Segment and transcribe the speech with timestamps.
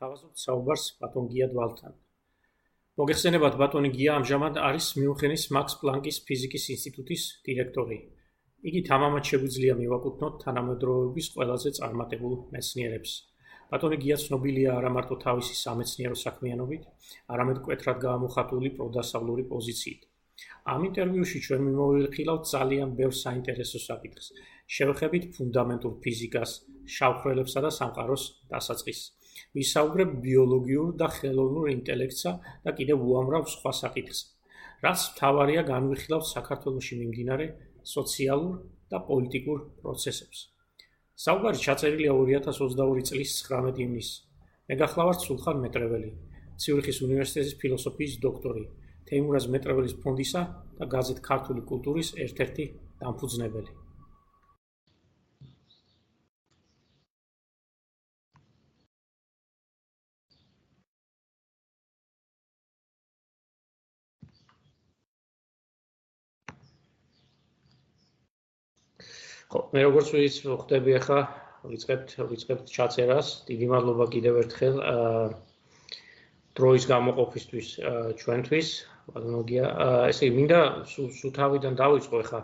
[0.00, 1.92] თავაზობთ საუბარს ბატონ გია დვალთან.
[3.00, 7.98] მოგეხსენებათ ბატონი გია ამჟამად არის მიუნხენის მაქს პლანკის ფიზიკის ინსტიტუტის დირექტორი.
[8.68, 13.12] იგი თამამად შეგვიძლია მივაკუთვნოთ თანამედროვეობის ყველაზე წარმატებულ მეცნიერებს.
[13.70, 16.82] ბატონი გია ცნობილია არა მარტო თავისი სამეცნიერო საქმიანობით,
[17.36, 20.00] არამედ კვეთრად გამოხატული პროდასავლური პოზიციით.
[20.72, 24.26] ამ ინტერვიუში ჩვენ მიმოვიხილავთ ძალიან ბევრ საინტერესო საკითხს.
[24.76, 26.50] შევეხებით ფუნდამენტურ ფიზიკას,
[26.96, 29.15] შავხრელებსა და სამყაროს დასაწყისს.
[29.56, 32.32] ვისაუბრებ ბიოლოგიურ და ხელოვნურ ინტელექტსა
[32.64, 34.18] და კიდევ უამრავ სხვა საკითხს.
[34.84, 37.46] რაც თავარია განვიხილავთ საქართველოსში მიმდინარე
[37.94, 38.54] სოციალურ
[38.90, 40.38] და პოლიტიკურ პროცესებს.
[41.16, 44.14] საუბარი ჩაწერილია 2022 წლის 19 ივნისს.
[44.68, 46.10] მე გახლავართ სულხან მეტრეველი,
[46.60, 48.64] ციურიხის უნივერსიტეტის ფილოსოფიის დოქტორი,
[49.08, 50.42] თეიმურაზ მეტრეველის ფონდისა
[50.78, 52.64] და გაზეთ ქართული კულტურის ერთ-ერთი
[53.00, 53.85] დამფუძნებელი.
[69.50, 71.20] ხო, მე როგორც ის ხვდები ახლა
[71.70, 73.28] ვიწყებთ ვიწყებთ ჩაწერას.
[73.50, 74.76] დიდი მადლობა კიდევ ერთხელ
[76.56, 77.68] დროის გამოყოფისთვის
[78.20, 78.68] ჩვენთვის.
[79.06, 79.64] ბატონოგია,
[80.10, 82.40] ესე იგი, მინდა სულ თავიდან დავიწყო ახლა.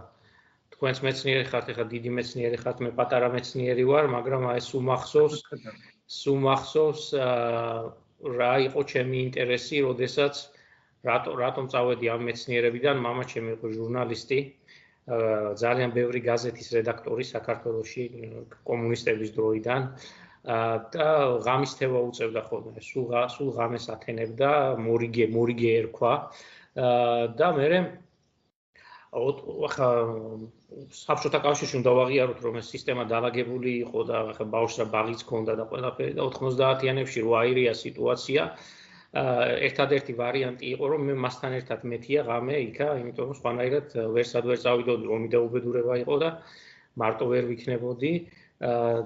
[0.74, 5.36] თქვენს მეცნიერი ხართ, ახლა დიდი მეცნიერი ხართ, მე პატარა მეცნიერი ვარ, მაგრამ აი სულ მახსოვს
[6.12, 7.02] სულ მახსოვს
[8.40, 10.34] რა იყო ჩემი ინტერესი, როდესაც
[11.06, 14.38] რატო რატომ წავედი ამ მეცნიერებიდან, მამა ჩემი იყო ჟურნალისტი,
[15.06, 18.04] ძალიან ბევრი გაზეთის რედაქტორი საქართველოსში
[18.68, 19.88] კომუნისტების დროიდან.
[20.42, 21.08] და
[21.46, 22.80] ღამისთევა უწევდა ხოლმე.
[22.82, 24.50] სულ სულ ღამეს ათენებდა
[24.86, 26.14] მორიგე მორიგე ერქვა.
[27.38, 27.66] და მე
[29.12, 29.88] ახლა
[30.98, 35.56] საბჭოთა კავშირში უნდა ვაღიაროთ რომ ეს სისტემა დაალაგებული იყო და ახლა ბავშვს რა ბაღიც ქონდა
[35.60, 38.42] და ყველაფერი და 90-იანებში რო აირია სიტუაცია
[39.12, 44.58] ერთადერთი ვარიანტი იყო რომ მე მასთან ერთად მეთია ღამე იქა, იმიტომ რომ სხვანაირად ვერსად ვერ
[44.64, 46.30] წავიდოდი, რომი და უბედურება იყო და
[47.02, 48.12] მარტო ვერ ვიქნებოდი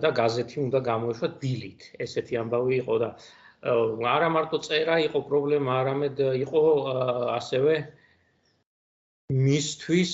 [0.05, 1.81] და გაზეთი უნდა გამოეშვა დილით.
[2.07, 3.11] ესეთი ამბავი იყო და
[4.15, 6.17] არა მარტო წერა იყო პრობლემა, არამედ
[6.47, 6.63] იყო
[7.35, 7.75] ასევე
[9.35, 10.13] მისთვის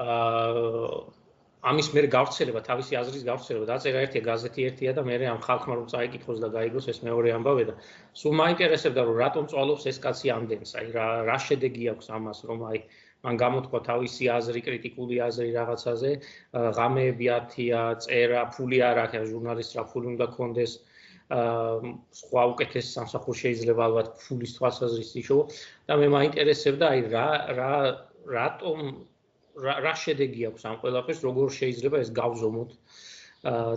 [0.00, 1.21] აა
[1.62, 5.86] ამის მერე გავრცელება, თავისი აზრის გავრცელება, დაწერა ერთი გაზეთი ერთია და მე ამ ხალხმა რომ
[5.92, 7.74] წაიკითხოს და გაიგოს ეს მეორე ამბავი და
[8.18, 12.66] სულ მაინტერესებდა რომ რატომ წვალობს ეს კაცი ამდენს, აი რა რა შედეგი აქვს ამას, რომ
[12.70, 12.78] აი
[13.22, 16.10] მან გამოთქვა თავისი აზრი, კრიტიკული აზრი რაღაცაზე,
[16.78, 20.90] ღამეები ათია, წერა, ფული არ აქვს, ჟურნალისტ რა ფული უნდა კონდეს აა
[21.32, 25.44] სხვა უკეთეს სამსახურ შეიძლება ალბათ ფულის თვალსაზრისით იშოვო
[25.88, 27.28] და მე მაინტერესებდა აი რა
[27.58, 27.72] რა
[28.36, 28.90] რატომ
[29.60, 32.70] რა შედეგი აქვს ამ ყველაფერს, როგორ შეიძლება ეს გავზომოთ.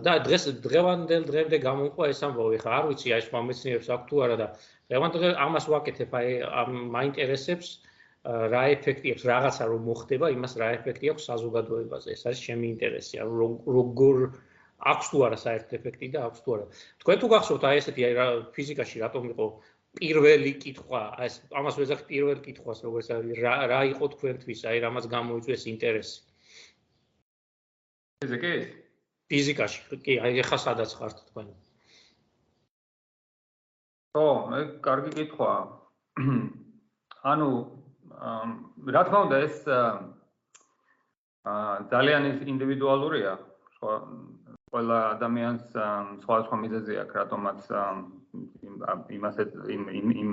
[0.05, 4.15] და დღეს დღევანდელ დღემდე გამოიყვა ეს ამბავი, ხა არ ვიცი აი სხვა მეცნიერებს აქვს თუ
[4.25, 4.47] არა და
[4.93, 6.27] დღევანდელ ამას ვაკეთებ, აი
[6.95, 7.69] მაინტერესებს
[8.25, 12.09] რა ეფექტი აქვს რაღაცა რომ მოხდება, იმას რა ეფექტი აქვს საზოგადოებაზე.
[12.13, 14.17] ეს არის ჩემი ინტერესი, ანუ როგორ
[14.91, 16.65] აქვს თუ არა საერთო ეფექტი და აქვს თუ არა.
[17.01, 18.13] თქვენ თუ გახსოვთ აი ესეთი აი
[18.55, 19.45] ფიზიკაში რატომ იყო
[19.97, 25.05] პირველი კითხვა, ეს ამას ვეძახ პირველ კითხვას, როგორც არის რა რა იყო თქვენთვის, აი რამაც
[25.15, 26.17] გამოიწვიეს ინტერესი.
[28.23, 28.65] ფიზიკაში?
[29.29, 31.47] ფიზიკაში, კი, აი ეხა სადაც ხართ თქვენ?
[34.15, 35.51] ო, მე კარგი კითხვა.
[37.31, 37.49] ანუ
[38.95, 39.95] რა თქმა უნდა ეს აა
[41.91, 42.23] ძალიან
[42.53, 43.33] ინდივიდუალურია.
[43.75, 43.93] სხვა
[44.71, 45.65] ყველა ადამიანს
[46.23, 48.24] სხვა სხვა მიზეზი აქვს, რატომაც იმას
[49.76, 50.32] იმ იმ იმ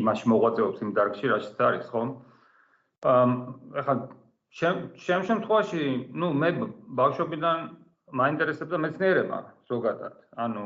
[0.00, 2.02] იმაში მოღვაწეობს იმ დარგში, რაშიც არის, ხო?
[3.12, 3.24] აა
[3.82, 3.94] ეხლა
[4.58, 4.76] შემ
[5.28, 5.82] შემთხვევაში,
[6.12, 6.48] ну, მე
[7.00, 7.58] ბავშვობიდან
[8.12, 10.14] მაინტერესებდა მეცნიერება ზოგადად.
[10.44, 10.64] ანუ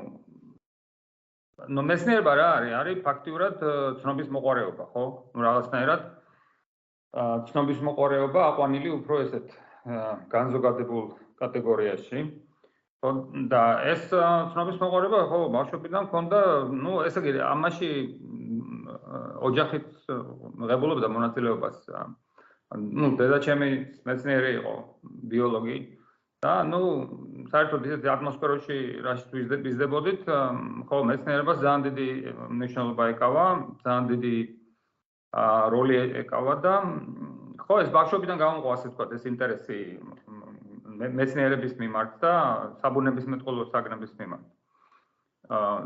[1.73, 2.73] ну, მეცნიერება რა არის?
[2.81, 3.57] არის ფაქტიურად
[4.03, 5.05] ცნობის მოყარეობა, ხო?
[5.35, 6.03] ну, რაღაცნაირად
[7.17, 9.49] აა ცნობის მოყარეობა აყვანილი უფრო ესეთ
[10.35, 11.05] განზოგადებულ
[11.41, 12.19] კატეგორიაში.
[13.53, 16.41] და ეს ცნობის მოყარება ხო ბავშვობიდან მქონდა,
[16.73, 17.91] ну, ესე იგი, ამაში
[19.47, 19.87] ოჯახით
[20.71, 21.77] ღებულობდა მონაწილეობას.
[22.77, 23.69] ну, დედაჩემი
[24.09, 24.75] მეცნიერი იყო,
[25.31, 25.77] ბიოლოგი
[26.43, 26.81] და ну,
[27.53, 30.27] საერთოდ ისეთ ატმოსფეროში რაშიც ვიზდებოდით,
[30.91, 32.09] ხო, მეცნიერებას ძალიან დიდი
[32.59, 33.47] მნიშვნელობა ეკავა,
[33.87, 34.37] ძალიან დიდი
[35.75, 35.97] როლი
[36.27, 36.75] ეკავა და
[37.63, 39.79] ხო, ეს ბავშვობიდან გამოყვა ასე ვთქვათ, ეს ინტერესი
[41.10, 42.34] მეცნიერების მიმართ და
[42.82, 44.44] საბუნების მეტყველო საგნების მიმართ.
[45.52, 45.80] აა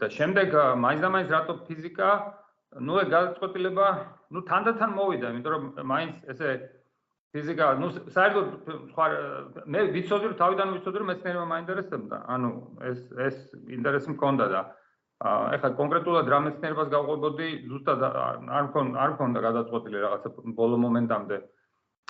[0.00, 0.48] და შემდეგ
[0.84, 2.08] მაინც და მაინც რატო ფიზიკა?
[2.84, 3.86] ნუ ეგ გადაწყვეტილება,
[4.34, 6.48] ნუ თანდათან მოვიდა, იმიტომ რომ მაინც ესე
[7.32, 8.46] ფიზიკა, ну, საერთოდ
[8.92, 9.06] სხვა
[9.72, 12.16] მე ვიცოდი რომ თავიდან ვიცოდი რომ მეცნიერება მაინტერესებდა.
[12.34, 12.50] ანუ
[12.90, 13.36] ეს ეს
[13.78, 14.60] ინტერესი მქონდა და
[15.56, 20.28] ეხლა კონკრეტულად რა მეცნიერებას გავყვებოდი, ზუსტად არ მქონდა არ მქონდა გადაწყვეტილი რაღაცა
[20.60, 21.36] ბოლო მომენტამდე.
[21.38, 21.57] აა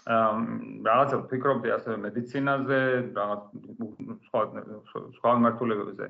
[0.06, 2.80] რაღაცა ფიქრობდი ასე მედიცინაზე,
[3.18, 3.42] რაღაც
[4.28, 4.42] სხვა
[5.18, 6.06] სხვა მართულებებზე.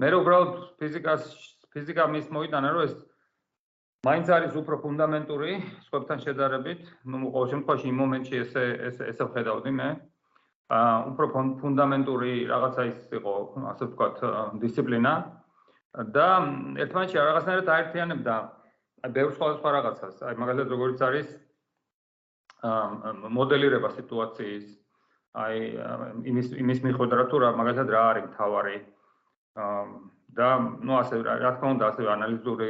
[0.00, 1.24] მე რო უბრალოდ ფიზიკას
[1.72, 2.94] ფიზიკა მის მოიტანა რომ ეს
[4.06, 5.52] მაინც არის უფრო ფუნდამენტური
[5.88, 9.88] სხვებთან შედარებით, ну, ყოველ შემთხვევაში იმ მომენტში ესე ესე ესე ვხედავდი მე.
[10.72, 11.26] აა უფრო
[11.60, 13.34] ფუნდამენტური რაღაცა ის იყო,
[13.72, 14.16] ასე ვთქვათ,
[14.64, 15.12] დისციპლინა
[16.16, 16.26] და
[16.82, 18.34] ერთმანეთში რაღაცნაირად აერთიანებდა
[19.04, 20.14] აი ბევრ სხვა რაღაცას.
[20.24, 21.28] აი მაგალითად როგორიც არის
[23.37, 24.67] მოდელირება სიტუაციის,
[25.37, 25.57] აი
[26.33, 28.77] იმის იმის მიხედვით რა მაგალითად რა არის მთავარი
[29.57, 29.81] აა
[30.37, 30.47] და
[30.85, 32.69] ну ასე რა თქმა უნდა ასე ანალიზური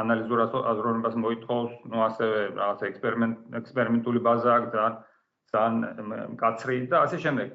[0.00, 2.26] ანალიზურ აზროვნებას მოითხოვს ну ასე
[2.58, 4.84] რაღაცა ექსპერიმენტ ექსპერიმენტული ბაზა აქვს და
[5.54, 7.54] ძალიან კაცრი და ასე შემდეგ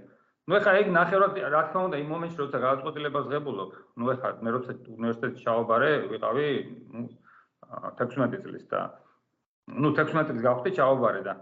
[0.49, 3.71] ну ეხა ეგ ნახევრად რა თქმა უნდა იმ მომენტში როცა გადაწყვეტილებას ღებულობ
[4.01, 6.47] ну ეხა მე როცა უნივერსიტეტში ჩავაბარე ვიყავი
[6.95, 7.05] ну
[8.01, 8.81] 16 წლის და
[9.67, 11.37] ну 16 წლის გავხდი ჩავაბარე და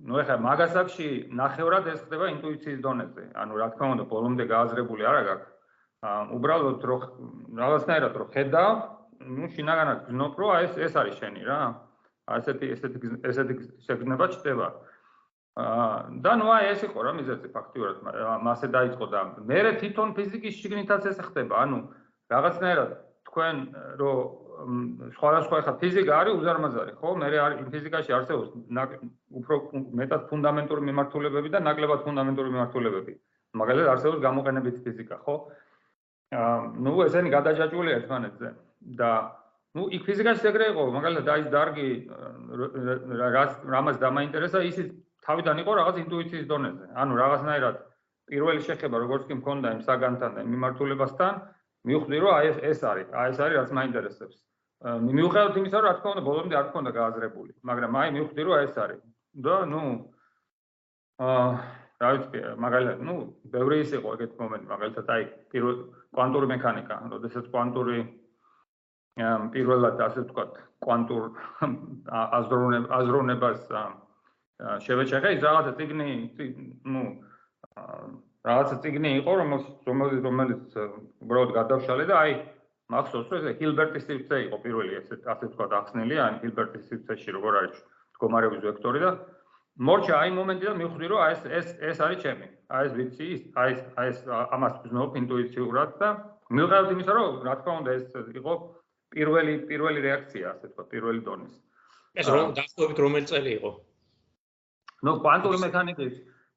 [0.00, 1.08] ну ეხა მაგასაკში
[1.40, 5.56] ნახევრად ეს ხდება ინტუიციის დონეზე ანუ რა თქმა უნდა ბოლომდე გააზრებული არა გაქვს
[6.00, 6.96] უბრალოდ რო
[7.60, 8.76] რაღაცნაირად რო ხედავ,
[9.20, 11.60] ну, შინაგანად გზნობ, რომ აი ეს ეს არის შენი რა.
[12.30, 14.68] ასეთი ესეთი ესეთი შეგნება ჩდება.
[15.60, 17.96] აა და ნუ აი ეს იყო რა მიზეზი ფაქტიურად
[18.46, 21.54] მასე დაიწყო და მე თვითონ ფიზიკის შიგნითაც ეს ხდება.
[21.68, 21.78] ანუ
[22.32, 22.90] რაღაცნაირად
[23.28, 23.56] თქვენ
[24.00, 24.12] რო
[25.16, 27.08] სხვადასხვა ხა ფიზიკა არის უზარმაზარი, ხო?
[27.16, 28.48] მე არის ფიზიკაში არსებობს
[29.40, 29.54] უფრო
[30.00, 33.12] მეტად ფუნდამენტური მიმართულებები და ნაკლებად ფუნდამენტური მიმართულებები.
[33.60, 35.34] მაგალითად არსებობს გამოყენებითი ფიზიკა, ხო?
[36.30, 38.48] ну ესენი გადაჯაჭვული ერთმანეთზე
[38.98, 39.10] და
[39.74, 41.88] ну იქ ფიზიკაში ეგრე იყო მაგალითად აი დარგი
[43.74, 44.92] რამას დამაინტერესა ისიც
[45.26, 47.76] თავიდან იყო რაღაც ინტუიციის დონეზე ანუ რაღაცნაირად
[48.30, 51.42] პირველი შეხება როგორც კი მქონდა იმ საგანთან და მიმართულებასთან
[51.88, 54.36] მივხვდი რომ აი ეს არის აი ეს არის რაც მაინტერესებს
[55.08, 58.64] მიუხედავად იმისა რომ რა თქმა უნდა ბოლომდე არ მქონდა გააზრებული მაგრამ აი მივხვდი რომ აი
[58.68, 59.02] ეს არის
[59.46, 59.82] და ну
[61.20, 61.46] აა
[62.00, 63.14] რა ვიცი მაგალითად ну
[63.52, 65.76] ბევრი ის იყო ეგეთ მომენტი მაგალითად აი პირველ
[66.16, 67.98] კვანტური მექანიკა როდესაც კვანტური
[69.56, 71.24] პირველად ასე ვთქვათ კვანტურ
[73.00, 73.68] აზროვნებას
[74.86, 76.08] შევეჩეხე ის რაღაცა ციგნი
[76.94, 77.04] ну
[78.45, 80.75] რაღაცა ციგნი იყო რომელიც რომელიც
[81.25, 82.33] უბრალოდ გადავშალე და აი
[82.93, 87.57] მახსოვს რომ ეს ჰილბერტის სივრცე იყო პირველი ესე ასე ვთქვათ ახსნილი ან ჰილბერტის სივრცეში როგორ
[87.61, 87.79] არის
[88.15, 89.11] მდგომარეობის ვექტორი და
[89.87, 92.47] მორჩა აი მომენტიდან მივხვდი რომ აი ეს ეს ეს არის ჩემი.
[92.75, 93.27] აი ეს ვიცი,
[93.61, 94.19] აი ეს აი ეს
[94.55, 96.09] ამას ვზნობ ინტუიციურად და
[96.55, 98.53] მიუხედავად იმისა რომ რა თქმა უნდა ეს იყო
[99.15, 101.55] პირველი პირველი რეაქცია ასე თქვა პირველი დონის.
[102.15, 103.71] ეს რომ დაახლოებით რომელი წელი იყო?
[105.05, 106.15] ნუ კვანტური მექანიკის ეს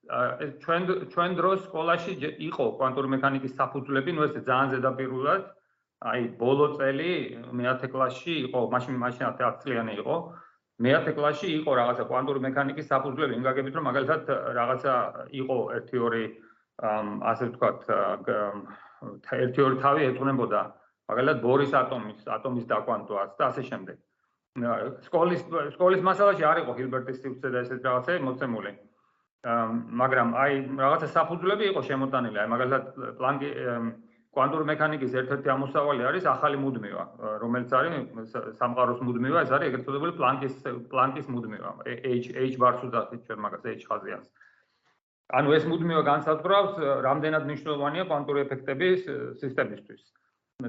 [0.08, 0.82] ჩვენ
[1.12, 2.12] ჩვენ დროს სკოლაში
[2.48, 5.42] იყო კვანტური მექანიკის საფუძვლები, ნუ ეს ძალიან ზედაპირულად
[6.08, 7.10] აი ბოლო წელი
[7.52, 10.16] მე-10 კლასში იყო, მაშინ მაშინ 10 წლიანი იყო.
[10.78, 14.22] მეათე კლასში იყო რაღაცა კვანტური მექანიკის საფუძვლები, იმ გაგებით რომ მაგალითად
[14.58, 14.92] რაღაცა
[15.42, 16.24] იყო ერთი ორი
[17.30, 17.80] ასე ვთქვათ
[19.42, 20.60] ერთი ორი თავი ეთუნებოდა
[21.10, 23.96] მაგალითად ბორის ატომის ატომის დაკვანტვას და ასე შემდეგ.
[25.08, 25.42] სკოლის
[25.74, 28.72] სკოლის მასალაში არ იყო ჰილბერტის სივრცე და ესეთ რაღაცები მოცემული.
[29.46, 30.52] მაგრამ აი
[30.82, 32.36] რაღაცა საფუძვლები იყო შემოტანილი.
[32.42, 32.84] აი მაგალითად
[33.18, 33.48] პლანკი
[34.34, 37.04] კვანტური მექანიკის ერთ-ერთი ამოსავალი არის ახალი მუდმივა,
[37.42, 40.54] რომელიც არის სამყაროს მუდმივა, ეს არის ეგრეთ წოდებული პლანკის
[40.90, 44.28] პლანკის მუდმივა, H H ბარს უძახით ჩვენ მაგას H ხაზიანს.
[45.38, 46.72] ანუ ეს მუდმივა განსაზღვრავს,
[47.06, 49.00] რამდენად მნიშვნელოვანია კვანტური ეფექტების
[49.42, 50.02] სისტემისთვის.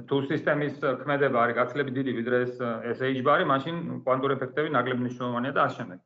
[0.08, 2.54] თუ სისტემის ქმედება არის გაცილებით დიდი ვიდრე ეს
[2.90, 6.00] ეს H ბარი, მაშინ კვანტური ეფექტები ნაკლებ მნიშვნელოვანია და ასე შემდეგ.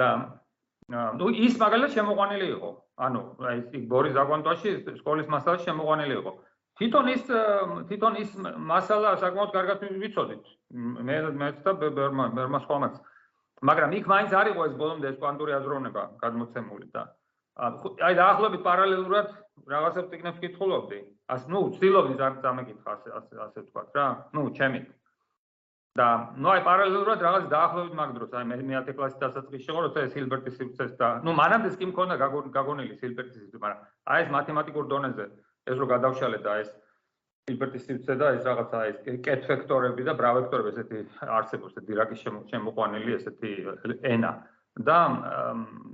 [0.00, 0.08] და
[0.88, 2.70] ის მაგალითად შემოყვანილი იყო.
[2.96, 4.70] ანუ აი ის ბორის დაკვანტვაში
[5.02, 6.32] სკოლის მასალაში შემოყვანილი იყო.
[6.78, 7.22] თვითონ ის
[7.88, 8.30] თვითონ ის
[8.70, 10.44] მასალა საკმაოდ კარგად ვიცოდით.
[11.06, 12.94] მე მეც და ბერმა ბერმა სხვამაც.
[13.66, 17.02] მაგრამ იქ მაინც არ იყო ეს ბოლომდე ეს კვანტური აზროვნება გადმოცემული და
[17.56, 19.28] აი დაახლოებით პარალელურად
[19.64, 20.98] რაღაცებს ტექნებს კითხულობდი.
[21.32, 24.06] ას ნუ ვცდილობდი ზამეკითხა ასე ასე ვთქვა რა.
[24.36, 24.86] ნუ ჩემით
[25.98, 26.08] და
[26.42, 30.16] ნუ აი პარალელურად რაღაც დაახლოებით მაგ დროს აი მე 10 კლასის დასაწყისში იყო როცა ეს
[30.16, 32.16] ჰილბერტის სივრცეს და ნუ მანამდე კი მქონდა
[32.56, 33.80] გაგონილი ჰილბერტის სივრცე მაგრამ
[34.14, 35.26] აი ეს მათემატიკურ დონეზე
[35.72, 36.70] ეს რო გადავშალე და ეს
[37.46, 41.02] ჰილბერტის სივრცე და ეს რაღაცა ეს კეთ ვექტორები და ბრა ვექტორები ესეთი
[41.38, 42.22] არსებობს ეს დირაკის
[42.52, 43.50] შემოყვანილი ესეთი
[44.14, 44.32] ენა.
[44.86, 44.96] და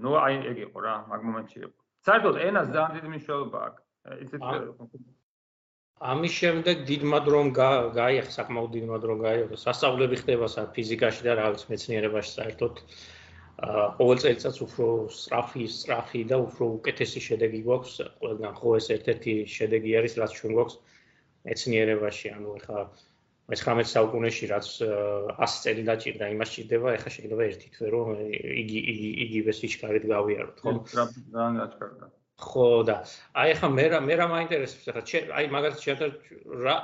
[0.02, 1.74] ნუ აი ეგ იყო რა მაგ მომენტში იყო.
[2.06, 3.82] საერთოდ ენას ძალიან დიდი მნიშვნელობა აქვს
[4.24, 4.40] ისეთ
[6.02, 11.66] ამის შემდეგ დიდმა დრომ გაიახ საკმაოდ დიდმა დრომ გაიახ სასწავლები ხდება სა ფიზიკაში და რაღაც
[11.72, 12.80] მეცნიერებაში საერთოდ
[13.62, 18.54] ყოველ წელიწადს უფრო სწრაფი, სწრაფი და უფრო უკეთესი შედეგი გვაქვს ყველგან.
[18.58, 20.78] ხო ეს ერთ-ერთი შედეგი არის, რაც ჩვენ გვაქვს
[21.46, 22.80] მეცნიერებაში, ანუ ეხლა
[23.52, 28.10] მე-19 საუკუნეში რაც 100 წელი დაჭირდა, იმას ჭირდება, ეხლა შეიძლება ერთი თვე რომ
[28.62, 30.74] იგი იგი იგივე სიჩქარით გავიაროთ, ხო?
[30.98, 31.06] რა
[31.38, 32.06] რა გაჩქარდა.
[32.42, 32.96] ხო და
[33.38, 36.10] აი ახლა მე რა მე რა მაინტერესებს ჩემ აი მაგალითად ჩემთან
[36.66, 36.76] რა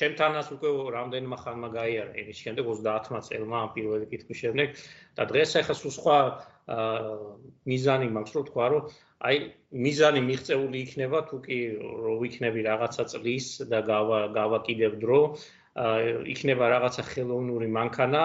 [0.00, 4.68] ჩემთანაც უკვე რამდენმა ხანმა გაიარა იმის შემდეგ 30-მა წელმა ამ პირველი კითხვის შემდეგ.
[5.16, 6.18] და დღეს ახლა სულ სხვა
[7.70, 8.82] მიზანი მაქვს რო თქვა რომ
[9.28, 9.36] აი
[9.86, 11.58] მიზანი მიღწეული იქნება თუ კი
[12.04, 15.20] რო ვიქნები რაღაცა წლის და გავა გავა კიდევ დრო
[16.34, 18.22] იქნება რაღაცა ხელოვნური მანქანა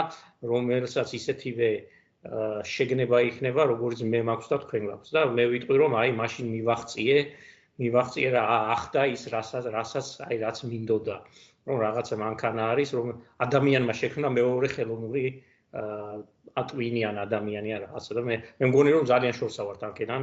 [0.52, 1.72] რომელსაც ისეთივე
[2.22, 7.18] შეგნება იქნება როგორც მე მაქვს და თქვენ გაქვს და მე ვიტყვი რომ აი მაშინ მივახციე
[7.82, 8.44] მივახციე რა
[8.78, 11.16] ახდა ის რასაც რასაც აი რაც მინდოდა
[11.66, 13.08] რომ რაღაცა მანქანა არის რომ
[13.46, 15.26] ადამიანმა შექმნა მეორე ხელოვნური
[16.62, 20.22] ატვინიან ადამიანი არა რაღაცა და მე მე მგონი რომ ძალიან შორსა ვარ თანკიდან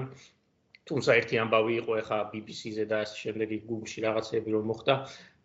[0.88, 4.94] თუმცა ერთი ამბავი იყო ახლა BBC-ზე და ამ შემდეგი Google-ში რაღაცები რომ მოხდა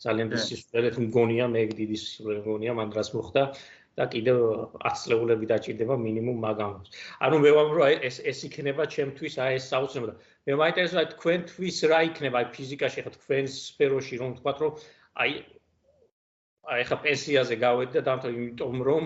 [0.06, 3.42] ძალიან დიდი სისულელეთ მგონია მე დიდი სისულელე მგონია მან დროს მოხდა
[4.00, 4.38] და კიდევ
[4.84, 6.88] 10 წლეულები დაჭirdება მინიმუმ მაგამოს.
[7.26, 10.16] ანუ მე ვამბობ რომ ეს ეს იქნება ჩემთვის აი ეს საოცრებო.
[10.50, 14.74] მე მაინტერესებს თქვენთვის რა იქნება აი ფიზიკაში ხა თქვენ სფეროში რომ თქვა რომ
[15.26, 15.32] აი
[16.74, 19.04] აი ხა პენსიაზე გავედი და დამთავრდა იმიტომ რომ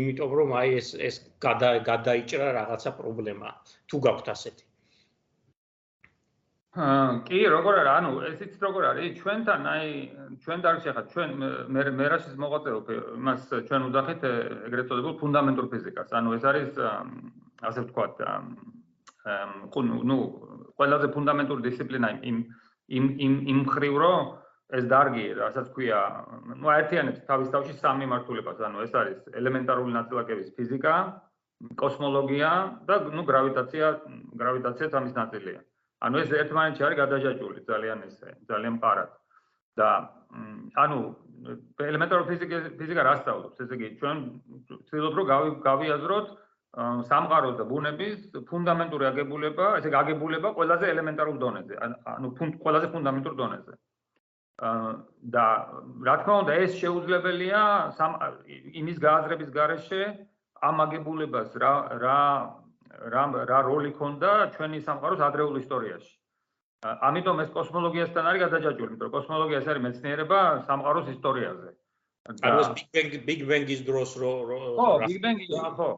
[0.00, 1.16] იმიტომ რომ აი ეს ეს
[1.88, 3.48] გადაიჭრა რაღაცა პრობლემა.
[3.88, 4.65] თუ გაქვთ ასეთი.
[6.76, 9.88] კი, როგორ არა, ანუ ესიც როგორ არის, ჩვენთან აი
[10.44, 11.30] ჩვენ დარჩი ხა ჩვენ
[11.72, 14.20] მე მე რაშიც მოღვაწეობ, მას ჩვენ უძახით
[14.68, 16.12] ეგრეთ წოდებულ ფუნდამენტურ ფიზიკას.
[16.12, 16.72] ანუ ეს არის
[17.64, 20.18] ასე ვთქვათ, ანუ ნუ
[20.76, 22.36] ყველაზე ფუნდამენტური დისციპლინა იმ
[22.92, 24.20] იმ იმ იმ ხრივ რომ
[24.76, 26.00] ეს დარგი, რასაც ქვია,
[26.60, 30.94] ნუ აერთიანებს თავის თავში სამი მართულებას, ანუ ეს არის ელემენტარული ნაწილაკების ფიზიკა,
[31.80, 32.50] კოსმოლოგია
[32.84, 33.86] და ნუ გრავიტაცია,
[34.36, 35.64] გრავიტაციაც ამის ნაწილია.
[36.06, 39.10] ანუ ეს ერთმანეთში არის გადაჯაჭული ძალიან ესე ძალიან პარად.
[39.76, 39.88] და
[40.82, 40.98] ანუ
[41.90, 43.56] ელემენტარული ფიზიკა ფიზიკა რა სწავლობს?
[43.64, 44.16] ესე იგი ჩვენ
[44.80, 45.26] ვცდილობ რომ
[45.68, 46.26] გავიაზროთ
[47.08, 48.16] სამყაროს და ბუნების
[48.48, 51.74] ფუნდამენტური აგებულება ესე გაგებულება ყველაზე ელემენტარულ დონეზე
[52.14, 52.28] ანუ
[52.64, 53.74] ყველაზე ფუნდამენტურ დონეზე.
[55.36, 55.46] და
[56.08, 57.60] რა თქმა უნდა ეს შეუძლებელია
[58.80, 60.02] იმის გააზრების გარეშე
[60.68, 62.20] ამ აგებულებას რა რა
[63.12, 66.12] რა რა როლი ქონდა ჩვენი სამყაროს ადრეულ ისტორიაში.
[66.86, 71.70] ამიტომ ეს კოსმოლოგიასთან არის გადაჯაჭვული, იმიტომ რომ კოსმოლოგია ეს არის მეცნიერება სამყაროს ისტორიაზე.
[72.46, 74.32] ანუ ეს Big Bang Big Bang-ის დროს რო
[74.76, 75.90] ხო, Big Bang-ი ხო.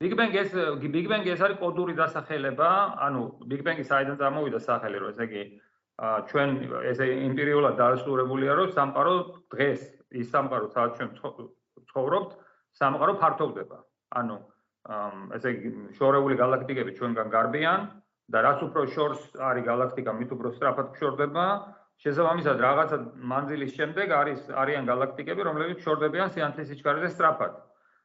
[0.00, 2.70] Big Bang ეს Big Bang ეს არის კოდური დასახელება,
[3.06, 5.42] ანუ Big Bang-ი საიდან წარმოვიდა სახელი, რომ ესე იგი
[6.30, 6.48] ჩვენ
[6.90, 9.14] ესე იმპერიულად დაასრულებულია, რომ სამყარო
[9.54, 9.80] დღეს
[10.20, 11.10] ის სამყარო, სადაც ჩვენ
[11.90, 12.30] ცხოვრობთ,
[12.80, 13.78] სამყარო ფართოვდება.
[14.18, 14.36] ანუ
[15.36, 17.86] ესე იგი შორეული galaktikები ჩვენგან გარბიან
[18.32, 21.46] და რაც უფრო შორს არის galaktika, მით უფრო სწრაფად ფშორდება.
[22.04, 22.96] შესაბამისად, რაღაცა
[23.32, 27.54] მანძილის შემდეგ არის არიან galaktikები, რომლებიც ფშორდებიან სიანთლის სიჩქარეზე სწრაფად.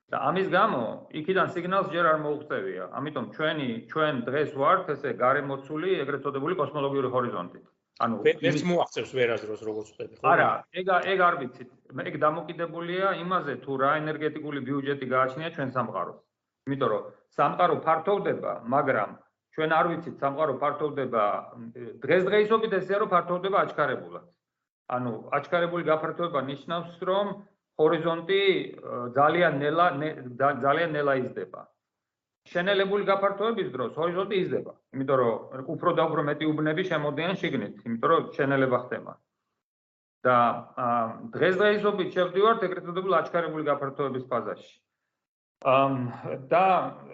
[0.10, 0.84] და ამის გამო
[1.20, 2.84] იქიდან სიგნალს ჯერ არ მოუღწევია.
[2.98, 7.66] ამიტომ ჩვენი ჩვენ დღეს ვართ ესე გარემოცული ეგრეთ წოდებული კოსმოლოგიური ჰორიზონტით.
[8.00, 10.26] ანუ ვერც მოაღწევს ვერაზროს როგორც ხვდები, ხო?
[10.34, 11.70] არა, ეგ ეგ არ ვიცით.
[12.10, 16.20] ეგ დამოკიდებულია იმაზე, თუ რა ენერგეტიკული ბიუჯეტი გააჩნია ჩვენ სამყაროს.
[16.70, 17.04] იმიტომ რომ
[17.38, 19.10] სამყარო ფართოვდება, მაგრამ
[19.58, 21.24] ჩვენ არ ვიცით სამყარო ფართოვდება
[22.06, 24.26] დღესდღეობით ესეა რომ ფართოვდება აჩქარებულად.
[24.96, 27.28] ანუ აჩქარებული გაფართოება ნიშნავს რომ
[27.80, 28.42] ჰორიზონტი
[29.18, 29.88] ძალიან ნელა
[30.66, 31.62] ძალიან ნელა იზრდება.
[32.50, 38.10] შენელებული გაფართოების დროს ჰორიზონტი იზრდება, იმიტომ რომ უფრო და უფრო მეტი უბნები შემოდიან შიგნით, იმიტომ
[38.12, 39.14] რომ შენელება ხდება.
[40.28, 40.36] და
[41.34, 44.74] დღესდღეობით შევდივართ ეგრეთ წოდებულ აჩქარებული გაფართოების ფაზაში.
[45.68, 45.96] ამ
[46.48, 46.66] და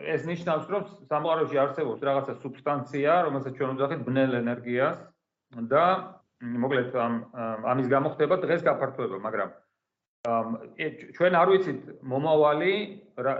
[0.05, 4.97] ეს ნიშნავს, რომ სამყაროში არსებობს რაღაცა სუბსტანცია, რომელსაც ჩვენ ვუძახით ბნელ ენერგიას
[5.65, 5.85] და
[6.45, 7.13] მოკლედ ამ
[7.65, 9.49] ამის გამო ხდება დღეს გაფართოება, მაგრამ
[10.29, 10.47] ამ
[11.17, 12.73] ჩვენ არ ვიცით მომავალი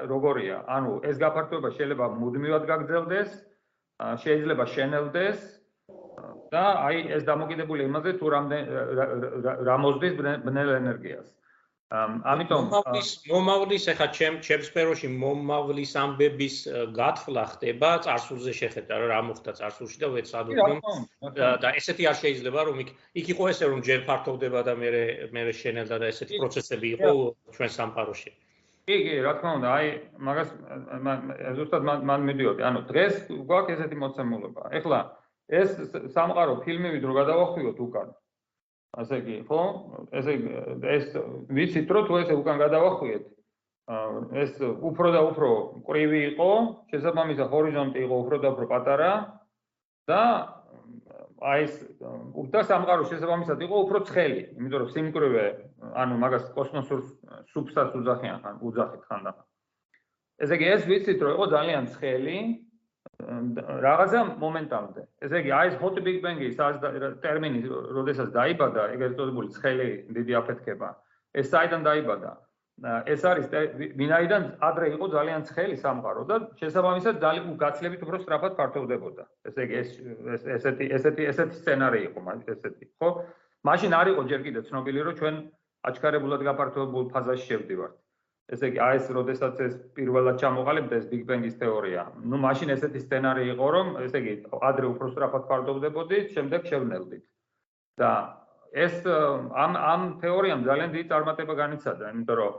[0.10, 0.58] როგორია.
[0.66, 3.30] ანუ ეს გაფართოება შეიძლება მუდმივად გაგრძელდეს,
[4.26, 5.40] შეიძლება შენელდეს
[6.50, 8.62] და აი ეს დამოკიდებული იმაზე თუ რამდენ
[9.70, 11.28] რა მოსდის ბნელ ენერგიას.
[11.94, 16.56] ამიტომ მომავლის მომავლის ახლა ჩემ ჩემს სფეროში მომავლის ამბების
[16.98, 20.58] გათვლა ხდება წარსულზე შეხედა რა მოხდა წარსულში და ვეცადობ
[21.62, 22.90] და ესეთი არ შეიძლება რომ იქ
[23.22, 24.90] იქ იყო ესე რომ ჯერ ფართოვდება და მე
[25.30, 27.14] მე შენელდა და ესეთი პროცესები იყო
[27.54, 28.32] ჩვენ სამყაროში.
[28.90, 29.88] კი კი რა თქმა უნდა აი
[30.26, 30.50] მაგას
[31.62, 34.74] ზუსტად მან მან მივდივდი ანუ დღეს გვაქვს ესეთი მოცემულობა.
[34.82, 35.00] ეხლა
[35.62, 35.70] ეს
[36.18, 38.10] სამყარო ფილმივით რო გადავახვილოთ უკან
[39.02, 39.62] ასე კი, ხო?
[40.16, 40.34] ესე
[40.96, 41.08] ეს
[41.52, 43.26] ვიცით რომ თუ ესე უკან გადავახვიეთ
[44.42, 45.50] ეს უფრო და უფრო
[45.86, 46.52] ყრივი იყო,
[46.90, 49.12] შესაბამისად ჰორიზონტი იყო უფრო და უფრო პატარა
[50.10, 50.22] და
[51.46, 51.74] აი ეს
[52.42, 55.46] უბდა სამყარო შესაბამისად იყო უფრო ცხელი, იმიტომ რომ სიმკვრივე,
[56.02, 57.02] ანუ მაგას კოსმოსურ
[57.52, 59.46] სუბსტანს უძახიან ხან, უძახით ხანდახან.
[60.42, 62.38] ესე იგი ეს ვიცით რომ იყო ძალიან ცხელი
[63.20, 65.02] რაღაცა მომენტამდე.
[65.26, 66.50] ესე იგი აი ეს hot big bang-ი
[67.24, 67.62] ტერმინი,
[67.98, 70.90] როდესაც დაიბადა, ეგრეთ წოდებული ცხელი დიდი აფეთქება,
[71.40, 72.32] ეს საიდან დაიბადა?
[73.08, 73.46] ეს არის
[73.96, 79.24] ვინაიდან ადრე იყო ძალიან ცხელი სამყარო და შესაბამისად ძალიან გაცლებით უფრო სწრაფად ფართოვდებოდა.
[79.48, 79.90] ესე იგი ეს
[80.60, 82.20] ესეთი ესეთი ესეთი სცენარი იყო
[82.52, 83.10] ესეთი, ხო?
[83.64, 85.36] მაშინ არ იყო ჯერ კიდე ცნობილი რომ ჩვენ
[85.88, 87.96] აჩქარებულად გაფართოებულ ფაზაში შევდივართ.
[88.54, 92.04] ესე იგი აი ეს როდესაც ეს პირველად ჩამოყალიბდა ეს Big Bang-ის თეორია.
[92.30, 94.34] ნუ მაშინ ესეთი სცენარი იყო რომ ესე იგი
[94.70, 97.24] ადრე უფრო სწრაფად ფართოვდებოდით, შემდეგ შევნელდით.
[97.98, 98.12] და
[98.76, 102.56] ეს ამ ამ თეორიამ ძალიან დიდი წარმატება განიცადა, იმიტომ რომ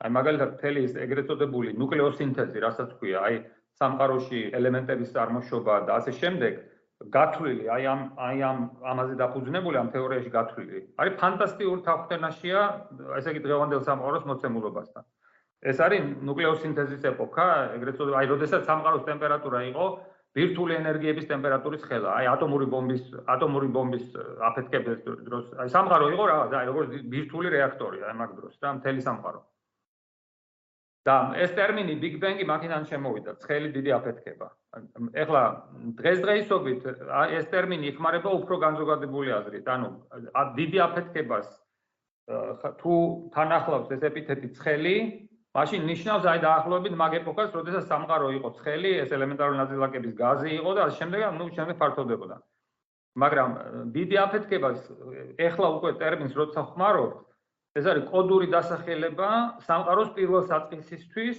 [0.00, 3.36] აი მაგალითად მთელი ეს ეგრეთ წოდებული ნუკლეოსინთეზი, რასაც ქვია, აი
[3.80, 6.52] სამყაროში ელემენტების წარმოშობა და ასე შემდეგ,
[7.00, 10.80] გათვლილი, აი ამ აი ამ ამაზე დაფუძნებული ამ თეორიაში გათვლილი.
[11.00, 12.60] არის ფანტასტიკური თახვთენაშია,
[13.16, 15.04] ესე იგი დღევანდელ სამყაროს მოცემულობასთან.
[15.60, 19.86] ეს არის ნუკლეოსინთეზის ეპოქა, ეგრეთ წოდებული, აი როდესაც სამყაროს ტემპერატურა იყო
[20.36, 23.04] ვირტუალური ენერგიების ტემპერატურის ხელა, აი ატომური ბომბის
[23.34, 24.04] ატომური ბომბის
[24.48, 29.00] აფეთქების დროს, აი სამყარო იყო რაღაც, აი როგორც ვირტუალური რეაქტორი, აი მაგ დროს და მთელი
[29.08, 29.40] სამყარო.
[31.06, 34.48] და ეს ტერმინი Big Bang-ი მაგიდან შემოვიდა, ცხელი დიდი აფეთქება.
[35.22, 35.42] ეხლა
[35.96, 36.80] დღესდღეობით
[37.38, 39.88] ეს ტერმინი იხმარება უფრო განზოგადებული აზრით, ანუ
[40.60, 41.48] დიდი აფეთქებას
[42.80, 42.94] თუ
[43.34, 44.96] თან ახლავს ეს ეპითეტი ცხელი,
[45.56, 50.70] მაშინ ნიშნავს აი დაახლოებით მაგ ეპოქას, როდესაც სამყარო იყო ცხელი, ეს ელემენტარული ნაწილაკების გაზი იყო
[50.78, 52.36] და შემდეგ ნუ შემდეგ ფართოვდებოდა.
[53.18, 53.50] მაგრამ
[53.90, 54.78] დიდი აფეთქებას
[55.42, 57.12] ეხლა უკვე ტერმინს როცა ხმარობ,
[57.78, 59.30] ეს არის კოდური დასახელება
[59.66, 61.38] სამყაროს პირველ საწყისისთვის.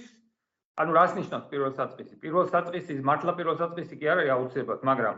[0.80, 2.14] ანუ რას ნიშნავს პირველ საწყისი?
[2.22, 5.16] პირველ საწყისი მართლა პირველ საწყისი კი არა აუცილებლად, მაგრამ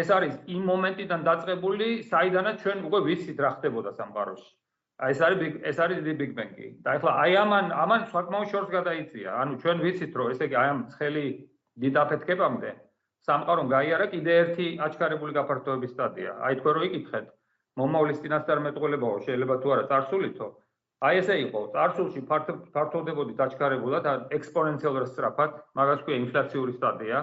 [0.00, 4.50] ეს არის იმ მომენტიდან დაწყებული, საიდანაც ჩვენ უკვე ვიცით რა ხდებოდა სამყაროში.
[5.02, 6.68] აი ეს არის ეს არის დიდი big bang-ი.
[6.84, 9.30] და ახლა აი ამან ამან საკმაოდ შორს გადაიწია.
[9.42, 11.26] ანუ ჩვენ ვიცით რომ ესე იგი აი ამ ცხელი
[11.82, 12.70] დიდ აფეთქებამდე
[13.26, 16.32] სამყარომ გაიარა კიდე ერთი აჩქარებული გაფართოების სტადია.
[16.44, 17.26] აი თქვენ რო იკითხეთ,
[17.80, 20.48] მომავლის წინასწარმეტყველებაო შეიძლება თუ არა წარსულითო.
[21.02, 22.20] აი ესე იყო, წარსულში
[22.74, 24.04] ფართოვდებოდით აჩქარებულად
[24.38, 27.22] ექსპონენციალურად სწრაფად, მაგას ქვია ინფლაციური სტადია.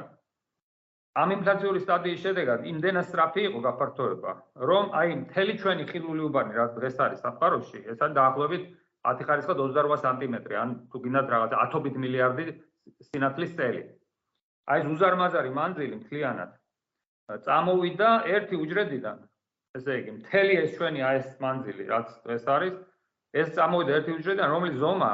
[1.20, 4.32] ამ ინფლაციური სტადიის შედეგად იმდენად სწრაფი იყო გაფართოება,
[4.72, 8.64] რომ აი მთელი ჩვენი ხილული უბანი, რაც დღეს არის საფაროში, ეს არის დაახლოებით
[9.10, 12.46] 10 ხარისხად 28 სანტიმეტრი, ან თუ გინდათ რაღაც 10 მილიარდი
[13.10, 13.82] სინათლის წელი.
[14.70, 16.52] აი ეს უზარმაზარი მანძილი მთლიანად
[17.46, 19.18] წამოვიდა ერთი უჯრედიდან.
[19.78, 22.76] ესე იგი, მთელი ეს ჩვენი აი ეს მანძილი, რაც დღეს არის,
[23.42, 25.14] ეს წამოვიდა ერთი უჯრედიდან, რომლის ზომა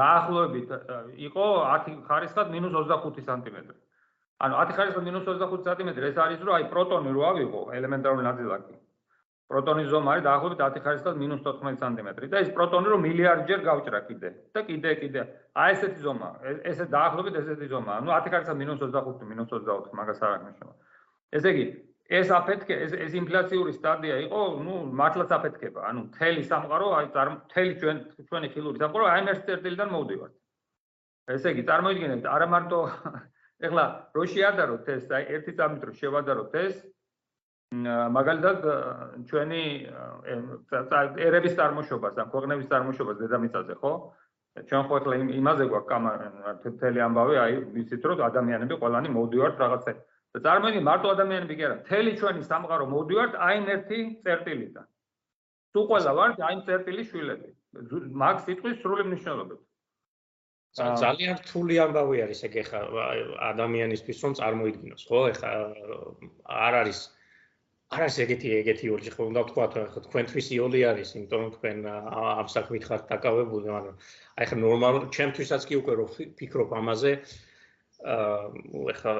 [0.00, 0.68] დაახლოებით
[1.28, 3.76] იყო 10 ხარისხად -25 სანტიმეტრი.
[4.42, 8.74] ანუ 10 ხარისხი მინუს 25 სანტიმეტრი ეს არის რომ აი პროტონი რო ავიღო ელემენტარული ნაწილაკი
[9.52, 14.00] პროტონის ზომა არის დაახლოებით 10 ხარისხი მინუს 14 სანტიმეტრი და ეს პროტონი რო მილიარდჯერ გავჭრა
[14.08, 15.22] კიდე და კიდე კიდე.
[15.62, 16.28] აი ესეთი ზომა
[16.72, 17.92] ესე დაახლოებით ესეთი ზომა.
[18.00, 20.70] ანუ 10 ხარისხი მინუს 25 მინუს 24 მაგას არ აღნიშნავ
[21.38, 21.66] ესე იგი
[22.12, 25.80] ეს აფეთქე ეს ეს ინფლაციური სტადია იყო ნუ მართლაც აფეთქება.
[25.88, 27.96] ანუ მთელი სამყარო აი მთელი ჩვენ
[28.28, 30.34] ჩვენი ხილური სამყარო აი ერთ წერტილიდან მოვდივართ.
[31.36, 32.78] ესე იგი წარმოიდგინეთ არა მარტო
[33.66, 33.84] ეხლა
[34.16, 36.74] რო შეადაროთ ეს, აი ერთი წამით რო შევადაროთ ეს
[37.72, 38.58] მაგალითად
[39.28, 39.62] ჩვენი
[41.28, 43.92] ერების წარმოშობას ან ქვეყნების წარმოშობას დედამიწაზე, ხო?
[44.68, 49.92] ჩვენ ხო ეხლა იმაზე გვაქვს თეთრი ამბავი, აი ვიცით რომ ადამიანები ყველანი მოვდივართ რაღაცა
[50.32, 54.86] და წარმოიდგინე მარტო ადამიანები კი არა, მთელი ჩვენი სამყარო მოვდივართ აი ერთი წერტილიდან.
[55.72, 57.48] თუ ყველა ვართ აი წერტილის შვილები.
[58.22, 59.60] მაგ სიტყვის სრული მნიშვნელობით.
[60.72, 62.78] ძალიან რთული ამბავი არის ეგ ეხა
[63.52, 65.50] ადამიანისთვის რომ წარმოიდგინოს ხო ეხა
[66.48, 67.00] არ არის
[67.92, 72.48] არ არის ეგეთი ეგეთი ორი ხო უნდა ვთქვა ხო თქვენთვის იოლი არის იმიტომ თქვენ ამ
[72.56, 73.96] საქმით ხართ დაკავებული მაგრამ
[74.40, 76.06] აი ხა ნორმალ ჩემთვისაც კი უკვე რო
[76.40, 77.12] ფიქრობ ამაზე
[78.16, 79.14] აა ეხა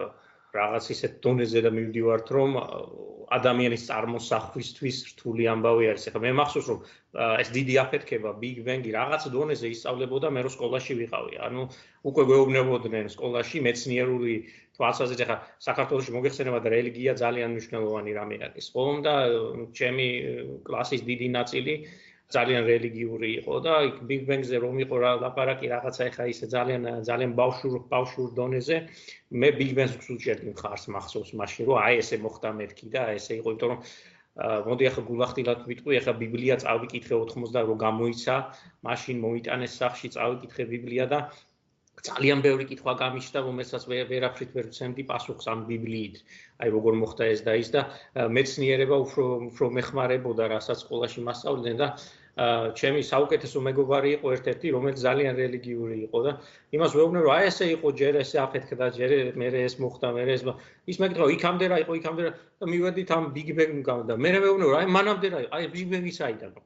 [0.53, 2.57] რაღაც ისეთ დონეზე და მივდივართ რომ
[3.33, 6.05] ადამიანის წარმოსახვისთვის რთული ამბავი არის.
[6.13, 6.79] ეხლა მე მახსოვს რომ
[7.41, 11.41] ეს დიდი აფეთქება Big Bang-ი რაღაც დონეზე ისწავლებოდა მე რო სკოლაში ვიყავი.
[11.49, 11.63] ანუ
[12.05, 14.37] უკვე გვეუბნებოდნენ სკოლაში მეცნიერული
[14.77, 15.37] თვალსაზრისით ეხლა
[15.69, 18.67] საქართველოს მოგეხსენება და რელიგია ძალიან მნიშვნელოვანი რამე არის.
[18.77, 19.15] ხო და
[19.73, 20.09] ჩემი
[20.69, 21.75] კლასის დიდი ნაწილი
[22.37, 26.83] ძალიან რელიგიური იყო და იქ Big Bang-ზე რომ იყო რა ლაპარაკი რაღაცა ეხა ისე ძალიან
[27.09, 28.77] ძალიან ბავშვურ ბავშვურ დონეზე
[29.43, 33.33] მე Big Bang-ს ვსუჭერდი მხარს მახსოვს მაშინ რომ აი ესე მოხდა მეთქი და აი ესე
[33.41, 33.81] იყო იმიტომ რომ
[34.67, 38.37] მოდი ახლა გულახდილად ვიტყვი, ახლა ბიბლია წავიკითხე 80 რო გამოიცა,
[38.89, 41.19] მაშინ მოიტანეს სახში წავიკითხე ბიბლია და
[42.09, 46.17] ძალიან ბევრი კითხვა გამიშთა, რომელსაც ვერაფრით ვერ ვცემდი პასუხს ამ ბიბლიით.
[46.65, 47.83] აი როგორ მოხდა ეს და ის და
[48.39, 51.89] მეცნიერება უფრო უფრო მეხმარებოდა, რასაც სკოლაში მასწავლებდნენ და
[52.33, 56.33] ჩემი საუკეთესო მეგობარი იყო ერთ-ერთი, რომელიც ძალიან რელიგიური იყო და
[56.73, 60.45] იმას ვეუბნე, რომ აი ესე იყო ჯერ ესე აფეთქდა, ჯერ მე ეს მოხდა, მე ეს
[60.89, 64.65] ის მეკითხა, იქამდე რა იყო, იქამდე რა და მივედით ამ ბიგ ბენგ და მე ვეუბნე,
[64.65, 66.61] რომ აი მანამდე რა იყო, აი ბიგ ბენგი საიდანო.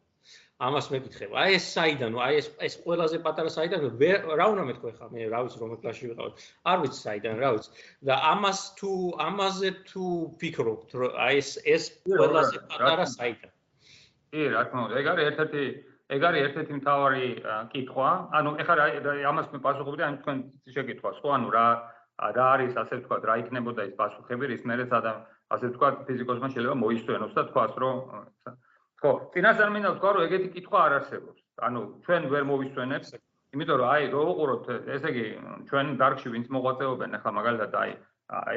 [0.57, 1.35] ამას მეკითხება.
[1.37, 3.91] აი ეს საიდანო, აი ეს ეს ყველაზე პატარა საიდანო,
[4.41, 6.47] რა უნდა მეთქვა ხა მე რა ვიცი რომელ კლასში ვიყავ.
[6.73, 7.71] არ ვიცი საიდან, რა ვიცი.
[8.09, 8.93] და ამას თუ
[9.27, 10.07] ამაზე თუ
[10.41, 13.53] ფიქრობთ, რომ აი ეს ეს ყველაზე პატარა საიდან
[14.33, 15.65] კი, რა თქმა უნდა, ეგ არის ერთ-ერთი
[16.07, 17.27] ეგ არის ერთ-ერთი მთავარი
[17.73, 18.11] კითხვა.
[18.39, 18.75] ანუ ეხლა
[19.31, 20.37] ამას მე პასუხობდი ან თქვენ
[20.75, 21.29] შეკითხვას, ხო?
[21.37, 21.67] ანუ რა
[22.37, 25.19] რა არის ასე ვთქვათ, რა იქნებოდა ეს პასუხები, რის მერეც ადამ
[25.53, 27.97] ასე ვთქვათ, ფიზიკოსმა შეიძლება მოისწრენოს და თქვას, რომ
[29.03, 31.41] ხო, წინასწარ მინდა ვთქვა, რომ ეგეთი კითხვა არ არსებობს.
[31.67, 33.09] ანუ ჩვენ ვერ მოვისწრენებს,
[33.53, 34.65] იმიტომ რომ აი, რო უყუროთ,
[34.97, 35.27] ესე იგი,
[35.69, 37.91] ჩვენ დარგში ვინც მოღვაწეობენ, ახლა მაგალითად აი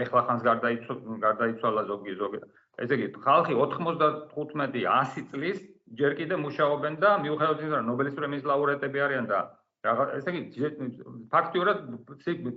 [0.04, 2.40] ეხლა ხანს გარდაიცვალა ზოგი ზოგი
[2.84, 5.58] ესე იგი ხალხი 95-100 წლის
[6.00, 9.40] ჯერ კიდე მუშაობენ და მიუხედავად იმისა რომ ნობელის პრემიის ლაურეატები არიან და
[9.88, 10.88] ესე იგი
[11.34, 11.78] ფაქტიურად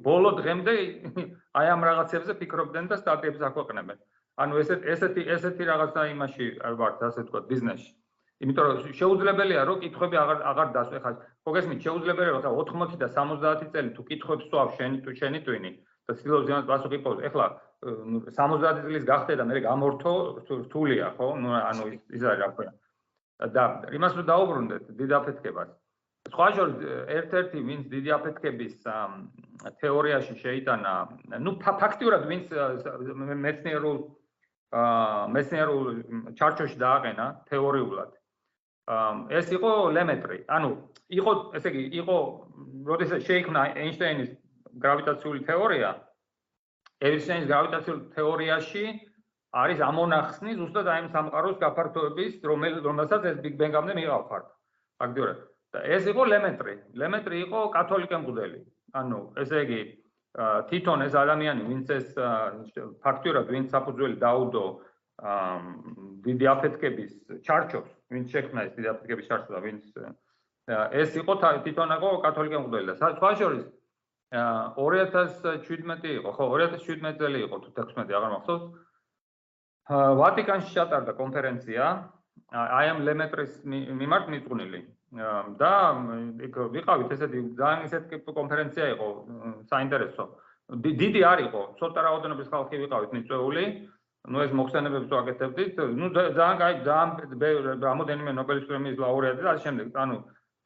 [0.06, 0.74] ბოლო დღემდე
[1.61, 3.98] აი ამ რაღაცებზე ფიქრობდნენ და სტატიებს აქვეყნებენ.
[4.42, 6.46] ანუ ესეთ ესეთი ესეთი რაღაცა იმაში
[6.80, 7.90] ვართ ასე თქვა ბიზნესში.
[8.42, 11.11] იმიტომ რომ შეუძლებელია რომ კითხები აღარ აღარ დასვე ხა.
[11.46, 15.70] ხო გესმით შეუძლებელია რომ 80 და 70 წელი თუ კითხებს სვავ შენი შენი ტვინი
[16.09, 17.19] და ცდილობს იმას პასუხი პოს.
[17.29, 17.47] ეხლა
[17.83, 20.12] 70 წლის გახდე და მე გამორთო
[20.47, 21.27] რთულია, ხო?
[21.43, 21.85] ნუ ანუ
[22.15, 22.73] ის არის რა ქვია.
[23.43, 25.71] და იმას რომ დაუბრუნდეთ დიდ აფეთქებას.
[26.31, 26.77] სხვა შორის
[27.19, 28.75] ერთ-ერთი ვინც დიდი აფეთქების
[29.83, 30.93] თეორიაში შეიტანა,
[31.43, 32.47] ნუ ფაქტიურად ვინც
[33.47, 33.99] მეცნიერულ
[34.73, 35.87] აა მეცნიერულ
[36.38, 38.12] ჩარჩოში დააყენა თეორიულად.
[39.38, 40.38] ეს იყო ლემეტრი.
[40.49, 40.71] ანუ
[41.12, 42.17] იყო, ესე იგი, იყო
[42.88, 44.31] როდესაც შეიქმნა ეინშტაინის
[44.80, 45.90] გრავიტაციული თეორია?
[47.02, 48.85] ეინშტაინის გრავიტაციული თეორიაში
[49.52, 52.32] არის ამონახსნი ზუსტად აი ამ სამყაროს გაფართოების
[52.88, 55.42] რომელსაც ეს ბიგ ბენგამდე მიიღავ ფაქტიურად
[55.74, 58.61] და ეს იყო ლემეტრი ლემეტრი იყო კათოლიკე მღვდელი.
[59.00, 59.82] ანუ ესე იგი
[60.68, 62.08] თვითონ ეს ადამიანი ვინც ეს
[63.04, 64.64] ფაქტიურად ვინც საფუძველი დაუდო
[66.26, 67.12] დიდი აფეთქების
[67.44, 69.82] ჩარჩოს ვინც შექმნა ეს დიდი აფეთქების ჩარჩო და ვინც
[71.02, 73.64] ეს იყო თვითონ იყო კათოლიკე მღვდელი და სხვა შორის
[74.32, 78.63] 2017 იყო, ხო, 2017 წელი იყო თუ 16 აღარ მახსოვს.
[79.88, 81.84] ვატიკანში ჩატარდა კონფერენცია
[82.52, 84.82] აი ამ ლემეტრის მიმართ მიწვნილი.
[85.56, 85.73] და
[86.43, 89.08] იქ ვიყავით ესეთი ძალიან ესეთი კონფერენცია იყო,
[89.71, 90.23] საინტერესო.
[90.84, 93.63] დიდი არ იყო, ცოტა რაოდენობის ხალხი ვიყავით მიწვეული.
[94.28, 99.60] ну ეს მოხსენებებს თუ აკეთებდით, ну ძალიან кай ძალიან რამოდენიმე ნობელის პრემიის ლაურეატი და ამ
[99.63, 100.17] შემდეგ, ანუ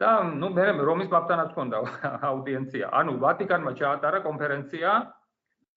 [0.02, 1.82] და ნუ მე რომის პაპთანაც ქონდა
[2.30, 2.90] აუდიენცია.
[3.00, 4.90] ანუ ვატიკანმა ჩაატარა კონფერენცია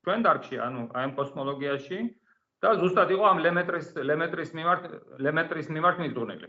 [0.03, 1.99] ჩვენ დარგში, ანუ აი ამ კოსმოლოგიაში
[2.63, 4.83] და ზუსტად იყო ამ ლემეტრის ლემეტრის მიმართ
[5.25, 6.47] ლემეტრის მიმართ მიძღვნილი.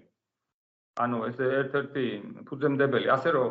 [1.04, 2.06] ანუ ეს ერთ-ერთი
[2.48, 3.50] ფუძემდებელი, ასე რომ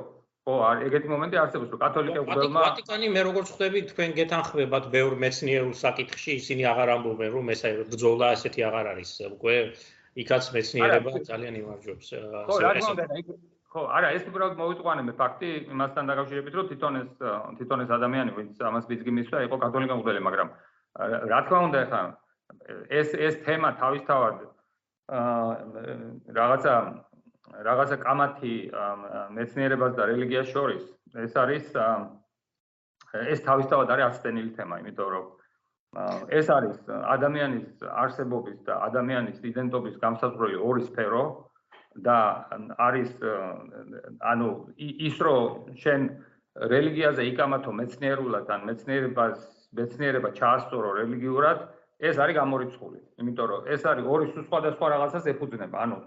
[0.49, 0.53] ო
[0.87, 6.31] ეგეთი მომენტი არსებობს, რომ კათოლიკე უბრალმა ვატიკანი მე როგორც ხვდები თქვენ გეთანხმებათ ბევრ მეცნიერულ საკითხში,
[6.41, 9.11] ისინი აღარ ამბობენ, რომ ეს ბრძოლა ესეთი აღარ არის.
[9.35, 9.55] უკვე
[10.23, 12.07] იქაც მეცნიერება ძალიან იმარჯვებს.
[12.49, 13.05] ხო, რა თქმა უნდა,
[13.69, 17.11] ხო, არა, ეს უბრალოდ მოვიტყვანე მე ფაქტი იმასთან დაკავშირებით, რომ თვითონ ეს
[17.59, 20.49] თვითონ ეს ადამიანი, ვინც ამას ბიძგი მისვა, იყო კათოლიკე მღვდელი, მაგრამ
[21.29, 22.01] რა თქმა უნდა, ხა
[22.89, 24.37] ეს ეს თემა თავისთავად
[25.09, 25.53] აა
[26.37, 26.73] რაღაცა
[27.65, 28.55] რაღაცა კამათი
[29.37, 30.83] მეცნიერებას და რელიგიას შორის
[31.25, 31.69] ეს არის
[33.33, 35.25] ეს თავისთავად არის ასწენილი თემა, იმიტომ რომ
[36.29, 41.23] ეს არის ადამიანის არსებობის და ადამიანის იდენტობის გამსაზღვრელი ორი სფერო,
[41.97, 42.17] და
[42.77, 43.09] არის
[44.31, 46.01] ანუ ის რომ შენ
[46.73, 49.39] რელიგიაზე იკამათო მეცნიერულად ან მეცნიერებას
[49.79, 51.59] მეცნიერება ჩაასწორო რელიგიურად
[51.99, 52.99] ეს არის გამორიცხული.
[53.21, 55.77] იმიტომ რომ ეს არის ორი სხვადასხვა რაღაცას ეფუძნება.
[55.85, 55.97] ანუ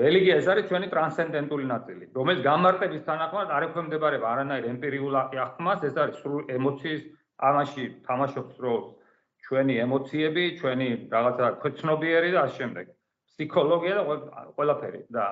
[0.00, 5.96] რელიგია ეს არის ჩვენი ტრანსცენდენტული ნაწილი რომელიც გამარტების თანახმად არ ექვემდებარება არანაირ ემპირიულ აღქმას ეს
[6.02, 7.02] არის სრულ ემოციის
[7.50, 8.86] ამაში თამაშობს როლს
[9.44, 12.86] ჩვენი ემოციები ჩვენი რაღაცა ქვეცნობიერი და ამ შემდეგ
[13.40, 14.02] ფსიქოლოგია და
[14.56, 15.26] ყველაფერი და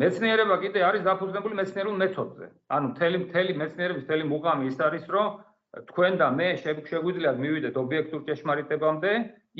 [0.00, 2.46] მეცნიერება კიდე არის დაფუძნებული მეცნიერულ მეთოდზე.
[2.76, 5.26] ანუ მთელი მთელი მეცნიერების მთელი მუღამი ის არის, რომ
[5.88, 9.12] თქვენ და მე შეგვიძლიათ მივიდეთ ობიექტურ ჭეშმარიტებამდე,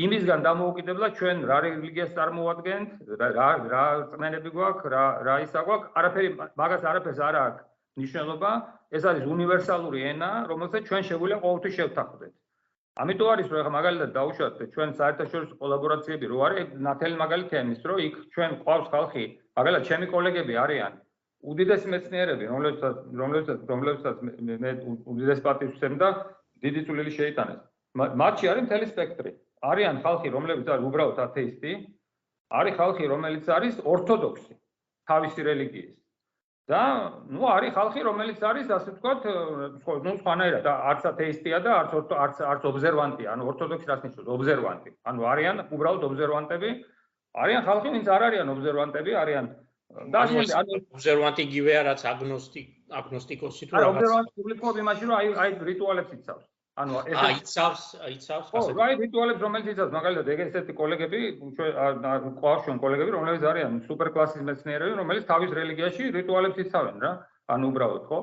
[0.05, 2.89] იმისგან დამოუკიდებლად ჩვენ რა რელიგიას წარმოადგენთ,
[3.21, 6.29] რა რა წმენები გვაქვს, რა რა ისა გვაქვს, არაფერი
[6.61, 7.65] მაგას არაფერს არ აქვს
[8.05, 8.53] ნიშნულობა,
[8.97, 12.33] ეს არის უნივერსალური ენა, რომელსაც ჩვენ შეგვიძლია ყოველთვის შევთანხმდეთ.
[13.03, 17.99] ამიტომ არის რომ ეხლა მაგალითად დაუშვათ ჩვენ საერთაშორისო კოლაბორაციები რო არის ნათელი მაგალითია იმის რომ
[18.07, 19.25] იქ ჩვენ ყავს ხალხი
[19.59, 20.93] მაგალითად ჩემი კოლეგები არიან
[21.53, 24.71] უდიდესი მეცნიერები რომლებსაც რომლებსაც რომლებსაც მე
[25.15, 26.09] უდიდეს პატივს ვცემ და
[26.65, 27.61] დიდი წვლილი შეიტანეს.
[28.21, 29.31] მათში არის მთელი სპექტრი.
[29.71, 31.73] არიან ხალხი რომლებიც არის უბრალოდ ათეისტი
[32.61, 34.55] არის ხალხი რომელიც არის ორთოდოქსი
[35.09, 35.95] თავისი რელიგიის
[36.65, 36.81] და
[37.29, 39.25] ნუ არის ხალხი რომელიც არის ასე ვთქვათ
[40.05, 41.93] ნუ სხვანაირად არც ათეისტია და არც
[42.25, 44.31] არც არც ობზერვანტია ანუ ორთოდოქსი რას ნიშნავს?
[44.37, 44.91] ობზერვანტი.
[45.13, 46.71] ანუ არიან უბრალოდ ობზერვანტები
[47.45, 49.47] არიან ხალხი ვინც არ არიან ობზერვანტები არიან
[50.09, 52.69] და ანუ ობზერვანტი გივეა რაც აგნოსტიკ
[53.01, 56.45] აგნოსტიკოსი თუ რაღაც არა ობზერვანტი პუბლიკობ იმაში რომ აი აი რიტუალებს იცავს
[56.75, 59.93] ანუ ეს აიცავს აიცავს ხო რა რიტუალებს რომელიც იცავს?
[59.95, 61.21] მაგალითად ეგ ესეთი კოლეგები
[61.59, 67.13] ჩვენ ყავს ჩვენ კოლეგები რომლებიც არიან სუპერკლასის მეცნიერები რომელიც თავის რელიგიაში რიტუალებს იცავენ რა.
[67.55, 68.19] ანუ უბრალოდ ხო?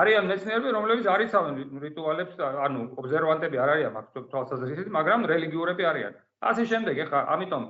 [0.00, 1.54] არიან მეცნიერები რომლებიც არ იცავენ
[1.86, 2.34] რიტუალებს
[2.66, 6.14] ანუ ობზერვანტები არ არიან მაგ თვალსაზრისით მაგრამ რელიგიურები არიან.
[6.46, 7.62] ასე შემდეგ ეხა ამიტომ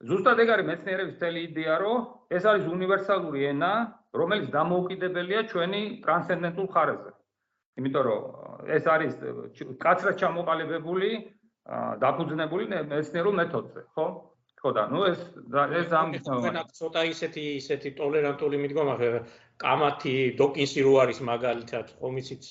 [0.00, 1.98] ზუსტად ეგ არის მეცნიერების თელი იდეა რომ
[2.36, 3.72] ეს არის უნივერსალური ენა
[4.20, 7.10] რომელიც დამოუკიდებელია ჩვენი ტრანსცენდენტულ ხარეზე
[7.80, 8.22] იმიტომ რომ
[8.66, 9.12] ეს არის
[9.84, 11.10] კაცრად ჩამოყალიბებული
[12.02, 14.06] დაფუძნებული მეცნიერულ მეთოდზე, ხო?
[14.60, 15.20] ხო და ნუ ეს
[15.80, 18.94] ეს ამ ცოტა ისეთი ისეთი ტოლერანტული მიდგომა
[19.62, 22.42] კამათი დოკინსი რო არის მაგალითად ხომიცით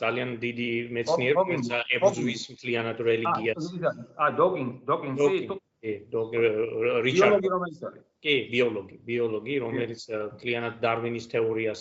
[0.00, 3.70] ძალიან დიდი მეცნიერი რომელიც ებრძვის მთლიანად რელიგიას
[4.18, 5.94] ა დოკინ დოკინსი კი
[7.06, 7.46] რიჩარდ
[8.24, 10.02] კი ბიოლოგი ბიოლოგი რომელიც
[10.36, 11.80] მთლიანად დარვინის თეორიას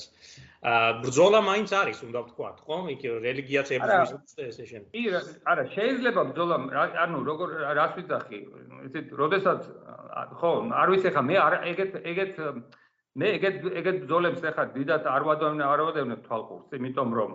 [0.65, 2.77] ბრძოლა მაინც არის, უნდა ვთქვა, ხო?
[2.89, 4.81] იქ რელიგიაც ებრძვის ესე შენ.
[4.95, 5.03] კი,
[5.45, 6.55] არა, შეიძლება ბრძოლა,
[7.05, 8.39] ანუ როგორ რას ვიძახი?
[8.89, 9.61] ესეთ, როდესაც
[10.41, 11.35] ხო, არ ვიცი ხა მე
[11.69, 12.33] ეგეთ ეგეთ
[13.15, 17.31] მე ეგეთ ეგეთ ბრძოლებს ხა დიდად არ ვადოვნე, არ ვადოვნე თვალყურს, იმიტომ რომ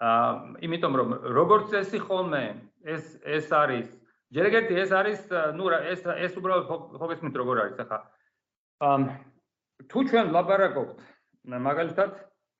[0.00, 0.32] აა,
[0.66, 2.44] იმიტომ რომ როგორც წესი ხოლმე
[2.88, 3.86] ეს ეს არის
[4.34, 5.20] ჯერეგეთი ეს არის,
[5.58, 6.66] ნუ ეს ეს უბრალოდ
[6.98, 7.98] ფოკუსით როგორ არის ხა?
[8.86, 8.98] აა
[9.90, 10.98] თუ ჩვენ ლაბარაკობთ
[11.68, 12.10] მაგალითად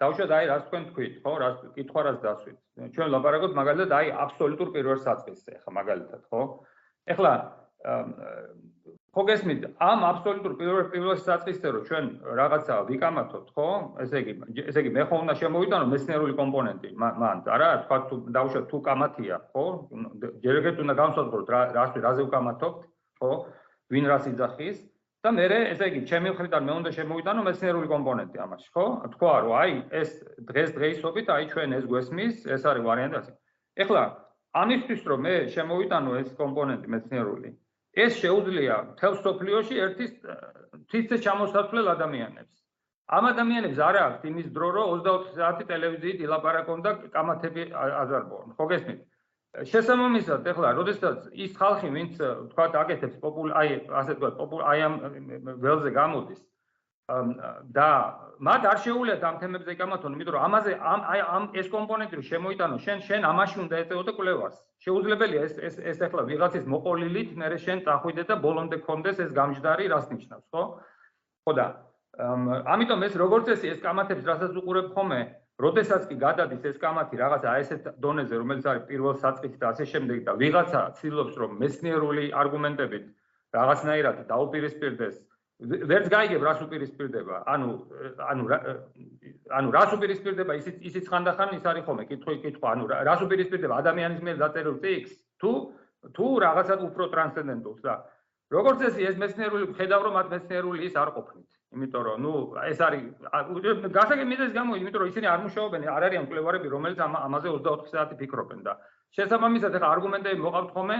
[0.02, 2.58] დავუშვათ აი რას თქვენ თქვით ხო რას კითხვა რას დასვით
[2.94, 6.42] ჩვენ ლაპარაკობთ მაგალითად აი აბსოლუტურ პირველ საწყისზე ხა მაგალითად ხო
[7.14, 7.32] ეხლა
[9.16, 9.62] ხო გესმით?
[9.80, 13.68] ამ აბსოლუტურ პირველ საწყისზე რომ ჩვენ რაღაცა ვიკამათოთ ხო?
[14.04, 14.32] ესე იგი
[14.68, 16.90] ესე იგი მე ხო უნდა შემოვიტანო მეცნიერული კომპონენტი?
[17.00, 17.68] მან არა?
[17.86, 19.64] თქვა თუ დავუშვათ თუ კამათია ხო?
[20.44, 22.84] ჯერეგეთ უნდა განსაზღვროთ რა რას რაზე ვკამათობთ
[23.24, 23.32] ხო?
[23.96, 24.76] ვინ რას იძახის?
[25.24, 28.86] და მე ესე იგი ჩემი მხრიდან მე უნდა შემოვიტანო მეცნიერული კომპონენტი ამაში, ხო?
[29.16, 30.10] თქვა რომ აი ეს
[30.50, 33.32] დღეს დღეისობით აი ჩვენ ეს გვესმის, ეს არის ვარიანტი.
[33.82, 34.02] ეხლა
[34.62, 37.48] ამისთვის რომ მე შემოვიტანო ეს კომპონენტი მეცნიერული,
[37.96, 40.12] ეს შეუძლია თელ სოფლიოში ერთის
[40.92, 42.56] თითქოს ჩამოსათვლელ ადამიანებს.
[43.16, 47.62] ამ ადამიანებს არ აქვს იმის დრო რომ 24 საათი ტელევიზიით ილაპარაკონ და კამათები
[48.02, 48.56] აზარბონ.
[48.58, 49.00] ხო გესმით?
[49.70, 52.12] შესაბამისად, ეხლა, როდესაც ის ხალხი, ვინც
[52.52, 54.94] თქვა აკეთებს პოპულ, აი, ასე თქვა, პოპულ, აი ამ
[55.64, 56.40] ველზე გამოდის
[57.06, 57.88] და
[58.42, 62.76] მათ არ შეუულიათ ამ თემებზე გამათონ, იმიტომ რომ ამაზე ამ აი ამ ეს კომპონენტი შემოიტანო,
[62.82, 64.54] შენ შენ ამაში უნდა ეწეოდე კვლევას.
[64.82, 69.86] შეუძლებელია ეს ეს ეს ეხლა ვიღაცის მოყოლილით, მე შენ წახვიდე და ბოლომდე კონდეს ეს გამჯდარი
[69.94, 70.62] რას ნიშნავს, ხო?
[71.46, 71.66] ხო და
[72.74, 75.20] ამიტომ ეს როგორც წესი ეს კამათებს რასაც უყურებ ხომე,
[75.62, 80.18] როდესაც კი გადადის ეს კამათი რაღაცა ესეთ დონეზე, რომელიც არის პირველ საწყისით და ასე შემდეგ
[80.26, 83.04] და ვიღაცა ცდილობს რომ მეცნიერული არგუმენტებით
[83.56, 85.16] რაღაცნაირად დაუპირისპირდეს
[85.56, 87.36] ვერც გაიგებ რას უპირისპირდება.
[87.48, 87.68] ანუ
[88.20, 88.44] ანუ
[89.56, 90.52] ანუ რას უპირისპირდება?
[90.60, 92.04] ისიც ისიც ხანდახან ის არის ხოლმე.
[92.12, 92.66] კითხვა კითხვა.
[92.76, 93.80] ანუ რას უპირისპირდება?
[93.80, 95.52] ადამიანის მიერ დაწერილ ტექსტს თუ
[96.12, 97.94] თუ რაღაცა უფრო ტრანსცენდენტულს და
[98.52, 101.48] როგორც წესი ეს მეცნიერული ხედავ რომ მათ მეცნიერული ის არ ყოფნით.
[101.72, 102.32] იმიტომ რომ ნუ
[102.70, 103.04] ეს არის
[103.96, 108.14] გასაგები მიდეს გამო იმიტომ რომ ისინი არ მუშაობენ არ არიან მკვლევარები რომელიც ამაზე 24 საათი
[108.20, 108.72] ფიქრობენ და
[109.14, 110.98] შესაბამისად ეხა არგუმენტები მოყავთ ხოლმე.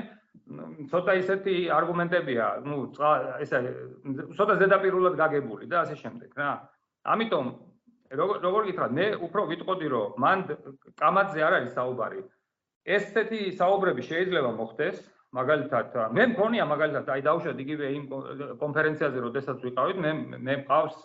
[0.92, 2.46] ცოტა ისეთი არგუმენტებია.
[2.68, 2.76] ნუ
[3.42, 3.58] ესე
[4.36, 6.52] ცოტა ზედაპირულად გაგებული და ასე შემდეგ რა.
[7.02, 7.46] ამიტომ
[8.44, 10.38] როგორ გითხრათ მე უფრო ვიტყოდი რომ მან
[11.00, 12.20] კამათზე არ არის საუბარი.
[12.86, 14.96] ესეთი საუბრები შეიძლება მოხდეს
[15.34, 18.04] მაგალითად მე მქონია მაგალითად აი დაუშვათ იგივე იმ
[18.62, 20.12] კონფერენციაზე როდესაც ვიყავით მე
[20.46, 21.00] მე მყავს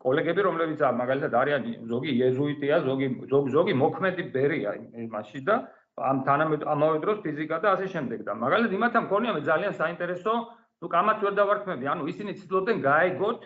[0.00, 4.72] კოლეგები რომლებიც მაგალითად არიან ზოგი იეზუიტია ზოგი ზოგი მოქმედი ბერია
[5.04, 5.56] იმაში და
[5.98, 10.34] ამ თანამედ ამავე დროს ფიზიკა და ასე შემდეგ და მაგალითად იმათან მქონია მე ძალიან საინტერესო
[10.80, 13.40] ნუ კამათ ვერ დავარქმევი ანუ ისინი ცდილობდნენ გაეგოთ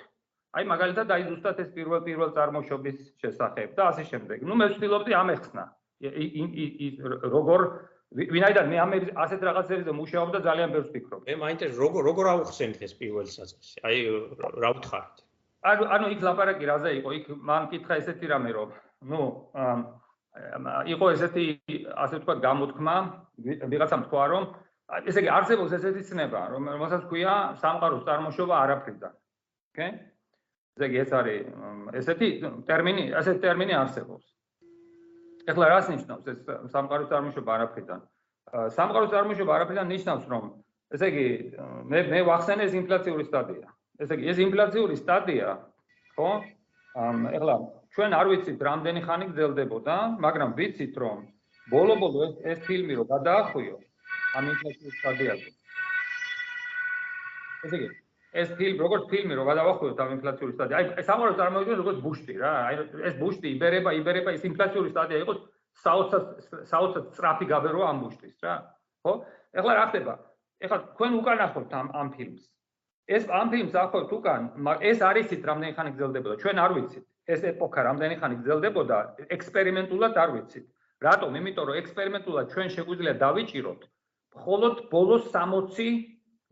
[0.55, 5.13] აი მაგალითად აი ზუსტად ეს პირველ პირველ წარმოშობის შესახებ და ასე შემდეგ ნუ მე ვცდილობდი
[5.23, 5.65] ამეხსნა
[7.35, 7.61] როგორ
[8.15, 11.21] ვინაიდან მე ამ ასეთ რაღაცებზე მუშაობ და ძალიან ბევრს ვფიქრობ.
[11.27, 13.77] მე მაინტერესებს როგორ როგორ აუხსენით ეს პირველი საწყისი?
[13.83, 13.97] აი
[14.63, 15.17] რა ვთხარით?
[15.71, 17.11] ანუ ანუ იქ ლაპარაკი რაზე იყო?
[17.19, 18.69] იქ მან კითხა ესეთი რამე რომ
[19.11, 19.21] ნუ
[20.35, 21.45] იყო ესეთი
[21.95, 22.95] ასე ვთქვათ გამოთქმა
[23.71, 24.45] ვიღაცამ თქვა რომ
[25.07, 29.13] ესე იგი არსებობს ესეთი ცნება რომ რომელსაც ქვია სამყაროს წარმოშობა არაფრიდან.
[29.75, 29.91] ოკეი
[30.75, 31.39] ესე იგი ეს არის
[32.01, 32.29] ესეთი
[32.67, 34.27] ტერმინი ასეთი ტერმინი არსებობს.
[35.47, 36.39] ეხლა რას ნიშნავს ეს
[36.75, 38.01] სამყაროს წარმოშობა არაფრიდან?
[38.75, 40.45] სამყაროს წარმოშობა არაფრიდან ნიშნავს რომ
[40.95, 41.27] ესე იგი
[41.91, 43.69] მე მე ვახსენე ეს ინფლაციური სტადია.
[44.03, 45.49] ესე იგი ეს ინფლაციური სტადია
[46.19, 46.31] ხო?
[47.39, 47.55] ეხლა
[47.95, 51.19] ჩვენ არ ვიცით რამდენი ხანი გრძელდებოდა, მაგრამ ვიცით რომ
[51.71, 53.77] ბოლო-ბოლო ეს ეს ფილმი რო გადაახვიო
[54.35, 55.51] ამ ინფლაციის სტადიაზე.
[57.65, 57.89] ესე იგი,
[58.43, 62.53] ეს ფილმი როგორც ფილმი რო გადაახვიო ამ ინფლაციური სტადია, აი სამარო წარმოიდგინე როგორც ბუშტი რა,
[62.67, 62.75] აი
[63.09, 65.39] ეს ბუშტი იბერება, იბერება, ეს ინფლაციური სტადია იყოს
[65.87, 66.27] საოცრად
[66.75, 68.55] საოცრად სწრაფი გაბერო ამ ბუშტის რა.
[69.07, 69.13] ხო?
[69.55, 70.15] ეხლა რა ხდება?
[70.67, 72.43] ეხლა თქვენ უკან ახოთ ამ ამ ფილმს.
[73.07, 74.43] ეს ამ ფილმს ახოთ უკან,
[74.83, 77.07] ეს არის ის რამდენი ხანი გრძელდებოდა, ჩვენ არ ვიცით.
[77.33, 78.99] ეს ეპოქა რამდენი ხანი გრძელდებოდა,
[79.37, 80.67] ექსპერიმენტულად არ ვიცით.
[81.05, 81.31] რატომ?
[81.41, 83.81] იმიტომ რომ ექსპერიმენტულად ჩვენ შეგვიძლია დავიჭიროთ
[84.35, 85.91] მხოლოდ ბოლო 60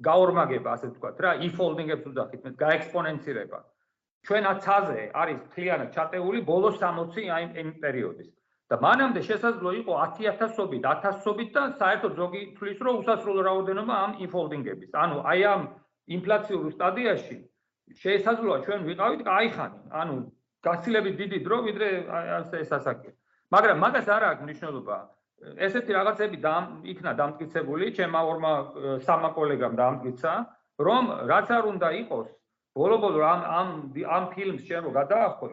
[0.08, 3.58] გაორმაგება, ასე ვთქვათ რა, იფოლდინგებს უძახით, მე გაექსპონენცირება.
[4.26, 8.30] ჩვენ 10-ზე არის მთლიანად ჩატეული ბოლო 60 აი იმ პერიოდის.
[8.72, 14.90] და მანამდე შესაძლო იყო 10000-ობით, 1000-ობით და საერთოდ ზოგი თulis რომ უსასრულო რაოდენობა ამ იფოლდინგების.
[14.96, 15.62] ანუ აი ამ
[16.16, 17.36] ინფლაციურ სტადიაში
[18.04, 20.16] შესაძლოა ჩვენ ვიყავით кайხანი, ანუ
[20.62, 21.88] გაცილებით დიდი დრო ვიდრე
[22.38, 23.10] ასე ასაკი.
[23.52, 24.96] მაგრამ მაგას არ აქვს მნიშვნელობა.
[25.42, 26.54] ესეთი რაღაცები და
[26.86, 28.52] იქნა დამტკიცებული, ჩემმა ორმა
[29.02, 30.32] სამა კოლეგამ დამტკიცა,
[30.86, 32.28] რომ რაც არ უნდა იყოს,
[32.78, 33.68] ბოლო-ბოლო ამ ამ
[34.06, 35.52] ამ ფილმს შენ რო გადაახვევ,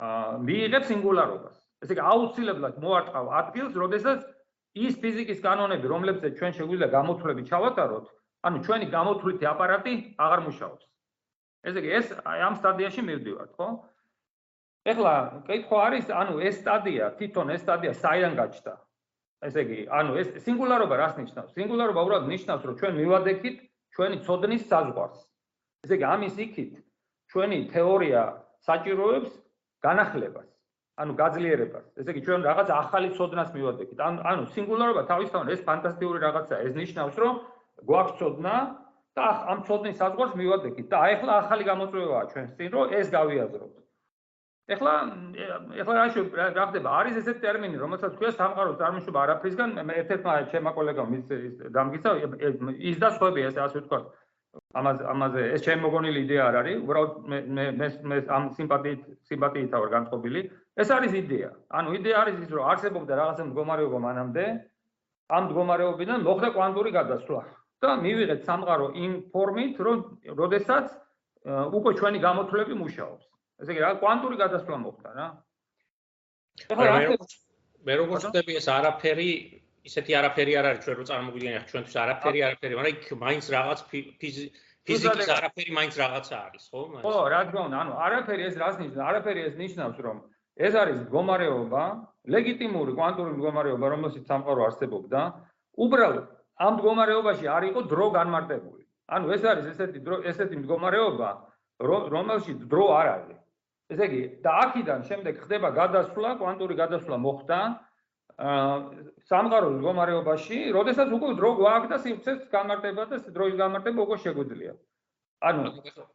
[0.00, 1.56] აა მიიღებ სინგულარობას.
[1.84, 4.20] ესე იგი აუცილებლად მოარტყავ ადგილს, როდესაც
[4.74, 8.06] ის ფიზიკის კანონები, რომლებზეც ჩვენ შეგვიძლია გამოთვლები ჩავატაროთ,
[8.46, 10.84] ანუ ჩვენი გამოთვლითი აპარატი აღარ მუშაობს.
[11.68, 13.68] ესე იგი ეს ამ სტადიაში მივდივართ, ხო?
[14.88, 15.14] ეხლა
[15.48, 18.74] კითხვა არის, ანუ ეს სტადია, თვითონ ეს სტადია საიდან გაჩნდა?
[19.46, 21.50] ესე იგი, ანუ ეს სინგულარობა რას ნიშნავს?
[21.54, 23.56] სინგულარობა უბრალოდ ნიშნავს, რომ ჩვენ მივადექით
[23.94, 25.18] ჩვენი ცოდნის საზღვარს.
[25.86, 26.72] ესე იგი, ამის იქით
[27.30, 28.22] ჩვენი თეორია
[28.66, 29.30] საჭიროებს
[29.86, 30.48] განახლებას,
[30.98, 31.86] ანუ გაძლიერებას.
[32.00, 33.98] ესე იგი, ჩვენ რაღაც ახალი ცოდნას მივადექით.
[34.02, 36.60] ანუ ანუ სინგულარობა თავისთავად ეს ფანტასტიკური რაღაცაა.
[36.66, 37.34] ეს ნიშნავს, რომ
[37.86, 38.54] გვაქვს ცოდნა
[39.14, 43.87] და ამ ცოდნის საზღვარს მივადექით და აი ახლა ახალი გამოწვევაა ჩვენს წინ, რომ ეს გავიაზროთ.
[44.68, 44.92] ეხლა
[45.80, 46.90] ეხლა რა რა ხდება?
[47.00, 51.24] არის ესეთი ტერმინი, რომელსაც ქვია სამყაროს წარმოშობა არაფრისგან, მე ერთ-ერთმა ჩემმა კოლეგამ ის
[51.76, 52.10] დამგიცა
[52.90, 54.00] ის და სხვები ესე ასე ვთქვა.
[54.78, 59.72] ამაზე ამაზე ეს ჩემი მოგონილი იდეა არ არის, უბრალოდ მე მე მე ამ სიმპათიით სიმპათიით
[59.72, 60.40] ვარ განწყობილი.
[60.82, 61.50] ეს არის იდეა.
[61.78, 64.44] ანუ იდეა არის ის, რომ არსებობდა რაღაცა მდგომარეობა მანამდე,
[65.28, 67.40] ამ მდგომარეობიდან მოხდა კვანტური გადასვლა
[67.84, 69.96] და მივიღეთ სამყარო იმ ფორმით, რომ
[70.40, 70.86] როდესაც
[71.78, 73.27] უკვე ჩვენი გამოთვლები მუშაობს.
[73.62, 75.26] ესე იგი რა კვანტური გადასვლა მოხდა რა.
[77.86, 79.30] მე როგორც ვთქვი ეს არაფერი
[79.88, 83.78] ისეთი არაფერი არ არის ჩვენ რო წარმოგვიდგენია ჩვენთვის არაფერი არაფერი მაგრამ იქ მაინც რაღაც
[84.88, 86.80] ფიზიკის არაფერი მაინც რაღაცა არის ხო?
[87.04, 89.06] ხო, რა თქმა უნდა, ანუ არაფერი ეს რას ნიშნავს?
[89.08, 90.18] არაფერი ეს ნიშნავს რომ
[90.58, 91.82] ეს არის მდგომარეობა,
[92.34, 95.20] ლეგიტიმური კვანტური მდგომარეობა, რომელშიც სამყარო არსებობდა.
[95.78, 96.26] უბრალოდ
[96.66, 98.82] ამ მდგომარეობაში არ იყო დრო განმარტებული.
[99.14, 101.28] ანუ ეს არის ესეთი დრო, ესეთი მდგომარეობა,
[101.86, 103.38] რომელშიც დრო არ არის.
[103.92, 107.58] ესე იგი, და აქედან შემდეგ ხდება გადასვლა, კვანტური გადასვლა მოხდა
[108.38, 108.74] აა
[109.28, 114.72] სამყაროს მდგომარეობაში, როდესაც უკვე დრო გვაქვს და სივრცეს განმარტება და დროის განმარტება უკვე შეგვიძლია.
[115.48, 115.62] ანუ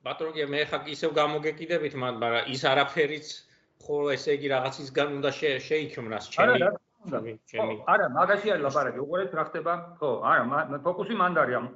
[0.08, 3.28] ბატონო, მე ხა ისევ გამოგეკიდებით, მაგრამ ის არაფერიც
[3.84, 5.30] ხო ესე იგი რაღაცისგან უნდა
[5.68, 7.74] შეიქმნას ჩემი ჩემი.
[7.92, 9.74] არა, მაგაში არის ლაპარაკი, უყურეთ რა ხდება.
[10.00, 11.68] ხო, არა, ფოკუსი მანდ არის ამ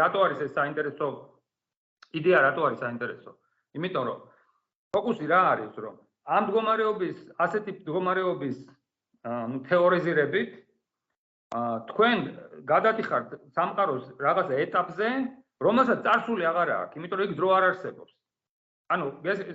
[0.00, 1.06] რატო არის ეს საინტერესო
[2.20, 3.30] იდეა, რატო არის საინტერესო?
[3.76, 4.18] იმიტომ რომ
[4.94, 5.96] ფოკუსი რა არის რომ
[6.36, 8.58] ამ მდგომარეობის ასეთი მდგომარეობის
[9.52, 10.50] ნუ თეორიზირებით
[11.90, 12.18] თქვენ
[12.72, 15.08] გადადიხართ სამყაროს რაღაცა ეტაპზე
[15.66, 18.12] რომელსაც წარსული აღარ აქვს იმიტომ რომ იქ დრო არ არსებობს.
[18.90, 19.06] ანუ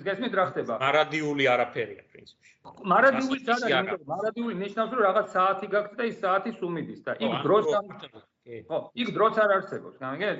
[0.07, 0.73] გესმით რა ხდება?
[0.79, 2.51] მარადიული არაფერია პრინციპში.
[2.91, 7.65] მარადიული საერთოდ მარადიული ნიშნავს რომ რაღაც საათი გაქვს და ის საათი სუმიდის და იქ დროს
[8.69, 10.37] ხო იქ დროც არ არსებობს გამიგეთ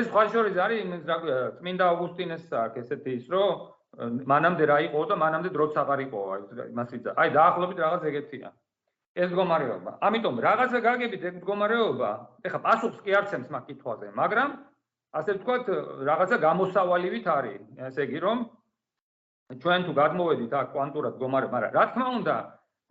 [0.00, 3.50] ეს ხაშორის არის იმის რა ქვია წმინდა ავგუსტინეს აქვს ესეთი ის რომ
[4.32, 6.20] მანამდე რა იყო და მანამდე დროც აღარ იყო
[6.76, 7.10] მასიცა.
[7.16, 8.48] აი დაახლოებით რაღაც ეგეთია.
[9.16, 9.90] ეს მდგომარეობა.
[10.04, 12.10] ამიტომ რაღაცა გაგებით ეგ მდგომარეობა,
[12.44, 14.48] ეხა პასუხს კი არცემს მაგ კითხვაზე, მაგრამ
[15.16, 15.66] ასე ვთქვათ,
[16.04, 17.62] რაღაცა გამოსავალივით არის.
[17.88, 18.38] ესე იგი რომ
[19.62, 22.36] ჩვენ თუ გადმოვედით აქ კვანტურად მდგომარეობა, მაგრამ რა თქმა უნდა,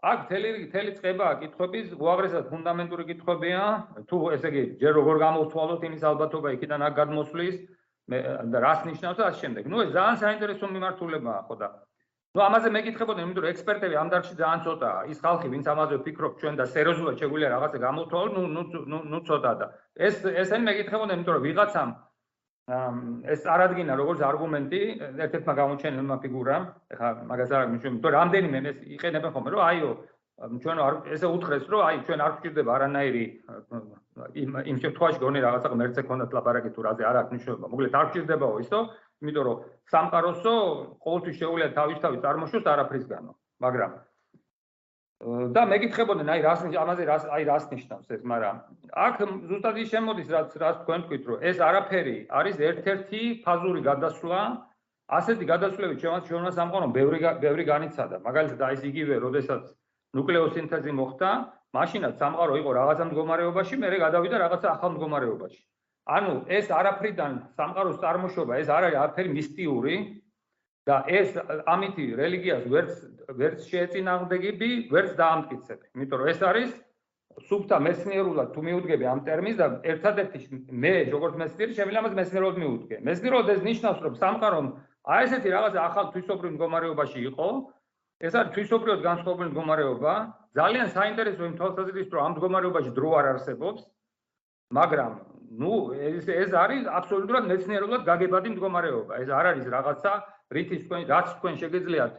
[0.05, 3.61] აქ თელი თელი წება კითხვების, უაღრესად ფუნდამენტური კითხვებია,
[4.09, 7.55] თუ ესე იგი ჯერ როგორ გამოვთვალოთ იმის ალბათობა იქიდან აქ გადმოსვლის,
[8.10, 8.18] მე
[8.52, 9.64] და რას ნიშნავს და ასე შემდეგ.
[9.70, 11.68] ნუ ეს ძალიან საინტერესო მიმართულებაა ხო და
[12.30, 14.98] ну ამაზე მეკითხებოდნენ, იმიტომ რომ ექსპერტები ამ დარგში ძალიან ცოტაა.
[15.10, 19.18] ის ხალხი, ვინც ამაზე ფიქრობს ჩვენ და სერიოზულად შეგვიძლია რაღაცა გამოთვალო, ну ну ну ну
[19.26, 19.66] ცოტაა და
[19.98, 21.90] ეს ესენი მეკითხებოდნენ, იმიტომ რომ ვიღაცამ
[22.70, 24.80] ეს არადგინა როგორც არგუმენტი
[25.26, 29.90] ერთ-ერთმა გამოჩენილმა ფიგურამ, ეხლა მაგას არ მიშო, იმიტომ რომ რამდენიმე ეს იყენებენ ხოლმე, რომ აიო
[30.35, 33.25] ჩვენ არ ესე უთხრეს, რომ აი ჩვენ არ გვჭირდება არანაირი
[34.43, 37.67] იმ იმ შემთხვევაში გონი რაღაცა ღმერთზე ქონდათ ლაპარაკი თუ რაზე არ აქვს მნიშვნელობა.
[37.71, 38.79] მოკლედ არ გვჭირდებაო ისო,
[39.23, 39.57] იმიტომ რომ
[39.95, 40.55] სამყაროსო
[41.05, 43.31] ყოველთვის შეუძლია თავისთავად წარმოშოს არაფრისგანო,
[43.63, 43.91] მაგრამ
[45.55, 48.55] და მეკითხებოდნენ აი რას ამაზე რას აი რას ნიშნავს ეს, მაგრამ
[48.91, 49.15] აქ
[49.47, 54.39] ზუსტად ის შემოდის რაც რაც თქვენ თქვით, რომ ეს არაფერი არის ერთ-ერთი ფაზური გადასვლა
[55.15, 58.19] ასეთი გადასვლები ჩვენ ჩვენ სამყარო ბევრი ბევრი განიცადა.
[58.27, 59.63] მაგალითად აი ეს იგივე, როდესაც
[60.15, 61.29] ნუკლეოსინთეზი მოხდა,
[61.75, 65.61] მაშინაც სამყარო იყო რაღაცა მდგომარეობაში, მე გადავიდა რაღაცა ახალ მდგომარეობაში.
[66.05, 69.95] ანუ ეს არაფრიდან სამყაროს წარმოშობა, ეს არ არის არაფერი მისტიური
[70.85, 71.33] და ეს
[71.65, 72.93] ამითი რელიგიას ვერც
[73.39, 75.85] ვერც შეეწინააღმდეგები, ვერც დაამტკიცები.
[75.97, 76.71] იმიტომ რომ ეს არის
[77.49, 80.39] სუბთა მეცნიერულად თუ მიუდგები ამ ტერმინს და ერთადერთი
[80.71, 82.95] მე როგორც მეცნიერი შემიძლია მას მეცნიერულად მიუდგე.
[83.01, 84.67] მეცნიერულად ეს ნიშნავს რომ სამყარომ
[85.05, 87.47] აი ესეთი რაღაცა ახალ თვისობრივ მდგომარეობაში იყო,
[88.23, 90.13] ეს არის თვისობრივად განსხვავებული მდგომარეობა.
[90.55, 93.81] ძალიან საინტერესო იმ თვალსაზრისით, რომ ამ მდგომარეობაში დრო არ არსებობს,
[94.71, 95.11] მაგრამ
[95.59, 99.13] ну ეს ეს არის აბსოლუტურად მეცნიერულად გაგებადი მდგომარეობა.
[99.19, 100.13] ეს არ არის რაღაცა,
[100.55, 102.13] რითიც თქვენ რაც თქვენ შეგეძლიათ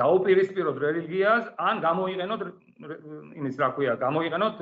[0.00, 2.40] დაუპირისპიროთ რელიგიას, ან გამოიყენოთ
[3.38, 4.56] იმის რა ქვია, გამოიყენოთ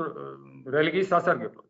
[0.77, 1.67] რელიგიის სასარგებლოდ.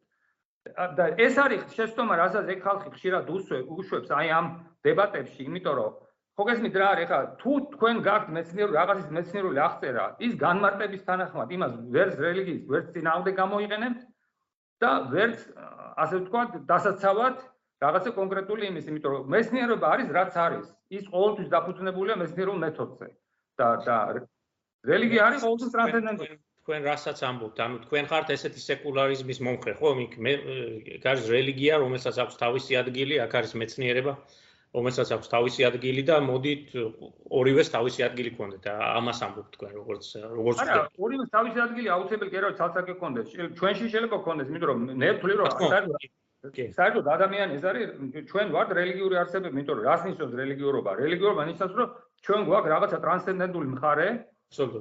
[0.98, 4.46] და ეს არის შეცდომა, რასაც ეგ ხალხი ხშირად უშვებს აი ამ
[4.82, 5.92] დებატებში, იმიტომ რომ
[6.36, 7.06] ხო გესმით რა არის?
[7.08, 12.90] ხა თუ თქვენ გაქვთ მეცნიერული რაღაცის მეცნიერული აღწერა ის განმარტების თანახმად იმას ვერც რელიგიის ვერც
[12.96, 14.00] წინააღმდეგ გამოიყენებთ
[14.84, 15.38] და ვერც
[16.04, 17.36] ასე ვთქვათ დასაცავად
[17.84, 20.66] რაღაცა კონკრეტული იმის იმიტომ რომ მეცნიერება არის რაც არის.
[20.96, 23.08] ის ყოველთვის დაფუძნებულია მეცნიერულ მეთოდზე.
[23.56, 23.96] და და
[24.92, 26.34] რელიგია არის ყოველთვის ტრანსცენდენტული.
[26.66, 27.56] თქვენ რასაც ამბობთ?
[27.64, 29.88] ანუ თქვენ ხართ ესეთი სეკულარიზმის მომხრე ხო?
[30.04, 30.32] იქ მე
[31.04, 34.12] გარს რელიგია რომელსაც აქვს თავისი ადგილი აქ არის მეცნიერება
[34.76, 36.74] რომელსაც აქვს თავისი ადგილი და მოდით
[37.40, 42.32] ორივეს თავისი ადგილი გქონდეთ და ამას ამბობ თქვენ როგორც როგორც არა ორივეს თავისი ადგილი აუცილებელი
[42.34, 45.48] კი არა ცალსაკე გქონდეს ჩვენში შეიძლება გქონდეს იმიტომ რომ მე ვთვლი რომ
[46.76, 47.88] საერთოდ ადამიანი ეს არის
[48.30, 50.90] ჩვენ ვართ რელიგიური არსებები იმიტომ რომ რას ნიშნავს რელიგიურობა?
[51.00, 51.88] რელიგიურობა ნიშნავს რომ
[52.26, 54.08] ჩვენ გვაქვს რაღაცა ტრანსცენდენტული მხარე
[54.56, 54.80] სულდო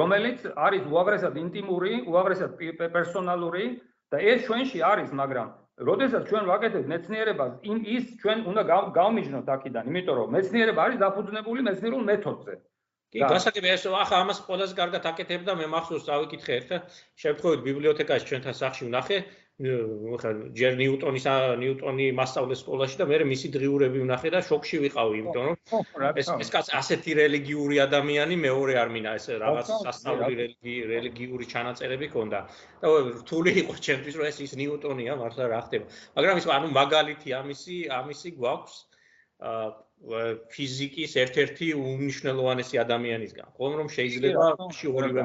[0.00, 2.50] რომელიც არის უაღრესად ინტიმური უაღრესად
[2.96, 3.64] პერსონალური
[4.10, 5.48] და ეს ჩვენში არის მაგრამ
[5.80, 8.62] როდესაც ჩვენ ვაკეთებთ მეცნიერებას, იმ ის ჩვენ უნდა
[8.98, 12.54] გავმიჯნოთ აქედან, იმიტომ რომ მეცნიერება არის დაფუძნებული მეცნიერულ მეთოდზე.
[13.12, 16.76] კი, გასაგები ეს ახლა ამას ყველაზე კარგად აკეთებ და მე მახსოვს წავიკითხე ერთა
[17.24, 19.18] შემთხვევით ბიბლიოთეკაში ჩვენთან სახში ვნახე
[19.60, 21.26] ხა ჯერ ნიუტონის
[21.60, 26.50] ნიუტონი მასწავლეს სკოლაში და მე მისი დღიურები ვნახე და შოკში ვიყავი იმიტომ რომ ეს ეს
[26.54, 30.48] კაც ასეთი რელიგიური ადამიანი მეორე არ მინა ეს რაღაც სასწაული
[30.94, 32.40] რელიგიური ჩანაწერები ქონდა
[32.82, 35.86] და რთული იყო ჩემთვის რომ ეს ის ნიუტონია მართლა რა ხდება
[36.16, 38.76] მაგრამ ის ანუ მაგალითი ამისი ამისი გვაქვს
[40.50, 43.46] ფიზიკის ერთ-ერთი უმნიშვნელოვანესი ადამიანისგან.
[43.58, 44.46] ხომ რომ შეიძლება
[44.78, 45.20] შევარივე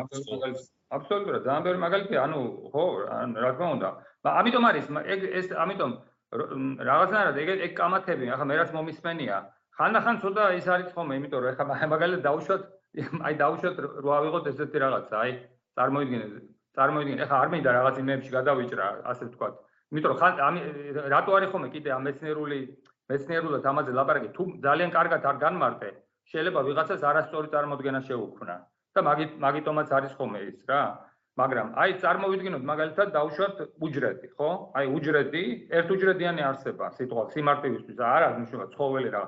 [0.97, 2.39] აბსოლუტურად ძალიან ბევრი მაგალითია, ანუ
[2.73, 3.89] ხო, რა თქმა უნდა.
[4.41, 5.91] ამიტომ არის ეგ ეს ამიტომ
[6.89, 9.38] რაღაცნაირად ეგ ეგ კამათები, ახლა მე რაც მომისმენია,
[9.78, 12.63] ხანდახან ცოტა ის არის ხოლმე, იმიტომ რომ ახლა მაგალითად დაუშვათ,
[13.28, 15.32] აი დაუშვათ რო ავიღოთ ესეთი რაღაცა, აი
[15.78, 16.34] წარმოიდგინეთ,
[16.78, 19.55] წარმოიდგინეთ, ახლა არ მინდა რაღაც იმებში გადავიჭრა, ასე ვთქვათ.
[19.91, 20.55] იმიტომ რომ ხან
[21.11, 22.59] რატო არის ხოლმე კიდე ამ მეცნიერული
[23.11, 25.89] მეცნიერულად ამაზე ლაპარაკი თუ ძალიან კარგად არ განმარტე
[26.32, 28.55] შეიძლება ვიღაცას არასწორი წარმოდგენა შეუქმნა
[28.97, 30.82] და მაგით მაგიტომაც არის ხოლმე ის რა
[31.38, 33.57] მაგრამ აი წარმოვიდგინოთ მაგალითად დავუშვათ
[33.88, 35.43] უჯრედი ხო აი უჯრედი
[35.79, 39.23] ერთ უჯრედიანი არსება სიტყვა სიმარტივისთვის არ არის მნიშვნელობა ცხოველი რა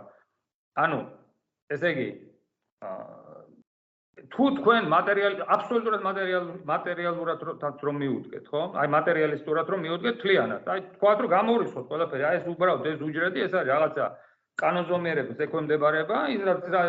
[0.85, 0.99] ანუ
[1.75, 2.09] ესე იგი
[4.33, 7.43] თუ თქვენ მატერიალ აბსოლუტურად მატერიალ მატერიალურად
[7.87, 8.61] რომ მიუდგეთ, ხო?
[8.81, 10.67] აი მატერიალისტურად რომ მიუდგეთ თლიანად.
[10.73, 14.05] აი თქვათ რომ გამორისხოთ ყველაფერი, აი ეს უბრალოდ ეს უჯრედი, ეს არის რაღაცა
[14.59, 16.41] კანონზომიერების ეკვემდებარება, ის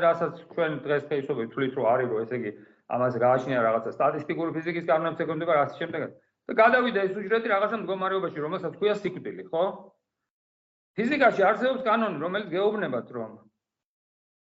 [0.06, 2.50] რასაც თქვენ დღეს ფეისობი თვლით რომ არის რომ ესე იგი
[2.94, 6.02] ამას გააჩნია რაღაცა სტატისტიკური ფიზიკის კანონებს ეკვემდებარა ასე შემდეგ.
[6.50, 9.64] და გადავიდა ეს უჯრედი რაღაცა მდგომარეობაში, რომელსაც ქვია სიკვდილი, ხო?
[10.98, 13.32] ფიზიკაში არსებობს კანონი, რომელიც გეუბნებათ რომ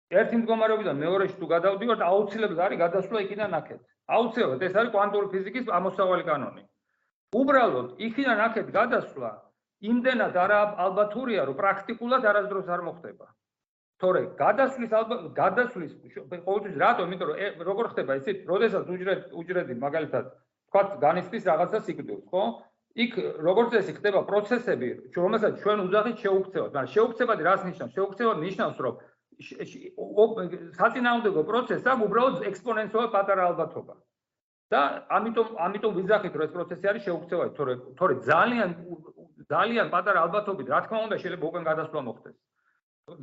[0.09, 3.81] ერთი მდგომარეობიდან მეორეში თუ გადავდივართ, აუცილებლად არის გადასვლა იქიდან აქეთ.
[4.17, 6.63] აუცილებლად ეს არის კვანტური ფიზიკის ამოსავალი კანონი.
[7.39, 9.29] უბრალოდ იქიდან აქეთ გადასვლა
[9.89, 13.25] იმდენად არა ალბათურია, რომ პრაქტიკულად არასდროს არ მოხდება.
[13.99, 14.91] თორე გადასვლის
[15.35, 15.91] გადასვლის
[16.47, 17.05] ყოველთვის რატომ?
[17.11, 20.25] იმიტომ რომ როგორ ხდება ისე, როდესაც უჯრედი უჯრედი მაგალითად
[20.69, 22.43] თქვა განიცდის რაღაცა სიკვდილს, ხო?
[23.03, 27.91] იქ როგორც ეს ხდება პროცესები, რომელსაც ჩვენ უძახით შეუქცევად, მაგრამ შეუქცევადი რას ნიშნავს?
[27.97, 28.93] შეუქცევად ნიშნავს, რომ
[30.79, 33.93] საწინააღმდეგო პროცესს აქვს უბრალოდ ექსპონენციალურად პატარა ალბათობა.
[34.69, 34.81] და
[35.17, 38.69] ამიტომ ამიტომ ვიზახით რომ ეს პროცესი არის შეუქცევადი, თორე თორე ძალიან
[39.49, 42.35] ძალიან პატარა ალბათობით, რა თქმა უნდა, შეიძლება უკან გადასვლა მოხდეს.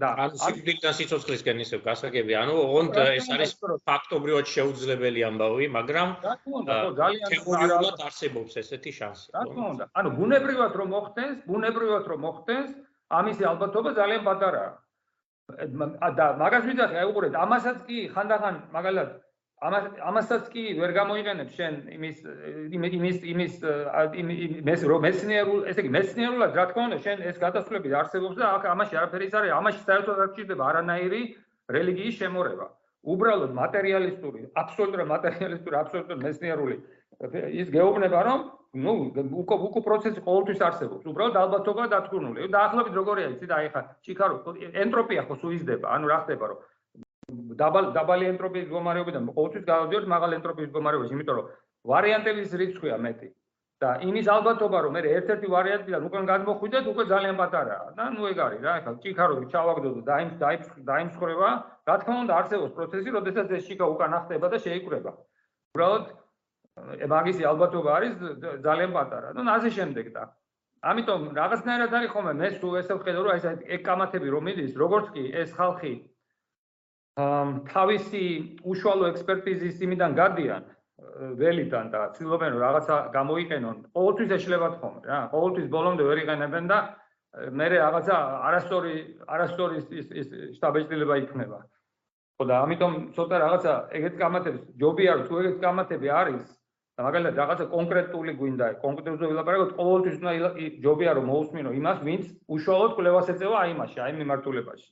[0.01, 0.09] და
[0.43, 3.53] სიკვდილთან სიცოცხლისკენ ისევ გასაგები, ანუ ოღონდ ეს არის
[3.91, 6.09] ფაქტობრივად შეუძლებელი ამბავი, მაგრამ
[7.30, 9.26] თეორიულად არსებობს ესეთი შანსი.
[9.37, 12.66] რა თქმა უნდა, ანუ ბუნებრივად რომ მოხდეს, ბუნებრივად რომ მოხდეს,
[13.20, 14.72] ამისი ალბათობა ძალიან პატარაა.
[16.18, 19.11] და მაგას ვიძახი, აი უყურეთ, ამასაც კი ხანდახან მაგალითად
[19.57, 22.18] ამასაც კი ვერ გამოიყენებ შენ იმის
[22.76, 28.50] იმის იმის რომ მეცნიერულ ესე იგი მეცნიერულად რა თქმა უნდა შენ ეს გადასვლები არსებობს და
[28.52, 31.22] აქ ამაში არაფერი ის არის ამაში საერთოდ არ გჭირდება არანაირი
[31.72, 32.66] რელიგიის შემორება.
[33.07, 36.76] უბრალოდ მატერიალისტური აბსოლუტურად მატერიალისტური აბსოლუტურად მეცნიერული
[37.57, 38.40] ის გეუბნება რომ
[38.76, 38.92] ну
[39.40, 41.04] უკო უკო პროცესი ყოველთვის არსებობს.
[41.07, 44.36] უბრალოდ ალბათობა დათქურნული და ახლობით როგორია იცი და აი ხა ჩიქარო
[44.84, 46.59] ენტროპია ხო სუიზდება ანუ რა ხდება რომ
[47.62, 51.51] დაბალ დაბალი ენტროპიის მდგომარეობიდან ყოველთვის გავდივართ მაღალ ენტროპიის მდგომარეობაში, იმიტომ რომ
[51.93, 53.28] ვარიანტების რიცხვია მეტი.
[53.76, 57.87] და იმის ალბათობა რომ მე ერთ-ერთი ვარიანტიდან უკან გადმოხვიდეთ, უკვე ძალიან პატარაა.
[57.97, 60.37] და ნუ ეგ არის რა, ეხლა ჭიქაროდი ჩავაგდო და დაიმს
[60.91, 61.49] დაიმსხრება,
[61.89, 65.12] რა თქმა უნდა არსებობს პროცესი, როდესაც ეს ჭიქა უკან ახტება და შეიკრება.
[65.76, 66.05] უბრალოდ
[67.12, 68.12] მაგისი ალბათობა არის
[68.64, 69.28] ძალიან პატარა.
[69.37, 70.24] და ასე შემდეგ და
[70.84, 74.72] ამიტომ რაღაცნაირად არის ხოლმე მე სულ ესე ვხედავ რომ აი ეს ეგ კამათები რომ მიდის,
[74.76, 75.93] როგორც კი ეს ხალხი
[77.17, 78.23] თავისი
[78.61, 80.64] უშუალო ექსპერტიზის იმიდან გადიან
[81.41, 83.77] ველიდან და ცდილობენ რომ რაღაცა გამოიყენონ.
[83.97, 85.21] ყოველთვის ეშლებათ ხოლმე რა.
[85.33, 86.79] ყოველთვის ბოლომდე ვერ იყენებენ და
[87.57, 88.17] მე რაღაცა
[88.49, 88.95] არასტორი
[89.33, 91.59] არასტორი ის ის შტაბეჭდილება იქნება.
[92.37, 96.47] ხო და ამიტომ ცოტა რაღაცა ეგეთ კამათებს ჯობია რომ თუ ეგეთ კამათები არის
[96.97, 100.33] და მაგალითად რაღაცა კონკრეტული გვინდა კონკრეტულზე ვილაპარაკოთ ყოველთვის უნდა
[100.85, 102.25] ჯობია რომ მოусმინო იმას ვინც
[102.57, 104.89] უშუალოდ კვლევას ეწევა აი მასში აი მიმართულებაში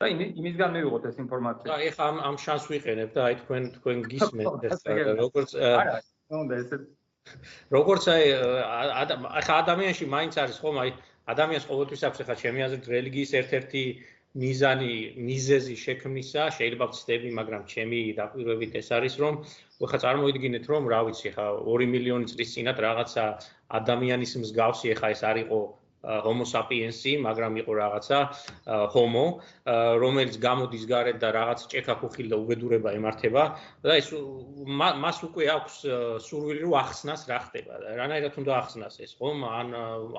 [0.00, 1.66] და იმისგან მივიღოთ ეს ინფორმაცია.
[1.70, 4.80] და ეხა ამ ამ შანსს ვიყენებ და აი თქვენ თქვენ გისმენთ ეს
[5.22, 5.94] როგორც არა,
[6.42, 6.76] უნდა ესე
[7.76, 8.24] როგორც აი
[9.42, 10.90] ეხა ადამიანში მაინც არის ხომ აი
[11.34, 13.84] ადამიანს ყოველთვის აქვს ეხა ჩემი აზრით რელიგიის ერთ-ერთი
[14.32, 14.92] მიზანი,
[15.28, 19.34] მიზეზი შექმნისა, შეიძლება ვცდები, მაგრამ ჩემი დაკვირვებით ეს არის რომ
[19.86, 23.24] ეხა წარმოიდგინეთ რომ რა ვიცი ეხა 2 მილიონი წლის წინათ რაღაცა
[23.80, 25.60] ადამიანის მსგავსი ეხა ეს არისო
[26.02, 28.18] homo sapiens-ი, მაგრამ იყო რაღაცა
[28.94, 29.26] homo,
[30.02, 33.42] რომელიც გამოდის გარეთ და რაღაც ჭექა ხუხილ და უბედურება ემართება
[33.86, 34.10] და ეს
[34.98, 35.76] მას უკვე აქვს
[36.26, 37.72] სურვილი რომ ახსნას რა ხდება.
[38.02, 39.46] რანაირად უნდა ახსნას ეს, ხომ?
[39.46, 39.68] ან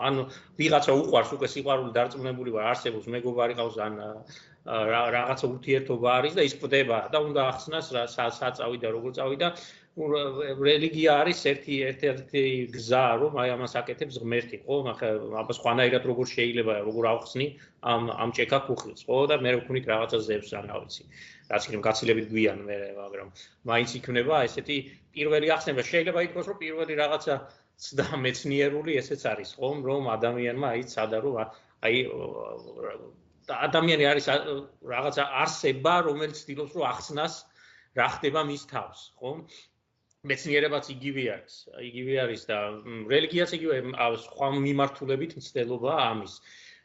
[0.07, 0.13] ან
[0.55, 3.93] ვიღაცა უყვარს უკვე სიყვარული დარწმუნებული ვარ, არსებობს მეგობარი ყავს ან
[4.63, 9.47] რაღაცა ურთიერთობა არის და ის ხვდება და უნდა ახსნას რა საწავი და როგორ წავიდა
[9.93, 12.41] რელიგია არის ერთი ერთ-ერთი
[12.73, 14.77] გზა, რომ აი ამას აკეთებს ღმერთი, ხო?
[14.89, 15.09] ახლა
[15.41, 17.47] აბა სხვანაირად როგორ შეიძლება როგორ ავხსნი
[17.93, 19.17] ამ ამ ჭექა ქუხილს, ხო?
[19.29, 21.03] და მე ვქვნით რაღაცა ზევს ან რა ვიცი.
[21.53, 23.27] რაც იქნება გაცილებით გვიან მე, მაგრამ
[23.69, 24.77] მაინც იქნება ესეთი
[25.13, 25.81] პირველი ახსნება.
[25.85, 27.35] შეიძლება ითქვას, რომ პირველი რაღაცა
[27.85, 29.69] ცდა მეცნიერული ესეც არის, ხო?
[29.77, 31.35] რომ ადამიანმა აი ცადა რომ
[31.85, 31.97] აი
[33.45, 34.25] და ადამიანი არის
[34.89, 37.33] რაღაცა არსება, რომელიც ცდილობს რომ ახსნას
[37.93, 39.31] რა ხდება მის თავს, ხო?
[40.29, 41.55] მეცნიერებაც იგივე არის.
[41.83, 42.57] იგივე არის და
[43.11, 43.77] რელიგიაც იგივე
[44.25, 46.35] სხვა მიმართულებით მცდელობა ამის.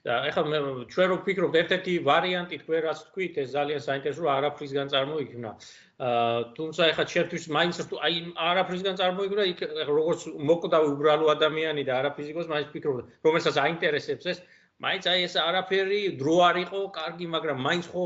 [0.07, 0.59] და ეხლა მე
[0.95, 5.51] ჩვენ რო ვფიქრობთ ერთ-ერთი ვარიანტი თქვენ რაც თქვით ეს ძალიან საინტერესოა არაფრისგან წარმოიქმნა.
[5.99, 8.15] აა თუმცა ეხლა ჩვენთვის მაინც თუ აი
[8.49, 9.61] არაფრისგან წარმოიქმნა იქ
[9.91, 10.21] როგორც
[10.51, 14.39] მოკვდავი უბრალო ადამიანი და არაფიზიკოს მაინც ვფიქრობ რომელსაც აინტერესებს ეს
[14.87, 18.05] მაინც აი ეს არაფერი დრო არ იყო კარგი მაგრამ მაინც ხო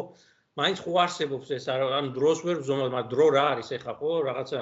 [0.61, 4.61] მაინც ხო არსებობს ეს ან დროს ვერ ვზომავ მაგრამ დრო რა არის ეხლა ხო რაღაცა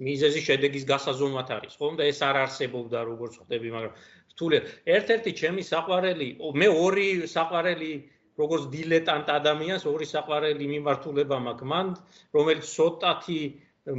[0.00, 1.96] მიზეზი შედეგის გასაზომად არის, ხომ?
[2.00, 3.94] და ეს არ არსებობდა როგორც ხვდები, მაგრამ
[4.32, 4.56] რთული.
[4.88, 7.92] ერთ-ერთი ჩემი საყვარელი, მე ორი საყვარელი
[8.40, 11.86] როგორც დილეტანტ ადამიანს ორი საყვარელი მიმართულება მაქვს მან,
[12.32, 13.40] რომელიც ცოტათი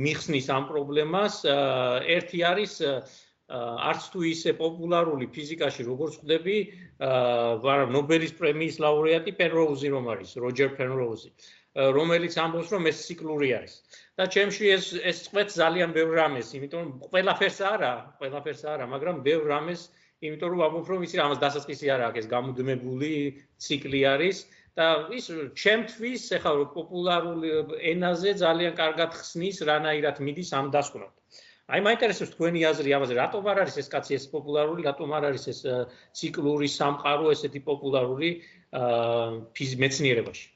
[0.06, 1.36] მიხსნის ამ პრობლემას.
[2.16, 2.74] ერთი არის
[3.54, 6.58] არც თუ ისე პოპულარული ფიზიკაში როგორც ხვდები,
[7.04, 11.30] აა ნობელის პრემიის ლაურეატი პენროუზი რომ არის, როჯერ პენროუზი.
[11.74, 13.74] რომელიც ამბობს რომ ეს ციკლური არის.
[14.20, 19.47] და ჩემში ეს ეს წვეთ ძალიან ბევრ რამეს, იმიტომ ყველაფერს არა, ყველაფერს არა, მაგრამ ბევრ
[19.49, 19.88] რამეს,
[20.22, 23.11] იმიტომ რომ ამბობ რომ ისი ამას დასაწყისი არა აქვს, ეს გამუდმებული
[23.66, 24.38] ციკლი არის
[24.78, 24.86] და
[25.18, 25.26] ის
[25.64, 27.49] ჩემთვის ეხლა პოპულარული
[27.93, 31.14] ენაზე ძალიან კარგად ხსნის რანაირად მიდის ამ დასკვნად.
[31.74, 35.45] აი მაინტერესებს თქვენი აზრი ამაზე, რატომ არ არის ეს კაცი ეს პოპულარული, რატომ არ არის
[35.53, 35.59] ეს
[36.22, 38.30] ციკლური სამყარო ესეთი პოპულარული
[38.78, 40.53] აა მეცნიერებაში?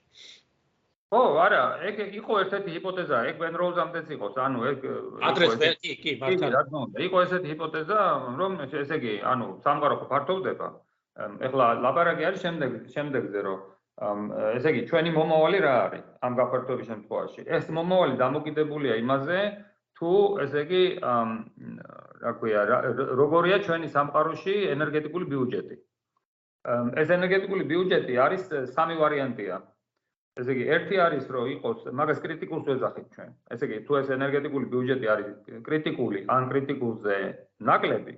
[1.07, 4.81] ო, არა, ეგ იყო ერთ-ერთი ჰიპოთეზა, ეგ ბენროუზამდეც იყო, ანუ ეგ
[5.23, 6.51] ადრეს კი, კი, მართალია.
[6.51, 7.99] რა თქმა უნდა, იყო ესეთი ჰიპოთეზა,
[8.41, 10.67] რომ ესე იგი, ანუ სამყარო ხო ფართოვდება.
[11.47, 13.59] ეხლა ლაპარაკი არის შემდეგ, შემდეგზე, რომ
[14.57, 17.41] ესე იგი, ჩვენი მომავალი რა არის ამ გაფართოების შემთხვევაში?
[17.57, 19.39] ეს მომავალი დამოკიდებულია იმაზე,
[19.97, 20.11] თუ
[20.43, 20.83] ესე იგი,
[22.27, 22.61] რა ქვია,
[23.21, 25.75] როგორია ჩვენი სამყაროში ენერგეტიკული ბიუჯეტი.
[27.01, 28.43] ეს ენერგეტიკული ბიუჯეტი არის
[28.75, 29.55] სამი ვარიანტია.
[30.41, 33.29] ესე იგი, ერთი არის, რომ იყოს, მაგას კრიტიკულს ვეძახით ჩვენ.
[33.55, 35.27] ესე იგი, თუ ეს ენერგეტიკული ბიუჯეტი არის
[35.67, 37.17] კრიტიკული, ან კრიტიკულზე
[37.69, 38.13] ნაკლები,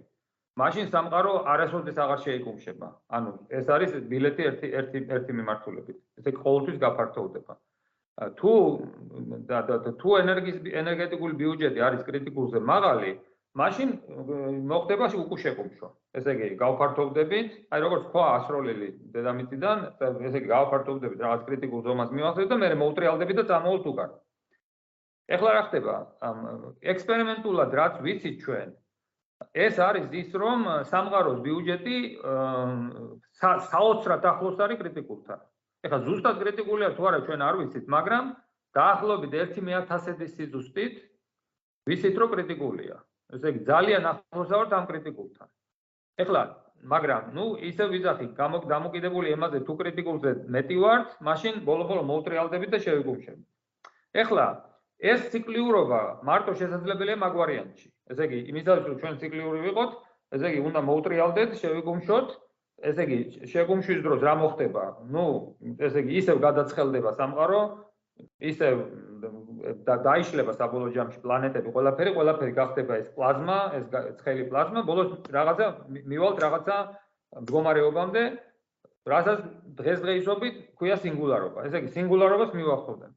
[0.59, 2.87] მაშინ სამყარო არასოდეს აღარ შეიკუმშება.
[3.15, 5.97] ანუ ეს არის ბილეთი ერთი ერთი ერთი მიმართულებით.
[6.19, 7.53] ესე ყოველთვის გაფართოვდება.
[8.39, 8.51] თუ
[9.47, 13.11] და თუ ენერგიის ენერგეტიკული ბიუჯეტი არის კრიტიკულზე მაღალი,
[13.57, 13.89] მაშინ
[14.69, 15.87] მოხდება უკუშეკუმშო.
[16.19, 22.49] ესე იგი, გავფართოვდებით, აი როგორც თქვა ასროლელი დედამიწიდან, ესე იგი, გავფართოვდებით რაღაც კრიტიკულ ზომას მივახცევთ
[22.49, 24.09] და მე მოუტრიალდებით და წამოვალთ უკან.
[25.29, 25.95] ეხლა რა ხდება?
[26.93, 28.69] ექსპერიმენტულად რაც ვიცით ჩვენ,
[29.53, 31.97] ეს არის ის რომ სამღაროს ბიუჯეტი
[33.39, 35.39] საოცრად ახლოს არის კრიტიკულთან.
[35.85, 38.25] ეხლა ზუსტად კრიტიკულია თუ არა ჩვენ არ ვიცით, მაგრამ
[38.77, 40.95] დაახლოებით 1/1000-ის სიზუსტით
[41.87, 42.97] ვიცით რომ კრიტიკულია.
[43.35, 45.47] ესე იგი ძალიან ახლოს ვართ ამ კრიტიკულთან.
[46.23, 46.41] ეხლა
[46.83, 53.47] მაგრამ ნუ ისე ვიზახი გამოკიდებული ემაზე თუ კრიტიკულზე მეტი ვართ, მაშინ ბოლო-ბოლო მოუტრიალდებით და შევიგუმშებით.
[54.23, 54.45] ეხლა
[54.99, 57.87] ეს ციკლიურობა მარტო შესაძლებელია მაგ ვარიანტში.
[58.11, 59.91] ესე იგი, იმისათვის რომ ჩვენ ციკლიური ვიყოთ,
[60.35, 62.27] ესე იგი, უნდა მოუტრიალდეთ, შევიგუმშოთ.
[62.79, 63.19] ესე იგი,
[63.51, 64.83] შეგუმშვის დროს რა მოხდება?
[65.11, 65.25] ნუ,
[65.83, 67.61] ესე იგი, ისევ გადაცხელდება სამყარო,
[68.39, 68.75] ისევ
[69.87, 73.85] და დაიშლება საბოლოო ჯამში პლანეტები, ყველაფერი, ყველაფერი გახდება ეს პლაზმა, ეს
[74.21, 75.67] ცხელი პლაზმა, ბოლოს რაღაცა
[76.13, 76.77] მივალთ რაღაცა
[77.43, 78.23] მდგომარეობამდე,
[79.09, 79.39] რასაც
[79.79, 81.65] დღესდღეისობით ქვია სინგულარობა.
[81.67, 83.11] ესე იგი, სინგულარობას მივახტობენ.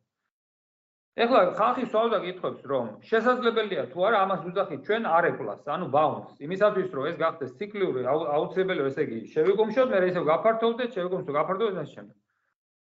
[1.12, 6.88] ეხლა ხალხი სწავლდა კითხებს, რომ შესაძლებელია თუ არა ამას უძახით ჩვენ არეკლას, ანუ ბაუნს, იმისათვის,
[6.96, 11.90] რომ ეს გახდეს ციკლიური აუცილებელია, ესე იგი, შევიკუმშოთ, მე ისევ გაფართოვდეთ, შევიკუმშოთ, გაფართოვდეთ და ამ
[11.92, 12.16] შემდეგ.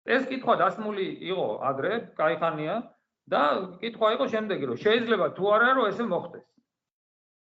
[0.03, 2.75] ეს კითხვა დასმული იყო ადრე, кайხანია,
[3.31, 3.43] და
[3.83, 6.47] კითხვა იყო შემდეგი რომ შეიძლება თუ არა რომ ესე მოხდეს.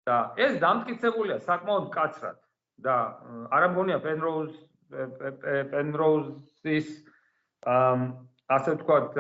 [0.07, 2.38] და ეს დამტკიცებულია საკმაოდ კაცრად
[2.88, 2.95] და
[3.51, 4.51] არ ამგონია პენროუზ
[5.73, 6.88] პენროუზის
[7.67, 9.17] ასე ვთქვათ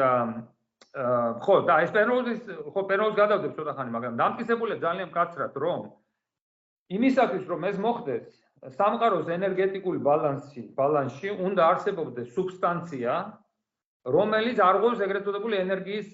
[1.43, 2.39] ხო და ეს პენროუზის
[2.71, 5.81] ხო პენროუზს გადავდებ ცოტა ხანი მაგრამ დამტკიცებულია ძალიან კაცრად რომ
[6.97, 8.25] იმისათვის რომ ეს მოხდეს
[8.77, 13.13] სამყაროს ენერგეტიკული ბალანსი ბალანსში უნდა არსებობდეს სუბსტანცია
[14.07, 16.13] რომელიც არღვევს ეგრეთ წოდებული ენერგიის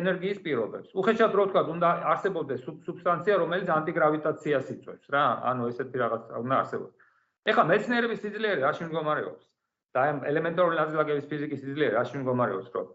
[0.00, 0.92] ენერგიის პირობებს.
[0.96, 7.10] უხეშად რო ვთქვა, უნდა არსებობდეს სუბსტანცია, რომელიც ანტიგრავიტაციას იწვევს რა, ანუ ესეთი რაღაც უნდა არსებობდეს.
[7.50, 9.44] ეხლა მეცნიერების სიძლიერე რაში მდგომარეობს?
[9.96, 12.86] და ამ ელემენტარული ნაწილაკების ფიზიკის სიძლიერე რაში მდგომარეობს, რომ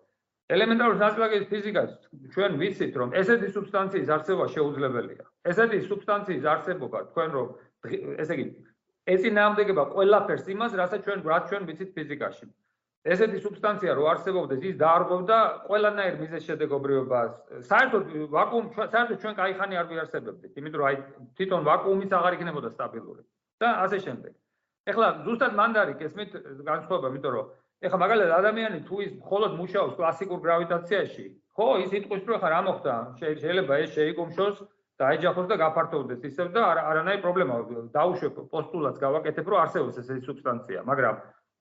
[0.55, 1.91] ელემენტარული ნაწილაკების ფიზიკას
[2.33, 5.23] ჩვენ ვიცით რომ ესეთი სუბსტანციის არსებობა შეუძლებელია.
[5.51, 7.47] ესეთი სუბსტანციის არსებობა თქვენ რომ
[8.21, 8.45] ესე იგი
[9.15, 12.45] ეწინააღმდეგება ყველაფერს იმას, რასაც ჩვენ რაც ჩვენ ვიცით ფიზიკაში.
[13.01, 17.31] ესეთი სუბსტანცია რო არსებობდეს, ის დაარღვევდა ყველანაირ მიზეს შედეგობრიობას.
[17.65, 20.97] საერთოდ ვაკუუმ საერთოდ ჩვენ кай ხანი არ გვიარსებებდით, იმიტომ რომ აი
[21.33, 23.23] თვითონ ვაკუუმიც აღარ იქნებოდა სტაბილური
[23.57, 24.33] და ასე შემდეგ.
[24.85, 26.29] ეხლა ზუსტად მანდ არის გესმით
[26.69, 27.45] განსხვავება, იმიტომ რომ
[27.81, 31.25] ეხლა მაგალითად ადამიანი თუ ის მხოლოდ მუშაობს კლასიკურ გრავიტაციაში,
[31.57, 34.55] ხო, ის იტყვის რომ ეხლა რა მოხდა, შეიძლება ეს შეიკუმშოს
[35.01, 37.53] დაეჯახოს და გაფართოვდეს ისევ და არანაირი პრობლემა
[37.97, 41.15] დავუშვებ პოსტულატს გავაკეთებ რომ არსებობს ესეთი სუბსტანცია, მაგრამ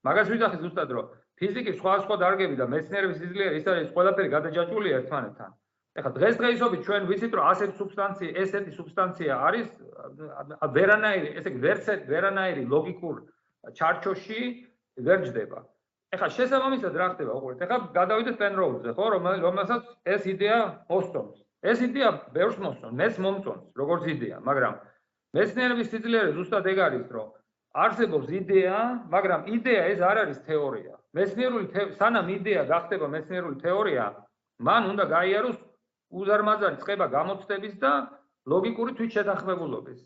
[0.05, 1.07] მაგას ვიძახი ზუსტად რომ
[1.41, 5.51] ფიზიკის სხვა სხვა დარგები და მეცნიერების სიძლიერე ის არის ყველაფერი გადაჯაჭვულია ერთმანეთთან.
[6.01, 9.69] ეხლა დღესდღეობით ჩვენ ვიცით რომ ასეთი სუბსტანცია, ესეთი სუბსტანცია არის
[10.77, 13.17] ვერანაირი, ესე იგი ვერცეთ ვერანაირი ლოგიკურ
[13.75, 14.41] ჩარჩოში
[15.07, 15.61] ვერ ჯდება.
[16.11, 20.57] ეხლა შესაბამისად რა ხდება უყურეთ ეხლა გადავიდეთ პენროუზზე ხო რომელსაც ეს იდეა
[20.91, 21.37] მოსწონს
[21.73, 24.75] ეს იდეა ბევრს მოსწონს მეც მომწონს როგორც იდეა მაგრამ
[25.39, 27.29] მეცნიერების სიძლიერე ზუსტად ეგ არის რომ
[27.85, 28.81] არსებობს იდეა
[29.15, 34.05] მაგრამ იდეა ეს არ არის თეორია მეცნიერული სანამ იდეა გახდება მეცნიერული თეორია
[34.69, 35.59] მან უნდა გაიაროს
[36.21, 37.93] უზარმაზარი წყება გამოცდების და
[38.55, 40.01] ლოგიკური თვითშეთანხმებულობის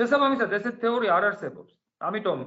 [0.00, 2.40] შესაბამისად ესეთი თეორია არ არსებობს ამიტომ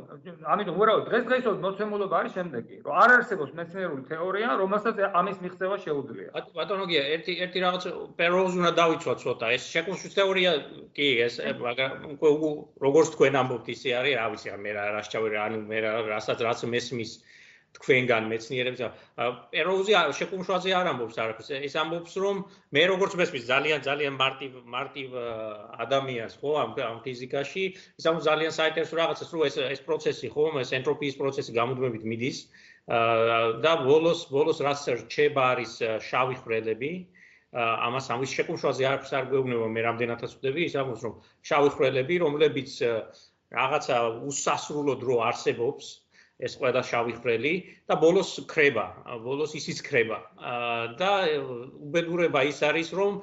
[0.54, 6.30] ამიტომ უბრალოდ დღესდღეობით მოცემულობა არის შემდეგი, რომ არ არსებობს მეცნიერული თეორია, რომელსაც ამის მიღწევა შეუძლია.
[6.58, 7.84] ბატონო გია, ერთი ერთი რაღაც
[8.20, 9.46] პეროუზ უნდა დავიცვა ცოტა.
[9.56, 10.52] ეს შეკუმშვის თეორია
[10.98, 12.30] კი ეს მაგრამ უკვე
[12.88, 15.78] როგორც თქვენ ამბობთ ისე არის, რა ვიცი, მე რა რასჭავე, ანუ მე
[16.12, 17.12] რასაც რაც მესმის
[17.76, 18.82] თქვენგან მეცნიერებს.
[19.51, 21.49] პეროუზი შეკუმშვაზე არ ამბობს არაფერს.
[21.67, 22.38] ის ამბობს რომ
[22.76, 25.07] მე როგორც მესმის ძალიან ძალიან მარტივ მარტივ
[25.86, 27.63] ადამიანს ხო ამ ამ ფიზიკაში.
[27.99, 32.38] ის ამბობს ძალიან საინტერესო რაღაცას რომ ეს ეს პროცესი ხო ეს ენტროპიის პროცესი გამუდმებით მიდის.
[33.65, 35.73] და ბოლოს ბოლოს რაც რჩება არის
[36.07, 36.91] შავი ხრელები.
[37.55, 41.13] ამას ამის შეკუმშვაზე არაფერს არ გვეუბნება მე რამდენადაც ვხვდები ის ამბობს რომ
[41.49, 42.71] შავი ხრელები რომლებიც
[43.55, 43.97] რაღაცა
[44.28, 46.05] უსასრულო დრო არსებობს
[46.43, 47.53] ეს ყველა შავი ხრელი
[47.88, 48.86] და ბოლოს ხრება,
[49.23, 50.19] ბოლოს ისიც ხრება.
[50.99, 51.11] და
[51.88, 53.21] უბედურება ის არის, რომ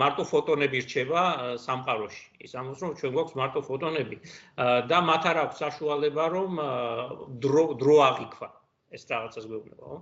[0.00, 1.20] მარტო ფოტონები რჩება
[1.60, 2.24] სამყაროში.
[2.40, 4.16] ის ამბობს, რომ ჩვენ გვაქვს მარტო ფოტონები
[4.88, 6.50] და მათ არ აქვს საშუალება, რომ
[7.44, 8.48] დრო დრო აღიქვა.
[8.90, 9.98] ეს რაღაცას გვეუბნება, ხო?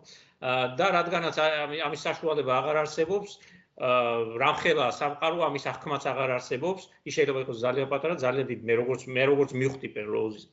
[0.78, 1.36] და რადგანაც
[1.84, 3.30] ამის საშუალება აღარ არსებობს,
[3.78, 8.62] რამხელა სამყარო ამის აღქმაც აღარ არსებობს, ის შეიძლება იყოს ძალიან პატარა, ძალიან დიდი.
[8.64, 10.45] მე როგორც მე როგორც მივხვდი პერლოუზის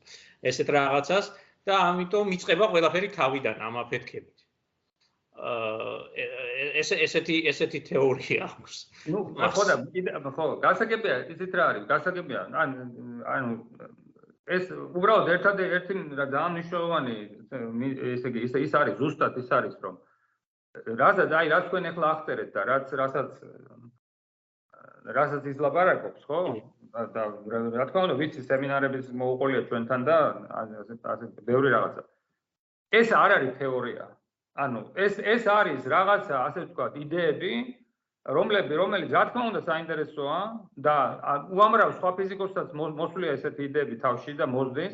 [0.45, 1.25] ესეთ რაღაცას,
[1.66, 4.38] და ამიტომ იწება ყველაფერი თავიდან ამ აფეთქებით.
[5.36, 5.95] აა
[6.80, 8.76] ეს ესეთი ესეთი თეორია აქვს.
[9.11, 9.76] ნუ ხო და
[10.38, 11.84] ხო, გასაგებია, იცით რა არის?
[11.91, 12.70] გასაგებია, ან
[13.36, 13.51] ანუ
[14.45, 17.16] ეს უბრალოდ ერთადერთი რა ძალიან მნიშვნელოვანი
[18.13, 19.95] ესე იგი ის არის ზუსტად ის არის რომ
[21.01, 23.32] რაზად აი რა თქვენ ახლა აღწერეთ და რაც რასაც
[25.18, 26.39] რასაც ის ლაპარაკობს, ხო?
[26.96, 27.24] და
[27.76, 30.18] რა თქმა უნდა ვიცი სემინარების მოუყოლია ჩვენთან და
[30.62, 30.76] ასე
[31.14, 32.02] ასე ბევრი რაღაცა.
[33.00, 34.06] ეს არ არის თეორია.
[34.56, 37.54] ანუ ეს ეს არის რაღაცა ასე ვთქვათ იდეები
[38.26, 40.39] რომლები რომელიც რა თქმა უნდა საინტერესოა
[40.86, 40.96] და
[41.52, 44.93] უამრავ სხვა ფიზიკოსსაც მოსულია ესეთი იდეები თავში და მოძდეს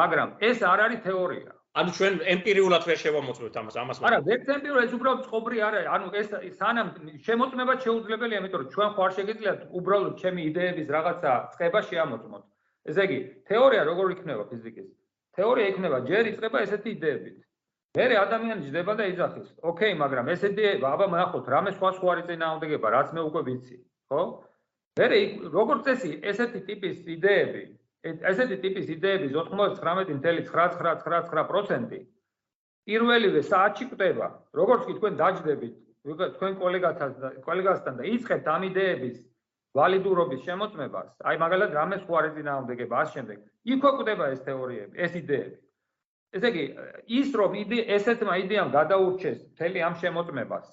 [0.00, 4.86] მაგრამ ეს არ არის თეორია ანუ ჩვენ ემპირიულად ვერ შევამოწმებთ ამას ამას არა ვერ ემპირიულად
[4.88, 6.88] ეს უბრალოდ წყობრი არა ანუ ეს სანამ
[7.26, 12.42] შემოწმება შეუძლებელია იმიტომ რომ ჩვენ ხარ შეგიძლიათ უბრალოდ ჩემი იდეების რაღაცა წება შეამოწმოთ.
[12.90, 13.18] ესე იგი
[13.50, 14.88] თეორია როგორ იქნება ფიზიკის?
[15.38, 17.38] თეორია იქნება ჯერ იწყება ესეთი იდეებით.
[17.98, 19.48] მერე ადამიანი ჯდება და იძახის.
[19.70, 23.76] ოკეი მაგრამ ეს იდეა აბა ნახოთ რამე სხვა სხვა არის წინააღმდეგება რაც მე უკვე ვიცი
[24.10, 24.22] ხო?
[24.98, 25.18] მერე
[25.54, 27.62] როგორ წესი ესეთი ტიპის იდეები
[28.04, 32.06] ესეთი ტიპის იდეების 99.9999%
[32.88, 34.26] პირველივე საათში კვდება.
[34.56, 35.74] როგორც კი თქვენ დაждდებით
[36.08, 37.10] თქვენ კოლეგათან
[37.44, 39.16] კოლეგასთან და იწყებთ ამ იდეების
[39.76, 43.38] ვალიდურობის შემოწმებას, აი მაგალითად რამეს ხო არის ძინაამდეგება ამ შემდეგ.
[43.74, 45.56] იქო კვდება ეს თეორიები, ეს იდეები.
[46.38, 46.64] ესე იგი,
[47.18, 47.50] ის რომ
[47.96, 50.66] ესეთმა იდეამ გადაურჩეს მთელი ამ შემოწმებას,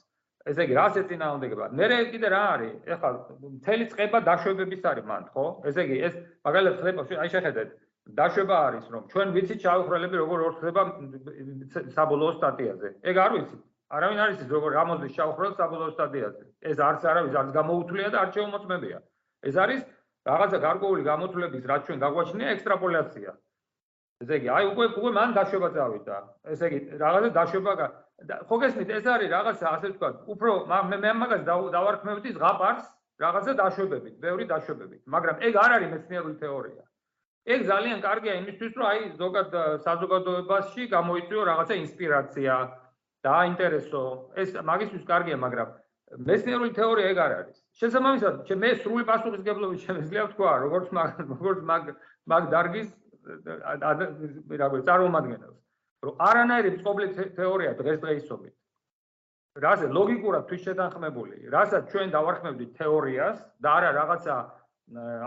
[0.45, 1.65] ესე იგი, რას ეწინააღმდეგება?
[1.73, 2.73] მე კიდე რა არის?
[2.93, 3.09] ეხლა
[3.57, 5.45] მთელი წება დაშვებების არის მანდ, ხო?
[5.69, 6.13] ესე იგი, ეს
[6.45, 7.69] მაგალითად ხდება, აი შეხედეთ,
[8.13, 10.81] დაშვება არის, რომ ჩვენ ვიცით ჩავხრელები როგორ ორთქება
[11.97, 12.89] საბოლოო სტატიაზე.
[13.09, 13.61] ეგ არ ვიცით.
[13.95, 16.43] არავინ არ იცის როგორ ამოძის ჩავხრელ საბოლოო სტატიაზე.
[16.69, 18.97] ეს არც არავის არც გამოუთვლია და არც შეუმოწმებია.
[19.49, 19.81] ეს არის
[20.25, 23.29] რაღაცა გარკვეული გამოთვლების, რაც ჩვენ გაგვაჩნია ექსტრაპოლაცია.
[24.21, 26.17] ესე იგი, აი უკვე უკვე მან დაშვება წავიდა.
[26.53, 27.71] ესე იგი, რაღაცა დაშვება
[28.24, 30.51] ხო გესმით ეს არის რაღაცა ასე ვთქვა უფრო
[30.89, 32.86] მე მე მაგას დავარქმევდი ზღაპარს
[33.24, 35.01] რაღაცა დაშვებებით ბევრი დაშვებებით.
[35.16, 36.84] მაგრამ ეგ არ არის მეცნიერული თეორია.
[37.55, 39.49] ეგ ძალიან კარგია იმისთვის რომ აი ზოგად
[39.88, 42.53] საზოგადოებაში გამოიწვიო რაღაცა ინსპირაცია
[43.28, 44.03] დააინტერესო.
[44.41, 45.68] ეს მაგისთვის კარგია მაგრამ
[46.30, 47.57] მეცნიერული თეორია ეგ არ არის.
[47.80, 51.84] შესაბამისად მე სრული პასუხისგებლობით შემიძლია ვთქვა როგორც მაგ როგორც მაგ
[52.32, 52.89] მაგ დარგის
[54.59, 55.64] რა ქვია წარმომადგენელს
[56.05, 57.07] რომ არანაირი წყობლი
[57.39, 58.53] თეორია დღესდღეობით.
[59.55, 64.35] რაზე ლოგიკურად თვით შეთანხმებული, რასაც ჩვენ დავარქმევდით თეორიას და არა რაღაცა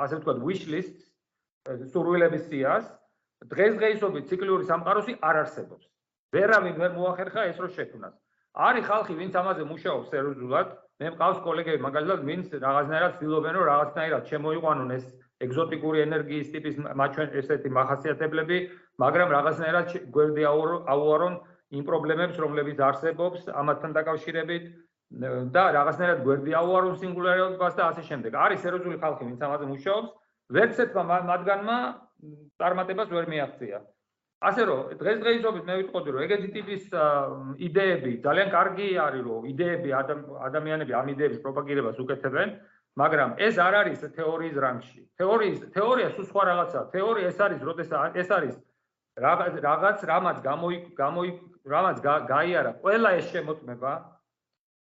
[0.04, 0.98] ასე ვთქვათ wish list
[1.92, 2.86] სურვილების სიას,
[3.48, 5.86] დღესდღეობით ციკლიური სამყაროსი არ არსებობს.
[6.34, 8.14] ვერავინ ვერ მოახერხა ეს რო შექმნას.
[8.58, 10.68] არის ხალხი, ვინც ამაზე მუშაობს სერიოზულად,
[11.00, 15.04] მე მყავს კოლეგები, მაგალითად, ვინც რაღაცნაირად ცდილობენ რომ რაღაცნაირად შემოიყვანონ ეს
[15.46, 18.58] ეგზოტიკური ენერგიის ტიპის მათ ჩვენ ესეთი მახასიათებლები,
[18.98, 20.44] მაგრამ რაღაცნაირად გვერდი
[20.94, 21.34] აუარონ
[21.78, 24.64] იმ პრობლემებს, რომლებიც არსებობს ამათთან დაკავშირებით
[25.54, 28.32] და რაღაცნაირად გვერდი აუარონ სინგულარობას და ასე შემდეგ.
[28.34, 30.10] არის სერიოზული ხალხი, ვინც ამაზე მუშაობს,
[30.56, 31.78] ვერცერთმა მათგანმა
[32.58, 33.78] წარმატებას ვერ მიაღწია.
[34.38, 36.82] ასე რომ დღესდღეობით მე ვიტყოდი რომ ეგეთი ტიპის
[37.68, 42.48] იდეები ძალიან კარგი არის რომ იდეები ადამიანები ამ იდეების პროპაგირებას უკეთებენ
[43.02, 45.00] მაგრამ ეს არ არის თეორიის რანგში.
[45.18, 46.84] თეორიის თეორია სულ სხვა რაღაცაა.
[46.94, 48.54] თეორია ეს არის, როდესაც ეს არის
[49.18, 51.30] რაღაც რამაც გამოი გამოი
[51.74, 51.96] რამაც
[52.32, 53.92] გაიარა ყველა ეს შემოწმება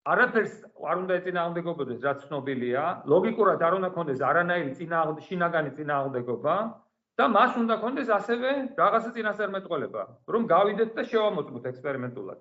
[0.10, 0.54] არაფერს
[0.90, 2.84] არ უნდა ეწინააღმდეგობოდეს რაც ცნობილია.
[3.14, 6.56] ლოგიკურად არ უნდა კონდეს არანაირი წინააღმდეგ შინაგანი წინააღმდეგობა
[7.20, 8.50] და მას უნდა კონდეს ასევე
[8.80, 10.04] რაღაცა წინასწარმეტყველება,
[10.34, 12.40] რომ გავიდეთ და შევამოწმოთ ექსპერიმენტულად.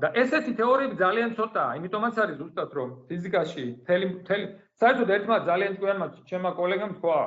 [0.00, 4.46] და ესეთი თეორიები ძალიან ცოტაა, იმიტომაც არის ზუსტად რომ ფიზიკაში თელი თელი
[4.80, 7.20] საერთოდ ერთმა ძალიან ჭკვიანმა ჩემმა კოლეგამ თქვა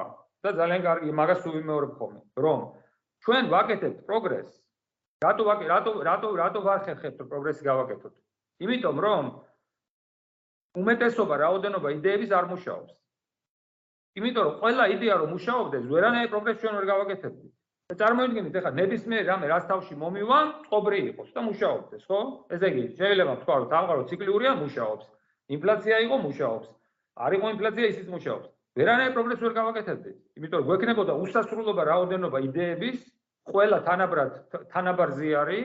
[0.46, 2.60] და ძალიან კარგი მაგას უიმეორებ ხოლმე, რომ
[3.26, 4.56] ჩვენ ვაკეთებთ პროგრესს.
[5.22, 8.14] რატო რატო რატო რატო ვახერხებთ პროგრესი გავაკეთოთ?
[8.66, 9.26] იმიტომ რომ
[10.82, 12.94] უმეტესობა რაოდენობა იდეების არ მუშაობს.
[14.20, 17.42] იმიტომ რომ ყველა იდეა რომ მუშაობდეს, ვერანაირ პროგრესს ჩვენ ვერ გავაკეთებთ.
[18.02, 22.20] წარმოიდგინეთ ახლა ნებისმიერ რამე რაც თავში მომივა, წყობრი იყოს და მუშაობდეს, ხო?
[22.56, 25.06] ესე იგი, შეიძლება თქვა რომ სამყარო ციკლურია, მუშაობს.
[25.56, 26.68] ინფლაცია იყო, მუშაობს.
[27.26, 28.48] არ იყო ინფლაცია, ისიც მუშაობს.
[28.80, 32.98] ვერანაირ პროგრესს ვერ გავაკეთებდით, იმიტომ რომ გვექნებოდა უსასრულობა რაოდენობა იდეების
[33.52, 34.32] ყველა თანაბრად
[34.72, 35.62] თანაბარ ზიარი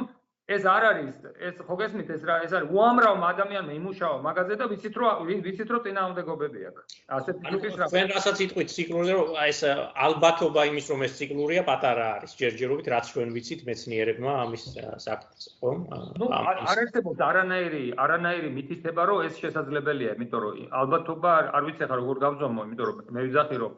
[0.49, 4.65] ეს არ არის ეს ხო გესმით ეს რა ეს არის უამრავ ადამიანმა იმუშავა მაგაზე და
[4.71, 7.89] ვიცით რომ ვიცით რომ წინააღმდეგობები აქვს ასე ტიპის რა.
[7.93, 9.59] ჩვენ რასაც იტყვით ციკლურზე რომ ეს
[10.05, 12.31] ალბათობა იმის რომ ეს ციკლურია პატარა არის.
[12.41, 14.63] ჯერჯერობით რაც ჩვენ ვიცით მეცნიერებმა ამის
[15.05, 15.71] საფაქტს ხო?
[16.17, 21.99] ნუ არ არსებობს არანაირი არანაირი მითითება რომ ეს შესაძლებელია იმიტომ რომ ალბათობა არ ვიცი ხარ
[22.01, 23.73] როგორ გავზომო იმიტომ რომ მე ვიზახი რომ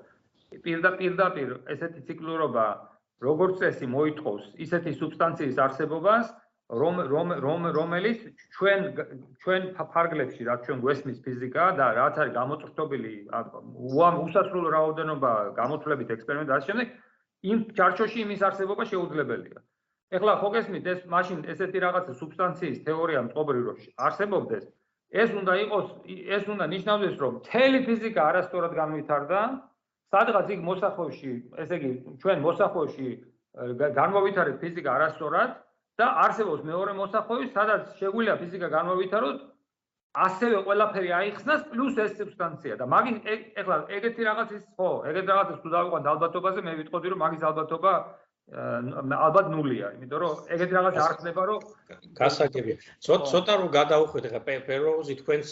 [0.64, 2.66] პირდაპირ ესეთი ციკლურობა
[3.28, 6.32] როგორც წესი მოითხოვს ისეთი სუბსტანციის არსებობას
[6.72, 8.20] რომ რომ რომ რომელიც
[8.56, 8.82] ჩვენ
[9.44, 9.62] ჩვენ
[9.94, 13.14] ფარგლებში რაც ჩვენ გვესმის ფიზიკა და რაც არის გამოწრთობილი
[13.92, 16.88] უამ უსასრულო რაოდენობა გამოთვლებით ექსპერიმენტ და ამ შემდეგ
[17.52, 19.60] იმ ჩარჩოში იმის არსებობა შეუძლებელია.
[20.16, 23.74] ეხლა ხო გესმით ეს მაშინ ესეთი რაღაცა სუბსტანციის თეორია მწყობრი რო
[24.08, 24.64] არსებობდეს
[25.12, 29.42] ეს უნდა იყოს ეს უნდა ნიშნავდეს რომ თელი ფიზიკა არასწორად განვითარდა
[30.12, 31.92] სადღაც იქ მოსახვევში ესე იგი
[32.24, 33.08] ჩვენ მოსახვევში
[34.00, 35.52] განმოვითარეთ ფიზიკა არასწორად
[36.00, 39.40] და არსებობს მეორე მოსახვევი, სადაც შეგვიძლია ფიზიკა განმოვითაროთ,
[40.12, 43.18] ასევე ყველაფერი აიხსნას პლუს ეს სუბსტანცია და მაგის
[43.62, 47.94] ეხლა ეგეთი რაღაცის ხო, ეგეთ რაღაცის თუ დავიყვანთ ალბათობაზე, მე ვიტყოდი რომ მაგის ალბათობა
[48.52, 51.60] ალბათ ნულია, იმიტომ რომ ეგეთი რაღაც არ ხდება, რომ
[52.20, 52.76] გასაგებია.
[53.00, 55.50] ცოტა ცოტა რომ გადაუხვით ახლა პეროუზი თქვენს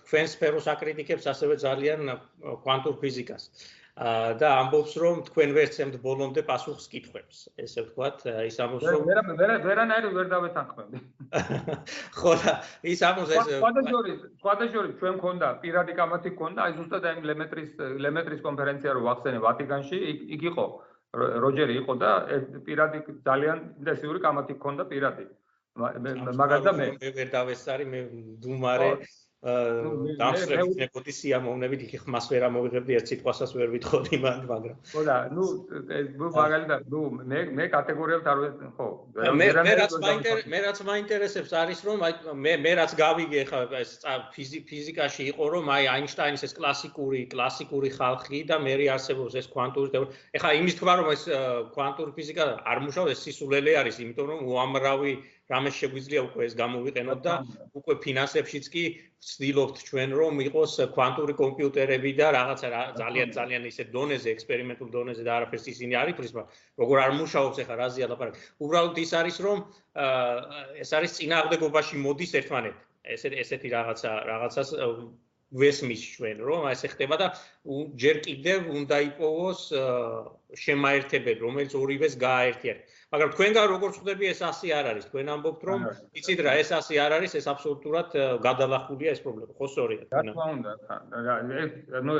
[0.00, 2.00] თქვენს სფეროს აკრიტიკებს ასევე ძალიან
[2.64, 3.42] კვანტურ ფიზიკას.
[3.96, 7.48] და ამბობს რომ თქვენ ვერცემთ ბოლომდე პასუხს კითხვებს.
[7.56, 11.00] ესე ვთქვათ ის ამბობს რომ ვერა ვერა ვერანაირი ვერ დავეთანხმები.
[12.20, 12.52] ხო და
[12.92, 17.70] ის ამბობს ეს სხვადასხვაური სხვადასხვაური ჩვენ მქონდა პირადი კამათი მქონდა აი ზუსტად აი ლემეტრის
[18.04, 19.98] ლემეტრის კონფერენცია რო ვახსენე ვატიკანში
[20.36, 20.66] იქ იყო
[21.16, 22.10] როჯერი იყო და
[22.68, 25.24] პირადი ძალიან ინტენსიური კამათი მქონდა პირადი.
[25.76, 28.00] მაგას და მე ვერ დავესარი მე
[28.44, 28.90] დუმარე
[29.44, 35.16] დამსრევი ნეკოტი სიამოვნებით იქ ხმას ვერ ამოვიღებდი ერთ სიტყვასაც ვერ ვითხოვდი მაგ მაგრამ ხო და
[35.36, 35.44] ნუ
[36.36, 38.40] მაგალითად ნუ მე მე კატეგორიებთ არ
[38.80, 42.14] ხო მე მე რაც მაინტერესებს მე რაც მაინტერესებს არის რომ აი
[42.46, 43.92] მე მე რაც გავიგე ხა ეს
[44.72, 50.16] ფიზიკაში იყო რომ აი აინშტაინის ეს კლასიკური კლასიკური ხალხი და მე არსებობს ეს კვანტური თეორია
[50.40, 51.22] ეხა იმის თქვა რომ ეს
[51.76, 55.12] კვანტური ფიზიკა არ მუშაობს ეს სისულელე არის იმიტომ რომ უამრავი
[55.52, 57.34] რამე შეგვიძლია უკვე ეს გამოვიყენოთ და
[57.78, 58.82] უკვე ფინანსებშიც კი
[59.26, 62.68] ვცდილობთ ჩვენ რომ იყოს კვანტური კომპიუტერები და რაღაცა
[62.98, 66.50] ძალიან ძალიან ისე დონეზე ექსპერიმენტულ დონეზე და არაფერს ისინი არ იფრის მაგრამ
[66.82, 68.42] როგორ არ მუშაობს ახლა რაზეა ლაპარაკი.
[68.66, 69.58] უბრალოდ ის არის რომ
[70.82, 74.68] ეს არის წინააღმდეგობაში მოდის ერთმანეთთან ესე ესეთი რაღაცა რაღაცას
[75.54, 77.26] ვესმის ჩვენ რომ ესე ხდება და
[78.02, 79.60] ჯერ კიდევ უნდა იპოვოს
[80.66, 85.04] შემაერთებელი რომელიც ორივეს გააერთიანებს მაგრამ თქვენგან როგორ ხვდები ეს ასე არ არის.
[85.10, 85.80] თქვენ ამბობთ რომ
[86.18, 88.08] იცით რა ეს ასე არ არის ეს აბსოლუტურად
[88.46, 89.52] გადალახულია ეს პრობლემა.
[89.58, 90.70] ხო სწორია რა თქმა უნდა
[92.02, 92.14] ნუ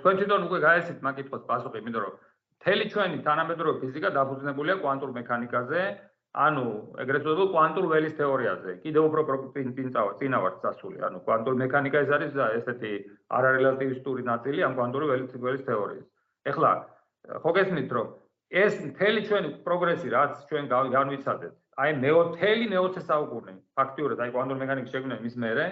[0.00, 2.14] თქვენ თვითონ უკვე გაიცით მაგითხოს პასუხი იმიტომ რომ
[2.60, 5.80] მთელი ჩვენი თანამედროვე ფიზიკა დაფუძნებულია კვანტურ მექანიკაზე
[6.30, 6.66] ანუ
[7.02, 8.70] ეგრეთ წოდებულ კვანტურ ველის თეორიაზე.
[8.84, 9.20] კიდევ უფრო
[9.56, 12.92] პრინციპალურად წინავართ სასული ანუ კვანტურ მექანიკა ეს არის ესეთი
[13.40, 16.06] არარელატივისტური ნაწილი ამ კვანტური ველის ველის თეორიის.
[16.52, 16.70] ეხლა
[17.40, 18.08] ხო გესმით რომ
[18.50, 24.94] ეს მთელი ჩვენი პროგრესი რაც ჩვენ განვიცადეთ აი მეოთელი მეოცე საუკუნე ფაქტიურად აი კვანტურ მექანიკის
[24.94, 25.66] შექმნა მის მერე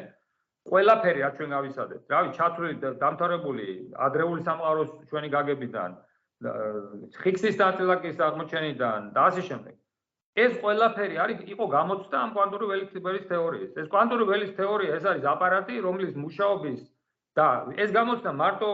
[0.68, 3.66] ყველაფერი რაც ჩვენ გავიცადეთ რავი ჩათვლილი დამთავრებული
[4.06, 5.98] ადრეული სამყაროს ჩვენი გაგებიდან
[7.24, 9.74] ხიქსის ნაწილაკის აღმოჩენიდან და ასე შემდეგ
[10.38, 13.70] ეს ყველაფერი არის იყო გამოცდა ამ კვანტური ველის თეორიის.
[13.82, 16.80] ეს კვანტური ველის თეორია ეს არის აპარატი, რომლის მუშაობის
[17.38, 17.46] და
[17.78, 18.68] ეს გამოცდა მარტო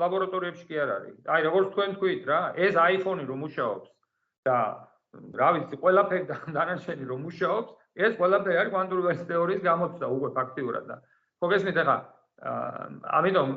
[0.00, 1.16] ლაბორატორიებში კი არ არის.
[1.28, 3.88] აი როგორც თქვენ თქვით რა, ეს iPhone-ი რომ მუშაობს
[4.48, 4.58] და
[5.40, 6.24] რა ვიცი, ყველაფერი
[6.56, 9.02] დანარჩენი რომ მუშაობს, ეს ყველაფერი არის კვანტური
[9.32, 10.96] თეორიის გამოცდა უკვე ფაქტიურად და
[11.40, 11.96] ხო გესმით ახლა
[12.36, 13.48] ამიტომ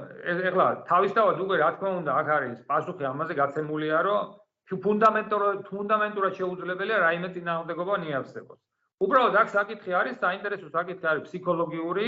[0.50, 6.98] ეხლა თავისთავად უკვე რა თქმა უნდა აქ არის პასუხი ამაზე გაცემულია რომ ფუნდამენტურად ფუნდამენტურად შეუძლებელია
[7.04, 8.60] რაიმე წინააღმდეგობა ნიავსებოს.
[9.04, 12.08] უბრალოდ აქ საკითხი არის, საინტერესო საკითხი არის ფსიქოლოგიური,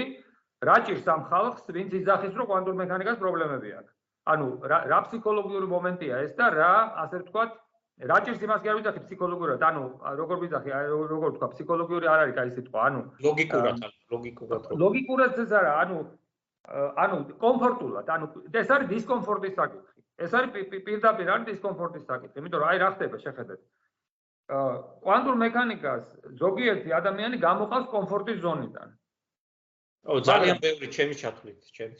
[0.62, 3.94] რა ჭირს ამ ხალხს, ვინც იძახის, რომ კვანტურ მექანიკას პრობლემები აქვს.
[4.32, 7.52] ანუ რა ფსიქოლოგიური მომენტია ეს და რა, ასე ვთქვათ,
[8.02, 9.84] რა ჭირს იმას კი არ ვიძახი ფსიქოლოგიურად, ანუ
[10.22, 10.70] როგორ ვიძახი,
[11.10, 13.78] როგორ ვთქვა, ფსიქოლოგიური არ არის კაი სიტყვა, ანუ ლოგიკურად,
[14.14, 14.62] ლოგიკურად.
[14.84, 15.98] ლოგიკურად ეს არა, ანუ
[17.02, 20.00] ანუ კომფორტულად, ანუ ეს არის დისკომფორტის საკითხი.
[20.22, 20.50] ეს არის
[20.86, 23.62] პირდაპირ არის დისკომფორტის საკითხი, იმიტომ რომ აი რა ხდება შეხედეთ.
[25.02, 26.06] კვანტურ მექანიკას
[26.38, 28.88] ზოგიერთი ადამიანი გამოყავს კომფორტის ზონიდან.
[30.06, 31.96] ო ძალიან ბევრი ჩემი ჩათვლით, ჩემი.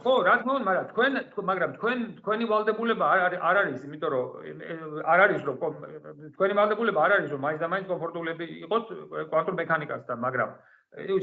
[0.00, 1.12] ხო, რა თქმა უნდა, მაგრამ თქვენ
[1.50, 4.26] მაგრამ თქვენ თქვენი ვალდებულება არ არის არ არის, იმიტომ რომ
[5.12, 5.56] არ არის რომ
[6.34, 8.84] თქვენი ვალდებულება არ არის რომ მაინც და მაინც კომფორტულები იყოს
[9.32, 10.50] კვანტურ მექანიკასთან, მაგრამ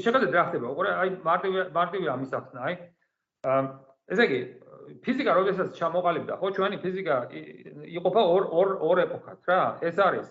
[0.04, 0.66] შეხედეთ რა ხდება.
[0.72, 2.74] უყურე, აი მარტივი მარტივი ამის ახსნა, აი
[4.14, 4.40] ესე იგი
[5.04, 7.16] ფიზიკა როდესაც ჩამოყალიბდა, ხო, ჩვენი ფიზიკა
[7.98, 9.60] იყოფა ორ ორ ორ ეპოქად, რა.
[9.82, 10.28] ეს არის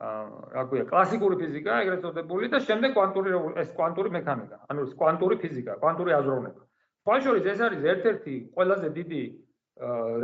[0.00, 3.30] რა ქვია, კლასიკური ფიზიკა, ეგრეთ წოდებული და შემდეგ კვანტური
[3.60, 6.62] ეს კვანტური მექანიკა, ანუ კვანტური ფიზიკა, კვანტური აზროვნება.
[7.04, 9.22] ფაშორის ეს არის ერთ-ერთი ყველაზე დიდი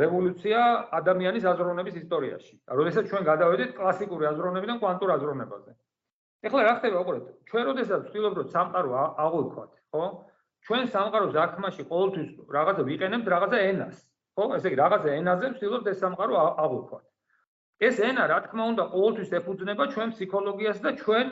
[0.01, 0.61] რევოლუცია
[0.99, 2.53] ადამიანის აზროვნების ისტორიაში.
[2.79, 5.71] როდესაც ჩვენ გადავედით კლასიკური აზროვნებიდან კვანტურ აზროვნებაზე.
[6.45, 8.89] ეხლა რა ხდება, უყურეთ, ჩვენ როდესაც ვცდილობ რომ სამყარო
[9.25, 10.05] აღვიქვათ, ხო?
[10.65, 13.97] ჩვენ სამყაროს აღქმაში ყოველთვის რაღაცა ვიყენებთ რაღაცა ენას,
[14.37, 14.43] ხო?
[14.57, 16.33] ესე იგი რაღაცა ენაზე ვცდილობთ ეს სამყარო
[16.65, 17.05] აღვიქვათ.
[17.77, 21.27] ეს ენა, რა თქმა უნდა, ყოველთვის ეფუძნება ჩვენ ფსიქოლოგიას და ჩვენ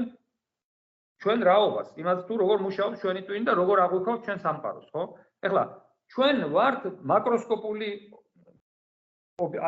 [1.24, 5.04] ჩვენ რაობას, იმას თუ როგორ მუშაობს ჩვენი ტვინი და როგორ აღვიქვათ ჩვენ სამყაროს, ხო?
[5.48, 5.64] ეხლა
[6.12, 6.82] ჩვენ ვართ
[7.12, 7.90] მაკროსკოპული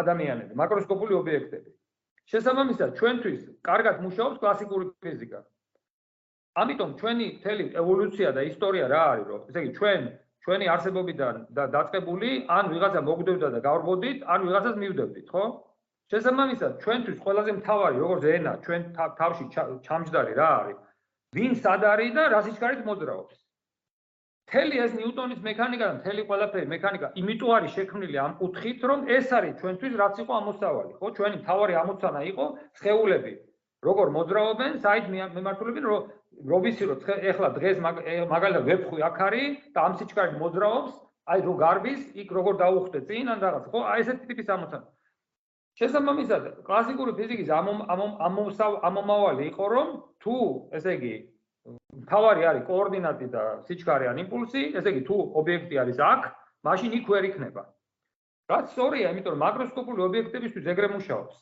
[0.01, 1.69] ადამიანები, მაკროსკოპული ობიექტები.
[2.27, 5.39] შესაბამისად, ჩვენთვის კარგად მუშაობს კლასიკური ფიზიკა.
[6.61, 10.01] ამიტომ ჩვენი მთელი ევოლუცია და ისტორია რა არის რომ ესე იგი ჩვენ
[10.45, 15.43] ჩვენი არსებობიდან და დაწყებული ან ვიღაცა მოგდევდა და გავრბოდით ან ვიღაცას მივდევდით ხო
[16.13, 18.85] შესაბამისად ჩვენთვის ყველაზე მთავარი როგორც ენა ჩვენ
[19.19, 19.45] თავში
[19.87, 20.79] ჩამჯდარი რა არის
[21.37, 23.35] ვინ სად არის და რა სიჩქარით მოძრაობს
[24.47, 29.33] მთელი ეს ნიუტონის მექანიკა და მთელი ყველაფერი მექანიკა იმიტომ არის შექმნილი ამ კუთხით რომ ეს
[29.39, 32.45] არის ჩვენთვის რაც იყო ამოსავალი ხო ჩვენი მთავარი ამოცანა იყო
[32.79, 33.33] სხეულები
[33.89, 36.07] როგორ მოძრაობენ საით მემართულებით რომ
[36.45, 36.99] რო ვიცი რომ
[37.31, 40.93] ეხლა დღეს მაგალითად ვებხვი აქ არის და ამ სიჩქარით მოძრაობს,
[41.33, 43.79] აი რო გარბის, იქ როგორ დაუხდე წინ ან რაღაც, ხო?
[43.91, 44.85] აი ესეთი ტიპის ამოცანა.
[45.77, 49.87] შესაბამისად, კლასიკური ფიზიკის ამომავალი იყო რომ
[50.23, 50.37] თუ
[50.77, 51.15] ესე იგი
[52.07, 56.21] თავარი არის კოორდინატი და სიჩქარე ან იმპულსი, ესე იგი თუ ობიექტი არის აქ,
[56.67, 57.63] მაშინ იქ ვერ იქნება.
[58.47, 61.35] რაც სწორია, იმიტომ რომ მაკროსკოპული ობიექტებისთვის ეგრე მუშაობს.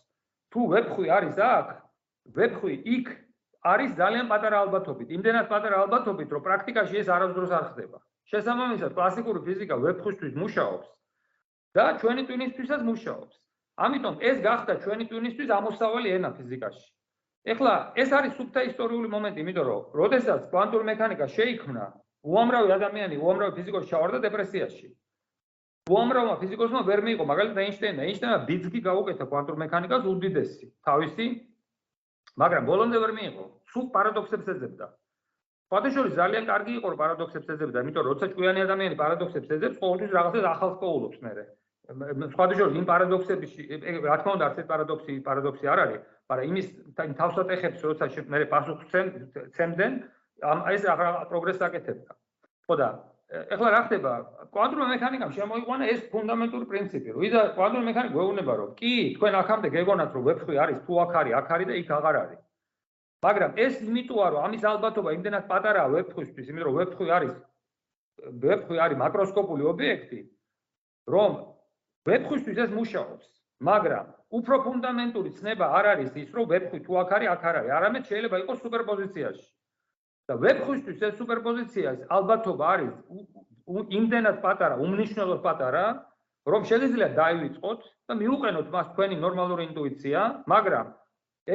[0.52, 1.68] თუ ვებხვი არის აქ,
[2.38, 3.08] ვებხვი იქ
[3.66, 5.08] არის ძალიან პატარა ალბათობით.
[5.14, 7.98] იმდენად პატარა ალბათობით, რომ პრაქტიკაში ეს არასდროს არ ხდება.
[8.26, 10.88] შესაბამისად, კლასიკური ფიზიკა ვებხვისთვის მუშაობს
[11.78, 13.36] და ჩვენი ტვინისთვისაც მუშაობს.
[13.76, 16.86] ამიტომ ეს გახდა ჩვენი ტვინისთვის ამოსავალი ენა ფიზიკაში.
[17.46, 21.84] ეხლა ეს არის სუფთა ისტორიული მომენტი, იმიტომ რომ როდესაც კვანტური მექანიკა შეიქმნა,
[22.26, 24.88] უამრავი ადამიანი, უამრავი ფიზიკოსი ჩავარდა დეპრესიაში.
[25.86, 31.26] უამრავმა ფიზიკოსმა ვერ მიიღო, მაგალითად ეინშტეინმა, ეინშტეინმა ბიძგი გაუკეთა კვანტურ მექანიკას უდიდესი, თავისი
[32.42, 33.46] მაგრამ ბოლომდე ვერ მიიღო.
[33.72, 34.86] სულ პარადოქსებს ეძებდა.
[35.70, 40.12] ფოტოშოპი ძალიან კარგი იყო რომ პარადოქსებს ეძებდა, იმიტომ რომ როცა ჭკვიანი ადამიანი პარადოქსებს ეძებს, ყოველთვის
[40.18, 41.32] რაღაცას ახალს პოულობს მე.
[41.86, 43.52] ფოტოშოპი იმ პარადოქსების,
[44.06, 46.68] რა თქმა უნდა, არც პარადოქსი, პარადოქსი არ არის, მაგრამ იმის
[46.98, 48.86] თავსat ეხებს, როცა მე პასუხს
[49.54, 49.92] ცემდნენ,
[50.42, 50.84] ამ ეს
[51.30, 52.12] პროგრესს აკეთებდა.
[52.66, 52.90] ხო და
[53.26, 54.12] ეხლა რა ხდება?
[54.54, 59.68] კვანტური მექანიკამ შემოიყვანა ეს ფუნდამენტური პრინციპი, რომ იდა კვანტური მექანიკა გვეუბნება, რომ კი, თქვენ აქამდე
[59.76, 62.40] გეგონათ, რომ ვებხვი არის, თუ აქ არის, აქ არის და იქ აღარ არის.
[63.26, 67.36] მაგრამ ეს იმიტოა, რომ ამის ალბათობა იმდენად პატარაა ვებხვისთვის, იმიტომ რომ ვებხვი არის
[68.46, 70.20] ვებხვი არის მაკროსკოპული ობიექტი,
[71.10, 71.32] რომ
[72.06, 73.28] ვებხვისთვის ეს მუშაობს,
[73.70, 74.06] მაგრამ
[74.38, 78.04] უფრო ფუნდამენტური ცნება არ არის ის, რომ ვებხვი თუ აქ არის, აქ არ არის, არამედ
[78.10, 79.48] შეიძლება იყოს სუპერპოზიციაში.
[80.26, 82.94] და ვებხვისთვის ეს სუპერპოზიცია ის ალბათობა არის
[83.98, 85.86] იმდენად პატარა, უმნიშვნელოდ პატარა,
[86.50, 90.20] რომ შეიძლება დაივიწყოთ და მიუყენოთ მას თქვენი ნორმალური ინტუიცია,
[90.54, 90.88] მაგრამ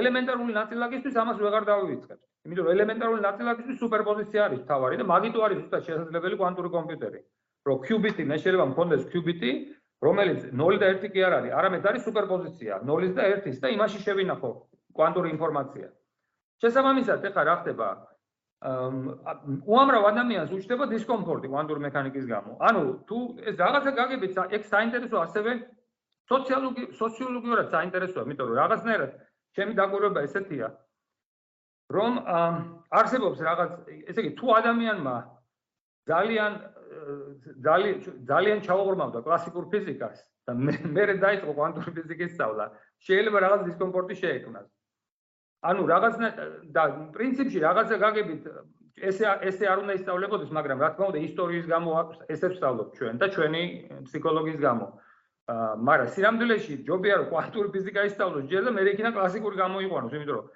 [0.00, 2.22] ელემენტარული ნაწილაკისთვის ამას ვეღარ დავივიწყებთ.
[2.46, 7.20] იმიტომ რომ ელემენტარული ნაწილაკისთვის სუპერპოზიცია არის თავარი და მაგიტო არის ზუსტად შესაძლებელი კვანტური კომპიუტერი.
[7.68, 9.50] რომ qubit-ი მე შეიძლება მქონდეს qubit-ი,
[10.00, 13.98] რომელიც 0 და 1 კი არ არის, არამედ არის სუპერპოზიცია 0-ის და 1-ის და იმაში
[14.04, 14.50] შევინახო
[14.96, 15.88] კვანტური ინფორმაცია.
[16.60, 17.88] შესაბამისად, ეხლა რა ხდება?
[18.60, 22.52] უამრავ ადამიანს უჩნდება დისკომფორტი კვანტური მექანიკის გამო.
[22.60, 25.50] ანუ თუ ეს რაღაცა გაგებით, ეგ საინტერესო ასევე
[26.28, 29.10] სოციალური სოციოლოგიურად საინტერესოა, იმიტომ რომ რაღაცნაირად
[29.56, 30.68] ჩემი დაკვირვება ესეთია,
[31.90, 32.12] რომ
[33.00, 33.70] არსებობს რაღაც,
[34.12, 35.16] ესე იგი, თუ ადამიანმა
[36.10, 36.52] ძალიან
[37.64, 42.66] ძალიან ძალიან ჩაუღრმავდა კლასიკურ ფიზიკას და მე მე დაიწყო კვანტური ფიზიკის სწავლა,
[43.06, 44.66] შეიძლება რაღაც დისკომფორტი შეექმნას.
[45.70, 46.28] ანუ რაღაცნა
[46.74, 46.82] და
[47.14, 48.42] პრინციპში რაღაცა გაგებით
[49.10, 51.90] ესე ესე არ უნდა ისწავლებოდეს, მაგრამ რა თქმა უნდა ისტორიის გამო
[52.34, 53.62] ესე ვსწავლობ ჩვენ და ჩვენი
[54.08, 54.86] ფსიქოლოგიის გამო.
[55.50, 60.36] აა მაგრამ სიამდვილეში ჯობია რომ კვანტური ფიზიკა ისწავლოს, ჯერ და მე იქნა კლასიკური გამოიყვანოს, იმიტომ
[60.38, 60.46] რომ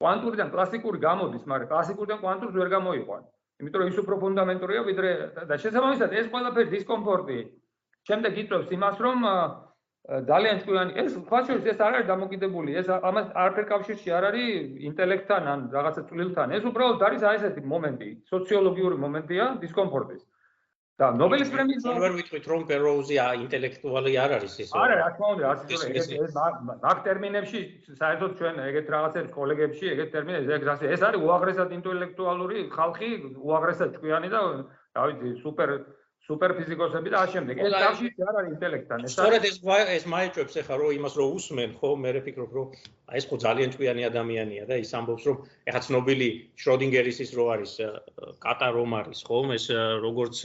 [0.00, 3.35] კვანტურიდან კლასიკური გამოდის, მაგრამ კლასიკურიდან კვანტურს ვერ გამოიყვანოს.
[3.60, 5.10] იმიტომ რომ ის უფრო ფუნდამენტურია ვიდრე
[5.50, 7.38] და შესაბამისად ეს ყველაფერი დისკომფორტი
[8.08, 9.24] შემდეგ იწვევს იმას რომ
[10.06, 15.48] ძალიან ჭკვიანი ეს ფაქტორი ეს არ არის დამოკიდებული ეს ამას არაფერ კავშირში არ არის ინტელექტთან
[15.52, 16.52] ან რაღაცა წვლილთან.
[16.56, 20.22] ეს უბრალოდ არის აი ესეთი მომენტი სოციოლოგიური მომენტია დისკომფორტის
[21.00, 25.50] და ნობელის პრემიის ვერ ვიტყვით რომ პეროუზი ინტელექტუალი არ არის ის არა რა თქმა უნდა
[25.76, 26.38] ეს ეს
[26.84, 27.60] მაგ ტერმინებში
[28.00, 33.92] საერთოდ ჩვენ ეგეთ რაღაცებს კოლეგებში ეგეთ ტერმინებს ეგ ასე ეს არის უაღრესად ინტელექტუალური ხალხი უაღრესად
[33.98, 34.40] ჭკვიანი და
[34.96, 35.70] რა ვიცი სუპერ
[36.26, 39.58] სუპერფიზიკოსები და ამავდროულად ეს კავშირი არ არის ინტელექტთან ეს სწორედ ეს
[39.96, 42.66] ეს მაიჭებს ახლა რომ იმას რომ უსმენ ხო მე ვფიქრობ რომ
[43.12, 45.36] აი ეს ხო ძალიან ჭკვიანი ადამიანია და ის ამბობს რომ
[45.70, 46.30] ეხა ცნობილი
[46.62, 47.72] შროდინგერის ის რო არის
[48.42, 49.66] კატა რომ არის ხო ეს
[50.06, 50.36] როგორც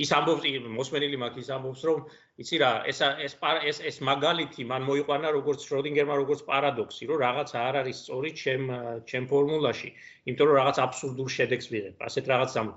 [0.00, 1.98] ის ამბობს მოსმენილი მაქვს ის ამბობს რომ
[2.40, 3.34] იცი რა ეს ეს
[3.70, 8.64] ეს ეს მაგალითი მან მოიყვანა როგორც შროდინგერმა როგორც პარადოქსი რომ რაღაც არ არის სწორი ჩემ
[9.04, 9.90] ჩემ ფორმულაში.
[10.22, 12.68] იმიტომ რომ რაღაც აბსურდულ შედეგს ვიღებ ასეთ რაღაც ამ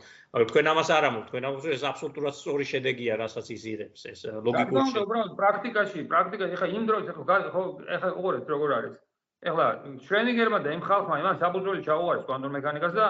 [0.49, 4.95] თქვენ ამას არ ამბობთ თქვენ ამბობთ ეს აბსოლუტურად სწორი შედეგია რასაც იზირებს ეს ლოგიკურ შედეგს
[4.95, 7.63] რა თქმა უნდა პრაქტიკაში პრაქტიკაში ეხა იმ დროს ხო
[7.95, 8.95] ეხა უყურეთ როგორ არის
[9.45, 9.65] ეხლა
[10.05, 13.05] შროდინგერმა და იმ ხალხმა იმან საბუძველი ჩაუყარეს კვანტურ მექანიკას და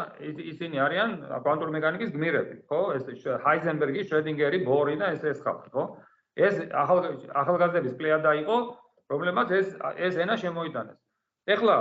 [0.51, 1.11] ისინი არიან
[1.45, 3.05] კვანტურ მექანიკის გმირები ხო ეს
[3.45, 5.85] ჰაიზენბერგი შროდინგერი ბორი და ეს ეს ხალხი ხო
[6.35, 6.99] ეს ახალ
[7.31, 8.57] ახალგაზრდების პლეადა იყო,
[9.07, 10.97] პრობლემაც ეს ეს ენა შემოიტანეს.
[11.47, 11.75] ეხლა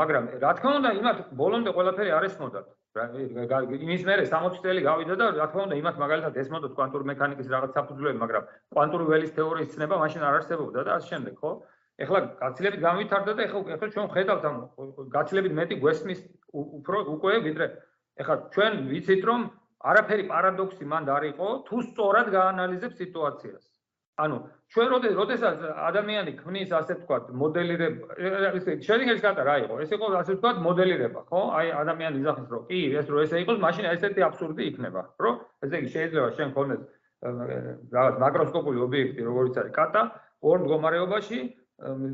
[0.00, 2.66] მაგრამ რა თქმა უნდა იმათ ბოლომდე ყველაფერი არ ესმოდათ.
[3.78, 7.70] იმის მერე 60 წელი გავიდა და რა თქმა უნდა იმათ მაგალითად ესმოდათ კვანტური მექანიკის რაღაც
[7.78, 11.52] საფუძვლები, მაგრამ კვანტური ველის თეორიის ცნება მაშინ არ არსებობდა და ასე შემდეგ, ხო?
[11.98, 14.56] ეხლა გაცილებით გამვითარდა და ეხლა ეხლა ჩვენ ხედავთ ამ
[15.14, 16.20] გაცილებით მეტი გვესმის
[16.54, 17.66] უფრო უკვე ვიდრე.
[18.22, 19.40] ეხლა ჩვენ ვიცით რომ
[19.90, 23.64] არაფერი პარადოქსი მანდ არ იყო თუ სწორად გაანალიზებ სიტუაციას.
[24.18, 24.36] ანუ
[24.74, 28.16] ჩვენ როდეს როდესაც ადამიანი ქმნის ასე ვთქვათ მოდელირება
[28.58, 29.74] ესე შეგინეს კატა რა იყო?
[29.82, 31.42] ეს იყო ასე ვთქვათ მოდელირება ხო?
[31.58, 35.34] აი ადამიანი იძახის რომ კი ეს რო ესე იყოს მაშინ ესეთი აბსურდი იქნება რომ
[35.66, 36.82] ესე იგი შეიძლება შენ ქონდეს
[37.94, 40.02] რაღაც მაკროსკოპული ობიექტი როგორც არის კატა
[40.42, 41.38] ორ მდგომარეობაში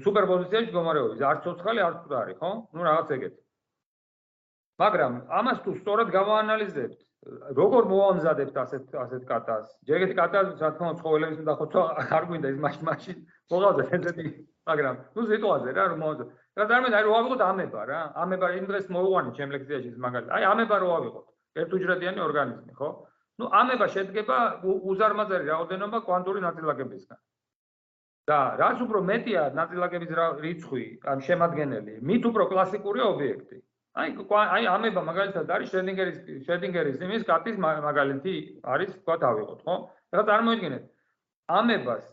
[0.07, 3.41] სუპერპოზიციაში მდგომარეობის არც ცოცხალი არც მკვდარი ხო ну რაღაც ეგეთი
[4.85, 7.01] მაგრამ ამას თუ სწორად გავაანალიზებთ
[7.57, 9.69] როგორ მოამზადებთ ასეთ ასეთ კატას?
[9.89, 11.85] ჯერ ეგეთი კატა, რა თქმა უნდა, ცხოველების უნდა ხო
[12.17, 13.17] არ გვინდა ეს მაშინ მაშინ
[13.53, 14.27] მოღავდა ესეთი,
[14.69, 16.31] მაგრამ ნუ სიტუაციაზე რა რომ მოამზადე.
[16.61, 16.65] რა
[16.99, 18.01] აი რო ავიღოთ ამება რა.
[18.25, 20.33] ამება იმ დღეს მოუვანი ჩემ ლექციაში ის მაგალითად.
[20.37, 21.27] აი ამება რო ავიღოთ.
[21.65, 22.89] ერთუჯრედიანი ორგანიზმი, ხო?
[23.41, 24.37] ნუ ამება შედგება
[24.91, 27.19] უზარმაზარი რაოდენობა კვანტური ნაწილაკებისგან.
[28.31, 30.13] და რაც უფრო მეტია ნაწილაკების
[30.45, 33.59] რიცხვი, ან შემადგენელი, მით უფრო კლასიკურია ობიექტი.
[33.95, 36.17] აი აი ამება მაგალითად არის შროდინგერის
[36.47, 38.35] შროდინგერის იმის კატის მაგალითი
[38.75, 39.77] არის თქვა დავიღოთ ხო?
[40.11, 40.85] ეხლა წარმოიდგინეთ
[41.59, 42.05] ამებას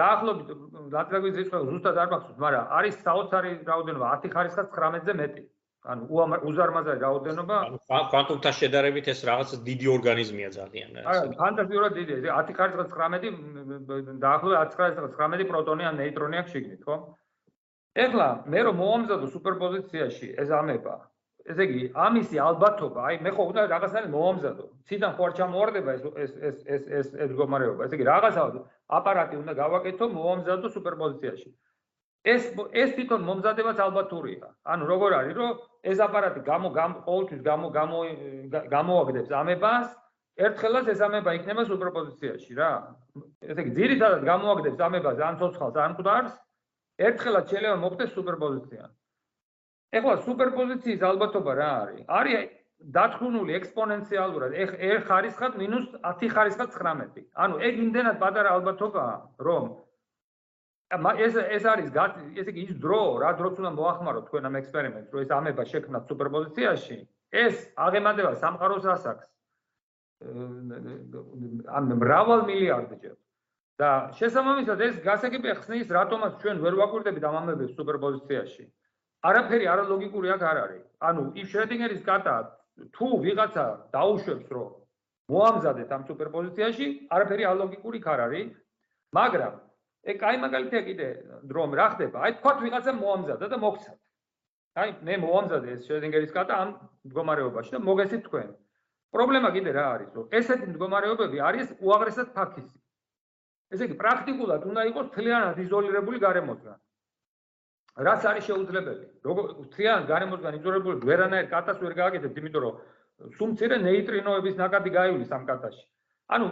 [0.00, 0.48] დაახლოებით
[0.92, 5.42] ლატრაგვის რიცხვი ზუსტად არ მახსოვს, მაგრამ არის საოცარი რაოდენობა 10 ხარისხის 19-ზე მეტი.
[5.84, 6.02] ანუ
[6.48, 7.78] უზარმაზარი რაოდენობა ანუ
[8.12, 10.88] კვანტუმთა შედარებით ეს რაღაც დიდი ორგანიზმია ძალიან.
[11.04, 12.14] არა, ფანტასტიკურად დიდი.
[12.28, 16.96] 10 ხარისხის 19 დაახლოებით 10 ხარისხის 19 პროტონი ან ნეიტრონი აქვს შეგნით, ხო?
[17.94, 20.94] ეხლა მე რომ მოამზადო სუპერპოზიციაში ეს ამება
[21.52, 26.02] ესე იგი ამისი ალბათობა აი მე ხო უნდა რაღაცნაირად მოამზადო ციდან ხო არ ჩამოვარდება ეს
[26.24, 28.46] ეს ეს ეს ეს ეს მდგომარეობა ესე იგი რაღაცა
[28.98, 31.48] აპარატი უნდა გავაკეთო მოამზადო სუპერპოზიციაში
[32.24, 35.58] ეს ეს თვითონ მომზადებაც ალბათურია ანუ როგორ არის რომ
[35.92, 37.98] ეს აპარატი გამო ყოველთვის გამო გამო
[38.76, 39.92] გამოაგდებს ამებას
[40.46, 42.70] ერთხელაც ეს ამება იქნება სუპერპოზიციაში რა
[43.44, 46.34] ესე იგი ძირითადად გამოაგდებს ამებას ან ცოცხალს ან მკვდარს
[46.98, 48.84] ერთხელაც შეიძლება მოხდეს სუპერპოზიცია.
[49.98, 52.04] ეხლა სუპერპოზიციის ალბათობა რა არის?
[52.18, 52.52] არის
[52.94, 57.26] დათხრუნული ექსპონენციალურად ეხ ხარისხად მინუს 10 ხარისხად 19.
[57.34, 59.64] ანუ ეგ იმდენად პატარა ალბათობაა, რომ
[61.18, 65.20] ეს ეს არის ესე იგი ის დრო, რა დროც უნდა მოახმარო თქვენ ამ ექსპერიმენტს, რომ
[65.24, 66.96] ეს ამება შექმნა სუპერპოზიციაში,
[67.32, 69.28] ეს აღემატება სამყაროს ასაკს.
[71.76, 73.16] ამ მრავალ მილიარდჯერ.
[73.74, 78.64] და შესაბამისად ეს გასაგები ხსნის რატომაც ჩვენ ვერ ვაკვირდებით ამ ამბებს სუპერპოზიციაში.
[79.26, 80.84] არაფერი არალოგიკური აქ არ არის.
[81.02, 82.54] ანუ if Schrödingeris კატა
[82.94, 84.70] თუ ვიღაცა დაუშვებს რომ
[85.32, 88.52] მოამზადეთ ამ სუპერპოზიციაში, არაფერი ალოგიკური ხარ არის,
[89.10, 89.54] მაგრამ
[90.04, 91.06] ე კაი მაგალითია კიდე
[91.56, 92.16] რომ რა ხდება?
[92.24, 93.92] აი თქვა ვიღაცა მოამზადა და მოგცა.
[94.74, 96.70] აი მე მოამზადე ეს შედინგერის კატა ამ
[97.08, 98.48] მდგომარეობაში და მოგესით თქვენ.
[99.14, 102.78] პრობლემა კიდე რა არის, რომ ესეთი მდგომარეობები არის უაღრესად ფაქისი.
[103.72, 106.76] ესე იგი პრაქტიკულად უნდა იყოს თლიანად იზოლირებული გარემოდან.
[108.06, 109.06] რაც არის შეუძლებელი?
[109.28, 109.44] როგორ
[109.74, 112.74] თლიანად გარემოდან იზოლირებული ვერანაირ კატას ვერ გააკეთებთ, იმიტომ რომ
[113.38, 115.84] სუმცირე ნეიტრინოების ნაკადი გაივლის ამ კატაში.
[116.34, 116.46] ანუ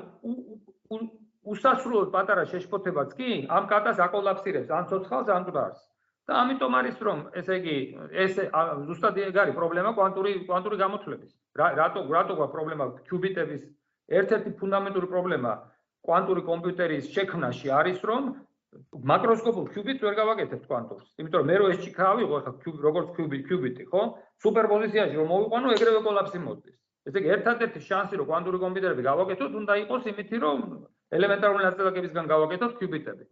[1.42, 5.80] უსასრულოდ პატარა შეშფოთებაც კი ამ კატას აკოლაფსირებს ან ცოცხალს ან მკვდარს.
[6.26, 7.76] და ამიტომ არის რომ ესე იგი
[8.24, 8.36] ეს
[8.86, 11.32] ზუსტად ეგ არის პრობლემა კვანტური კვანტური გამოთვლების.
[11.58, 13.62] რატო რატო გა პრობლემა კიუბიტების
[14.18, 15.52] ერთ-ერთი ფუნდამენტური პრობლემა
[16.06, 18.22] კვანტური კომპიუტერის შექმნაში არის რომ
[19.10, 21.06] მაკროსკოპულ კიუბიტს ვერ გავაკეთებთ კვანტურს.
[21.18, 22.52] იმიტომ რომ მე რო ეს ჭიქა ავიღო ხა
[22.86, 24.02] როგორც კიუბიტი კიუბიტი ხო?
[24.46, 26.76] სუპერპოზიციაში რომ მოვიყვანო ეგრევე კოლაფსი მოდის.
[27.10, 30.58] ესე იგი ერთადერთი შანსი რომ კვანტური კომპიუტერები გავაკეთოთ უნდა იყოს იმითი რომ
[31.16, 33.24] ელემენტარული ნაწილაკებისგან გავაკეთოთ კიუბიტები.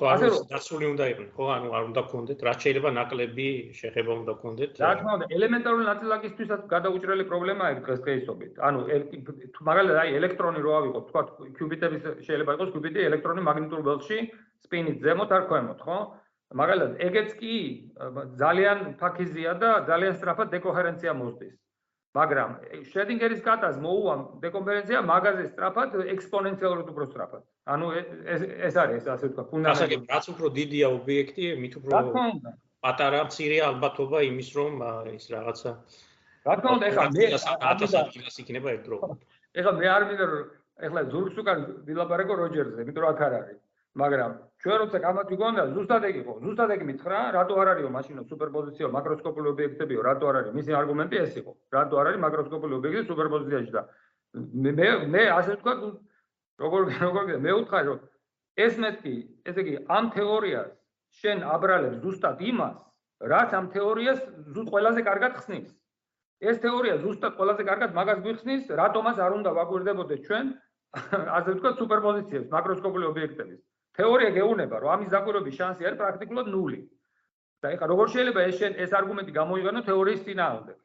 [0.00, 4.32] ხო, ანუ დაცული უნდა იყოს, ხო, ანუ არ უნდა გქონდეთ, რაც შეიძლება ნაკლები შეხება უნდა
[4.38, 4.72] გქონდეთ.
[4.80, 8.52] რა თქმა უნდა, ელემენტარული ნაწილაკისთვისაც გადაუჭრელი პრობლემაა ეს დღესდღეობით.
[8.64, 8.78] ანუ
[9.68, 11.22] მაგალითად, აი ელექტრონი რო ავიღოთ, თქვა
[11.58, 14.18] კიუბიტების შეიძლება იყოს კიუბიტი ელექტრონი მაგნიტურ ველში
[14.64, 15.98] სპინით ზემოთ არ ქვემოთ, ხო?
[16.50, 17.54] მაგალითად, ეგეც კი
[18.40, 21.59] ძალიან ფაქიზია და ძალიან სწრაფად დეკოჰერენცია მოსდის.
[22.18, 22.54] მაგრამ
[22.90, 27.42] შედინგერის კატას მოუვა დეკომპერენცია მაგაზე სწრაფად ექსპონენციალურად უფრო სწრაფად.
[27.70, 27.86] ანუ
[28.34, 29.98] ეს ეს არის ასე ვთქვა ფუნდამენტი.
[30.10, 32.24] რაც უფრო დიდია ობიექტი, მით უფრო
[32.82, 34.72] პატარა მცირე ალბათობა იმის რომ
[35.14, 35.70] ის რაღაცა
[36.48, 39.18] რა თქმა უნდა ეხლა მე 1000 იქნება ერთდროულად.
[39.60, 40.44] ეხლა მე არ მინდა რომ
[40.88, 43.58] ეხლა ზურგს უკან ვილაპარაკო როჯერზე, იმიტომ რომ აქ არ არის.
[43.98, 48.22] მაგრამ ჩვენ როცა გამადი გონდა ზუსტად ეგ იყო ზუსტად ეგ მითხრა რატო არ არისო მაშინო
[48.30, 50.52] სუპერპოზიციო მაკროსკოპული ობიექტებიო რატო არ არის?
[50.58, 53.82] მისი არგუმენტი ეს იყო რატო არ არის მაკროსკოპული ობიექტი სუპერპოზიციაში და
[54.78, 55.74] მე მე ასე ვთქვა
[56.62, 57.98] როგორ როგორ მე ვთქვა რომ
[58.62, 59.14] ეს მეტი
[59.50, 60.70] ესე იგი ამ თეორიას
[61.18, 62.76] შენ აბრალებს ზუსტად იმას
[63.32, 64.20] რაც ამ თეორიას
[64.54, 65.68] ზუსტ ყველაზე კარგად ხსნის.
[66.40, 70.46] ეს თეორია ზუსტად ყველაზე კარგად მაგას გვიხსნის რატომაც არ უნდა ვაკვირდებოდეთ ჩვენ
[71.36, 73.60] ასე ვთქვა სუპერპოზიციებს მაკროსკოპული ობიექტების
[73.98, 76.80] თეორია გეუბნება, რომ ამის დაკვირვების შანსი არის პრაქტიკულად ნული.
[77.60, 80.78] და ეხლა როგორ შეიძლება ეს ეს არგუმენტი გამოიყენო თეორიის წინააღმდეგ?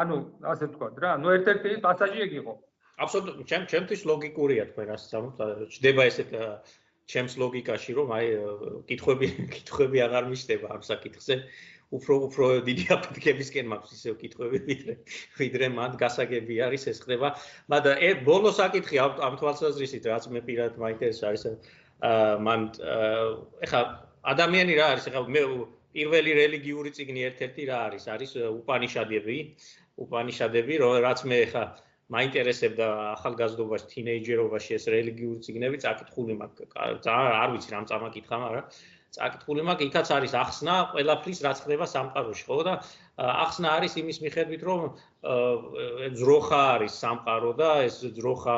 [0.00, 0.16] ანუ
[0.52, 2.52] ასე ვთქვა რა, ნუ ერთ-ერთი პასაჟი ეგ იყო.
[3.02, 5.36] აბსოლუტურად, ჩემ ჩემთვის ლოგიკურია თქვენ ასე სამოთ,
[5.74, 6.30] ჩდება ესეთ
[7.10, 8.26] ჩემს ლოგიკაში, რომ აი
[8.88, 11.34] კითხვები კითხვები აღარ მიშდება ამ საკითხზე.
[11.96, 14.94] უფრო უფრო დიდი აფეთქებისკენ მაქვს ისე კითხვები ვიდრე
[15.40, 17.28] ვიდრე მანდ გასაგები არის ეს ხდება.
[17.72, 21.44] მაგრამ ე ბოლო საკითხი ამ თვალსაზრისით რაც მე პირადად მაინტერესებს არის
[22.10, 22.60] აა მან
[23.66, 23.80] ეხა
[24.34, 25.08] ადამიანი რა არის?
[25.10, 25.42] ეხა მე
[25.94, 28.04] პირველი რელიგიური ციგნი ერთ-ერთი რა არის?
[28.14, 29.36] არის უპანიშადები.
[30.04, 30.74] უპანიშადები
[31.06, 31.64] რაც მე ეხა
[32.14, 37.06] მაინტერესებდა ახალგაზრდობაში თინეიჯერობაში ეს რელიგიური ციგნები წაკითხული მაქვს.
[37.08, 38.64] არ ვიცი რამ წამაკითხა მაგრამ
[39.14, 42.74] წაკითხული მაქვს, იქაც არის ახსნა ყველაფრის რაც ხდება სამყაროში, ხო და
[43.14, 44.80] ახსნა არის იმის მიხედვით, რომ
[46.18, 48.56] ძროხა არის სამყარო და ეს ძროხა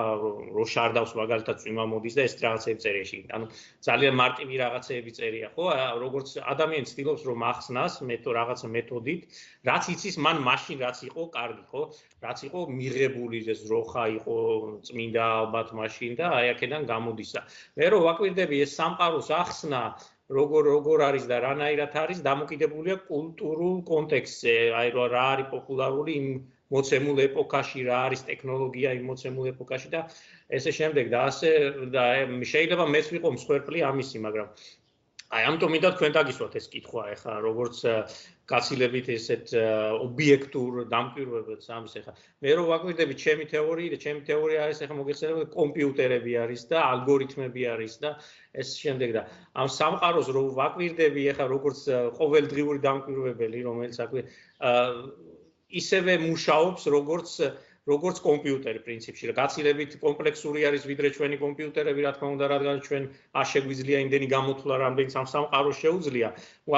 [0.57, 3.19] რო შარდავს მაგალითად წვიმა მოდის და ეს რაღაცები წერიაში.
[3.37, 3.47] ანუ
[3.87, 5.67] ძალიან მარტივი რაღაცეები წერია, ხო?
[6.01, 9.21] როგორც ადამიანი ცდილობს რომ ახსნას მეთო რაღაცა მეთოდით,
[9.69, 11.83] რაც იცის მან მაშინ რაც იყო კარგი, ხო?
[12.25, 14.37] რაც იყო მიღებული ეს ძროხა იყო
[14.89, 17.41] წმინდა ალბათ მაშინ და აი აქედან გამოდის და
[17.77, 19.83] მე რო ვაკვირდები ეს სამყაროს ახსნა
[20.35, 26.27] როგორ როგორ არის და რანაირად არის დამოკიდებულია კულტურულ კონტექსტზე, აი რა არის პოპულარული იმ
[26.75, 30.01] მოცემულ ეპოქაში, რა არის ტექნოლოგია იმ მოცემულ ეპოქაში და
[30.59, 31.51] ესე შემდეგ და ასე
[31.95, 32.05] და
[32.53, 34.49] შეიძლება მეც ვიყო მსხვერპლი ამისი, მაგრამ
[35.37, 37.79] აი ამიტომ მინდა თქვენ დაგისვათ ეს კითხვა ახლა როგორც
[38.51, 39.53] გაცილებით ესეთ
[40.07, 42.13] ობიექტურ დამკვირვებელს ამის ახლა
[42.47, 47.95] მე რო ვაკვირდები ჩემი თეორია ჩემი თეორია არის ახლა მოგეხსენებათ კომპიუტერები არის და ალგორითმები არის
[48.05, 48.13] და
[48.63, 49.23] ეს შემდეგ და
[49.59, 51.81] ამ სამყაროს რო ვაკვირდები ახლა როგორც
[52.21, 54.23] ყოველდღიური დამკვირვებელი რომელიც აკვი
[55.83, 57.31] ისევე მუშაობს როგორც
[57.87, 63.05] როგორც კომპიუტერი პრინციპში, გაცილებით კომპლექსური არის ვიდრე ჩვენი კომპიუტერები, რა თქმა უნდა, რადგან ჩვენ
[63.39, 66.29] არ შეგვიძლია იმდენი გამოთვლა, რამდენი სამ სამყარო შეუძლია.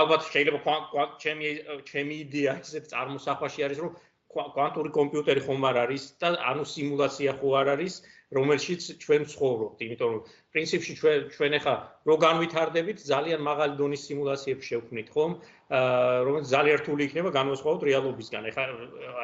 [0.03, 1.49] ალბათ შეიძლება ჩემი
[1.89, 3.93] ჩემი იდეა ისეთ წარმოსახვაში არის, რომ
[4.29, 7.95] კვანტური კომპიუტერი ხომ არ არის და ანუ სიმულაცია ხო არ არის,
[8.37, 10.23] რომელშიც ჩვენ ვცხოვრობთ, იმიტომ რომ
[10.53, 11.75] პრინციპში ჩვენ ჩვენ ახლა
[12.09, 15.33] რო განვითარდებით, ძალიან მაღალი დონის სიმულაციებს შევქმნით, ხომ?
[15.73, 18.43] აა რომელიც ძალიან რთული იქნება განვასხვაოთ რეალობისგან.
[18.53, 18.65] ახლა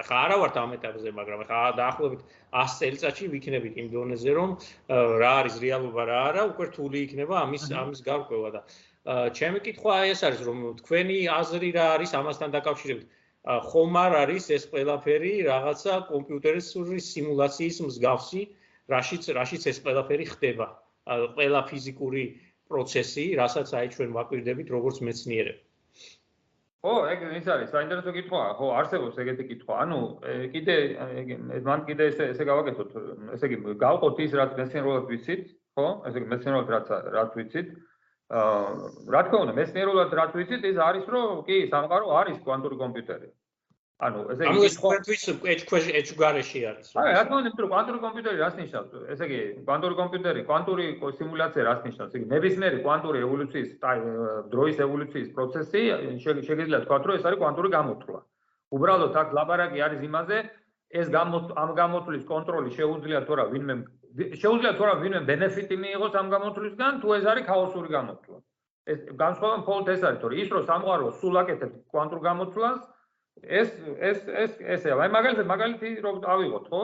[0.01, 2.21] ახლა არა ვართ ამ ეტაპზე, მაგრამ ახლა დაახლოებით
[2.65, 4.51] 100 წელიწადში ვიქნებით იმ დონეზე, რომ
[5.21, 8.61] რა არის რეალობა, რა არა, უკვე რთული იქნება ამის ამის გარკვევა და
[9.37, 13.09] ჩემი კითხვა ეს არის რომ თქვენი აზრი რა არის ამასთან დაკავშირებით
[13.69, 18.43] ხომ არ არის ეს ყველაფერი რაღაცა კომპიუტერული სიმულაციის მსგავსი
[18.93, 20.67] რაშიც რაშიც ეს ყველაფერი ხდება.
[21.37, 22.25] ყველა ფიზიკური
[22.69, 25.61] პროცესი რასაც აი ჩვენ ვაკვირდებით როგორც მეცნიერები.
[26.85, 27.69] ო ეგ ის არის.
[27.73, 29.75] საინტერესო კითხვაა ხო არსებობს ეგეთი კითხვა.
[29.85, 29.99] ანუ
[30.53, 30.75] კიდე
[31.65, 32.91] მან კიდე ესე ესე გავაკეთოთ.
[33.37, 35.45] ესე იგი გავყოთ ის რაც მეცნიერულად ვიცით
[35.77, 35.87] ხო?
[36.09, 36.87] ესე იგი მეცნიერულად რაც
[37.17, 37.69] რაც ვიცით.
[38.33, 43.29] რა თქმა უნდა, მეცნიერულად რაც ვიცით, ეს არის რომ კი, სამყარო არის კვანტური კომპიუტერი.
[44.05, 45.23] ანუ ესე იგი ეს კვანტვის
[45.55, 46.89] ეჭქვეშ ეჭგარეში არის.
[47.01, 48.91] აი, რა თქმა უნდა, იმიტომ რომ კვანტური კომპიუტერი რას ნიშნავს?
[49.15, 50.85] ესე იგი, კვანტური კომპიუტერი, კვანტური
[51.19, 52.13] სიმულაცია რას ნიშნავს?
[52.19, 53.71] იგი ნებისმიერი კვანტური ევოლუციის
[54.53, 55.83] დროის ევოლუციის პროცესი,
[56.25, 58.21] შეგიძლია თქვა, რომ ეს არის კვანტური გამოთვლა.
[58.75, 60.39] უბრალოდ აქ ლაბარაკი არის იმაზე,
[60.95, 63.75] ეს ამ გამოთვლის კონტროლი შეუძლია თუ რა ვინმე
[64.15, 68.39] შეუძლია თორა ვინმე ბენეფიტი მიიღოს ამ გამოთვლისგან თუ ეს არის ქაოსური გამოთვლა.
[68.85, 72.81] ეს განსხვავება მხოლოდ ეს არის, თორე ის რომ სამყარო სულ აკეთებს კვანტურ გამოთვლას,
[73.49, 76.83] ეს ეს ეს ესე, აი მაგალითად მაგალითი რომ ავიღოთ, ხო?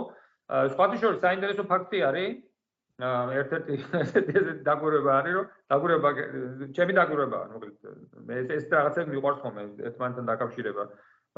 [0.74, 2.38] სხვათა შორის საინტერესო ფაქტი არის
[3.40, 6.08] ერთ-ერთი ესეთი დაგვირება არის, რომ დაგვირება
[6.76, 7.76] ჩემი დაგვირებაა, მოკლედ
[8.28, 10.84] მე ეს რაღაცები მიყვარს ხოლმე ერთმანეთთან დაკავშირება.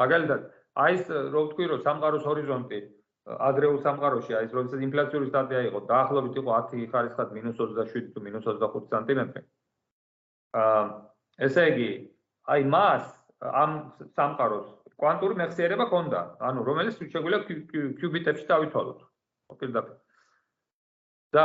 [0.03, 0.41] მაგალითად,
[0.83, 1.05] აი ეს
[1.35, 2.81] რო ვთქვი, რომ სამყაროს ჰორიზონტი
[3.23, 8.89] ადრეულ სამყაროში აი ეს როდესაც ინფლაციური სტადია იყო დაახლოებით იყო 10 ხარისხად -27 თუ -25
[8.91, 9.43] სანტიმეტრი.
[10.63, 10.83] აა
[11.47, 11.91] ესე იგი
[12.55, 13.05] აი მას
[13.63, 13.71] ამ
[14.19, 14.69] სამყაროს
[15.03, 17.41] კვანტური მეხსიერება ჰქონდა, ანუ რომელიც შეგვიძლია
[17.99, 19.01] კუბიტებში დავითვალოთ.
[19.61, 19.97] პირდაპირ.
[21.33, 21.45] და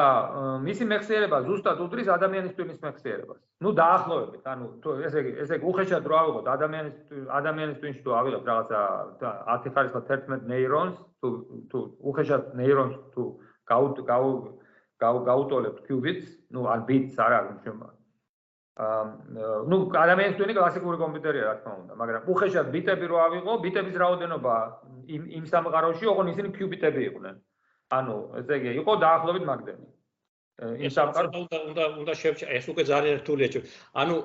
[0.68, 3.40] მისი მეხსიერება ზუსტად უდრის ადამიანის ტვინის მეხსიერებას.
[3.64, 4.66] ნუ დაახლოებით, ანუ
[5.08, 6.98] ესე იგი, ესე იგი უხეშად რო ავიღოთ ადამიანის
[7.40, 8.80] ადამიანის ტვინში თუ ავიღებთ რაღაცა
[9.48, 11.28] 10 ხარისხა 11 ნეირონს, თუ
[11.72, 13.24] თუ უხეშად ნეირონს თუ
[15.00, 17.40] გაუტოლებთ კუბიტს, ნუ ან ბიტს არა,
[18.78, 24.56] ну ადამიანის ტვინი კლასიკური კომპიუტერია რა თქმა უნდა, მაგრამ უხეშად ბიტები რო ავიღო, ბიტების რაოდენობა
[25.18, 27.36] იმ იმ სამყაროში, ოღონდ ისინი კიუბიტები იყვნენ.
[27.98, 29.88] ანუ ესე იგი იყო დაახლოებით მაგდენი.
[30.86, 33.66] იმ სამყარო უნდა უნდა უნდა შევჭა ეს უკვე ძალიან რთულია ჩვენ.
[34.02, 34.16] ანუ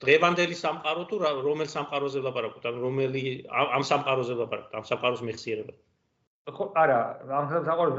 [0.00, 2.64] დღევანდელი სამყარო თუ რომელ სამყაროზე ვლაპარაკობთ?
[2.64, 3.22] ანუ რომელი
[3.76, 4.72] ამ სამყაროზე ვლაპარაკობთ?
[4.80, 5.72] ამ სამყაროს მეხსიერება.
[6.56, 7.96] ხო, არა, ამ სამყაროს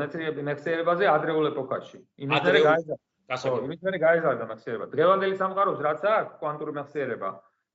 [0.50, 1.98] მეხსიერებაზე ადრეულ ეპოქაში.
[2.26, 3.11] იმის მერე გაიზარდა.
[3.30, 3.68] გასაგებია.
[3.68, 4.86] იმის მერე გაიზარდა მეხსიერება.
[4.96, 7.30] დღევანდელი სამყაროს რაც აქვს კვანტური მეხსიერება,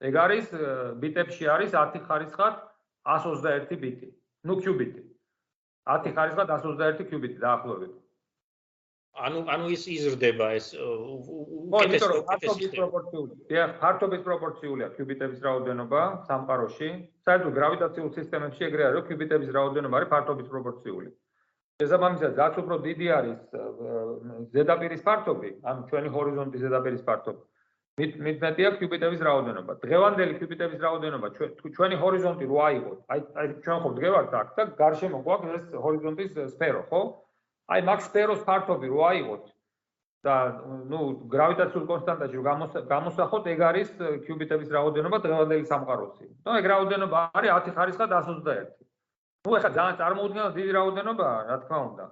[0.09, 0.47] ეგ არის
[1.03, 2.55] ბიტებში არის 10 ხარისხად
[3.07, 4.09] 121 ბიტი.
[4.47, 5.03] ნუ კიუბიტი.
[5.87, 7.95] 10 ხარისხა 121 კიუბიტი დაახლოებით.
[9.17, 13.33] ანუ ანუ ის იზრდება ეს უკეთეს ფართობის პროპორციული.
[13.49, 16.89] დიახ, ფართობის პროპორციულია კიუბიტების რაოდენობა სამყაროში.
[17.25, 21.09] საერთოდ გრავიტაციულ სისტემებში ეგრე არის, რომ კიუბიტების რაოდენობა არის ფართობის პროპორციული.
[21.83, 23.41] შესაბამისად, რაც უფრო დიდი არის
[24.55, 27.43] ზედაპირის ფართობი, ან ჩვენი ჰორიზონტის ზედაპირის ფართობი,
[28.01, 29.77] მით მეტია კიუბიტების რაოდენობა.
[29.85, 31.29] დღევანდელი კიუბიტების რაოდენობა
[31.77, 36.33] ჩვენი ჰორიზონტი რო აიღოთ, აი აი ჩვენ ხო დგევართ აქ და გარშემო გვაქვს ეს ჰორიზონტის
[36.57, 37.01] სფერო, ხო?
[37.73, 39.45] აი მაგ სფეროს ფართობი რო აიღოთ
[40.25, 40.35] და
[40.91, 42.45] ნუ გრავიტაციულ კონსტანტაში რო
[42.89, 43.89] გამოსახოთ, ეგ არის
[44.25, 46.27] კიუბიტების რაოდენობა დღევანდელი სამყაროსი.
[46.41, 48.73] ნუ ეგ რაოდენობა არის 10 ხარისხად 121.
[49.47, 52.05] ნუ ეხლა ძალიან წარმოუდგენლად დიდი რაოდენობაა, რა თქმა უნდა.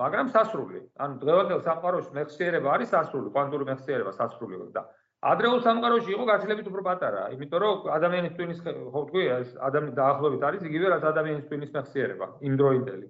[0.00, 0.80] მაგრამ სასრული.
[1.02, 4.82] ანუ დღევანდელ სამყაროში მეხსიერება არის სასრული, კვანტური მეხსიერება სასრული და
[5.24, 10.42] ადრეულ სამყაროში იყო გაცილებით უფრო პატარა, იმიტომ რომ ადამიანის ტვინის ხო თქვი, ეს ადამიანი დაახლოებით
[10.48, 13.06] არის იგივე რაც ადამიანის ტვინის მეხსიერება, იმ დროინდელი.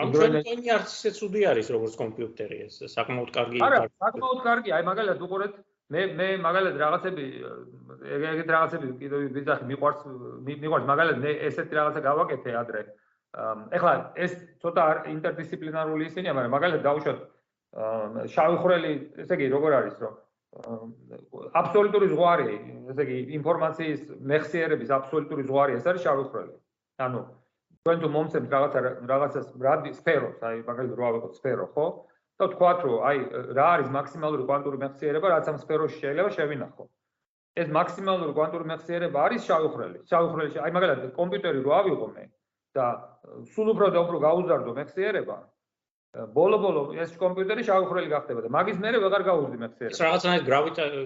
[0.00, 3.58] ამ დროინდელი არც ისე ცუდი არის როგორც კომპიუტერი ეს, საკმაოდ კარგი.
[3.66, 5.54] არა, საკმაოდ კარგი, აი მაგალითად უყურეთ,
[5.90, 7.24] მე მე მაგალითად რაღაცები
[8.16, 10.04] ეგეთ რაღაცები კიდევ ვიზახი მიყვარს
[10.46, 12.82] მიყვარს მაგალითად მე ესეთი რაღაცა გავაკეთე ადრე.
[13.78, 14.84] ეხლა ეს ცოტა
[15.14, 17.18] ინტერდისციპლინარული ისინია, მაგრამ მაგალითად დავუშვათ
[18.34, 18.92] შავი ხვრელი,
[19.22, 20.14] ესე იგი როგორ არის რომ
[21.60, 22.56] აბსოლუტური ზღვარი,
[22.90, 24.00] ესე იგი ინფორმაციის
[24.30, 26.54] მეხსიერების აბსოლუტური ზღვარი ეს არის შავი ხვრელი.
[27.06, 27.20] ანუ
[27.82, 28.80] თქვენ თუ მომცემთ რაღაცა
[29.10, 31.86] რაღაცას რადი სფეროს, აი მაგალითად რო ავიღოთ სფერო, ხო?
[32.40, 33.18] და თქვათ რომ აი
[33.58, 36.84] რა არის მაქსიმალური კვანტური მეხსიერება, რაც ამ სფეროში შეიძლება შევინახო.
[37.60, 39.98] ეს მაქსიმალური კვანტური მეხსიერება არის შავი ხვრელი,
[40.64, 42.24] აი მაგალითად კომპიუტერი რო ავიღო მე
[42.78, 42.84] და
[43.54, 45.36] სულ უფრო და უფრო გაუზარდო მეხსიერება,
[46.10, 49.94] ბოლო-ბოლო ეს კომპიუტერი შავხრელი გახდება და მაგის მერე ვეღარ გაუზდი მეხსიერება.
[49.94, 50.46] ეს რაღაცნაირად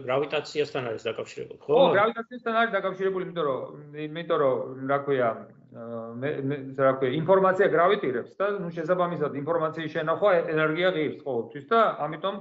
[0.09, 1.75] გრავიტაციასთან არის დაკავშირებული, ხო?
[1.77, 5.29] ხო, გრავიტაციასთან არის დაკავშირებული, იმიტომ რომ იმიტომ რომ რა ქვია,
[5.75, 6.31] მე
[6.79, 12.37] რა ქვია, ინფორმაცია გრავიტირებს და ნუ შესაბამისად ინფორმაციის შენახვა ენერგია ღირს ყოველთვის და ამიტომ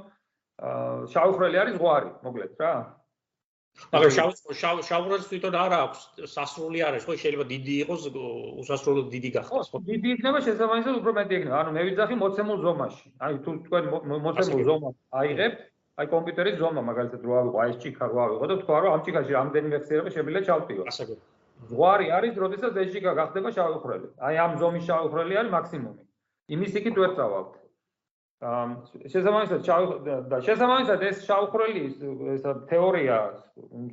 [1.13, 2.73] შავხრელი არის ზღვარი, მოკლედ რა.
[3.89, 4.29] მაგრამ შავ
[4.61, 8.01] შავ შავრას თვითონ არ აქვს სასრული არის ხო შეიძლება დიდი იყოს
[8.61, 13.07] უსასრულო დიდი გახდეს ხო დიდი იქნება შესაბამისად უფრო მეტი იქნება ანუ მე ვიძახი მოცემულ ზომაში
[13.25, 13.89] აი თუ თქვენ
[14.27, 15.65] მოცემულ ზომას აიღებთ
[16.01, 19.01] აი კომპიუტერის ზომა მაგალითად რო ავიღო, აი ეს ჭიქა რო ავიღო და თქვა რომ ამ
[19.05, 20.85] ჭიქაში რამდენი მეხსიერება შეიძლება ჩავტიო.
[20.89, 21.32] ასე გქონდა.
[21.69, 24.07] ზღვარი არის, როდესაც ეს ჭიქა გახდება შავი ხვრელი.
[24.27, 26.03] აი ამ ზომის შავი ხვრელი არის მაქსიმუმი.
[26.53, 27.53] იმის იქით ვერ წავალთ.
[28.43, 28.69] ამ
[29.07, 29.85] შესაბამისად შავი
[30.27, 31.81] და შესაბამისად ეს შავი ხვრელი
[32.35, 33.17] ეს თეორია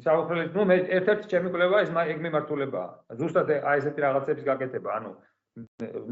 [0.03, 0.63] შავი ხვრელი ნუ
[0.99, 2.89] ერთ-ერთი ჩემი კვლევა ეს ეგ მიმართულებაა.
[3.21, 5.11] ზუსტად აი ესეთი რაღაცების გაკეთება, ანუ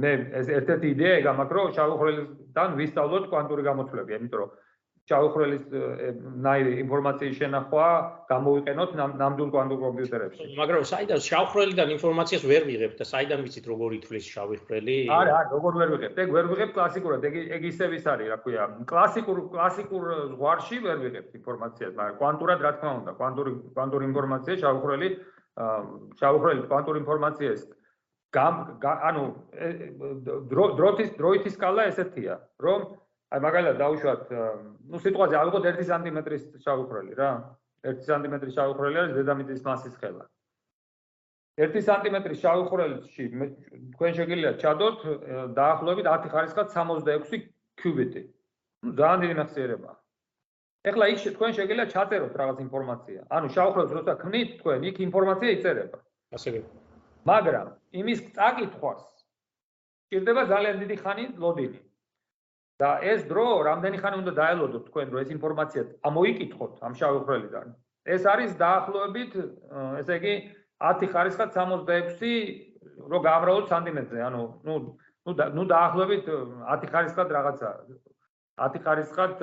[0.02, 4.51] მე ეს ერთ-ერთი იდეა გამაქვს რომ შავი ხვრელიდან ვისწავლოთ კვანტური გამოთვლები, იმიტომ რომ
[5.09, 5.62] ჩაუხრელის
[6.44, 7.86] ნაირი ინფორმაციის შენახვა
[8.28, 10.48] გამოვიყენოთ ნამდვილ კვანტურ კომპიუტერებში.
[10.60, 14.98] მაგრამ საიდან შავხრელიდან ინფორმაციას ვერ ვიღებთ და საიდან ვიცით როგორ ითვლის შავი ხრელი?
[15.09, 16.20] არა, არა, როგორ ვერ ვიღებთ?
[16.24, 18.62] ეგ ვერ ვიღებთ კლასიკურად, ეგ ეგ ისევ ის არის, რა ქვია,
[18.93, 20.05] კლასიკურ კლასიკურ
[20.36, 25.09] ზღვარში ვერ ვიღებთ ინფორმაციას, მაგრამ კვანტურად რა თქმა უნდა, კვანტური კვანტური ინფორმაცია შავხრელი
[26.20, 27.60] შავხრელი კვანტური ინფორმაციას
[28.36, 29.24] გამ ანუ
[30.78, 32.85] დროთის დროითის სკალა ესეთია, რომ
[33.34, 34.23] აი მაგალითად დავუშვათ,
[34.94, 37.31] ну სიტყვაზე ავიღოთ 1 სანტიმეტრის შავხრელი რა.
[37.91, 40.26] 1 სანტიმეტრის შავხრელი არის დედამიწის მასის ხელა.
[41.64, 43.26] 1 სანტიმეტრის შავხრელში
[43.95, 45.03] თქვენ შეგიძლიათ ჩადოთ
[45.57, 47.49] დაახლოებით 10 ხარისხად 66
[47.81, 48.23] კუბიტი.
[48.84, 49.91] ну ძალიან დიდი მეხსიერება.
[50.84, 53.19] ეხლა იქ თქვენ შეგიძლიათ ჩაწეროთ რაღაც ინფორმაცია.
[53.31, 55.98] ანუ შავხრელს როცა ქმნით თქვენ, იქ ინფორმაცია იწერება.
[56.35, 56.61] ასე იგი.
[57.23, 57.68] მაგრამ
[58.02, 59.03] იმის წაკითხვას
[60.11, 61.80] ჭირდება ძალიან დიდი ხანი ლოდინი.
[62.78, 67.66] და ეს დრო რამდენი ხანი უნდა დაელოდოთ თქვენ რომ ეს ინფორმაცია ამოიკითხოთ ამ შავი ხრელიდან
[68.14, 69.32] ეს არის დაახლოებით
[70.00, 70.34] ესე იგი
[70.78, 72.68] 10 ხარისხად 66
[73.10, 74.20] რო გამრავლოთ სანტიმეტრზე.
[74.28, 74.74] ანუ ნუ
[75.26, 77.68] ნუ ნუ დაახლოებით 10 ხარისხად რაღაცა.
[78.59, 79.34] 10 ხარისხად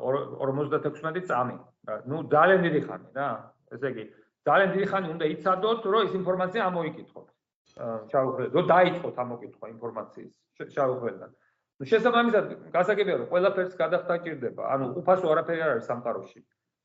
[0.00, 1.56] 56 წამი.
[2.08, 3.28] ნუ ძალიან დიდი ხანი რა.
[3.72, 4.04] ესე იგი
[4.48, 7.26] ძალიან დიდი ხანი უნდა იცადოთ რომ ეს ინფორმაცია ამოიკითხოთ.
[8.10, 10.32] შავი ხრელიდან რომ დაიწყოთ ამოკითხვა ინფორმაციის
[10.74, 11.30] შავი ხრელიდან
[11.80, 16.40] ну შესაბამისად გასაგებია რომ ყველაფერს გადახდა ჭირდება ანუ უფასო არაფერი არ არის სამყაროში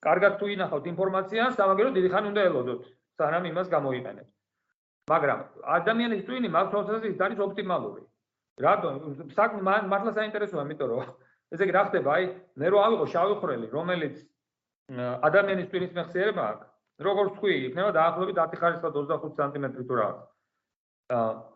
[0.08, 2.82] კარგად თუ ინახავთ ინფორმაციას სამაგერო დიდი ხანი უნდა ელოდოთ
[3.22, 4.32] სანამ იმას გამოიყენებთ
[5.12, 5.40] მაგრამ
[5.78, 8.04] ადამიანის ტვინი მაგთვალსაზრისით ის არის ოპტიმალური
[8.66, 9.00] რატომ
[9.38, 11.08] საქმე მართლა საინტერესოა იმიტომ რომ
[11.56, 12.28] ესე იგი რა ხდება აი
[12.64, 14.20] მე რო ავიღო შავი ხვრელი რომელიც
[15.30, 16.70] ადამიანის ტვინის მეხსიერება აქვს
[17.08, 20.10] როგორც თქვი იქნება დაახლოებით 10 ხარისხად 25 სანტიმეტრი თუ რა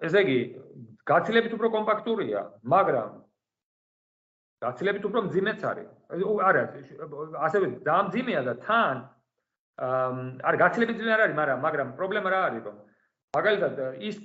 [0.07, 0.39] ესე იგი
[1.11, 2.41] გაცილებით უფრო კომპაქტურია
[2.75, 3.11] მაგრამ
[4.65, 5.89] გაცილებით უფრო მძიმეც არის.
[6.49, 6.63] არა,
[7.47, 8.97] ასევე ძალიან მძიმეა და თან
[9.77, 12.77] არა გაცილებით მძიმე არ არის, მაგრამ მაგრამ პრობლემა რა არის, რომ
[13.35, 14.15] მაგალითად ის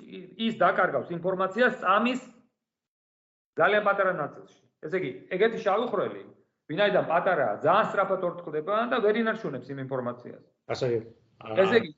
[0.46, 2.20] ის დაკარგავს ინფორმაციას წამის
[3.58, 4.60] ძალიან პატარა ნაწილში.
[4.86, 6.22] ესე იგი, ეგეთი შავი ხრელი,
[6.70, 10.44] ვინაიდან პატარაა, ძალიან სწრაფად ორთქლდება და ვერ ინარჩუნებს იმ ინფორმაციას.
[10.70, 11.10] ასე იგი.
[11.64, 11.90] ესე იგი,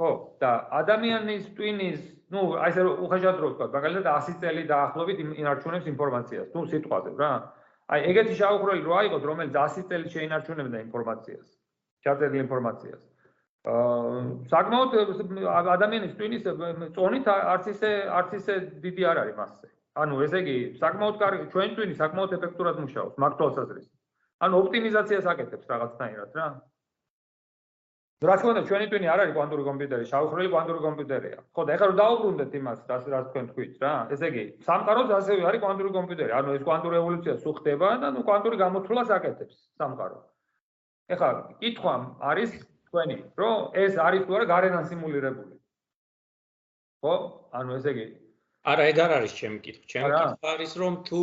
[0.00, 0.10] ხო,
[0.40, 0.50] და
[0.80, 2.00] ადამიანის ტვინის,
[2.32, 7.32] ну, აი ესე უხეშად რო ვთქვა, მაგალითად 100 წელი დაახლოებით ინარჩუნებს ინფორმაციას, თუ სიტყვაზე რა.
[7.88, 11.46] აი ეგეთი შავხრელი რო აიღოთ, რომელიც 100 წელი შეინარჩუნებდა ინფორმაციას,
[12.04, 13.02] ჩაწერილ ინფორმაციას.
[13.68, 14.18] აა
[14.52, 14.90] საკმაოდ
[15.76, 16.44] ადამიანის ტვინის
[16.96, 18.54] წონით არც ისე არც ისე
[18.84, 19.68] დიდი არ არის მასზე.
[19.98, 23.94] ანუ ესე იგი, საკმაოდ კარგი ჩვენ ტვინი საკმაოდ ეფექტურად მუშაობს, მაგთვალსაზრისით.
[24.46, 26.46] ანუ ოპტიმიზაციას აკეთებს რაღაცნაირად რა.
[28.18, 31.38] რა თქმა უნდა, ჩვენი ტვინი არ არის კვანტური კომპიუტერი, შავხრელი კვანტური კომპიუტერია.
[31.54, 35.46] ხო და ეხლა რომ დაუბრუნდეთ იმას, რაც რაც თქვენ თქვით რა, ესე იგი, სამყაროც ასევე
[35.48, 36.32] არის კვანტური კომპიუტერი.
[36.38, 40.18] ანუ ეს კვანტური ევოლუცია სულ ხდება და ნუ კვანტური გამოთვლას აკეთებს სამყარო.
[41.14, 41.28] ეხლა
[41.62, 41.94] კითხვა
[42.30, 42.50] არის
[42.90, 43.54] თქვენი, რომ
[43.86, 45.54] ეს არის თუ არა გარედან სიმულირებული.
[47.06, 47.14] ხო?
[47.54, 48.06] ანუ ესე იგი
[48.66, 49.84] არა, ეგ არ არის ჩემი კითხვა.
[49.92, 51.20] ჩემი კითხვა არის რომ თუ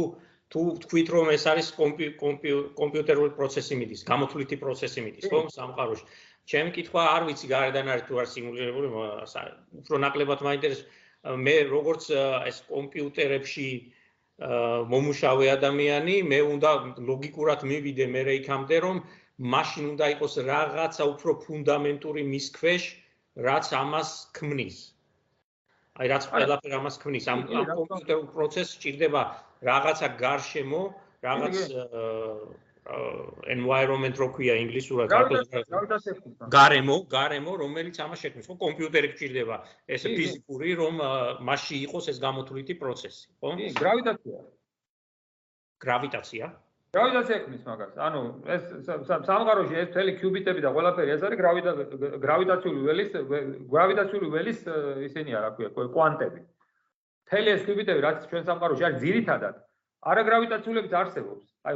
[0.53, 1.67] თუ თქვით რომ ეს არის
[2.79, 6.05] კომპიუტერული პროცესი მიდის, გამოთვლითი პროცესი მიდის, ხო, სამყაროში.
[6.51, 8.87] ჩემი კითხვა არ ვიცი გარედან არის თუ არ სიმულირებული
[9.81, 10.89] უფრო ნაკლებად მაინტერესებს.
[11.25, 12.03] მე როგორც
[12.49, 13.69] ეს კომპიუტერებში
[14.93, 16.71] მომუშავე ადამიანი მე უნდა
[17.09, 18.97] ლოგიკურად მივიდე მე რეიქამდე რომ
[19.53, 22.83] მაშინ უნდა იყოს რაღაცა უფრო ფუნდამენტური მის ქვეშ
[23.47, 24.77] რაც ამას ქმნის.
[25.99, 27.25] აი რაც ყველაფერ ამას ქმნის.
[27.31, 29.21] ამ კომპიუტერულ პროცესს ჭირდება
[29.65, 30.81] რაღაცა გარშემო
[31.25, 31.55] რაღაც
[32.85, 35.09] environment რო ქვია ინგლისურად
[36.53, 38.45] გარემო გარემო რომელიც ამას შექმნის.
[38.45, 39.57] ხო კომპიუტერი გჭირდება
[39.89, 41.01] ეს ფიზიკური რომ
[41.49, 43.49] მასში იყოს ეს გამოთვლითი პროცესი ხო?
[43.57, 44.37] კი გრავიტაცია.
[45.81, 46.45] გრავიტაცია?
[46.93, 47.93] გრავიტაცია ქმნის მაგას.
[47.97, 48.21] ანუ
[48.53, 48.63] ეს
[49.25, 51.39] სამყაროში ეს თელი კუბიტები და ყველაფერი ეს არის
[52.21, 53.09] გრავიტაციული ველის
[53.73, 54.59] გრავიტაციული ველის
[55.09, 56.39] ისინია რა ქვია კვანტები.
[57.33, 59.64] თელი ეს კუბიტები რაც ჩვენ სამყაროში არის ძირითადად
[60.05, 61.45] არაგრავიტაციულებიც არსებობს.
[61.65, 61.73] აი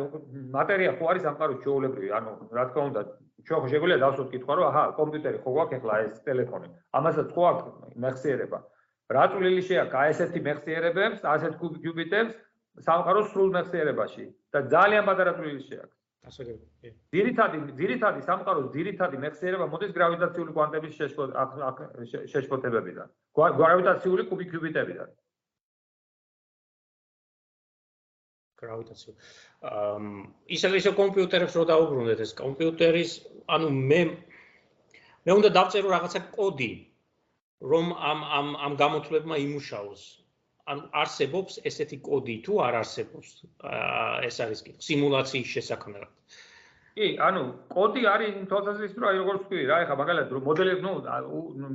[0.54, 3.02] მატერია ხო არის სამყაროს ჩვეულებრივი, ანუ რა თქმა უნდა,
[3.46, 6.68] ჩვენ ხო შეგვიძლია დავსვათ კითხვა, რომ აჰა, კომპიუტერი ხო გვაქვს ახლა ეს ტელეფონი.
[7.00, 7.64] ამასაც ხო აქვს
[8.04, 8.60] მეხსიერება.
[9.10, 12.34] რა წვლილი შეაქვს აი ესეთი მეხსიერებებს, ასეთ კუბიტებს
[12.86, 15.98] სამყაროს სრულ მეხსიერებაში და ძალიან პატარა წვლილი შეაქვს.
[16.20, 16.92] გასაგებია.
[17.16, 20.94] ძირითადი ძირითადი სამყაროს ძირითადი მეხსიერება მოდის გრავიტაციული კვანტების
[22.34, 23.08] შეშფოთებებიდან.
[23.36, 25.10] გრავიტაციული კუბიკიუბიტებიდან.
[28.62, 29.14] გრავიტაცია.
[29.70, 30.12] აა
[30.58, 33.12] ისე ისე კომპიუტერებს რო დაუბრუნდეთ ეს კომპიუტერის,
[33.56, 34.02] ანუ მე
[35.26, 36.72] მე უნდა დავწერო რაღაცა კოდი,
[37.74, 40.04] რომ ამ ამ ამ გამოთვლებმა იმუშაოს.
[40.70, 43.30] ანუ არსებობს ესეთი კოდი თუ არ არსებობს?
[43.66, 46.12] აა ეს არის კითხვა სიმულაციის შესაქმნელად.
[47.00, 50.82] კი, ანუ კოდი არის იმ თვალსაზრისით, რომ აი როგორც თქვი რა, ეხა მაგალითად რომ მოდელებს
[50.86, 50.94] ნუ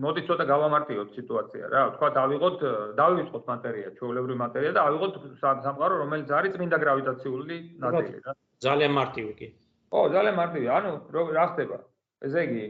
[0.04, 1.82] მოდი ცოტა გავამართიოთ სიტუაცია რა.
[1.96, 2.58] თქვა დავიღოთ,
[3.00, 8.32] დავივიწყოთ მატერია, ჩვეულებრივი მატერია და ავიღოთ სამყარო, რომელიც არის წმინდა გრავიტაციული ნაწილი რა.
[8.68, 9.48] ძალიან მარტივი კი.
[9.96, 10.66] ო, ძალიან მარტივი.
[10.76, 10.90] ანუ
[11.38, 11.76] რა ხდება?
[12.24, 12.64] ესე იგი,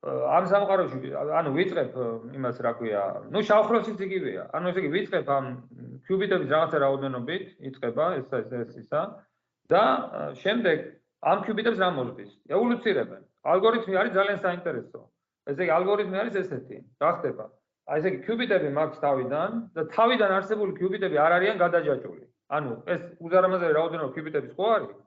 [0.00, 1.96] ამ სამყაროში ანუ ვიწყებ
[2.32, 5.44] იმას რა ქვია ნუ შავხროსიც იგივეა ანუ ესე იგი ვიწყებ ამ
[6.08, 9.02] კიუბიტების რაღაცა რაოდენობით იწყება ეს ეს ისა
[9.68, 9.82] და
[10.40, 10.78] შემდეგ
[11.31, 13.21] ამ კიუბიტებს რა მოძდის ევოლუცირებენ
[13.53, 15.01] ალგორითმი არის ძალიან საინტერესო
[15.51, 17.45] ესე იგი ალგორითმი არის ესეთი რა ხდება
[17.85, 22.23] აი ესე იგი კიუბიტები მაქვს თავიდან და თავიდან არსებული კიუბიტები არ არიან გადაჯაჭული
[22.57, 24.97] ანუ ეს უზარმაზარი რაოდენობა კიუბიტების ხო არის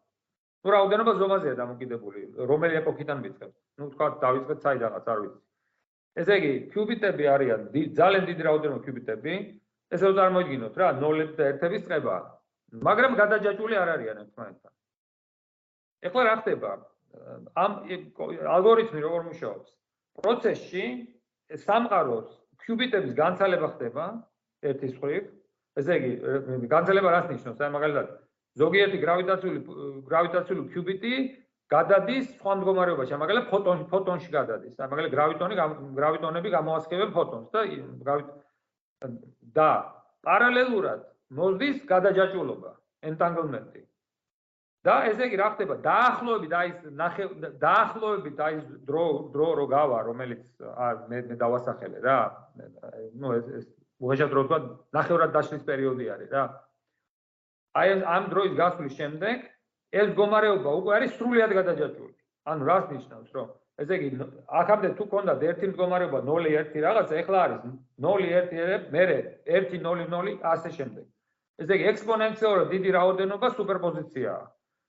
[0.64, 6.52] ну რაოდენობა ზომაზეა დამოკიდებული რომელი ეპოქიდან ვიწყებთ ну თქვა დავიწყეთ საიდანაც არ ვიცი ესე იგი
[6.74, 7.60] კიუბიტები არიან
[8.00, 9.36] ძალიან დიდი რაოდენობა კიუბიტები
[9.96, 12.16] ესე რომ წარმოიდგინოთ რა 0-ები და 1-ების წება
[12.88, 14.71] მაგრამ გადაჯაჭული არ არიან ერთმანეთთან
[16.07, 16.71] ეხლა რა ხდება?
[17.55, 17.71] ამ
[18.57, 19.69] ალგორითმი როგორ მუშაობს?
[20.19, 20.85] პროცესში
[21.65, 22.27] სამყაროს
[22.63, 24.05] კიუბიტების განცალება ხდება
[24.63, 25.23] ერთის მხრივ.
[25.79, 27.59] ესე იგი განცალება რას ნიშნავს?
[27.61, 28.07] აი მაგალითად
[28.61, 29.59] ზოგიერთი გრავიტაციული
[30.09, 31.13] გრავიტაციული კიუბიტი
[31.73, 34.73] გადადის სხვა მდგომარეობაში, მაგალითად ფოტონი ფოტონში გადადის.
[34.77, 35.55] და მაგალითად გრავიტონი
[35.97, 37.61] გრავიტონები გამოასხებენ ფოტონს და
[39.57, 39.69] და
[40.23, 41.01] პარალელურად
[41.33, 42.71] მოძდის გადაჯაჭულობა,
[43.09, 43.81] entanglement-ი.
[44.83, 45.75] და ესე იგი რა ხდება?
[45.79, 46.79] დაახლოებით აი ეს
[47.61, 50.43] დაახლოებით აი ეს დრო დრო რო გავა, რომელიც
[51.07, 52.19] მე მე დავასახელე რა.
[53.15, 53.65] ნუ ეს ეს
[54.03, 54.59] უღეშად რო თქვა,
[54.91, 56.43] ნახევრად დაშლის პერიოდი არის რა.
[57.79, 59.37] აი ამ დროის გასვლის შემდეგ
[59.93, 62.15] ეს მდგომარეობა უკვე არის სრულიად გადაჯაჭვული.
[62.51, 63.47] ანუ რას ნიშნავს, რომ
[63.79, 64.07] ესე იგი
[64.51, 67.59] აქამდე თუ ქონდათ ერთი მდგომარეობა 0-1 რაღაცა, ეხლა არის
[68.03, 71.05] 0-1, მერე 1-0-0 ასე შემდეგ.
[71.61, 74.43] ესე იგი ექსპონენციალურად დიდი რაოდენობა სუპერპოზიციაა.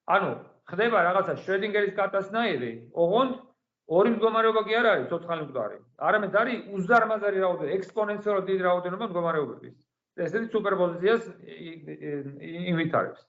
[0.04, 0.30] ანუ
[0.68, 3.32] ხდება რაღაცა შრედინგერის კატასნაირი, ოღონდ
[3.84, 5.78] ორი მდგომარეობა კი არ არის ცოცხალი მკვდარი.
[6.08, 9.74] არამედ არის უზარმაზარი რაოდენობა, ექსპონენციალურად დიდი რაოდენობა მდგომარეობების.
[10.24, 11.22] ესეთი სუპერპოზიციას
[12.70, 13.22] ინვიტარებს.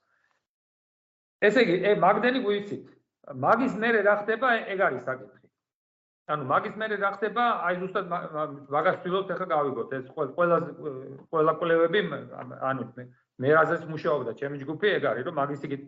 [1.47, 2.85] ესე იგი, ე მაგდენი გვიცით.
[3.45, 5.47] მაგის მერე რა ხდება, ეგ არის საკითხი.
[6.25, 8.05] ანუ მაგის მერე რა ხდება, აი ზუსტად
[8.75, 10.57] მაგას ვთქვით, ახლა გავიგოთ, ეს ყველა
[11.29, 11.99] ყველა კვლევები,
[12.69, 12.83] ანუ
[13.41, 15.83] მე რაზეც მუშაობდა ჩემი ჯგუფი, ეგ არის, რომ მაგის იქით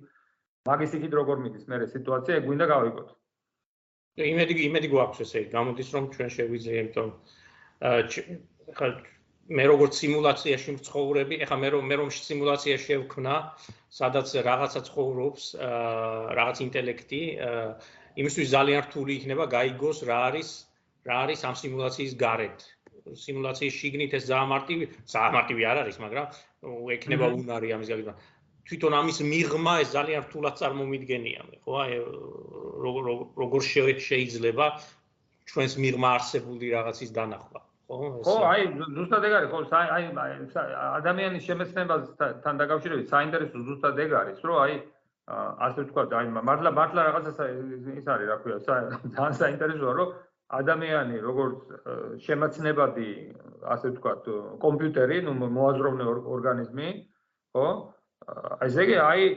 [0.68, 3.10] მაგის იქით როგორ მიდის მერე სიტუაცია, ეგ გვინდა გავიგოთ.
[4.28, 7.10] იმედი იმედი გვაქვს ესე, გამოდის რომ ჩვენ შეგვიძლია, იმიტომ
[8.74, 8.90] ახლა
[9.48, 13.36] მე როგორც სიმულაციაში მცხოვრები, ეხლა მე რომ მე რომ სიმულაციაში შევქმნა,
[14.00, 15.44] სადაც რაღაცა ცხოვრობს,
[16.40, 17.22] რაღაც ინტელექტი,
[18.24, 20.50] იმისთვის ძალიან რთული იქნება გაიგოს რა არის
[21.08, 22.60] რა არის ამ სიმულაციის გარეთ.
[23.08, 26.26] სიმულაციის შიგნით ეს ზაამარტივი, ზაამარტივი არ არის, მაგრამ
[26.96, 28.14] ექნება უნარი ამის გაგება.
[28.68, 31.72] თვითონ ამის მიღმა ეს ძალიან რთულად წარმომიდგენია, ხო?
[31.84, 31.92] აი
[33.40, 33.62] როგორ
[34.08, 34.66] შეიძლება
[35.48, 37.62] ჩვენს მიღმა არსებული რაღაცის დანახვა.
[37.88, 38.64] ხო, აი,
[38.96, 40.04] ზუსტად ეგ არის, ხო, აი,
[41.00, 44.74] ადამიანის შემეცნებასთან დაკავშირებით საინტერესო ზუსტად ეგ არის, რომ აი,
[45.68, 47.48] ასე ვთქვათ, აი, მართლა მართლა რაღაცა
[47.96, 50.10] ის არის, რა ქვია, ძალიან საინტერესოა, რომ
[50.60, 51.64] ადამიანი როგორც
[52.28, 53.10] შემეცნებადი,
[53.72, 54.24] ასე ვთქვათ,
[54.64, 56.04] კომპიუტერი, ნუ მოაზროვნე
[56.36, 56.88] ორგანიზმი,
[57.56, 57.68] ხო?
[58.26, 59.28] აი, ესე იგი, აი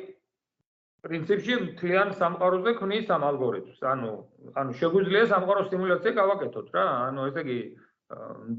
[1.04, 3.78] პრინციპში მთლიან სამყაროზე ქმნის ამ ალგორითმს.
[3.92, 4.10] ანუ,
[4.60, 6.84] ანუ შეგვიძლია სამყაროს სიმულაცია გავაკეთოთ რა.
[7.08, 7.58] ანუ ესე იგი,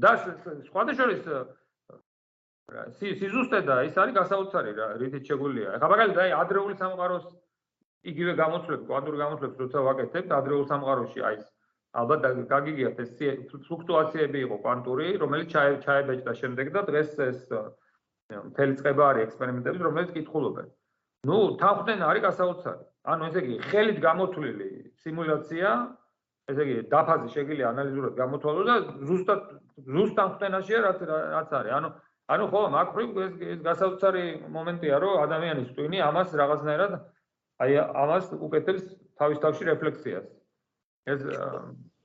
[0.02, 0.10] და
[0.68, 1.26] სხვადასხვის
[2.72, 5.68] რა სიზუსტე და ის არის გასაოცარი რა რითიც შეგვიძლია.
[5.76, 7.26] ახლა მაგალითად აი ადრეული სამყაროს
[8.12, 11.36] იგივე გამოცვლები, კვანტური გამოცვლები როცა ვაკეთებთ ადრეულ სამყაროში აი
[11.92, 13.10] ალბათ გაგიგიათ ეს
[13.52, 15.48] ფლუქტუაციები იყო კვანტური, რომელიც
[15.84, 17.40] ჩაებეჭდა შემდეგ და დღეს ეს
[18.48, 20.68] მთელი წება არის ექსპერიმენტები, რომელიც კითხულობენ.
[21.28, 22.84] ნუ თანხმდენ არის გასაოცარი.
[23.12, 24.68] ანუ ესე იგი ხელით გამოთვლილი
[25.02, 25.68] სიმულაცია
[26.50, 28.76] ესე იგი დაფაზი შეგვიძლია ანალიზურად გამოთვალო და
[29.08, 29.42] ზუსტად
[29.94, 31.72] ზუსტ ამ ხტენაშია რაც რაც არის.
[31.78, 31.88] ანუ
[32.32, 34.24] ანუ ხო, მაგრივ ეს ეს გასაოცარი
[34.56, 36.92] მომენტია, რომ ადამიანის ტვინი ამას რაღაცნაირად
[37.62, 37.72] აი
[38.02, 38.84] ამას უკეთებს
[39.18, 40.26] თავის თავში რეფლექსიას.
[41.12, 41.20] ეს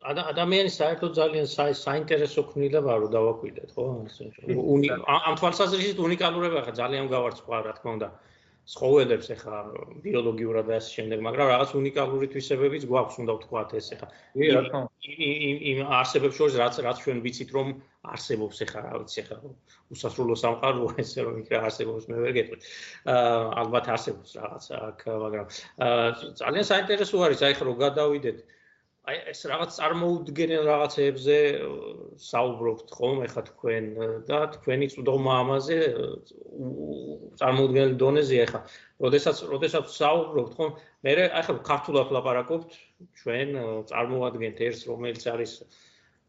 [0.08, 1.48] ადამიანის საერთოდ ძალიან
[1.80, 3.86] საინტერესო ქმნილება რო დავაკვირდეთ, ხო?
[5.18, 8.10] ამ თვალსაზრისით უნიკალურება ხა ძალიან გავარცხვა, რა თქმა უნდა.
[8.68, 9.58] ცხოველებს ეხა
[10.04, 14.08] ბიოლოგიურად და ასე შემდეგ, მაგრამ რაღაც უნიკალური თვისებებიც გვაქვს, უნდა ვთქვათ ეს ეხა.
[15.72, 17.68] იმ არსებებს შორის რაც რაც ჩვენ ვიცით რომ
[18.12, 19.38] არსებობს ეხა რა ვიცი ეხა
[19.96, 22.60] უსასრულო სამყარო ესე რომ იქ რა არსებობს მე ვერ გეტყვი.
[23.16, 25.46] აა ალბათ არსებობს რაღაც აქ, მაგრამ
[25.88, 26.08] აა
[26.44, 28.57] ძალიან საინტერესო არის აი ხა რომ გადავიდეთ აა
[29.08, 31.36] აი ეს რაღაც წარმოუდგენელ რაღაცეებზე
[32.28, 33.86] საუბრობთ ხომ ეხა თქვენ
[34.28, 35.78] და თქვენი წვდომა ამაზე
[37.40, 38.62] წარმოუდგენელ დონეზე ეხა
[39.06, 40.76] როდესაც როდესაც საუბრობთ ხომ
[41.08, 42.76] მე აი ხა ქართულად ლაპარაკობთ
[43.22, 43.56] ჩვენ
[43.94, 45.56] წარმოადგენთ ერთს რომელიც არის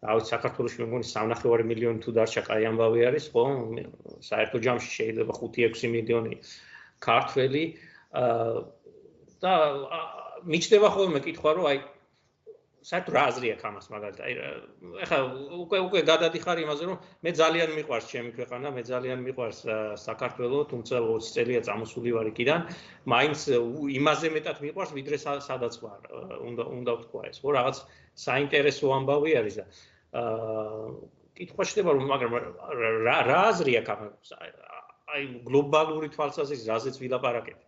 [0.07, 3.79] რა ვიცი საქართველოს მეგონი 3.5 მილიონი თუ დარჩა კაი ამბავი არის ხომ?
[4.23, 6.35] საერთო ჯამში შეიძლება 5-6 მილიონი
[7.03, 7.65] ქართველი
[9.43, 9.53] და
[10.47, 11.79] მიჩნდება ხოლმე კითხვა რომ აი
[12.89, 14.23] საერთოდ რა აზრი აქვს ამას მაგალითად?
[14.25, 14.33] აი
[15.05, 15.19] ეხლა
[15.61, 19.61] უკვე უკვე გადადიხარ იმაზე, რომ მე ძალიან მიყვარს ჩემი ქვეყანა, მე ძალიან მიყვარს
[20.09, 22.61] საქართველო, თუმცა 20 წელია წამოსული ვარ იქიდან,
[23.13, 23.41] მაინც
[23.99, 26.01] იმაზე მეტად მიყვარს, ვიდრე სადაც ვარ.
[26.49, 27.77] უნდა უნდა ვთქვა ეს, ხო, რაღაც
[28.25, 29.65] საინტერესო ამბავი არის და
[30.17, 32.33] აა კითხვა შეიძლება რომ მაგრამ
[33.07, 34.33] რა რა აზრი აქვს
[35.15, 37.61] აი გლობალური თვალსაზრისით, რაზეც ვილაპარაკეთ,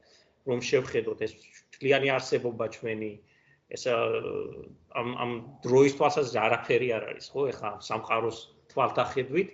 [0.50, 1.32] რომ შევხედოთ ეს
[1.76, 3.10] თლიანი არსებობა ჩვენი
[3.70, 5.32] ეს ამ ამ
[5.64, 8.38] დროის თვალსაზრისით არაფერი არ არის ხო ეხა სამყაროს
[8.72, 9.48] თვალთახედვით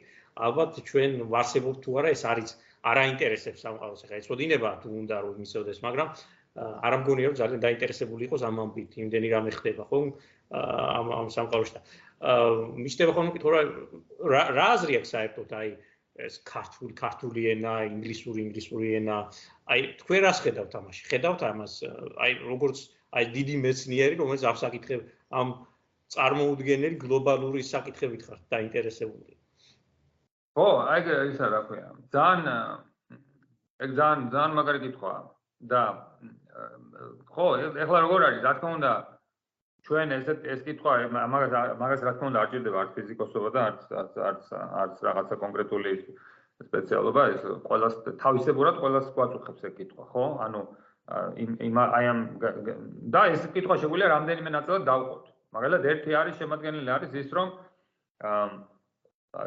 [0.47, 2.51] ალბათ ჩვენ ვარსებობთ თუ არა ეს არის
[2.93, 6.09] არაინტერესებს სამყაროს ეხა ეს მოდინება თუ უნდა რომ მისოდეს მაგრამ
[6.57, 9.99] არ ამგონია რომ ძალიან დაინტერესებული იყოს ამ ამბით იმდენი რამე ხდება ხო
[10.57, 11.81] ამ ამ სამყაროში და
[12.85, 13.61] მიშტება ხოლმე კითხვა
[14.33, 15.71] რა რა აზრი აქვს საერთოდ აი
[16.17, 19.17] ეს ქართული ქართული ენა, ინგლისური ინგლისური ენა.
[19.69, 21.03] აი თქვენ რას ხედავთ ამაში?
[21.13, 21.73] ხედავთ ამას
[22.25, 22.79] აი როგორც
[23.13, 25.01] აი დიდი მეცნიერი, რომელიც ამ საკითხებ
[25.41, 25.49] ამ
[26.15, 29.33] წარმოუდგენელი გლობალური საკითხებით ხარ დაინტერესებული.
[30.57, 31.01] ხო, აი
[31.33, 31.89] ისა რა ქვია.
[32.15, 32.47] ძალიან
[33.85, 35.21] ეგ ძალიან ძალიან მაგარი კითხვაა
[35.73, 35.83] და
[37.35, 37.47] ხო,
[37.85, 38.93] ეხლა როგორ არის, რა თქმა უნდა
[39.87, 41.53] ჩვენ ეს ეს კითხვა მაგას
[41.83, 43.83] მაგას რა თქმა უნდა არ ჭირდება არც ფიზიკოსობა და არც
[44.31, 44.43] არც
[44.83, 45.93] არც რაღაცა კონკრეტული
[46.67, 50.25] სპეციალობა, ეს ყოველას თავისებურად ყოველას გვაწუხებს ეს კითხვა, ხო?
[50.47, 50.61] ანუ
[51.07, 52.21] იმ აი ამ
[53.15, 55.25] და ეს კითხვა შეგვიძლია რამდენიმე ნაწილად დავყოთ.
[55.55, 57.53] მაგალითად, ერთი არის შემადგენელი არის ის, რომ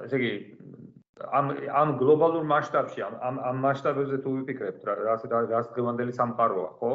[0.06, 0.32] ესე იგი
[1.40, 6.92] ამ ამ გლობალურ მასშტაბში ამ ამ მასშტაბებზე თუ ვიფიქრებთ რა რა რა დღევანდელი სამყაროა, ხო?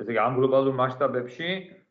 [0.00, 1.50] ესე იგი ამ გლობალურ მასშტაბებში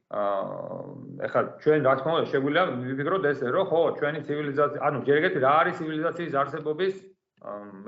[0.10, 5.18] აა ეხლა ჩვენ რა თქმა უნდა შეგვიძლია ვიფიქროთ ესე, რომ ხო, ჩვენი ცივილიზაცია, ანუ ჯერ
[5.22, 6.96] ეგეთი რა არის ცივილიზაციის არსებობის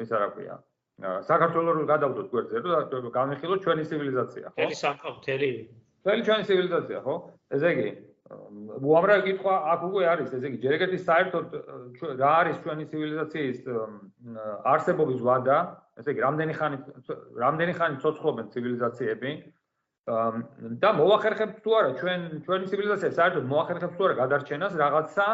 [0.05, 0.55] ის რა ქვია?
[1.01, 4.57] საქართველოს რო გადავდოთ გვერდზე და განვიხილოთ ჩვენი ცივილიზაცია, ხო?
[4.61, 5.51] თელი სამყარო, თელი.
[6.05, 7.15] თელი ჩვენი ცივილიზაცია, ხო?
[7.57, 7.87] ესე იგი,
[8.31, 11.47] უამრავი კითხვა აქ უკვე არის, ესე იგი, ჯერ ეგეთი საერთოდ
[12.21, 13.57] რა არის ჩვენი ცივილიზაციის
[14.73, 15.57] არსებობის ვადა,
[15.99, 16.77] ესე იგი, რამდენი ხანი
[17.43, 19.31] რამდენი ხანი ცოცხლობენ ცივილიზაციები
[20.81, 25.25] და მოახერხებთ თუ არა ჩვენ ჩვენი ცივილიზაცია საერთოდ მოახერხებთ თუ არა გადარჩენას რაღაცა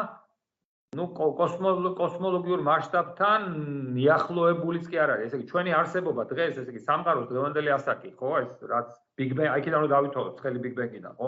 [0.96, 3.48] ну კოსმოლოგიურ მასშტაბთან
[3.96, 5.26] მიახლოებულიც კი არ არის.
[5.28, 9.52] ესე იგი ჩვენი არსებობა დღეს, ესე იგი სამყაროს დღევანდელი ასაკი, ხო, ეს რაც Big Bang,
[9.52, 11.28] აქედან რომ დავითვალოთ, ცხელი Big Bang-იდან, ხო?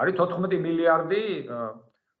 [0.00, 1.22] არის 14 მილიარდი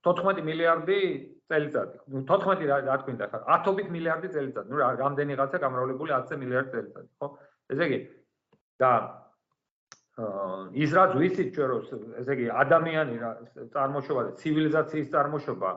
[0.04, 1.00] 14 მილიარდი
[1.48, 1.96] წელიწადი.
[2.28, 4.68] 14 რა თქვი და ხარ, 10-ობით მილიარდი წელიწადი.
[4.68, 7.26] ну რამდენი რაღაცა გამრავლებული 10 მილიარდი წელიწადი, ხო?
[7.72, 7.98] ესე იგი
[8.76, 8.92] და
[10.16, 11.80] ის რაც ვიცით ჩვენ რომ
[12.20, 13.30] ესე იგი ადამიანი რა
[13.72, 15.70] წარმოშობა და ცივილიზაციის წარმოშობა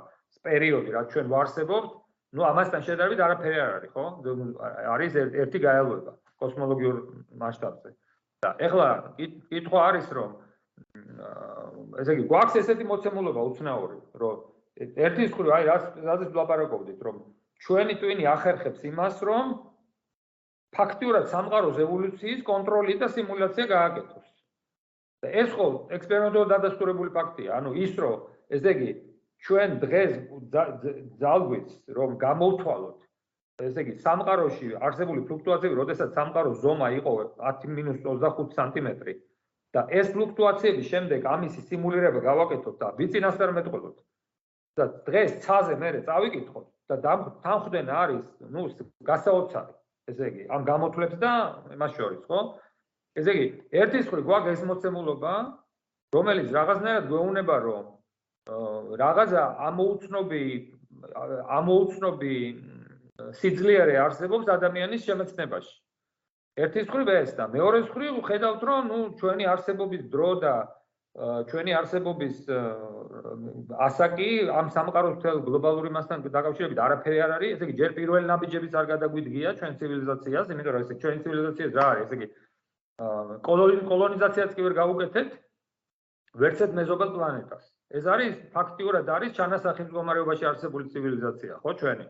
[0.46, 1.90] პერიოდი რაც ჩვენ ვარსებობთ,
[2.38, 4.06] ну ამასთან შედარებით არაფერი არ არის, ხო?
[4.94, 6.96] არის ერთი გაელვება კოსმოლოგიურ
[7.42, 7.90] მასშტაბზე.
[8.40, 8.88] და ეხლა
[9.52, 10.30] კითხვა არის, რომ
[12.00, 14.36] ესე იგი გვაქვს ესეთი მოცემულობა უცნაური, რომ
[14.80, 17.18] ერთის ხრი აი რაც რაზეც ვლაპარაკობდით, რომ
[17.66, 19.46] ჩვენი ტვინი ახერხებს იმას, რომ
[20.72, 24.28] ფაქტიურად სამყაროს ევოლუციის კონტროლი და სიმულაცია გააკეთოს.
[25.20, 28.22] და ეს ხო ექსპერიმენტულად დადასტურებული ფაქტია, ანუ ის რომ
[28.56, 28.92] ესე იგი
[29.48, 30.12] ჩვენ დღეს
[31.22, 32.98] ძალგვით რომ გამოვთვალოთ
[33.70, 39.14] ესე იგი სამყაროში არსებული ფლუქტუაციები, როდესაც სამყაროს ზომა იყო 10-25 სანტიმეტრი
[39.76, 43.98] და ეს ფლუქტუაციები შემდეგ ამისი სიმულირება გავაკეთოთ და ვიცინასწარ მეტყველოთ
[44.80, 48.26] და დღეს ცაზე მე წავიკითხოთ და თანხდენ არის
[48.56, 48.64] ნუ
[49.10, 49.74] გასაოცარი
[50.10, 51.34] ესე იგი ამ გამოთვლებს და
[51.76, 52.40] იმას შორის ხო?
[53.20, 53.48] ესე იგი
[53.84, 55.34] ერთის ხრი გვაქვს ეს მოცემულობა
[56.16, 57.86] რომელიც რაღაცნაირად გვეუბნება რომ
[59.02, 60.44] რაღაცა ამოუცნობი
[61.60, 62.36] ამოუცნობი
[63.42, 65.76] სიძლიერე არსებობს ადამიანის შემეცნებაში.
[66.60, 70.56] ერთის მხრივ ეს და მეორეს მხრივ ხედავთ რომ ნუ ჩვენი არსებობის დრო და
[71.52, 72.36] ჩვენი არსებობის
[73.88, 78.74] ასაკი ამ სამყაროს მთელ გლობალური მასთან დაკავშირებით არაფერი არ არის, ესე იგი ჯერ პირველი ნაბიჯებიც
[78.80, 82.28] არ გადაგვიდგია ჩვენ ცივილიზაციას, იმიტომ რომ ესე ჩვენი ცივილიზაცია რა არის, ესე იგი
[83.92, 85.30] კოლონიზაციაც კი ვერ გავუკეთეთ
[86.44, 87.64] ვერცეთ მეზობელ პლანეტას.
[87.90, 92.06] ეს არის ფაქტიურად არის ჩანასახის მდგომარეობაში არსებული ცივილიზაცია, ხო ჩვენი?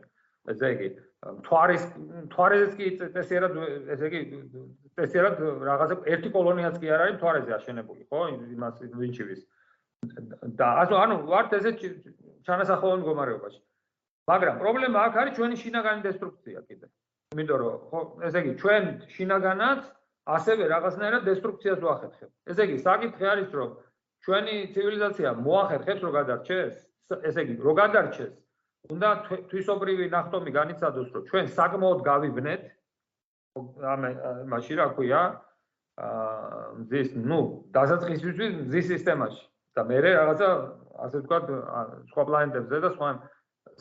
[0.50, 0.88] ესე იგი,
[1.40, 1.84] მთვარის
[2.26, 3.54] მთვარეზეც კი წესიერად
[3.96, 4.22] ესე იგი
[5.00, 8.22] წესიერად რაღაცა ერთი კოლონიაც კი არ არის მთვარეზე აშენებული, ხო?
[8.56, 9.42] იმას ვინჩივის.
[10.60, 10.68] და
[11.04, 11.72] ანუ ვართ ესე
[12.48, 13.60] ჩანასახოვან მდგომარეობაში.
[14.32, 16.88] მაგრამ პრობლემა აქ არის ჩვენი შინაგანი დესტრუქცია კიდე.
[17.34, 18.84] იმიტომ რომ ხო, ესე იგი, ჩვენ
[19.16, 19.82] შინაგანაც
[20.38, 22.34] ასევე რაღაცნაირად დესტრუქციას ვახერხებთ.
[22.52, 23.70] ესე იგი, საკითხი არის რომ
[24.26, 26.74] ჩვენი ცივილიზაცია მოახერხებს რომ გადარჩეს?
[27.30, 28.34] ესე იგი, რომ გადარჩეს,
[28.94, 29.10] უნდა
[29.52, 32.64] თვისობრივი ნახტომი განიცადოს, რომ ჩვენ საკმაოდ გავიბნეთ
[33.94, 34.02] ამ
[34.54, 35.22] მაშინ რა ქვია?
[36.00, 36.60] აა
[36.90, 37.40] ზის, ნუ,
[37.76, 39.44] დასაწყისისთვის ზის სისტემაში
[39.76, 40.50] და მე რაღაცა
[41.06, 41.46] ასე ვთქვათ,
[42.12, 43.10] სხვა პლანეტებზე და სხვა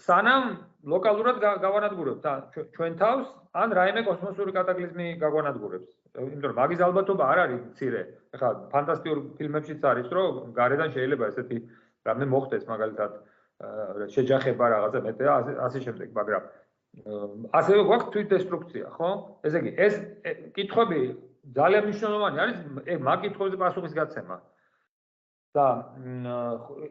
[0.06, 0.44] სანამ
[0.92, 2.26] ლოკალურად გავანადგურებთ
[2.74, 3.26] ჩვენ თავს
[3.62, 5.90] ან რაიმე კოსმოსური კატაკლიზმი გაგვანადგურებს.
[6.16, 8.02] იმიტომ რომ მაგის ალბათობა არ არის მცირე.
[8.34, 11.58] ეხლა ფანტასტიკურ ფილმებშიც არის, რომ გარედან შეიძლება ესეთი
[12.08, 13.12] რამე მოხდეს მაგალითად
[14.14, 15.24] შეჯახება რაღაცა მეტე
[15.66, 16.42] ასე შემდეგ, მაგრამ
[17.58, 19.10] ასევე გვაქვს თვით დესტრუქცია, ხო?
[19.46, 19.94] ესე იგი, ეს
[20.56, 21.00] კითხვები
[21.58, 22.58] ძალიან მნიშვნელოვანი არის,
[23.08, 24.36] მაგ კითხვებზე პასუხის გაცემა.
[25.56, 25.66] და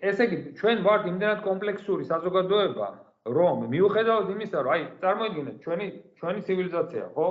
[0.02, 2.88] ესე იგი, ჩვენ ვართ იმდენად კომპლექსური საზოგადოება,
[3.38, 5.88] რომ მიუხედავად იმისა, რომ აი, წარმოიდგინეთ, ჩვენი
[6.20, 7.28] ჩვენი ცივილიზაცია, ხო?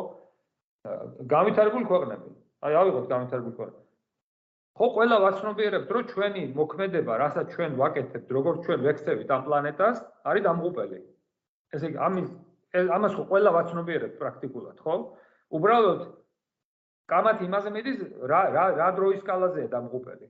[1.32, 2.30] გამitharbul ქვეყნები.
[2.66, 3.86] აი, ავიღოთ გამitharbul ქვეყნები.
[4.76, 9.96] ხო, ყველა ვაცნობიერებთ, რომ ჩვენი მოქმედება, რასაც ჩვენ ვაკეთებთ, როგორც ჩვენ ვექცევით ამ პლანეტას,
[10.28, 10.98] არის დამღუპელი.
[11.74, 12.28] ესე იგი, ამის
[12.76, 14.94] ამას ხო ყველა ვაცნობიერებთ პრაქტიკულად, ხო?
[15.56, 16.00] უბრალოდ
[17.08, 17.98] კამათი იმაზე მიდის,
[18.30, 20.26] რა რა რა დროის სკალაზეა დამღუპელი.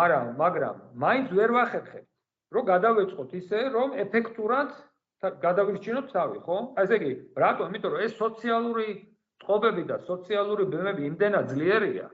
[0.00, 2.08] მაგრამ, მაგრამ მაინც ვერ ვახერხებთ,
[2.54, 4.70] რომ გადავეწყოთ ისე, რომ ეფექტურად
[5.22, 6.56] გადავირჩინოთ თავი, ხო?
[6.76, 7.12] აი ესე იგი,
[7.42, 7.66] რატომ?
[7.70, 8.88] იმიტომ რომ ეს სოციალური
[9.42, 12.06] წყობები და სოციალური ბემები იმდენად ძლიერია.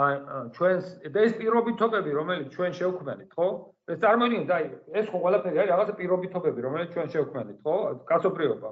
[0.00, 0.14] აი
[0.54, 3.46] ჩვენს და ეს პირობითობები, რომელიც ჩვენ შევქმნით, ხო?
[3.90, 4.64] ეს წარმოიდგინეთ, აი
[5.00, 7.76] ეს ხო ყველაფერი არის რაღაცა პირობითობები, რომელიც ჩვენ შევქმნით, ხო?
[8.10, 8.70] კაცობრიობა.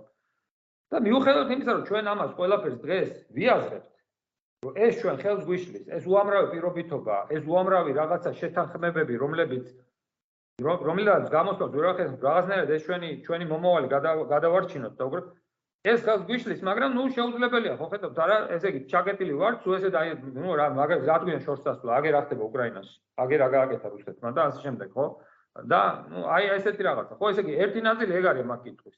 [0.89, 3.89] და მიუხედავად იმისა, რომ ჩვენ ამას ყველაფერს დღეს ვიაზრებთ,
[4.65, 9.67] რომ ეს ჩვენ ხელს გვიშლის, ეს უამრავი პირობითობა, ეს უამრავი რაღაცა შეთანხმებები, რომლებიც
[10.59, 13.91] რომლებიც გამოსვლა ზურახეს რაღაცნაირად ეს ჩვენი ჩვენი მომავალი
[14.35, 15.29] გადავარჩინოთ და უბრალოდ
[15.87, 19.91] ეს ხალხ გვიშლის, მაგრამ ნუ შეუძლებელია, ხო ხედავთ, არა, ესე იგი, ჩაკეტილი ვარ, თუ ესე
[19.95, 24.47] და ნუ რა, მაგას რადგან შორს დასვლა, აგერ ახდება უკრაინაში, აგერ რა გააკეთა რუსეთმა და
[24.51, 25.07] ასე შემდეგ, ხო?
[25.71, 25.81] და
[26.11, 28.97] ნუ აი ესეთი რაღაცა, ხო, ესე იგი, ერთი ნაწილი ეგ არის მაგ კითხვის.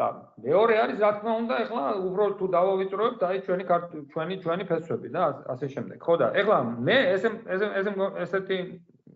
[0.00, 0.06] და
[0.44, 3.64] მეორე არის, რა თქმა უნდა, ეხლა უბრალოდ თუ დავავიწროებთ, აი ჩვენი
[4.12, 5.22] ჩვენი ჩვენი ფესვები და
[5.52, 6.56] ასე შემდეგ, ხო და ეხლა
[6.88, 7.90] მე ესე ესე ესე
[8.24, 8.58] ესეთი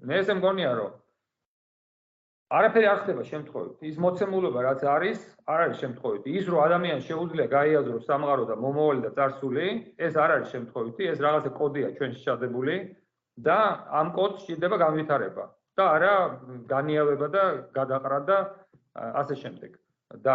[0.04, 0.92] მე ესე მგონია, რომ
[2.52, 3.76] არაფერი არ ხდება შემთხვევით.
[3.88, 5.18] ის მოცემულობა რაც არის,
[5.48, 6.28] არ არის შემთხვევითი.
[6.38, 9.66] ის რომ ადამიანს შეუძლია გაიაზროს სამყარო და მომავალი და წარსული,
[9.98, 12.76] ეს არ არის შემთხვევითი, ეს რაღაცა კოდია ჩვენში ჩადებული
[13.48, 13.58] და
[14.00, 15.44] ამ კოდს შეიძლება განვითარება
[15.76, 16.14] და არა
[16.68, 17.44] განიავება და
[17.74, 18.38] გადაყრა და
[18.94, 19.70] ასე შემდეგ.
[20.22, 20.34] და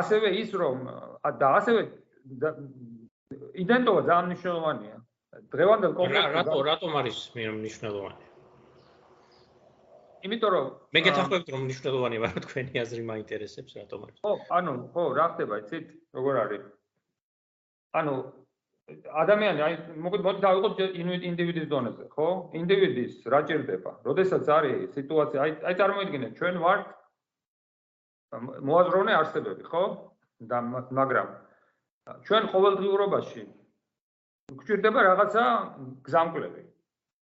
[0.00, 0.78] ასევე ის რომ
[1.40, 1.80] და ასევე
[3.62, 4.96] იდენტობა ძალიან მნიშვნელოვანია.
[5.52, 8.27] დღევანდელ კონტექსტში რატო რატომ არის მნიშვნელოვანი?
[10.26, 10.66] იმიტომ რომ
[10.96, 14.18] მე გეთახმებით რომ მნიშვნელოვანია, მაგრამ თქვენი აზრი მაინტერესებს რატომ არის?
[14.24, 15.86] ხო, ანუ ხო, რა ხდება, იცით,
[16.18, 16.64] როგორ არის?
[17.98, 18.14] ანუ
[19.22, 20.80] ადამიანი, აი, მოკლედ მოდი დავიღოთ
[21.30, 22.28] ინდივიდის დონეზე, ხო?
[22.56, 23.92] ინდივიდის რა ჭირდება?
[24.08, 26.82] როდესაც არის სიტუაცია, აი, აი წარმოიდგინეთ, ჩვენ ვართ
[28.68, 29.84] მოაზროვნე არსებები, ხო?
[30.48, 30.58] და
[30.94, 31.28] მაგრამ
[32.24, 33.42] ჩვენ ყოველდღიურობაში
[34.58, 35.44] გვჭირდება რაღაცა
[36.06, 36.62] გზამკვლევი.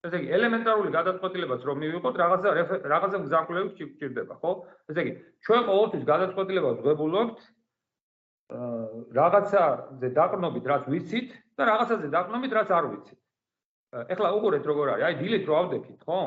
[0.04, 2.48] ესე იგი ელემენტარული გადაწყვეტილებაც რომ მივიღოთ რაღაცა
[2.92, 4.50] რაღაცა გზამკვლევი გჭირდება ხო?
[4.92, 5.12] ესე იგი
[5.46, 7.38] ჩვენ ყოველთვის გადაწყვეტილებას ვღებულობთ
[9.18, 13.18] რაღაცაზე დაყრდნობით რაც ვიცით და რაღაცაზე დაყრდნობით რაც არ ვიცით.
[14.12, 15.04] ეხლა უყურეთ როგორ არის.
[15.08, 16.20] აი დილით რო ავდექით ხო?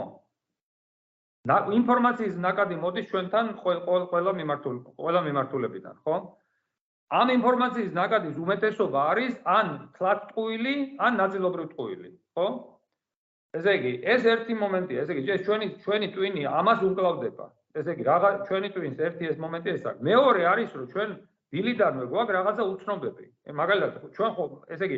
[1.77, 6.15] ინფორმაციის ნაკადი მოდის ჩვენთან ყველა მიმართულ ყველა მიმართულებიდან ხო?
[7.07, 12.47] ამ ინფორმაციის ნაკადის უმეტესობა არის ან თლად ტყუილი ან ნაწილობრივ ტყუილი ხო
[13.55, 17.45] ესე იგი, ეს ერთი მომენტია, ესე იგი, ჩვენი ჩვენი ტვინი ამას უკლავდება.
[17.77, 20.01] ესე იგი, რაღა ჩვენი ტვინს ერთი ეს მომენტი ეს არის.
[20.03, 21.09] მეორე არის, რომ ჩვენ
[21.53, 23.25] დილიდანვე გვაქვს რაღაცა უცნობები.
[23.61, 24.97] მაგალითად, ჩვენ ხო, ესე იგი,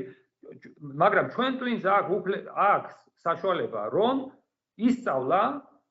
[1.03, 2.95] მაგრამ ჩვენ ტვინს აქვს უფლე აქვს
[3.25, 4.15] საშუალება, რომ
[4.79, 5.41] ისწავლა,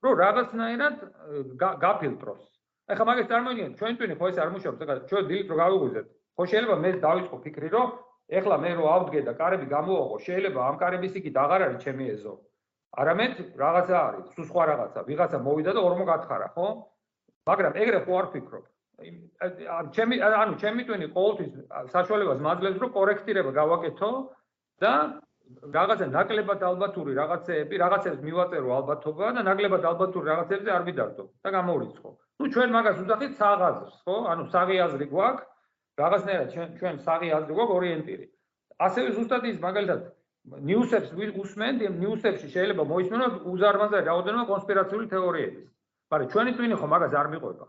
[0.02, 0.96] რომ რაღაცნაირად
[1.84, 2.42] გაფილტროს.
[2.88, 6.42] ეხლა მაგას წარმოიდგინეთ, ჩვენ ტვინი ხო ეს არ მუშაობს, ეხლა ჩვენ დილით რო გავიღვიძეთ, ხო
[6.48, 7.88] შეიძლება მე დავიწყო ფიქრი, რომ
[8.28, 12.34] ეხლა მე რო ავდგე და კარები გამოვაღო, შეიძლება ამ კარების იქით აღარ არის ჩემი ეზო.
[13.00, 16.66] არამედ რაღაცა არის, სულ სხვა რაღაცა, ვიღაცა მოვიდა და ორმო გათხარა, ხო?
[17.48, 18.64] მაგრამ ეგრე ხო არ ფიქრობ.
[19.94, 21.50] ჩემი ანუ ჩემი ტვინი ყოველთვის
[21.94, 24.10] საშუალებას მაძლევს რომ კორექტირება გავაკეთო
[24.82, 24.92] და
[25.76, 32.10] რაღაცა ნაკლებად ალბათური რაღაცეები, რაღაცებს მივაწერო ალბათობა და ნაკლებად ალბათური რაღაცებზე არ ვიდარდო და გამოვრიცხო.
[32.38, 34.16] ну ჩვენ მაგას ვუძახით საღაზრს, ხო?
[34.32, 35.46] ანუ საღი აზრი გვაქვს,
[35.98, 38.26] რაღაცნაირად ჩვენ ჩვენ საღი აზრი გვაქვს ორიენტირი.
[38.86, 40.00] ასევე ზუსტად ის მაგალითად
[40.68, 41.10] ნიუსებს
[41.42, 45.66] უსმენთ, იმ ნიუსებში შეიძლება მოისმენოთ უზარმაზარი რაოდენობა კონსპირაციული თეორიების.
[46.12, 47.66] მაგრამ ჩვენი ტვინი ხო მაგას არ მიყვება.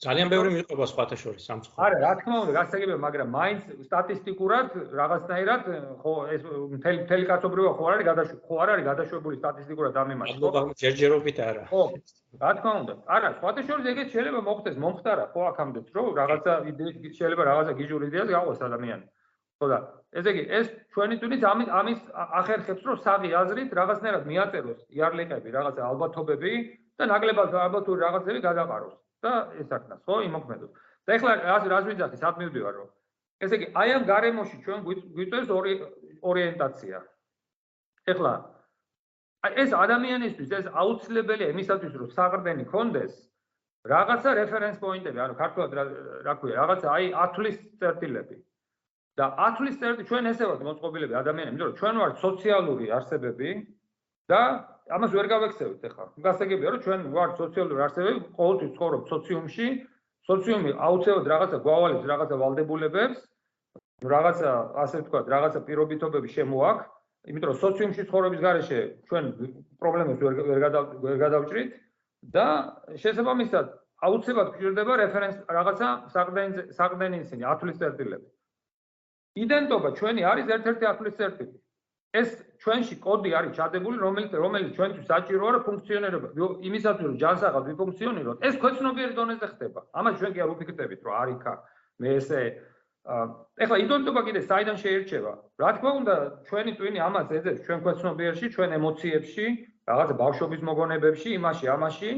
[0.00, 1.76] ძალიან ბევრი მიყვება სხვათა შორის სამცხო.
[1.76, 5.66] არა, რა თქმა უნდა, გასაგებია, მაგრამ მაინც სტატისტიკურად რაღაცნაირად
[6.00, 6.42] ხო ეს
[6.76, 10.62] მთელი მთელი კაცობრიობა ხო არ არის გადაშვებული, ხო არ არის გადაშვებული სტატისტიკურად ამ იმაში, ხო?
[10.80, 11.64] ჯერჯერობით არა.
[11.68, 11.82] ხო,
[12.40, 12.94] რა თქმა უნდა.
[13.16, 16.52] არა, სხვათა შორის ეგეც შეიძლება მოხდეს, მომხდარა ხო აქამდეც, რომ რაღაცა
[17.20, 19.04] შეიძლება რაღაცა გიჟური იდეას გაყვეს ადამიანი.
[19.60, 19.78] ხო და
[20.16, 20.66] ესე იგი ეს
[20.96, 22.00] ჩვენი თუნდაც ამის ამის
[22.40, 26.52] ახერხებს რომ საღი აზრით რაღაცნაირად მიაწეროს იარლიყები, რაღაცა ალბათობები
[26.96, 30.72] და ნაკლებად ალბათური რაღაცები გადაყაროს და ეს აქნას ხო იმოქმედოს.
[31.06, 32.88] და ეხლა რას რას ვიძახი, სად მივდივარ რომ
[33.40, 34.80] ესე იგი აი ამ გარემოში ჩვენ
[35.16, 35.72] გვიწევს ორი
[36.30, 36.98] ორიენტაცია.
[38.12, 38.32] ეხლა
[39.44, 43.14] აი ეს ადამიანისთვის ეს აუცილებელია იმისათვის რომ საყრდენი კონდეს
[43.88, 45.70] რაღაცა რეფერენს პოინტები, ანუ ქართულად
[46.26, 48.36] რა ქვია, რაღაცა აი ათვლის წერტილები.
[49.18, 53.50] და ათვლის წერტი ჩვენ ესე ვართ მოწყობილები ადამიანები, იმიტომ რომ ჩვენ ვართ სოციალური არსებები
[54.30, 54.42] და
[54.96, 56.04] ამას ვერ გავექცევით ახლა.
[56.26, 59.66] გასაგებია რომ ჩვენ ვართ სოციალური არსებები, ყოველთვის ცხოვრობ სოციუმში.
[60.30, 63.20] სოციუმი აუცილებლად რაღაცა გვავალებს, რაღაცა ვალდებულებებს,
[64.14, 64.50] რაღაცა
[64.84, 66.88] ასე ვთქვათ, რაღაცა პირობითობები შემოაქვს,
[67.28, 69.24] იმიტომ რომ სოციუმში ცხოვრების გარეშე ჩვენ
[69.80, 70.34] პრობლემებს ვერ
[71.04, 71.70] ვერ გადავჭრით
[72.36, 72.46] და
[73.02, 73.66] შესაბამისად
[74.08, 78.28] აუცილებლად გვჭირდება რეფერენს რაღაცა საყრდენი საყრდენი ისინი ათვლის წერტილები.
[79.44, 81.54] იდენტობა ჩვენი არის ერთ-ერთი ათვლის წერტილი.
[82.20, 82.30] ეს
[82.60, 86.28] ჩვენში კოდი არის ჩადებული, რომელიც რომელიც ჩვენთვის საჭიროა რომ ფუნქციონირება.
[86.68, 89.80] იმისათვის რომ ჯანსაღად ვიფუნქციონიროთ, ეს ქვეცნობიერ დონეზე ხდება.
[89.96, 91.54] ამას ჩვენ კი არ ვფიქრდებით, რომ არის ხა
[92.00, 92.42] მე ესე
[93.64, 95.32] ეხლა იდენტობა კიდე საიდან შეირჩევა?
[95.60, 96.14] რა თქმა უნდა,
[96.48, 99.46] ჩვენი ტვინი ამას ეძებს ჩვენ ქვეცნობიერში, ჩვენ ემოციებში,
[99.88, 102.10] რაღაც ბავშვობის მოგონებებში, იმაში, ამაში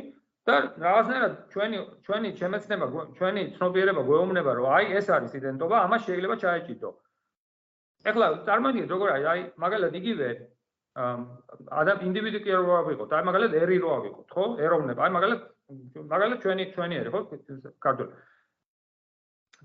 [0.43, 2.87] და რაღაცნაირად ჩვენი ჩვენი შემეცნება,
[3.19, 6.91] ჩვენი ცნობიერება გვეუბნება, რომ აი ეს არის იდენტობა, ამას შეიძლება ჩაეჭიდო.
[8.11, 9.27] ეხლა წარმოგიდგენთ როგორ არის?
[9.33, 10.29] აი მაგალითად იგივე
[11.81, 14.45] ადამ ინდივიდი კი არ ვიყოთ აი მაგალითად ერი რო ავიყოთ ხო?
[14.67, 15.01] ეროვნება.
[15.07, 15.43] აი მაგალითად
[16.13, 17.21] მაგალითად ჩვენი ჩვენი ერი ხო?
[17.85, 18.05] კარტო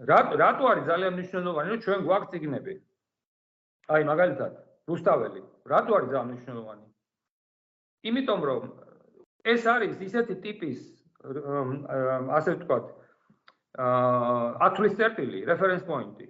[0.07, 1.67] რა რატო არის ძალიან მნიშვნელოვანი?
[1.73, 2.73] რომ ჩვენ გვაქვს ციგნები.
[3.91, 4.53] აი მაგალითად
[4.87, 5.41] რუსტაველი
[5.73, 6.85] რატო არის ძალიან მნიშვნელოვანი?
[8.07, 8.63] იმიტომ რომ
[9.51, 10.79] ეს არის ისეთი ტიპის
[12.37, 12.85] ასე ვთქვათ
[13.83, 16.27] აა ათვლის წერტილი რეფერენს პოინტი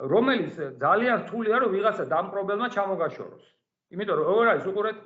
[0.00, 3.44] რომელიც ძალიან რთულია რომ ვიღაცა დამპრობელმა ჩამოგაშოროს.
[3.92, 4.98] იმიტომ რომ როგორ არის უყურეთ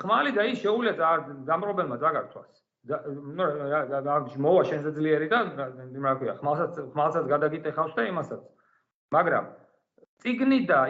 [0.00, 0.94] ხმალი და ის შეუძლია
[1.48, 2.52] დამპრობელმა დაგართვას.
[2.86, 3.44] ნუ
[4.06, 8.42] რა მოვა შენზე ძლიერი და რა ქვია ხმალსაც ხმალსაც გადაგიტეხავს და იმასაც.
[9.16, 9.44] მაგრამ
[10.20, 10.80] ციგნი და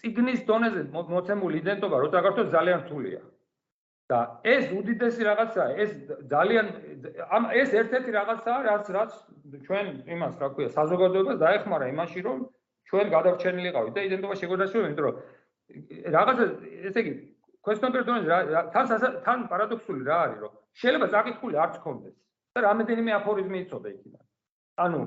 [0.00, 3.22] ციგნის დონეზე მოცემული იდენტობა რო დაგართვას ძალიან რთულია.
[4.04, 5.90] და ეს უდიდესი რაღაცაა, ეს
[6.28, 6.66] ძალიან
[7.32, 9.10] ამ ეს ერთ-ერთი რაღაცაა, რაც რაც
[9.64, 12.38] ჩვენ იმას რა ქვია საზოგადოებას დაეხმარა იმაში რომ
[12.90, 15.16] ჩვენ გადარჩენილიყავით და იდენტობა შეგონდაშოვა, იმიტომ რომ
[16.16, 16.44] რაღაცა
[16.88, 17.12] ესე იგი
[17.64, 18.44] question paper-ზე
[18.74, 18.84] თან
[19.26, 22.16] თან პარადოქსული რა არის, რომ შეიძლება საკითხული არც კონდეს
[22.54, 24.24] და რამოდენიმე აფორიზმი იწოდა იქიდან.
[24.84, 25.00] ანუ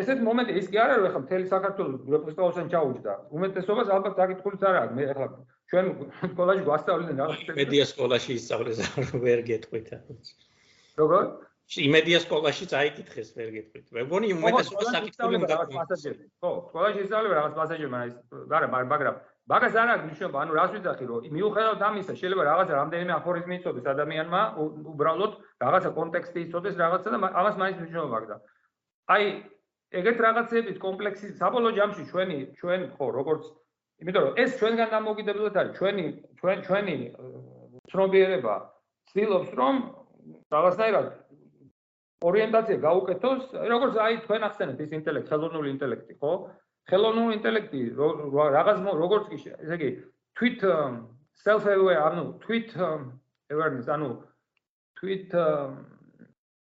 [0.00, 3.12] ესეთ მომენტი ის კი არ არის, ახლა მთელი საქართველოს რეპოსტაოსან ჩაუჯდა.
[3.36, 4.92] უმეტესობას ალბათ საკითხულიც არ არის.
[4.96, 5.26] მე ახლა
[5.70, 5.86] ჩვენ
[6.34, 8.78] სკოლაში გვასწავლდნენ რაღაცა მედია სკოლაში ისწავლეს
[9.26, 9.88] ვერ გეტყვით.
[11.00, 11.24] როგორ?
[11.70, 13.86] იმედია სკოლაში წაიკითხეს ვერ გეტყვით.
[13.94, 16.24] მე მგონი უმეტესობა საკითხული უნდა მასაჟები.
[16.42, 19.16] ხო, სკოლაში ისწავლება რაღაც მასაჟები, მაგრამ არა, მაგრამ
[19.50, 23.86] მაგას არ აქვს მნიშვნელობა, ანუ რას ვიძახი, რომ მიუხედავად ამისა, შეიძლება რაღაცა რამდენიმე აფორიზმი იცოდეს
[23.94, 24.42] ადამიანმა,
[24.90, 25.32] უბრალოდ
[25.62, 28.36] რაღაცა კონტექსტი იცოდეს რაღაცა და ამას მაინც მნიშვნელობა აქვს და
[29.10, 29.24] აი
[30.00, 33.46] ეგეთ რაღაცების კომპლექსი საბოლოო ჯამში ჩვენი ჩვენ ხო როგორც
[34.02, 36.04] იმიტომ რომ ეს ჩვენგან დამოუკიდებლად არის ჩვენი
[36.40, 36.96] ჩვენ ჩვენი
[37.90, 38.54] ცნობიერება
[39.10, 39.74] ცდილობს რომ
[40.54, 41.06] რაღაცნაირად
[42.20, 46.32] ორიენტაცია გაუკეთოს, როგორც აი თქვენ ახსენეთ ის ინტელექტი, ხელოვნური ინტელექტი, ხო?
[46.90, 47.80] ხელოვნური ინტელექტი
[48.56, 49.90] რაღაც როგორც კი ესე იგი
[50.36, 50.60] თვით
[51.40, 54.10] self aware, ანუ თვით awareness, ანუ
[55.00, 55.32] თვით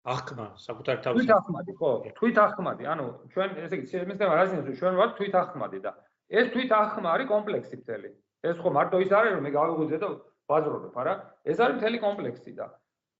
[0.07, 1.23] ახმა, საკუთარ თავში.
[1.23, 1.91] თვით ახმადი, ხო?
[2.19, 5.91] თვით ახმადი, ანუ ჩვენ ესე იგი შემესთან რა ისინი ჩვენ ვართ თვით ახმადი და
[6.27, 8.09] ეს თვით ახმა არის კომპლექსი მთელი.
[8.47, 10.07] ეს ხო მარტო ის არის რომ მე გავიღვიძე და
[10.51, 11.13] ვაზრობებ, არა?
[11.47, 12.67] ეს არის მთელი კომპლექსი და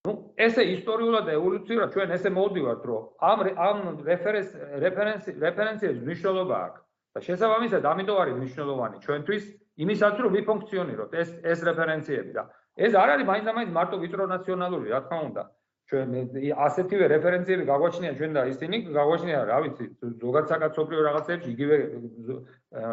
[0.08, 0.14] ну
[0.48, 3.80] ესე ისტორიულად ევოლუციურად ჩვენ ესე მოვდივართ რომ ამ ამ
[4.10, 4.52] რეფერენს
[4.84, 6.82] რეფერენსი რეფერენციების მნიშვნელობა აქვს.
[7.18, 9.44] და შესაბამისად ამიტომ არის მნიშვნელოვანი ჩვენთვის
[9.84, 12.44] იმისათვის რომ ვიფუნქციონიროთ ეს ეს რეფერენციები და
[12.88, 15.44] ეს არ არის მაინც ამაინც მარტო ვიწრო ნაციონალური რა თქმა უნდა.
[15.88, 16.10] ჩვენ
[16.52, 19.86] ასეთივე რეფერენციები გაგვაჩნია ჩვენ და ისინი გაგვაჩნია, რა ვიცი,
[20.24, 21.78] ზოგადად საკაცობრიო რაღაცებში იგივე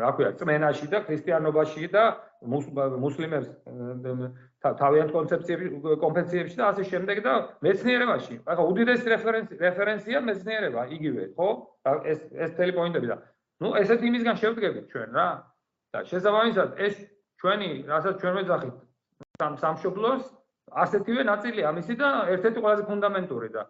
[0.02, 2.04] რა ქვია, წმენაში და ქრისტიანობაში და
[3.02, 3.48] მუსლიმებს
[4.80, 5.68] თავიანთ კონცეფციებში,
[6.00, 7.32] კონფესიებში და ასე შემდეგ და
[7.66, 8.34] მეცნიერებაში.
[8.48, 11.48] ახლა უდიდესი რეფერენცია რეფერენცია მეცნიერება იგივე, ხო?
[12.12, 13.16] ეს ეს თელი პოინტები და
[13.60, 15.28] ნუ ესეთ იმისგან შევდგებით ჩვენ რა.
[15.92, 16.94] და შესაბამისად ეს
[17.38, 18.76] ჩვენი, რასაც ჩვენ ვეძახით
[19.38, 20.22] სამ სამშობლოს
[20.84, 23.62] ასეთივე ნაწილია ამისი და ერთ-ერთი ყველაზე ფუნდამენტური და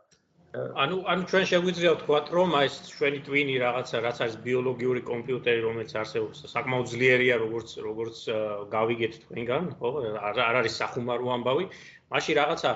[0.55, 5.94] ანუ ანუ ჩვენ შეგვიძლია ვთქვათ რომ ეს ჩვენი twin-ი რაღაცა რაც არის ბიოლოგიური კომპიუტერი რომელიც
[6.02, 8.18] არსებობს საკმაოდ ძლიერია როგორც როგორც
[8.74, 9.89] გავიგეთ თქვენგან ხო?
[10.31, 11.64] არ არის სახუმარო ამბავი.
[12.14, 12.70] მაშინ რაღაცა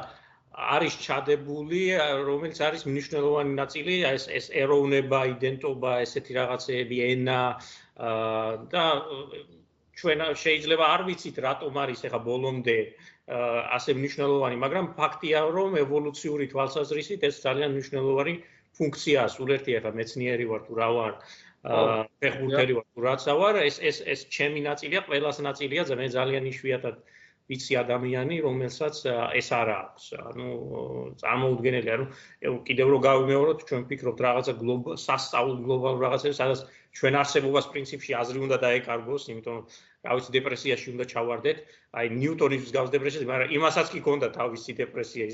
[0.59, 1.83] არის ჩადებული
[2.27, 7.41] რომელიც არის მნიშვნელოვანი ნაწილი ეს ეს ეროვნება იდენტობა ესეთი რაღაცეები ენა
[8.75, 8.83] და
[10.03, 12.79] ჩვენ შეიძლება არ ვიცით რატომ არის ეხა ბოლომდე
[13.29, 18.35] ასე მნიშვნელოვანი, მაგრამ ფაქტია, რომ ევოლუციური თვალსაზრისით ეს ძალიან მნიშვნელოვანი
[18.79, 19.29] ფუნქციაა.
[19.37, 21.13] სულ ერთი ახლა მეცნიერი ვარ თუ რა ვარ,
[22.25, 26.97] ფეხბურთელი ვარ თუ რაცა ვარ, ეს ეს ეს ჩემი ნაწილია, ყველას ნაწილია, მე ძალიან იშვიათად
[27.49, 28.97] ვიცი ადამიანი, რომელსაც
[29.41, 30.05] ეს არ აქვს.
[30.31, 30.49] ანუ
[31.21, 32.07] წარმოუდგენელი, ანუ
[32.69, 36.61] კიდევ რო გავიმეოროთ, ჩვენ ვფიქრობთ რაღაცა გლობალ სასწაულ გლობალურ რაღაცებს, სადაც
[36.99, 39.65] ჩვენ არსებობას პრინციპში აზრი უნდა დაეკარგოს, იმიტომ რომ
[40.09, 41.59] რა ვიცი დეპრესიაში უნდა ჩავარდეთ.
[42.01, 45.25] აი ნიუტონის მსგავს დეპრესიაში, მაგრამ იმასაც კი ქონდა თავისი დეპრესია,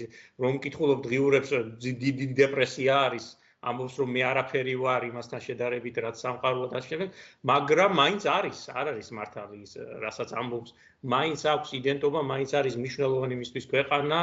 [0.43, 3.27] რომ მკითხულობ დღიურებს დიდი დეპრესია არის.
[3.71, 7.09] ამბობს რომ მე არაფერი ვარ იმასთან შედარებით რაც სამყაროა და შემდეგ,
[7.51, 9.73] მაგრამ მაინც არის, არ არის მართალი ის,
[10.05, 10.71] რასაც ამბობს,
[11.15, 14.19] მაინც აქვს იდენტობა, მაინც არის მნიშვნელოვანი მისთვის ქვეყანა,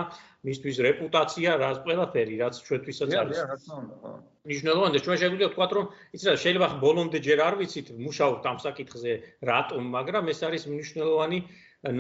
[0.49, 3.37] მისთვის რეპუტაცია, რაც ყველაფერი, რაც ჩვენთვისაც არის.
[3.51, 4.11] რა თქმა უნდა, ხო.
[4.41, 5.85] მნიშვნელოვანია, ჩვენ შეგვიძლია ვთქვათ, რომ
[6.17, 9.11] იცი რა, შეიძლება ბოლომდე ჯერ არ ვიცით, მუშაობთ ამ საკითხზე,
[9.51, 11.39] რატომ, მაგრამ ეს არის მნიშვნელოვანი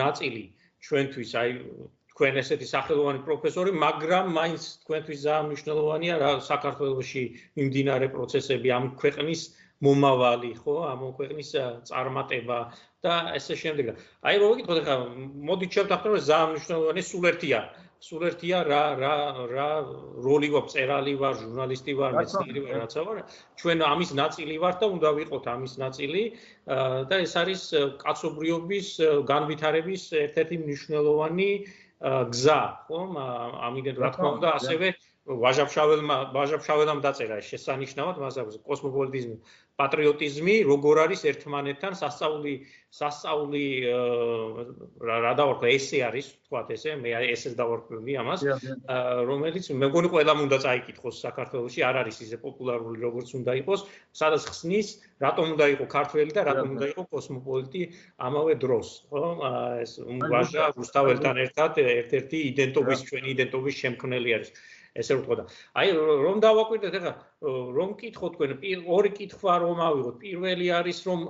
[0.01, 0.43] ნაწილი
[0.81, 1.49] ჩვენთვის, აი
[2.11, 7.23] თქვენ ესეთი სახელოვანი პროფესორი, მაგრამ მაინც თქვენთვის ძალიან მნიშვნელოვანია რა საქართველოსში
[7.57, 9.41] მიმდინარე პროცესები ამ ქვეყნის
[9.81, 11.49] მომავალი, ხო, ამ ქვეყნის
[11.89, 12.57] წარმატება
[13.05, 13.95] და ესე შემდეგ.
[14.29, 14.97] აი მოვიკითხოთ ახლა,
[15.49, 17.61] მოდით შევთანხმდეთ, რომ ძალიან მნიშვნელოვანი სულ ერთია.
[18.01, 19.15] სულ ერთია რა რა
[19.49, 19.65] რა
[20.25, 23.17] როლი გვაქვს, წერალი ვარ, ჟურნალისტი ვარ, მეცნიერი ვარ, რაცა ვარ.
[23.61, 26.23] ჩვენ ამის ნაწილი ვართ და უნდა ვიყოთ ამის ნაწილი
[27.09, 27.61] და ეს არის
[28.01, 28.87] კაცობრიობის
[29.33, 31.49] განვითარების ერთ-ერთი მნიშვნელოვანი
[32.01, 32.59] გზა,
[32.89, 33.17] ხომ?
[33.69, 34.87] ამიტომ რა თქმა უნდა, ასევე
[35.21, 39.35] ვაჟაფშაველმა ვაჟაფშაველამ დაწერა შესანიშნავად მასაქვს კოსმოპოლიტიზმი
[39.81, 42.53] პატრიოტიზმი როგორ არის ერთმანეთთან სასწაული
[42.91, 43.61] სასწაული
[45.09, 46.95] რა დავარქვა ესე არის თქვათ ესე?
[47.03, 48.41] მე ესეც დავარქვი ამას.
[49.29, 53.85] რომელიც მე მგონი ყველამ უნდა წაიკითხოს საქართველოში არ არის ისე პოპულარული როგორც უნდა იყოს
[54.21, 54.87] სადაც ხსნის
[55.21, 57.81] რატომ უნდა იყოს ქართველი და რატომ უნდა იყოს კოსმოპოლიტი
[58.27, 59.23] ამავე დროს ხო?
[59.85, 59.91] ეს
[60.33, 64.49] ვაჟა რუსთაველთან ერთად ერთ-ერთი იდენტობის ჩვენი იდენტობის შემქმნელი არის
[64.99, 65.43] ესე ვთქვა და.
[65.79, 65.91] აი
[66.25, 67.13] რომ დავაკვირდეთ ახლა
[67.77, 68.51] რომ კითხო თქვენ
[68.95, 70.15] ორი კითხვა რომ ავიღოთ.
[70.23, 71.21] პირველი არის რომ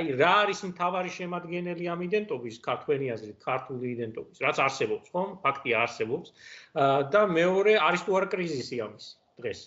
[0.00, 5.28] აი რა არის მთავარი შემადგენელი ამ იდენტობის ქართველი აზრით ქართული იდენტობის რაც არსებობს ხომ?
[5.44, 6.28] ფაქტია არსებობს.
[7.12, 9.06] და მეორე არის თუ არა კრიზისი ამის
[9.40, 9.60] დღეს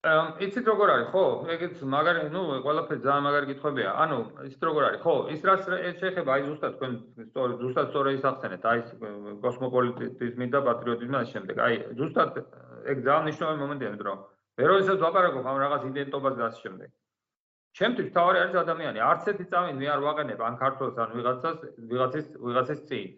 [0.00, 1.08] იცით როგორ არის?
[1.12, 1.22] ხო
[1.52, 3.90] ეგეც მაგარი ნუ ყველაფერი ძალიან მაგარი კითხვებია.
[4.00, 4.18] ანუ
[4.48, 5.00] იცით როგორ არის?
[5.04, 5.60] ხო ის რაც
[6.00, 6.92] შეეხება აი ზუსტად თქვენ
[7.28, 8.78] სწორი ზუსტად სწორი ისახსენეთ აი
[9.44, 11.56] კოსმოპოლიტიზმი და პატრიოტიზმი ამ შემდეგ.
[11.60, 14.18] აი ზუსტად ეგ ძალიან მნიშვნელოვანი მომენტია იმიტომ რომ
[14.56, 16.88] მე როდესაც ვაპარაკობ ამ რაღაც იდენტობაზე და ამ შემდეგ.
[17.76, 18.98] ჩემთვის თავი არის ადამიანი.
[19.04, 21.58] არც ერთი წამი მე არ ვაყენებ ან ქართულს ან ვიღაცას
[21.92, 23.08] ვიღაცის ვიღაცის წინ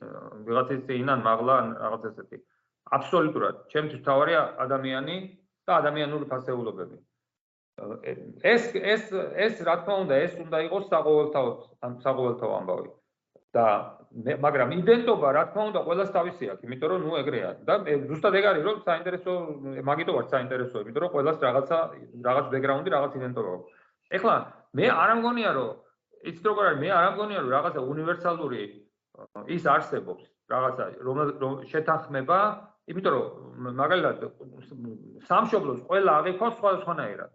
[0.50, 2.38] ვიღაცის წინ ან მაღლა ან რაღაც ესეთი.
[2.90, 3.54] აბსოლუტურად.
[3.70, 4.34] ჩემთვის თავი
[4.66, 5.16] ადამიანი
[5.66, 6.96] და ადამიანური ფასეულობები.
[8.52, 9.04] ეს ეს
[9.44, 11.50] ეს რა თქმა უნდა ეს უნდა იყოს საყოველთაო
[12.04, 12.90] საყოველთაო ამბავი.
[13.52, 13.64] და
[14.12, 17.74] მაგრამ იდენტობა რა თქმა უნდა ყოველას თავისი აქვს, იმიტომ რომ ნუ ეგრეა და
[18.08, 19.32] ზუსტად ეგ არის რომ საინტერესო
[19.88, 21.78] მაგიტო ვარ საინტერესო, იმიტომ რომ ყოველას რაღაცა
[22.28, 23.68] რაღაც ბექგრაუნდი, რაღაც იდენტობა აქვს.
[24.16, 24.36] ეხლა
[24.76, 25.70] მე არ ამგონია რომ
[26.32, 28.62] იცით როგორ არის, მე არ ამგონია რომ რაღაცა უნივერსალური
[29.56, 32.40] ის არსებობს, რაღაცა რომ შეთანხმება
[32.90, 34.16] იმიტომ რომ მაგალითად
[35.30, 37.30] სამშობლოს ყველა აღიქვა სხვადასხვანაირად.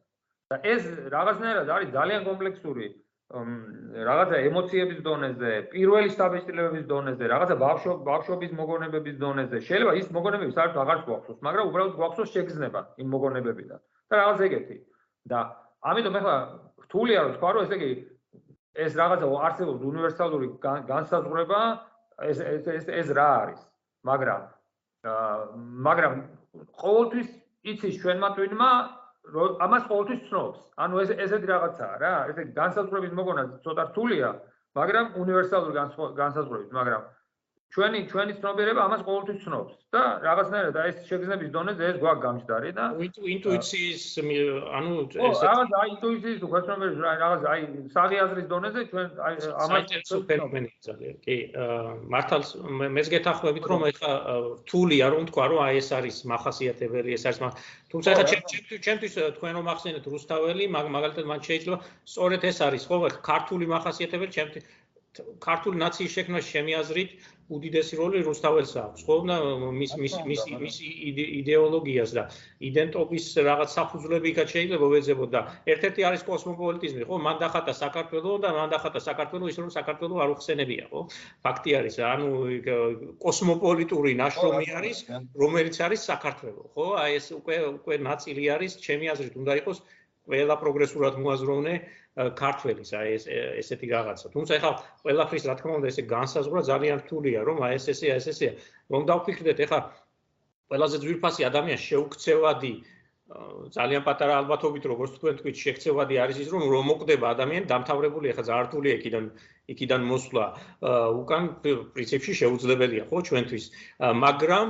[0.52, 2.88] და ეს რაღაცნაირად არის ძალიან კომპლექსური
[3.28, 9.60] რაღაცა ემოციების დონეზე, პირველი სტაბილიზების დონეზე, რაღაცა ბავშვ ბავშვობის მოგონებების დონეზე.
[9.68, 13.80] შეიძლება ის მოგონებები საერთოდ აღარ გვაქვს, მაგრამ უბრალოდ გვაქვს შეგრძნება იმ მოგონებებიდან.
[14.07, 14.78] და რაღაც ეგეთი.
[15.28, 15.40] და
[15.84, 16.36] ამიტომ ახლა
[16.88, 17.91] რთულია რომ თქვა რომ ესე იგი
[18.80, 21.60] ეს რაღაცა არსებობს უნივერსალური განსაზღვრება
[22.32, 23.61] ეს ეს ეს რა არის?
[24.07, 24.41] მაგრამ
[25.88, 26.14] მაგრამ
[26.82, 27.28] ყოველთვის
[27.72, 28.70] იცის ჩვენმა ტვინმა
[29.60, 30.60] ამას ყოველთვის ცნობს.
[30.84, 34.30] ანუ ეს ესეთი რაღაცაა რა, ესე განსაზღვრების მოგონა ცოტა რთულია,
[34.78, 35.74] მაგრამ უნივერსალური
[36.22, 37.02] განსაზღვრებით, მაგრამ
[37.76, 42.72] ჩვენი ჩვენი ცნობიერება ამას ყოველთვის ცნობს და რაღაცნაირად აი ეს შეგრძნების დონეზე ეს გვაქვს გამჭდარი
[42.77, 42.85] და
[43.34, 44.06] ინტუიციის
[44.80, 44.94] ანუ
[45.27, 47.68] ეს რაღაც აი ინტუიციის თუ გაცნობიერს რაღაც აი
[47.98, 49.35] საღიაზრის დონეზე ჩვენ აი
[49.65, 51.38] ამას ფენომენია ძალიან კი
[52.15, 52.49] მართალს
[52.98, 54.11] მეც გეთახმებით რომ ეხა
[54.48, 57.61] რთულია რომ თქვა რომ აი ეს არის მახასიათებელი ეს არის
[57.91, 58.26] თუმცა ეხა
[58.88, 61.77] ჩემთვის თქვენ რომ ახსენეთ რუსთაველი მაგალითად მან შეიძლება
[62.15, 62.98] სწორედ ეს არის ხო
[63.31, 64.64] ქართული მახასიათებელი ჩემთვის
[65.41, 67.11] ქართული ნაციის შექმნაში შემიაზრით
[67.48, 69.15] უდიდესი როლი რუსთაველს აქვს, ხო?
[69.30, 69.36] და
[69.72, 72.24] მის მის მის მის იდეოლოგიას და
[72.69, 75.41] იდენტობის რაღაც საფუძვლები იქაც შეიძლება ვეძებოთ და
[75.74, 77.19] ერთ-ერთი არის კოსმოპოლიტიზმი, ხო?
[77.28, 81.02] მან დახატა საქართველო და მან დახატა საქართველო ის რომ საქართველო არ უხსენებია, ხო?
[81.48, 82.28] ფაქტი არის, ანუ
[83.24, 84.98] კოსმოპოლიტური ნაშრომი არის,
[85.40, 86.88] რომელიც არის საქართველო, ხო?
[86.99, 89.80] აი ეს უკვე უკვე ნაწილი არის, ჩემი აზრით უნდა იყოს
[90.28, 91.74] ყველა პროგრესულად მოაზროვნე
[92.18, 94.28] ქართველის აი ეს ესეთი რაღაცა.
[94.34, 94.72] თუმცა ეხლა
[95.06, 98.49] ყველაფრის რა თქმა უნდა ესე განსაზღვრა ძალიან რთულია, რომ აი ეს ესე ეს ესე
[98.91, 99.80] რომ დავფიქრდეთ ეხლა
[100.72, 102.74] ყველაზე ძვირფასი ადამიანი შეუქცევადი
[103.76, 108.68] ძალიან პატარა ალბათობით როგორც თქვენ თქვით შექცევადი არის ის რომ მოკვდება ადამიანი დამთავრებული ეხლა ძალიან
[108.68, 109.26] რთულია იქიდან
[109.74, 110.45] იქიდან მოსვლა.
[111.22, 111.44] უკან
[111.95, 113.66] პრინციპში შეუძლებელია ხო ჩვენთვის.
[114.26, 114.68] მაგრამ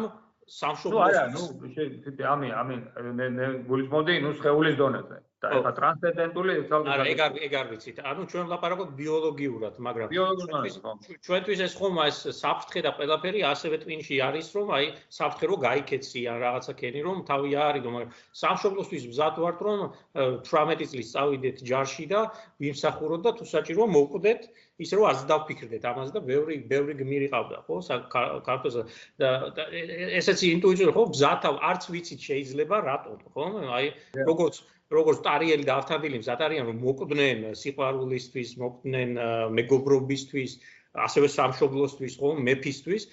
[0.47, 1.43] სამშობლოს ნუ არა ნუ
[2.33, 2.75] ამი ამი
[3.19, 5.17] მე მე გულისმოდი ნუ შეეულის დონეზე
[5.57, 7.97] ეხა ტრანსცენდენტული ძალზე არა ეგ არ ეგ არ ვიცით.
[8.11, 10.07] ანუ ჩვენ ვლაპარაკობთ ბიოლოგიურად მაგრამ
[11.27, 14.85] ჩვენთვის ეს ხომ ეს საფრთხე და ყველაფერი ასევე ტვინში არის რომ აი
[15.17, 18.11] საფრთხე რო გაიქეცი ან რაღაცა ქენი რომ თავი არიდო მაგრამ
[18.43, 19.79] სამშობლოსთვის მზად ვართ რომ
[20.17, 22.19] 18 წლის წავიდეთ ჯარში და
[22.61, 24.41] ვიმსახუროთ და თუ საჭირო მოვკვდეთ
[24.77, 27.75] ის რომ არც დავფიქრდეთ ამაზე და ბევრი ბევრი გმირი ყავდა ხო
[28.45, 28.81] ქართულზე.
[29.17, 29.29] და
[30.21, 33.85] ესეც ინტუიტიური ხო მზად არც ვიცით შეიძლება რატომ ხო აი
[34.29, 34.61] როგორც
[34.93, 39.09] როგორც ტარიელი და ავთანდილი მზად არიან რომ მოკვდნენ სიყვარულისთვის, მოკვდნენ
[39.59, 40.51] მეგობრობისთვის,
[41.07, 43.03] ასევე სამშობლოსთვის, ხო, მეფისთვის.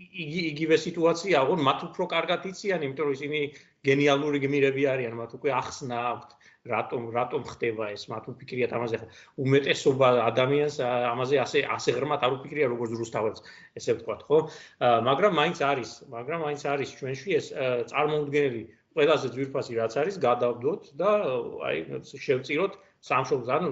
[0.00, 3.40] იგი იგივე სიტუაცია აღარ მათ უფრო კარგად იციან, იმიტომ რომ ისინი
[3.84, 6.30] გენიალური გმირები არიან, მათ უკვე ახსნა აქვთ,
[6.72, 8.98] რატომ რატომ ხდება ეს, მათ უფიქრიათ ამაზე.
[9.44, 13.40] უმეტესობა ადამიანს ამაზე ასე ასე ღრმად არ უფიქრია როგორც რუსთავებს,
[13.76, 14.38] ესე ვთქვათ, ხო?
[14.80, 17.46] მაგრამ მაინც არის, მაგრამ მაინც არის ჩვენში ეს
[17.92, 18.62] წარმოუდგენელი
[18.96, 21.10] ყველაზე ძვირფასი რაც არის გადავდოთ და
[21.66, 21.78] აი
[22.26, 23.50] შევწიროთ სამშობლოს.
[23.56, 23.68] ანუ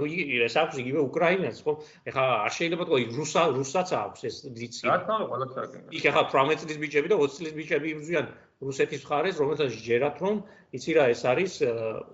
[0.47, 1.73] ეს აქვს იგივე უკრაინას ხო?
[2.09, 6.05] ეხლა არ შეიძლება თქო რუსა რუსსაც აქვს ეს ძიცი რა თქმა უნდა ყველა საკითხი იქ
[6.11, 8.27] ეხლა 18 წლის ბიჭები და 20 წლის ბიჭები იბრძვიან
[8.69, 10.37] რუსეთის მხარეს რომელსაც ჯერათ რომ
[10.79, 11.53] იცი რა ეს არის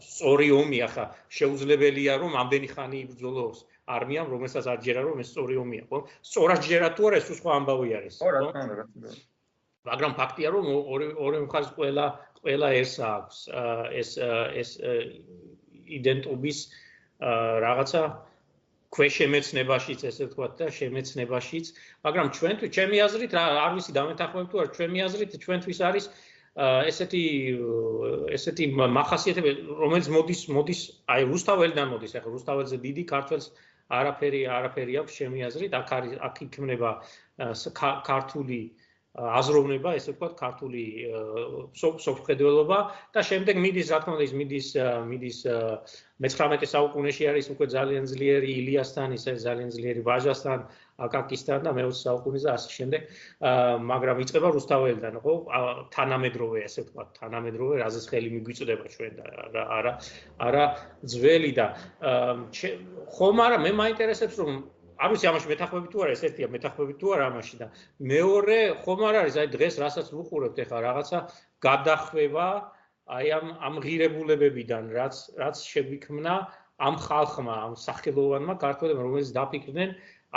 [0.08, 1.04] სწორი ომი ახლა
[1.38, 3.58] შეუძლებელია რომ ამდენი ხანი იბრძოლოს
[3.94, 5.98] არმიამ რომელსაც არ ჯერა რომ ეს სწორი ომია ხო?
[6.24, 9.14] სწორად ჯერა თუ არა ეს სხვა ამბავი არის ხო რა თქმა უნდა
[9.84, 12.04] მაგრამ ფაქტია რომ ორი ორი მხარეს ყველა
[12.44, 13.38] ყველა ეს აქვს.
[14.00, 14.10] ეს
[14.62, 14.70] ეს
[15.98, 16.58] იდენტობის
[17.64, 18.02] რაღაცა
[18.94, 21.66] ქვეშემეცნებაშიც ესე ვთქვათ და შემეცნებაშიც.
[22.06, 26.04] მაგრამ ჩვენთვის ჩემი აზრით არ ვიცი დამეთახმებ თუ არ ჩემი აზრით ჩვენთვის არის
[26.62, 27.22] ესეთი
[28.36, 30.80] ესეთი מחასიათებელი რომელიც მოდის მოდის
[31.10, 33.46] აი რუსთაველიდან მოდის ახლა რუსთაველზე დიდი ქართველს
[33.98, 36.90] არაფერი არაფერი აქვს ჩემი აზრით აქ არის აქ იქმნება
[38.06, 38.60] ქართული
[39.14, 40.82] აზროვნება, ესე ვთქვათ, ქართული
[41.78, 42.78] სოფხედველობა
[43.14, 44.68] და შემდეგ მიდის, რა თქმა უნდა, ის მიდის
[45.10, 45.38] მიდის
[46.24, 50.66] მე-19 საუკუნეში არის უკვე ძალიან ძლიერი ილიასთან, ისე ძალიან ძლიერი ვაჟასთან,
[51.06, 53.02] აკაკისთან და მე-20 საუკუნეზე ასე შემდეგ,
[53.86, 55.34] მაგრამ იწება რუსთაველიდან, ხო?
[55.94, 59.14] თანამედროვე, ესე ვთქვათ, თანამედროვე, რაზეც ხელი მიგვიწდება ჩვენ
[59.54, 59.92] და არა
[60.42, 60.64] არა
[61.14, 61.66] ძველი და
[63.14, 66.12] ხომ არა, მე მაინტერესებს რომ არ ვიცი ამაში მეთახმები თუ არა?
[66.14, 67.66] ეს ერთია მეთახმები თუ არა ამაში და
[68.12, 69.34] მეორე ხომ არ არის?
[69.42, 71.18] აი დღეს რასაც ვუყურებთ ეხლა რაღაცა
[71.66, 72.48] გადახვევა
[73.18, 76.34] აი ამ ამ ღირებულებებიდან რაც რაც შეგვიქმნა
[76.88, 79.90] ამ ხალხმა ამ სახელოვანმა ქართველებმა რომელიც დაფიქრდნენ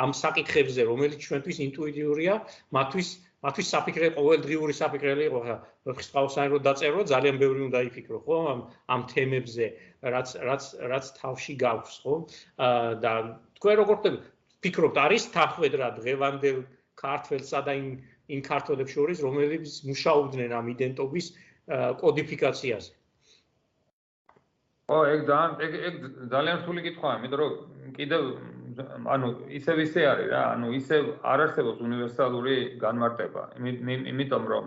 [0.03, 2.33] ამ საკითხებზე რომელიც ჩვენთვის ინტუიტიურია
[2.77, 3.09] მათთვის
[3.45, 5.39] მათთვის საფიქრე ყოველდღიური საფიქრელი იყო.
[5.47, 5.57] ხა
[5.97, 8.59] ფსიქოლოგიურად რო დაწერო ძალიან ბევრი უნდა იფიქრო ხო ამ
[8.93, 9.65] ამ თემებზე
[10.13, 12.13] რაც რაც რაც თავში გაქვს ხო?
[13.03, 13.11] და
[13.57, 14.19] თქვენ როგორ ხდება
[14.65, 16.59] ფიქრობთ არის თახვედრა დღევანდელ
[16.97, 17.89] ქართველსა და იმ
[18.35, 21.25] იმ ქართველებს შორის რომლებიც მუშაობდნენ ამ იდენტობის
[22.01, 22.91] კოდიფიკაციაზე.
[24.87, 25.95] ო ეგ ძალიან ეგ ეგ
[26.31, 27.51] ძალიან რთული კითხვაა იმიტომ რომ
[27.97, 28.23] კიდევ
[29.15, 29.27] ანუ
[29.59, 33.43] ისევ ისე არის რა ანუ ისევ არ არსებობს უნივერსალური განმარტება.
[33.59, 34.65] იმიტომ რომ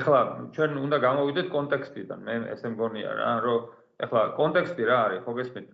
[0.00, 0.20] ეხლა
[0.56, 3.60] ჩვენ უნდა გამოვიდეთ კონტექსტიდან მე ესე მგონია რა რომ
[4.04, 5.68] ეხლა კონტექსტი რა არის ხო გესმით?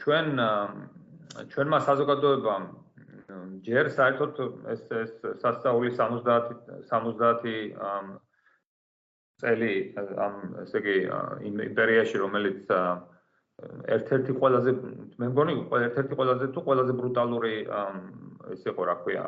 [0.00, 0.26] ჩვენ
[1.52, 2.64] ჩვენმა საზოგადოებამ
[3.66, 4.40] ჯერ საერთოდ
[4.74, 6.60] ეს ეს სასწაული 70
[6.90, 8.18] 70
[9.42, 9.72] წელი
[10.26, 10.96] ამ ესე იგი
[11.50, 12.72] იმპერიაში რომელიც
[13.96, 14.74] ერთ-ერთი ყველაზე
[15.22, 15.54] მე მგონი
[15.88, 17.54] ერთ-ერთი ყველაზე თუ ყველაზე ბრუტალური
[18.52, 19.24] ეს იყო რა ქვია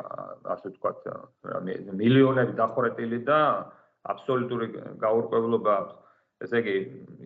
[0.55, 1.09] ასე ვთქვათ
[2.03, 3.39] მილიონები დახურეტილი და
[4.13, 4.67] აბსოლუტური
[5.03, 5.75] გაურკვევლობა
[6.45, 6.77] ესე იგი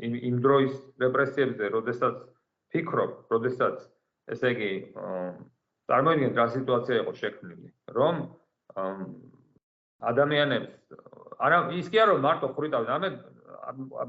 [0.07, 2.19] იმ იმ დროის რეპრესიებზე როდესაც
[2.73, 3.87] ფიქრობ როდესაც
[4.33, 4.71] ესე იგი
[5.89, 8.19] წარმოიდგინეთ რა სიტუაცია იყო შექმნილი რომ
[10.11, 10.97] ადამიანებს
[11.47, 13.09] არა ის კი არა რომ მარტო ხვრიტავდნენ ამე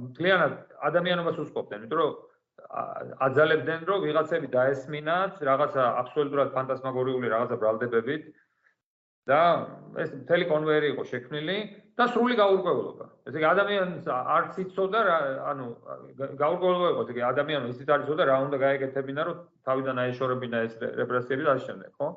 [0.04, 0.52] მთლიანად
[0.90, 2.12] ადამიანობას უსყოფდნენ იმიტომ რომ
[3.26, 8.28] აძალებდნენ რომ ვიღაცები დაესმინათ რაღაცა აბსოლუტურად ფანტასმაგორიული რაღაცა ბრალდებებით
[9.30, 9.40] და
[10.04, 11.56] ეს მთელი კონვეიერი იყო შექმნილი
[12.00, 13.06] და სრული გაურკვევლობა.
[13.28, 15.16] ესე იგი ადამიანს არც იცოდა რა
[15.50, 15.66] ანუ
[16.40, 20.74] გაურკვევლობა იყო, ესე იგი ადამიანს ისიც არ იცოდა რა უნდა გაეკეთებინა რომ თავიდან აეშორებინა ეს
[21.00, 22.08] რეპრესიები და ასე შემდეგ, ხო?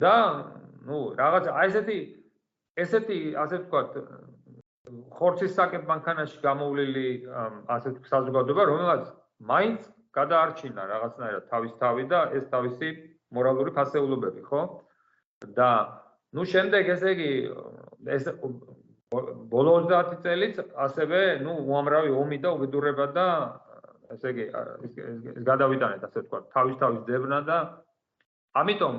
[0.00, 0.14] და
[0.88, 1.98] ნუ რაღაც აი ესეთი
[2.80, 3.90] ესეთი ასე ვთქვათ
[5.20, 7.06] ხორცის საკებ მანქანაში გამოვლილი
[7.76, 9.04] ასე ვთქვათ საზოგადოება, რომელსაც
[9.52, 9.80] მაინც
[10.16, 12.88] გადაარჩინა რაღაცნაირად თავის თავი და ეს თავისი
[13.36, 14.62] მორალური ფასეულობები, ხო?
[15.56, 15.70] და
[16.32, 17.30] ну შემდეგ ესე იგი
[18.16, 18.24] ეს
[19.10, 23.26] ბოლო 30 წელიც ასევე ну უამრავი ომი და უბედურება და
[24.14, 24.44] ესე იგი
[24.86, 27.58] ეს გადავიტანეთ ასე თქვა თავის თავის ძებნა და
[28.62, 28.94] ამიტომ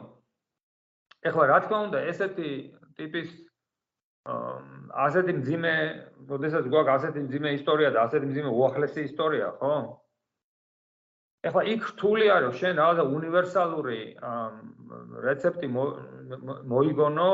[1.31, 2.51] ეხლა რა თქმა უნდა ესეთი
[2.99, 3.31] ტიპის
[4.25, 5.73] ასეთი მძიმე,
[6.29, 9.73] ოდესაც გვაქვს ასეთი მძიმე ისტორია და ასეთი მძიმე უახლესი ისტორია, ხო?
[11.41, 14.01] ეხლა იქ რთული არის შენ რაღაცა უნივერსალური
[15.25, 15.67] რეცეპტი
[16.69, 17.33] მოიგონო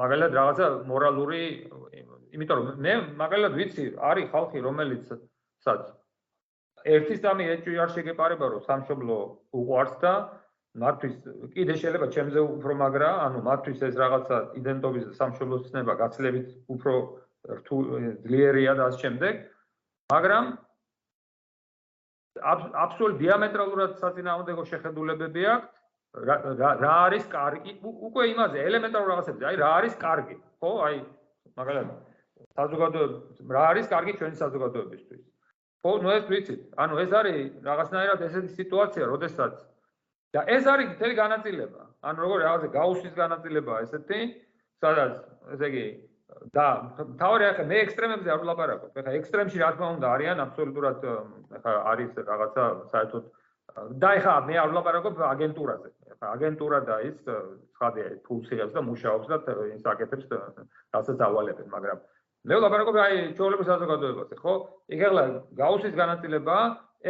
[0.00, 1.42] მაგალითად რაღაცა მორალური
[2.36, 5.12] იმიტომ რომ მე მაგალითად ვიცი არის ხალხი რომელიც
[5.64, 5.86] სად
[6.94, 9.16] ერთის დამი ეჭვი არ შეგეპარება რომ სამშობლო
[9.60, 10.12] უყვარს და
[10.78, 11.14] მათთვის
[11.56, 16.94] კიდე შეიძლება ჩემზე უფრო მაგრა ანუ მათთვის ეს რაღაცა იდენტობის სამშობლოს ცნება გაცლებით უფრო
[18.24, 19.34] ძლიერია და ამ შემდეგ
[20.12, 20.44] მაგრამ
[22.38, 25.74] აბსოლუტ დიამეტრალურად საწინააღმდეგო შეხედულებები აქვს.
[26.16, 27.72] რა არის კარგი?
[27.84, 30.36] უკვე იმაზე ელემენტარულ რაღაცებზე, აი რა არის კარგი?
[30.60, 30.96] ხო, აი
[31.58, 31.88] მაგალითად
[32.58, 35.22] საზოგადოება რა არის კარგი ჩვენი საზოგადოებისთვის?
[35.84, 36.60] ხო, ნუ ეს ვიცით.
[36.80, 39.54] ანუ ეს არის რაღაცნაირად ესეთი სიტუაცია, როდესაც
[40.34, 41.82] და ეს არის მთელი განაწილება.
[42.08, 44.20] ანუ როგორ რაღაცა გაუსის განაწილება ესეთი,
[44.82, 45.12] სადაც
[45.54, 45.86] ესე იგი
[46.54, 46.66] და
[47.20, 48.90] თავი ახლა მე ექსტრემებზე არ ვლაპარაკობ.
[49.00, 50.98] ახლა ექსტრემში რა თქმა უნდა არიან აბსოლუტურად
[51.58, 53.24] ახლა არის რაღაცა საერთოდ
[54.02, 55.88] და ახლა მე არ ვლაპარაკობ აგენტურაზე.
[56.12, 57.18] ახლა აგენტურა და ის
[57.76, 59.36] ცხადია ფულს იღებს და მუშაობს და
[59.76, 60.26] ის აკეთებს
[60.94, 61.98] რასაც ავალებენ, მაგრამ
[62.48, 64.54] მე ვლაპარაკობ აი ჩვეულებრივ საზოგადოებაზე, ხო?
[64.94, 65.24] იქ ახლა
[65.60, 66.56] გაუსის განაწილება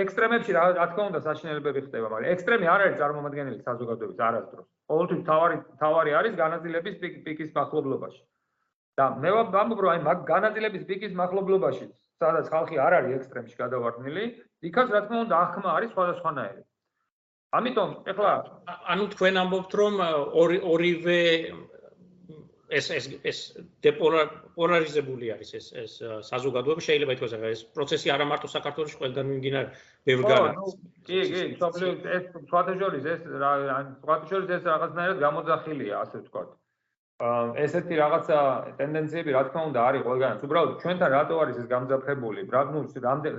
[0.03, 4.67] ექსტრემებში რა თქმა უნდა საშინელებები ხდება, მაგრამ ექსტრემი არ არის წარმომადგენელი საზოგადოების არასდროს.
[4.89, 8.23] ყოველთვის თავარი თავარი არის განაწილების პიკის მახლობლობაში.
[8.99, 11.87] და მე ვამბობ რომ აი მაგ განაწილების პიკის მახლობლობაში
[12.19, 14.25] სადაც ხალხი არ არის ექსტრემში გადავარდნილი
[14.67, 16.63] იქაც რა თქმა უნდა ახმა არის სხვადასხვანაირი.
[17.59, 18.33] ამიტომ ეხლა
[18.93, 19.95] ანუ თქვენ ამბობთ რომ
[20.43, 21.21] ორი ორივე
[22.69, 23.39] ეს ეს ეს
[23.87, 25.93] დეპოლარიზებული არის ეს ეს
[26.29, 29.69] საზოგადოება შეიძლება ითქვას ახლა ეს პროცესი არა მარტო საქართველოს ყველგან მიმდინარე
[30.11, 30.77] ბევრ განაც
[31.09, 33.53] კი კი სოფლიო ეს სვათეჟორის ეს რა
[34.05, 36.53] სვათეჟორის ეს რაღაცნაირად გამოძახილია ასე ვთქვათ
[37.19, 38.37] ესეთი რაღაცა
[38.79, 40.43] ტენდენციები რა თქმა უნდა არის ყველგანაც.
[40.47, 42.41] უბრალოდ ჩვენთან რატო არის ეს გამძაფრებული?
[42.55, 42.81] რა ნუ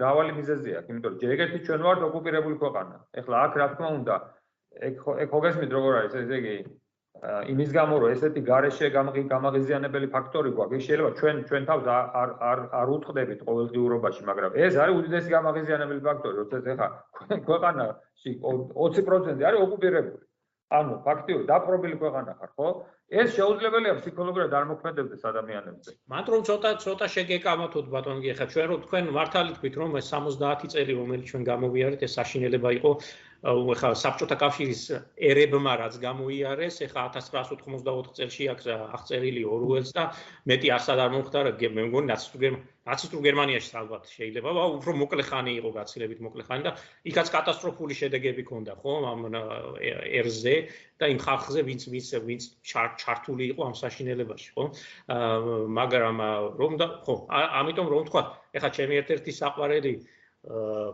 [0.04, 2.96] რავალი მიზეზი აქვს, იმიტომ რომ ჯერ ერთი ჩვენ ვართ ოკუპირებული ქვეყანა.
[3.24, 4.16] ეხლა აქ რა თქმა უნდა
[4.84, 4.94] ეგ
[5.24, 6.56] ეგ ხოგესმით როგორ არის ესე იგი
[7.52, 8.88] იმის გამო რომ ესეთი გარეშე
[9.32, 14.96] გამაღიზიანებელი ფაქტორი გვაქვს, შეიძლება ჩვენ ჩვენ თავს არ არ არ უთხრდებით ყოველდღიურობაში, მაგრამ ეს არის
[15.00, 16.88] უდიდესი გამაღიზიანებელი ფაქტორი, როდესაც ეხლა
[17.48, 20.29] ქვეყანაში 20% არის ოკუპირებული.
[20.78, 22.68] ანუ ფაქტიურად დაპყრობილი ქვეყანა ხარ, ხო?
[23.10, 25.92] ეს შეუძლებელია ფსიქოლოგიურად არ მოქმედებდეს ადამიანებზე.
[26.14, 30.70] მანდ რომ ცოტა ცოტა შეგეკამათოთ ბატონი, ხა ჩვენ რომ თქვენ მართალი თქვით რომ ეს 70
[30.74, 32.92] წელი რომელიც ჩვენ გამოვიარეთ ეს საშინელება იყო
[33.40, 34.82] ხა საბჭოთა კავშირის
[35.16, 38.66] ერებმა რაც გამოიარეს, ხა 1994 წელს აქვს
[39.00, 40.12] აღწერილი ორუელს და
[40.44, 46.20] მეტი ასად არ მომხდარა, მე მგონი ნაცისტურ გერმანიაში ალბათ შეიძლება, უფრო მოკლე ხანი იყო გაცილებით
[46.26, 46.72] მოკლე ხანი და
[47.08, 49.22] იქაც კატასტროფული შედეგები ჰქონდა, ხო, ამ
[50.20, 50.56] ერზე
[51.00, 52.44] და იმ ხალხზე, ვინც ვინც ვინც
[53.00, 54.64] ჩართული იყო ამ საშინელებაში, ხო?
[55.80, 56.18] მაგრამ
[56.60, 58.22] რომ და ხო, ამიტომ რომ თქვა,
[58.58, 59.94] ეხა ჩემი ერთ-ერთი საყვარელი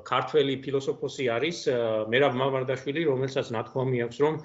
[0.10, 1.58] ქართველი ფილოსოფოსი არის
[2.10, 4.40] მერაბ მამარდაშვილი, რომელსაც ნათქვამი აქვს, რომ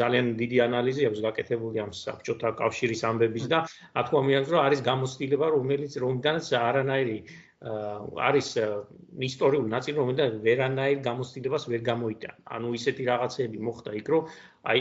[0.00, 5.46] ძალიან დიდი ანალიზი აქვს გაკეთებული ამ საბჭოთა კავშირის ამბების და ნათქვამი აქვს, რომ არის გამოცდილება,
[5.56, 7.18] რომელიც რომდანაც არანაირი
[7.58, 8.48] არის
[9.28, 12.36] ისტორიული ნაწილი, რომელიდან ვერანაირ გამოცდილებას ვერ გამოიტანა.
[12.54, 14.22] ანუ ისეთი რაღაცები მოხდა იქ, რომ
[14.70, 14.78] აი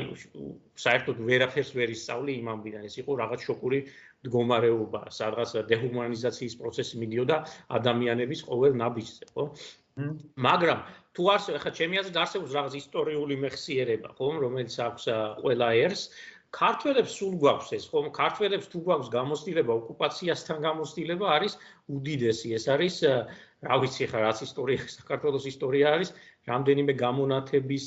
[0.77, 2.85] საერთოდ ვერაფერს ვერ ისწავლი იმ ამბიდან.
[2.85, 3.79] ეს იყო რაღაც შოკური
[4.25, 7.37] მდგომარეობა, სადღაც დეჰუმანიზაციის პროცესი მიდიოდა
[7.77, 9.43] ადამიანების ყოველ ნაბიჯზე, ხო?
[10.45, 10.79] მაგრამ
[11.17, 15.05] თუ არსე ახლა ჩემი აზრით არსებობს რაღაც ისტორიული მეხსიერება, ხომ, რომელიც აქვს
[15.41, 16.01] ყველა ერს
[16.55, 21.57] ქართველებს სულ გვაქვს ეს, ხომ, ქართველებს თუ გვაქვს გამოცდილება ოკუპაციასთან გამოცდილება არის
[21.97, 22.53] უდიდესი.
[22.57, 22.95] ეს არის
[23.67, 26.13] რა ვიცი ხა რაც ისტორია, საქართველოს ისტორია არის,
[26.47, 27.85] რამდენიმე გამონათების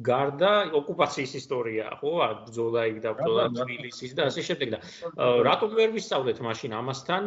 [0.00, 2.12] გარდა ოკუპაციის ისტორია, ხო?
[2.48, 4.78] ბრძოლა იქ და ბრძოლა თბილისის და ასე შემდეგ და
[5.44, 7.22] რატომ ვერ ვისწავლეთ მაშინ ამასთან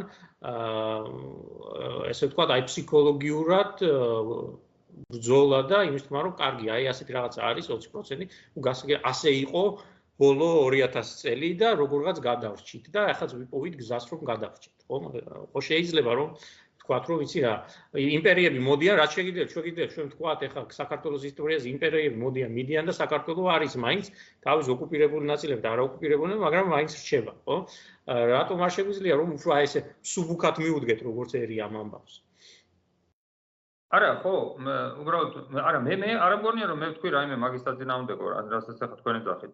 [0.50, 3.86] აა ესე ვთქვათ, აი ფსიქოლოგიურად
[5.14, 9.64] ბრძოლა და იმის თქმა რომ კარგი, აი ასეთი რაღაცა არის 20%, ու გასაგე ასე იყო
[10.18, 14.98] ბოლო 2000 წელი და როგორღაც გადავრჩით და ახლა ვიპოვით გზას რომ გადავრჩით, ხო?
[15.54, 16.30] ხო შეიძლება რომ
[16.86, 17.54] თქვათ რომ ვიცი რა
[18.18, 23.50] იმპერიები მოდიან რაც შეგიძლიათ შეგიძლიათ ჩვენ თქვათ ეხლა საქართველოს ისტორიაზე იმპერიები მოდიან მიდიან და საქართველოს
[23.56, 24.06] არის მაინც
[24.46, 27.58] თავის ოკუპირებული ნაწილები და არაოკუპირებული მაგრამ მაინც რჩება ხო?
[28.36, 29.80] რატომ არ შეგვიძლია რომ უფრო აი ესე
[30.14, 32.25] სუბუქად მიუდგეთ როგორც ერი ამ ამბავს
[33.96, 34.34] არა ხო
[35.02, 39.22] უბრალოდ არა მე მე არ მგონია რომ მე ვთქვი რაიმე მაგის დაწინააღმდეგო რასაც ახლა თქვენი
[39.28, 39.54] ძახით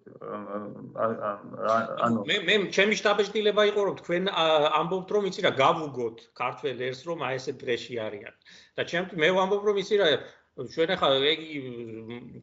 [2.08, 4.30] ანუ მე მე ჩემი შტაბეშტილება იყო რომ თქვენ
[4.82, 8.34] ამბობთ რომ იცი რა გავუგოთ ქართველ ერს რომ აი ესე დღეში არიან.
[8.78, 10.08] და ჩემთვის მე ვამბობ რომ იცი რა
[10.76, 11.50] ჩვენ ახლა ეგი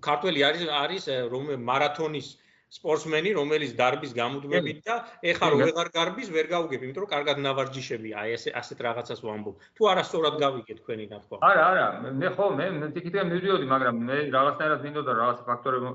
[0.08, 2.28] ქართველი არის არის რომ მარათონის
[2.68, 8.10] სპორტსმენი, რომელიც დარბის გამუდმებით და ეხა რო ვეღარ გარბის, ვერ გავუგებ, იმიტომ რომ კარგად ნავარჯიშები,
[8.12, 9.54] აი ესე ასეთ რაღაცას ვამბობ.
[9.72, 11.36] თუ არასწორად გავიგე თქვენი ნათქვა.
[11.48, 15.86] არა, არა, მე ხო, მე თითქოს მივიდიოდი, მაგრამ მე რაღაცნაირად მინდოდა რაღაც ფაქტორები,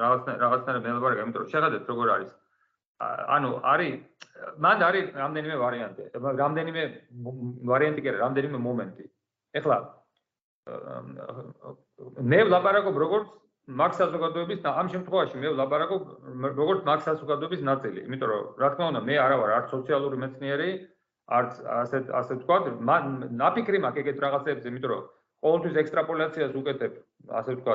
[0.00, 2.30] რაღაც რაღაცნაირად მელაბარაკე, იმიტომ რომ შეხედეთ როგორ არის.
[3.02, 3.94] ანუ არის
[4.62, 6.02] მან არის რამდენიმე ვარიანტი,
[6.42, 6.82] რამდენიმე
[7.70, 9.04] ვარიანტი კი არა, რამდენიმე მომენტი.
[9.58, 9.76] ეხლა
[12.30, 13.28] მე ვლაპარაკობ როგორც
[13.80, 16.02] მაგ საზოგადოების და ამ შემთხვევაში მე ვლაპარაკობ
[16.60, 20.70] როგორც მაგ საზოგადოების ნაწილი, იმიტომ რომ რა თქმა უნდა მე არა ვარ არც სოციალური მეცნიერი,
[21.38, 22.56] არც ასე ასე თქვა,
[23.42, 25.02] ნაფიქრი მაქვს ეგეთ რაღაცებზე, იმიტომ რომ
[25.42, 26.92] ყოველთვის ექსტრაპოლაციას უკეთებ,
[27.40, 27.74] ასე თქვა,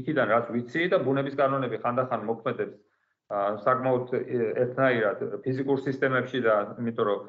[0.00, 2.76] იქიდან რაც ვიცი და ბუნების კანონები ხანდახან მოქმედებს
[3.26, 4.12] საკმაოდ
[4.62, 7.24] ერთნაირად ფიზიკურ სისტემებში და იმიტომ რომ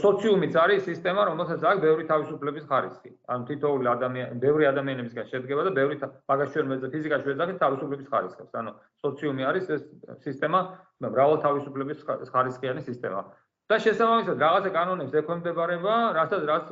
[0.00, 3.10] სოციუმიც არის სისტემა, რომელსაც აქვს ბევრი თავისუფლების ხარისხი.
[3.28, 8.52] ანუ თითოეული ადამიანი, ბევრი ადამიანებისგან შედგება და ბევრი მაგას ჩვენ მეძე ფიზიკაში ვეძახით თავისუფლების ხარისხს.
[8.56, 8.72] ანუ
[9.04, 9.82] სოციუმი არის ეს
[10.24, 10.60] სისტემა,
[11.04, 11.98] მრავალ თავისუფლების
[12.32, 13.20] ხარისხიანი სისტემა.
[13.64, 16.64] და შესაბამისად რაღაცა კანონებს ექვემდებარება, რასაც რაც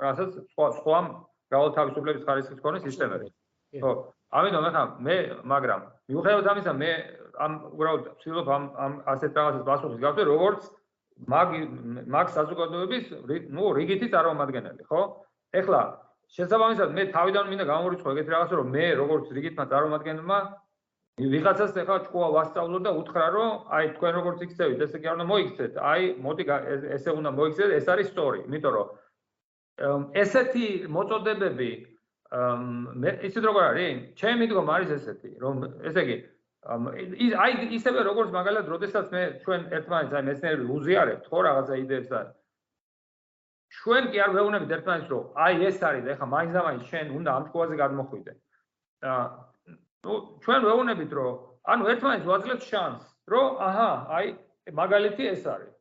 [0.00, 3.26] რასაც სხვა სხვა მრავალ თავისუფლების ხარისხის მქონე სისტემები.
[3.80, 3.92] ხო.
[4.32, 6.90] ამიტომ ახლა მე მაგრამ მიუხედავად ამისა მე
[7.44, 10.68] ამ უბრალოდ ვცდილობ ამ ამ ასეთ რაღაცას პასუხის გავდე როგორც
[11.34, 11.48] მაგ
[12.14, 13.06] მაგ საზოგადოების
[13.56, 15.02] ნუ რიგითი წარმომადგენელი ხო?
[15.60, 15.82] ეხლა
[16.36, 20.38] შესაბამისად მე თავიდან მინდა გამორიცხო ეგეთი რაღაცა რომ მე როგორც რიგითმა წარმომადგენელმა
[21.18, 25.26] ვიღაცას ეხლა ჭკუა ვასწავლო და უთხრა რომ აი თქვენ როგორც იქცევით ესე კი არ უნდა
[25.32, 25.72] მოიქცეთ.
[25.82, 26.44] აი მოდი
[26.94, 28.40] ესე უნდა მოიქცეთ ეს არის სწორი.
[28.46, 28.88] იმიტომ რომ
[30.22, 31.70] ესეთი მოწოდებები
[33.02, 35.54] მე ისე როგორ არის ჩემი მდგომა არის ესეთი რომ
[35.90, 36.16] ესე იგი
[36.66, 42.08] ის აი ისევე როგორც მაგალითად როდესაც მე ჩვენ ერთმანეთს აი მეცნიერები უზიარებთ ხო რაღაცა იდეებს
[42.12, 42.20] და
[43.78, 47.06] ჩვენ კი არ ვეუბნებით ერთმანეთს რომ აი ეს არის და ეხლა მაინც და მაინც შენ
[47.18, 48.32] უნდა ამ სკოლაზე გადმოხვიდე.
[49.02, 49.14] და
[50.04, 50.14] ნუ
[50.44, 51.32] ჩვენ ვეუბნებით რომ
[51.72, 54.26] ანუ ერთმანეთს ვაძლევთ შანსს რომ აჰა აი
[54.82, 55.74] მაგალითი ეს არის.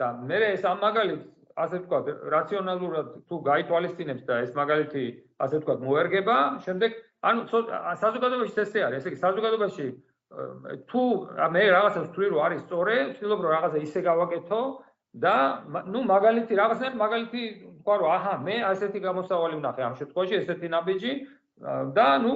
[0.00, 5.04] და მე ეს ამ მაგალითს ასე ვთქვათ რაციონალურად თუ გაითვალისწინებს და ეს მაგალითი
[5.44, 6.90] ასე ვთქვათ მოერგება შემდეგ
[7.30, 7.40] ანუ
[8.02, 9.86] საზოგადოებაში ესე არის ესე იგი საზოგადოებაში
[10.90, 11.02] თუ
[11.54, 14.60] მე რაღაცას ვთვლი რომ არის სწორი, ვცდილობ რომ რაღაცა ისე გავაკეთო
[15.14, 15.34] და
[15.94, 17.42] ნუ მაგალითი რაღაცნაირად მაგალითი
[17.82, 21.12] თქვა რომ აჰა მე ასეთი გამოსავალი ვნახე ამ შემთხვევაში ესეთი ნაბიჯი
[21.94, 22.32] და ნუ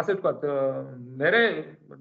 [0.00, 0.44] ასე ვთქვათ
[1.20, 1.30] მე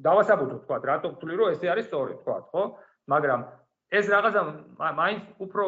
[0.03, 2.63] დავასაბუთო ვთქვათ რატო ვთვლი რომ ესე არის სწორი ვთქვათ ხო?
[3.07, 3.41] მაგრამ
[3.87, 4.41] ეს რაღაცა
[4.99, 5.65] მაინც უფრო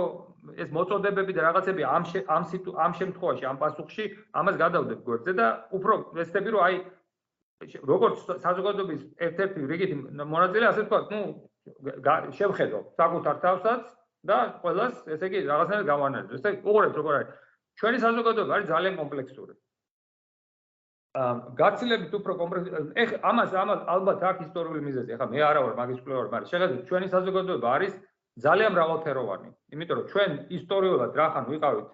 [0.59, 2.03] ეს მოწოდებები და რაღაცები ამ
[2.35, 2.43] ამ
[2.75, 4.05] ამ შემთხვევაში ამ პასუხში
[4.35, 6.75] ამას გადავდებ გვერდზე და უფრო ვესწრები რომ აი
[7.59, 11.19] როგორც საზოგადოების ერთ-ერთი რიგითი მონაწილე, ასე თქვა, ну,
[12.31, 13.81] შევხედო საკუთარ თავსაც
[14.23, 16.33] და ყოველას, ესე იგი, რაღაცნაირად გავანალიზო.
[16.39, 17.29] ესე უყურეთ როგორ არის.
[17.79, 19.53] ჩვენი საზოგადოება არის ძალიან კომპლექსური.
[21.19, 22.93] აა, გაცილებით უფრო კომპლექსური.
[22.95, 25.09] ეხ, ამას ამას ალბათ აქვს ისტორიული მიზეზი.
[25.15, 27.93] ეხლა მე არა ვარ მაგის კვლევარ, მაგრამ შეხედეთ, ჩვენი საზოგადოება არის
[28.39, 29.49] ძალიან მრავალფეროვანი.
[29.73, 31.89] იმიტომ რომ ჩვენ ისტორიულად რახან ვიყავით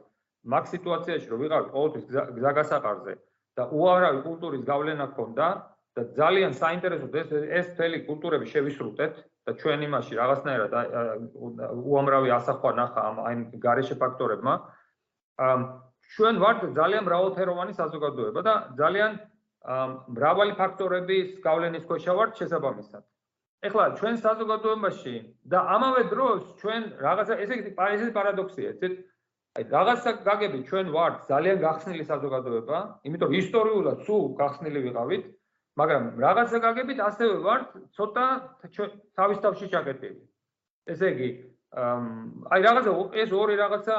[0.45, 2.05] მაგ სიტუაციაში, რომ ვიყავით ყოველთვის
[2.37, 3.13] გზაგასაყარზე,
[3.56, 5.48] და უარავი კულტურის გავლენა ქონდა
[5.95, 7.30] და ძალიან საინტერესო ეს
[7.60, 9.14] ეს მთელი კულტურები შევისრუტეთ
[9.48, 10.72] და ჩვენ იმაში რაღაცნაირად
[11.91, 14.53] უამრავი ასახვა ნახა ამ აი გარეშე ფაქტორებმა.
[16.15, 19.11] ჩვენ ვართ ძალიან მრავალფეროვანი საზოგადოება და ძალიან
[20.18, 23.03] მრავალი ფაქტორების გავლენის ქვეშ ვართ შესაბამისად.
[23.65, 25.15] ეხლა ჩვენ საზოგადოებაში
[25.49, 28.94] და ამავე დროს ჩვენ რაღაცა ესე იგი პარიზის პარადოქსია, ესეთ
[29.56, 32.77] აი რაღაცა გაგები ჩვენ ვართ ძალიან გახსნილი საზოგადოება,
[33.07, 35.23] იმიტომ ისტორიულად სულ გახსნილი ვიყავით,
[35.80, 38.26] მაგრამ რაღაცა გაგებით ასევე ვართ ცოტა
[39.15, 40.19] თავის თავში ჩაკეტილი.
[40.91, 41.30] ესე იგი,
[42.52, 42.91] აი რაღაცა
[43.23, 43.95] ეს ორი რაღაცა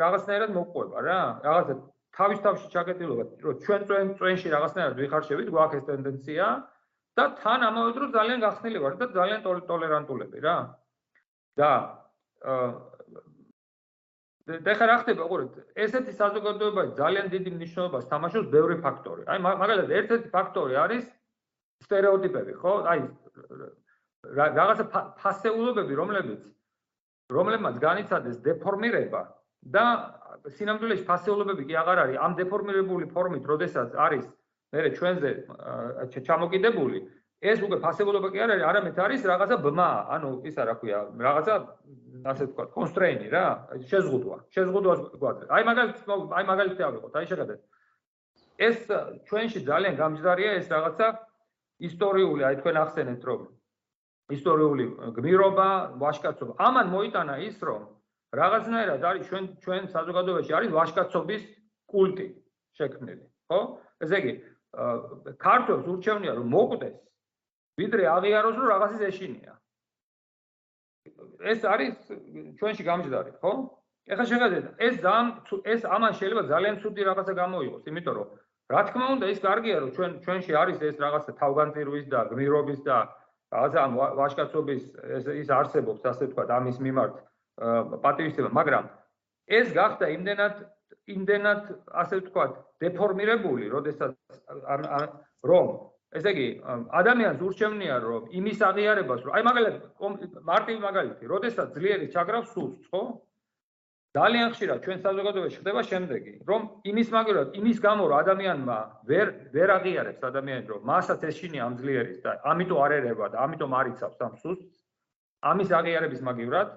[0.00, 1.74] რაღაცნაირად მოყვება რა, რაღაცა
[2.16, 6.46] თავის თავში ჩაკეტილობა, რომ ჩვენ წვენ წვენში რაღაცნაირად ვიხარშევით, გვაქვს ეს ტენდენცია
[7.16, 10.56] და თან ამავე დროს ძალიან გახსნილი ვართ და ძალიან ტოლერანტულები რა.
[11.56, 11.70] და
[14.46, 19.22] და ხა რა ხდება, უყურებთ, ესეთი საზოგადოება ძალიან დიდი მნიშვნელობას თამაშობს ბევრი ფაქტორი.
[19.26, 21.04] აი მაგალითად, ერთ-ერთი ფაქტორი არის
[21.82, 22.72] стереოტიპები, ხო?
[22.86, 23.00] აი
[24.30, 24.84] რაღაცა
[25.18, 26.42] ფასეულობები, რომლებიც
[27.30, 29.20] რომლებმაც განიცადეს დეფორმირება
[29.74, 29.84] და
[30.54, 34.26] სინამდვილეში ფასეულობები კი აღარ არის ამ დეფორმირებული ფორმით, როდესაც არის
[34.74, 35.30] მე ჩვენზე
[36.26, 36.98] ჩამოკიდებული,
[37.44, 41.54] ეს უკვე ფასეულობა კი არ არის, არამედ არის რაღაცა ბმა, ანუ ისა რა ქვია, რაღაცა
[42.32, 43.44] ასე თქვა, კონსტრეინი რა,
[43.90, 45.50] შეზღუდვა, შეზღუდვა გვაქვს.
[45.52, 47.60] აი მაგალითად, აი მაგალითად ავიღოთ, აი შეხედეთ.
[48.56, 48.78] ეს
[49.28, 51.06] ჩვენში ძალიან გამჯდარია ეს რაღაცა
[51.84, 53.40] ისტორიული, აი თქვენ ახსენეთ რომ
[54.32, 55.68] ისტორიული გმირობა,
[56.00, 56.52] ვაშკაცობა.
[56.56, 57.82] ამან მოიტანა ის, რომ
[58.32, 61.42] რაღაცნაირად არის ჩვენ ჩვენ საზოგადოებაში არის ვაშკაცობის
[61.86, 62.26] კულტი
[62.80, 63.60] შექმნილი, ხო?
[64.02, 64.32] ესე იგი,
[65.36, 66.96] ქართულს ურჩევნია რომ მოკვდეს,
[67.80, 69.52] ვიდრე აღიაროს რომ რაღაცის ეშინია.
[71.52, 71.94] ეს არის
[72.58, 73.52] ჩვენში გამჯდარი, ხო?
[74.06, 75.26] ეხლა შეხედეთ, ეს ზამ
[75.66, 78.28] ეს ამან შეიძლება ძალიან ცუდი რაღაცა გამოიღოს, იმიტომ რომ
[78.72, 82.96] რა თქმა უნდა ის კარგია რომ ჩვენ ჩვენში არის ეს რაღაცა თავგანწირვის და გმირობის და
[83.54, 83.80] რაღაცა
[84.18, 84.82] ვაშკაცობის
[85.16, 87.14] ეს ის არსებობს, ასე ვთქვათ, ამის მიმართ
[88.02, 88.84] პატივისცემა, მაგრამ
[89.58, 90.54] ეს გახდა იმდენად
[91.06, 91.62] იმდენად
[92.02, 94.12] ასე ვთქვათ, დეფორმირებული, როდესაც
[95.46, 95.66] რომ
[96.14, 96.48] ესე იგი
[97.00, 103.02] ადამიანს ურჩევნია რომ იმის აღიარებას რომ აი მაგალითად მარტივი მაგალითი, როდესაც ძლიერი ჩაგრავს სულს, ხო?
[104.16, 108.78] ძალიან ხშირად ჩვენ საზოგადოებაში ხდება შემდეგი, რომ იმის მაგალითად იმის გამო რომ ადამიანმა
[109.10, 113.76] ვერ ვერ აღიარებს ადამიანს რომ მასაც ეშინია ამ ძლიერის და ამიტომ არ ერება და ამიტომ
[113.76, 114.62] არ იცავს ამ სულს,
[115.50, 116.68] ამის აღიარების მაგივრად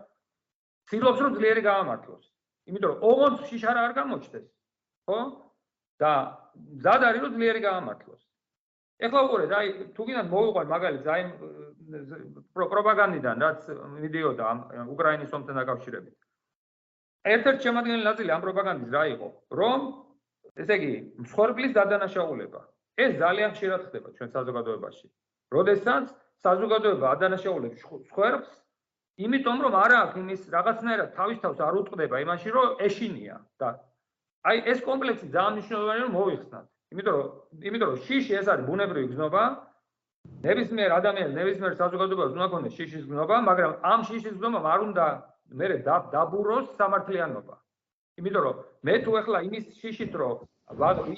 [0.89, 2.25] ცდილობს რომ ძლიერი გაამართლოს.
[2.67, 4.47] იმიტომ რომ ოღონდ შიშარა არ გამოჩნდეს,
[5.07, 5.19] ხო?
[6.01, 6.11] და
[6.83, 8.28] ზად არის რომ ძლიერი გაამართლოს.
[8.99, 11.21] ეხლა უყურეთ, აი თუ გინდათ მოვიყვან მაგალითს აი
[12.53, 13.59] პროპაგანდიდან, რაც
[13.95, 14.47] მიდიოდა
[14.93, 16.15] უკრაინის ომთან დაკავშირებით.
[17.33, 19.27] ერთ-ერთი შემადგენელი ნაწილი ამ პროპაგანდის რა იყო?
[19.59, 19.79] რომ
[20.59, 20.91] ესე იგი,
[21.23, 22.61] მსხვერპლის დადანაშაულება.
[22.99, 25.07] ეს ძალიან ხშირად ხდება ჩვენ საზოგადოებაში.
[25.55, 26.05] როდესაც
[26.43, 28.51] საზოგადოება ადანაშაულებს მსხვერპლს,
[29.25, 33.69] იმიტომ რომ არა აქვს იმის რაღაცნაირად თავის თავს არ უტყდება იმაში, რომ ეშინია და
[34.47, 36.67] აი ეს კომპლექსი ძალიან მნიშვნელოვანია რომ მოიხსნათ.
[36.93, 39.41] იმიტომ რომ იმიტომ რომ შიში ეს არის ბუნებრივი გზნობა.
[40.45, 45.05] ნებისმიერ ადამიანს ნებისმიერ საზოგადოებას უნდა ქონდეს შიშის გზნობა მაგრამ ამ შიშის გზნობამ არ უნდა
[45.59, 45.67] მე
[46.13, 47.55] დაბუროს სამართლიანობა.
[48.19, 48.55] იმიტომ რომ
[48.89, 50.37] მე თუ ახლა იმის შიშით რომ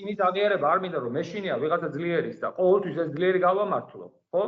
[0.02, 4.44] იმის აღიარება არ მინდა რომ მეშინია ვიღაცა ძლიერის და ყოველთვის ეს ძლიერი გავამართლო ხო?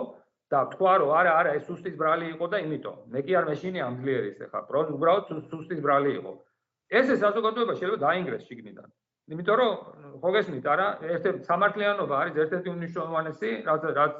[0.52, 3.84] და თქვა რომ არა არა ეს სუსტის ბრალი იყო და იმიტომ მე კი არ მეშინია
[3.90, 6.32] ამ ძლიერის ახლა უბრალოდ სუსტის ბრალი იყო.
[7.00, 8.88] ესე საზოგადოება შეიძლება დაინგრეს შიგნიდან
[9.32, 9.72] იმიტომ რომ
[10.24, 14.16] ხო გესმით არა ერთ-ერთი სამართლიანობა არის ერთ-ერთი უნიშნულოვანესი რაც რაც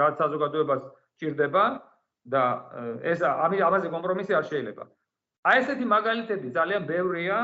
[0.00, 0.82] რაც საზოგადოებას
[1.20, 1.64] ჭირდება
[2.34, 2.44] და
[3.12, 4.84] ეს ამაზე კომპრომისი არ შეიძლება.
[5.46, 7.38] აი ესეთი მაგალითები ძალიან ბევრია.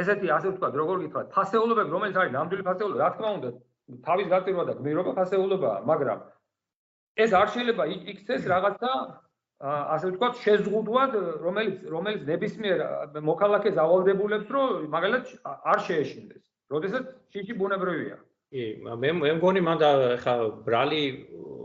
[0.00, 3.50] ესეთი ასე ვთქვათ როგორ გითხრათ ფასეულობები რომელიც არის ნამდვილი ფასეულობა რა თქმა უნდა
[4.06, 6.20] თავის გაწირვა და გმირობა ფასეულობაა მაგრამ
[7.24, 8.90] ეს არ შეიძლება იქცეს რაღაცა
[9.60, 12.78] ასე ვთქვათ, შეზღუდვად, რომელიც რომელიც ნებისმიერ
[13.28, 16.44] მოქალაქეს ავალდებულებს, რომ მაგალითად არ შეეშინდეს.
[16.72, 17.04] როდესაც
[17.34, 18.16] შიში ბუნებრივია.
[18.50, 19.90] კი, მე მე მგონი მანდა
[20.22, 20.34] ხა
[20.66, 21.02] ბრალი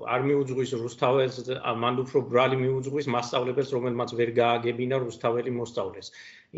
[0.06, 1.38] არ მიუძღვის რუსთაველს,
[1.82, 6.12] მანდ უფრო ბრალი მიუძღვის მასწავლებელს, რომელმაც ვერ გააგებინა რუსთაველი მოსწავლეს.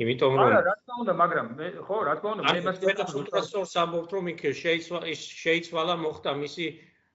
[0.03, 4.11] იმიტომ რომ არა, რა თქმა უნდა, მაგრამ მე ხო, რა თქმა უნდა, მე იმას ვეცადებ,
[4.11, 6.65] რომ იქ შეიცვალა შეიცვალა მოხდა მისი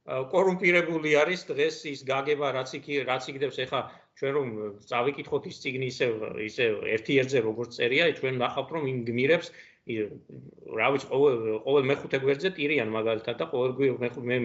[0.03, 3.81] კორუმპირებული არის დღეს ის გაგება რაც იქ რაც იქდებს ეხა
[4.21, 4.49] ჩვენ რომ
[4.91, 6.07] წავიკითხოთ ის ციგნი ისე
[6.49, 6.65] ისე
[6.97, 9.49] ერთი ერთზე როგორც წერია ჩვენ ნახავთ რომ იმ გმირებს
[9.83, 13.73] რა ვიცი ყოველ ყოველ მეხუთე გვერდზე ტირიან მაგალითად და ყოველ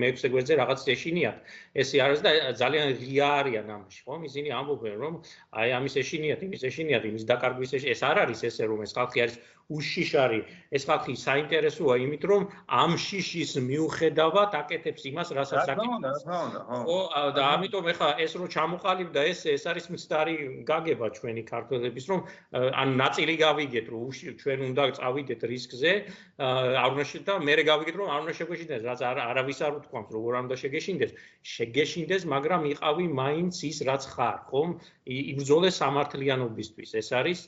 [0.02, 1.38] მეექვსე გვერდზე რაღაც ეშინიათ.
[1.78, 2.32] ესე არის და
[2.62, 4.18] ძალიან ღია არიან ამაში ხო?
[4.30, 5.14] ისინი ამბობენ რომ
[5.62, 9.36] აი ამის ეშინიათ იმის ეშინიათ იმის დაკარგვის ეს არ არის ესე რომ ეს ხალხი არის
[9.68, 10.42] უშიშარი.
[10.72, 17.00] ეს ხალხი საინტერესოა იმით რომ ამ შიშის მიუხედავად აკეთებს იმას რასაც აკეთებს ხო.
[17.36, 20.36] და ამიტომ ეხა ეს რო ჩამოყალიბდა ეს ეს არის მცდარი
[20.72, 22.20] გაგება ჩვენი ქართველების რომ
[22.52, 24.08] ან ნაწილი გავიგეთ რომ
[24.40, 25.92] ჩვენ უნდა წავიდეთ რისკზე
[26.40, 30.44] არ უნდა და მე გავიგეთ რომ არ უნდა შეგეშინდეს რაც არავის არ უთქვამს როგორ არ
[30.48, 31.12] უნდა შეგეშინდეს.
[31.44, 34.70] შეგეშინდეს მაგრამ იყავი მაინც ის რაც ხარ ხომ
[35.08, 37.40] იბრძოლე სამართლიანობისთვის ეს არის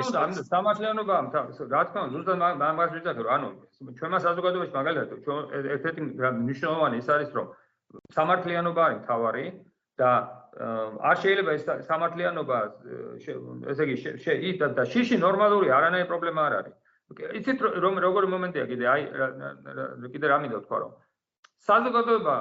[0.00, 0.12] ეს
[0.48, 1.16] სამართლიანობა
[1.72, 3.48] რა თქმა უნდა ზუსტად მაგას ვიცით რომ ანუ
[3.98, 5.42] ჩვენმა საზოგადოებაში მაგალითად ჩვენ
[5.76, 6.00] ერთ-ერთი
[6.42, 7.46] მნიშვნელოვანი ის არის რომ
[8.16, 9.44] სამართლიანობა არის თავარი
[10.00, 10.10] და
[11.10, 12.58] არ შეიძლება ეს სამართლიანობა
[13.72, 16.74] ესე იგი შე და შიში ნორმალური არანაირი პრობლემა არ არის.
[17.38, 19.02] იცით რომ როგორი მომენტია კიდე აი
[20.12, 20.92] კიდე რა მინდა თქვა რომ
[21.62, 22.36] საზოგადოება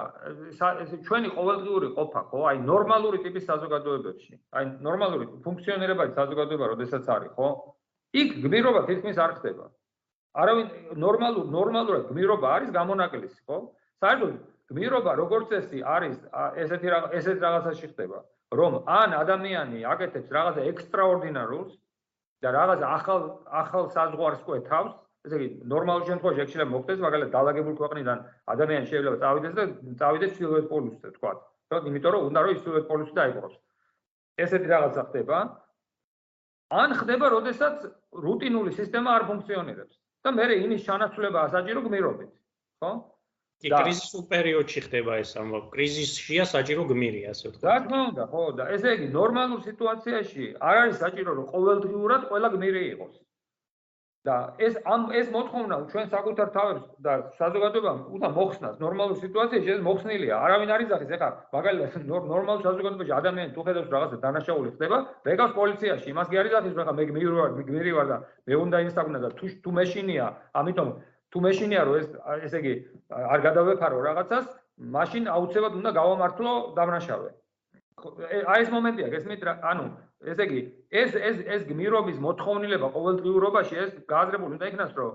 [1.05, 2.39] ჩვენი ყოველდღიური ყოფა ხო?
[2.51, 7.49] აი ნორმალური ტიპის საზოგადოებებში აი ნორმალური ფუნქციონირებადი საზოგადოება როდესაც არის ხო?
[8.21, 9.65] იქ გმირობა თითქმის არ ხდება.
[10.41, 10.67] არავინ
[11.05, 13.57] ნორმალურ ნორმალურად გმირობა არის გამონაკლისი ხო?
[14.01, 14.33] საერთოდ
[14.73, 16.17] გმირობა როგორც წესი არის
[16.63, 16.89] ესეთი
[17.19, 18.19] ესეთ რაღაცაში ხდება
[18.57, 21.73] რომ ან ადამიანი აკეთებს რაღაცა ექსტრაორდინარულს
[22.41, 23.21] და რაღაცა ახალ
[23.61, 24.93] ახალ საზღვარს ყვეთავს
[25.27, 28.21] ესე იგი ნორმალურ შემთხვევაში შეიძლება მოხდეს მაგალითად დაალაგებული ქვეყნიდან
[28.53, 29.65] ადამიანი შეიძლება წავიდეს და
[30.01, 31.31] წავიდეს ჩრდილოეთ პოლუსზე თქვა
[31.73, 33.55] რომ იმიტომ რომ უნდა რომ ის ჩრდილოეთ პოლუსში დაიპყროს
[34.45, 35.37] ესეთი რაღაცა ხდება
[36.81, 37.87] ან ხდება როდესაც
[38.25, 39.95] რუტინული სისტემა არ ფუნქციონირებს
[40.25, 42.31] და მე იმის ჩანაცვლებაა საჭირო გმირობით
[42.81, 42.91] ხო
[43.61, 45.67] კი კრიზისულ პერიოდში ხდება ეს ამბავი.
[45.73, 47.65] კრიზისშია საჭირო გმირი, ასე ვთქვათ.
[47.69, 52.49] რა თქმა უნდა, ხო, და ესე იგი ნორმალურ სიტუაციაში არ არის საჭირო რომ ყოველდღიურად ყველა
[52.55, 53.13] გმირი იყოს.
[54.21, 59.81] და ეს ამ ეს მოთხოვნა ჩვენ საკუთარ თავებს და საზოგადოებამ უნდა მოხსნას ნორმალურ სიტუაციაში ეს
[59.81, 60.35] მოხსნილია.
[60.45, 66.07] არავინ არ იზახის ეხლა მაგალითად ნორმალურ საზოგადოებაში ადამიანი თუ ხედავს რაღაცა დანაშაული ხდება, მეგავს პოლიციაში,
[66.13, 69.19] იმას კი არ იზახის რომ ეხლა მე გმირი ვარ, გმირი ვარ და მე უნდა ინსტაგნა
[69.25, 70.89] და თუ თუ მეშინია, ამიტომ
[71.33, 72.07] თუ მეშინია რომ ეს
[72.45, 72.73] ესე იგი
[73.09, 74.45] არ გადავეფარო რაღაცას,
[74.77, 77.29] მაშინ აუცილებლად უნდა გავამართლო დამნაშავე.
[78.53, 79.85] აი ეს მომენტია, გესმით ანუ
[80.29, 80.61] ესე იგი
[81.01, 85.11] ეს ეს ეს გმირობის მოთხოვნილება ყოველდღიურობაში ეს გააზრებული უნდა იქნას, რომ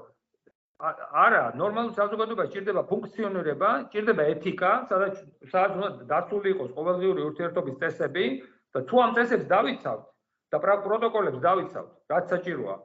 [1.25, 5.15] არა, ნორმალურ საზოგადოებაში ჭირდება ფუნქციონირება, ჭირდება ეთიკა, სადაც
[5.53, 8.27] სადაც უნდა დაცული იყოს ყოველდღიური ურთიერთობის წესები
[8.75, 10.05] და თუ ამ წესებს დავიცავთ
[10.53, 10.57] და
[10.87, 12.77] პროტოკოლებს დავიცავთ, რაც საჭიროა,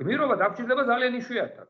[0.00, 1.68] გმირობა დაგჭირდება ძალიან იშვიათად.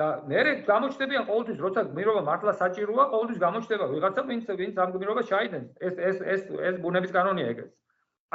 [0.00, 5.26] და მე გამოჩნდებიან ყოველთვის როცა გმირობა მართლა საჭიროა ყოველთვის გამოჩნდება ვიღაცა ვინც ვინც ამ გმირობას
[5.30, 7.70] ჩაიდენს ეს ეს ეს ეს ბუნების კანონია ეგეც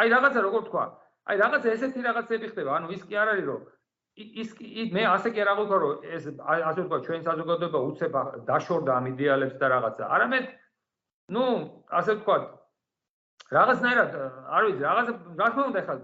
[0.03, 0.85] აი რაღაცა როგორ თქვა
[1.25, 2.69] აი რაღაცა ესეთი რაღაცები ხდება.
[2.77, 3.61] ანუ ის კი არ არის რომ
[4.15, 4.49] ის
[4.95, 6.23] მე ასე კი არ აღვიქვა რომ ეს
[6.69, 8.13] ასე ვთქვა ჩვენ საზოგადოება უცებ
[8.47, 10.03] დაშორდა ამ იდეალებს და რაღაცა.
[10.15, 10.45] არამედ
[11.35, 11.45] ნუ
[11.99, 12.37] ასე ვთქვა
[13.55, 14.11] რაღაცნაირად
[14.57, 15.95] არ ვიცი რაღაცა რა თქმა უნდა ხა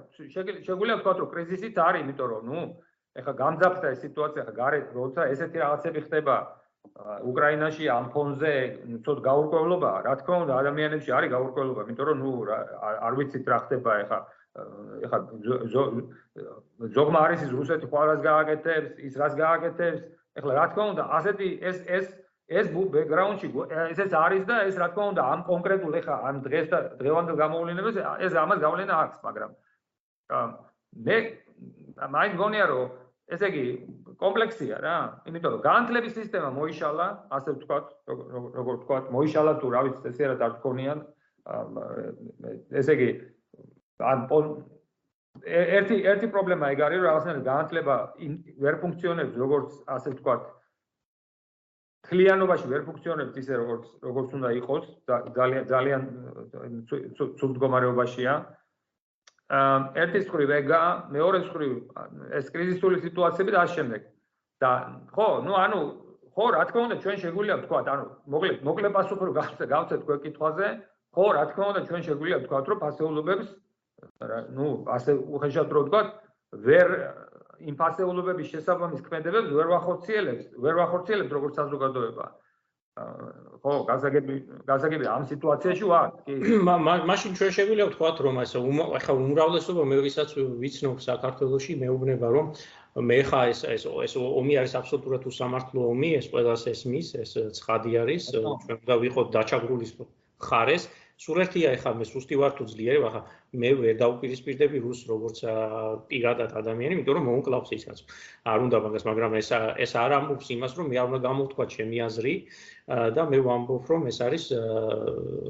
[0.65, 2.59] შეგვიძლია ვთქვა რომ კრიზისიც არის იმიტომ რომ ნუ
[3.21, 6.35] ეხლა გამძაფრდა ეს სიტუაცია ხა გარეთ როცა ესეთი რაღაცები ხდება
[7.31, 8.53] უკრაინაში ამ ფონზე
[9.05, 12.31] ცოტ გაურკვევლობა რა თქმა უნდა ადამიანებში არის გაურკვევლობა იმიტომ რომ ნუ
[13.07, 14.19] არ ვიცით რა ხდება ეხლა
[15.05, 15.19] ეხლა
[16.95, 20.01] ზოგმა არის ის რუსეთი ხვალას გააკეთებს ის რას გააკეთებს?
[20.39, 22.07] ეხლა რა თქმა უნდა ასეთი ეს ეს
[22.51, 23.47] ეს ბექგრაუნდში
[23.95, 27.95] ესეც არის და ეს რა თქმა უნდა ამ კონკრეტულ ეხლა ამ დღეს და დღევანდელ გამოვლენებს
[28.27, 29.51] ეს ამას გავლენა აქვს მაგრამ
[31.07, 31.17] მე
[32.11, 32.91] მაინც გონია რომ
[33.31, 33.65] ესე იგი
[34.19, 34.97] კომპლექსია რა.
[35.31, 37.07] იმიტომ რომ განათლების სისტემა მოიშალა
[37.39, 37.85] ასე ვთქვათ
[38.59, 40.99] როგორ ვთქვათ მოიშალა თუ რა ვიცი ესე რა დარქონიან
[42.81, 43.09] ესე იგი
[44.01, 44.27] ან
[45.41, 47.95] ერთი ერთი პრობლემა ეგ არის რომ რაღაცნაირად განათლება
[48.63, 50.49] ვერ ფუნქციონებს როგორც ასე ვთქვათ
[52.11, 54.85] ქლიანობაში ვერ ფუნქციონებს ისე როგორც როგორც უნდა იყოს
[55.37, 56.01] ძალიან ძალიან
[56.89, 58.33] ცუდ მდგომარეობაშია
[59.51, 61.71] ერთი მხრივ ეგა, მეორე მხრივ
[62.39, 64.01] ეს კრიზისული სიტუაციები და ამ შემდეგ.
[64.61, 64.71] და
[65.09, 65.79] ხო, ну, ანუ
[66.37, 70.19] ხო, რა თქმა უნდა, ჩვენ შეგვიძლია ვთქვა, ანუ მოკლედ, მოკლე პასუხი რო გავცეთ, გავცეთ თქვენ
[70.21, 70.67] კითხვაზე,
[71.17, 73.47] ხო, რა თქმა უნდა, ჩვენ შეგვიძლია ვთქვა, რომ ფასეულობებს
[74.57, 76.01] ну, ასე უხეშად რო ვთქვა,
[76.67, 76.87] ვერ
[77.61, 82.25] იმ ფასეულობების შესაბამის ქმედებებს ვერ ვახორციელებს, ვერ ვახორციელებთ როგორც საზოგადოება.
[83.63, 84.33] ხო, გასაგები
[84.67, 86.07] გასაგები ამ სიტუაციაში ვარ.
[86.27, 86.35] კი.
[87.11, 88.57] მაშინ ჩვენ შეგვიძლია ვთქვათ, რომ ასე
[88.99, 90.29] ახლა უმრავლესობა მე ვისაც
[90.63, 92.45] ვიცნობ საქართველოში მეუბნება, რომ
[93.07, 97.91] მე ხა ეს ეს ეს ომი არის აბსოლუტურად უსამართლო ომი, ეს ყველას ესმის, ეს ცხადი
[98.03, 99.91] არის, ჩვენ უნდა ვიყოთ დაჩაგრულის
[100.43, 100.83] ხარეს.
[101.21, 103.15] სურერთია ახლა მე სუსტი ვარ თუ ძლიერი ვარ,
[103.51, 105.41] მე ვერ დაუპირისპირდები რუს როგორც
[106.07, 107.99] პირადად ადამიანი, იმიტომ რომ მოუკლავს ისაც.
[108.47, 111.97] არ უნდა მაგას, მაგრამ ეს ეს არ ამბობს იმას, რომ მე არ უნდა გამოვთქვა ჩემი
[112.07, 112.35] აზრი
[113.11, 114.43] და მე ვამბობ, რომ ეს არის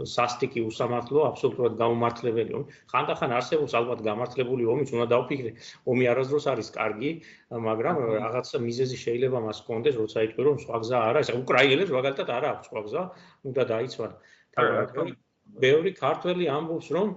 [0.09, 2.65] სასტიკი უსამართლო, აბსოლუტურად გამომართლებელი ომი.
[2.89, 5.51] ხანდახან არსებობს ალბათ გამართლებული ომიც, უნდა დავფიქრე.
[5.85, 7.11] ომი არასდროს არის კარგი,
[7.53, 12.27] მაგრამ რაღაცა მიზეზი შეიძლება მას კონდეს, როცა იტყვი რომ სხვა გზა არა, ეს უკრაინელებს მაგალითად
[12.33, 13.03] არა აქვს სხვა გზა,
[13.45, 14.11] უნდა დაიცვან.
[14.57, 15.13] თუმცა
[15.61, 17.07] ბევრი ქართველი ამბობს, რომ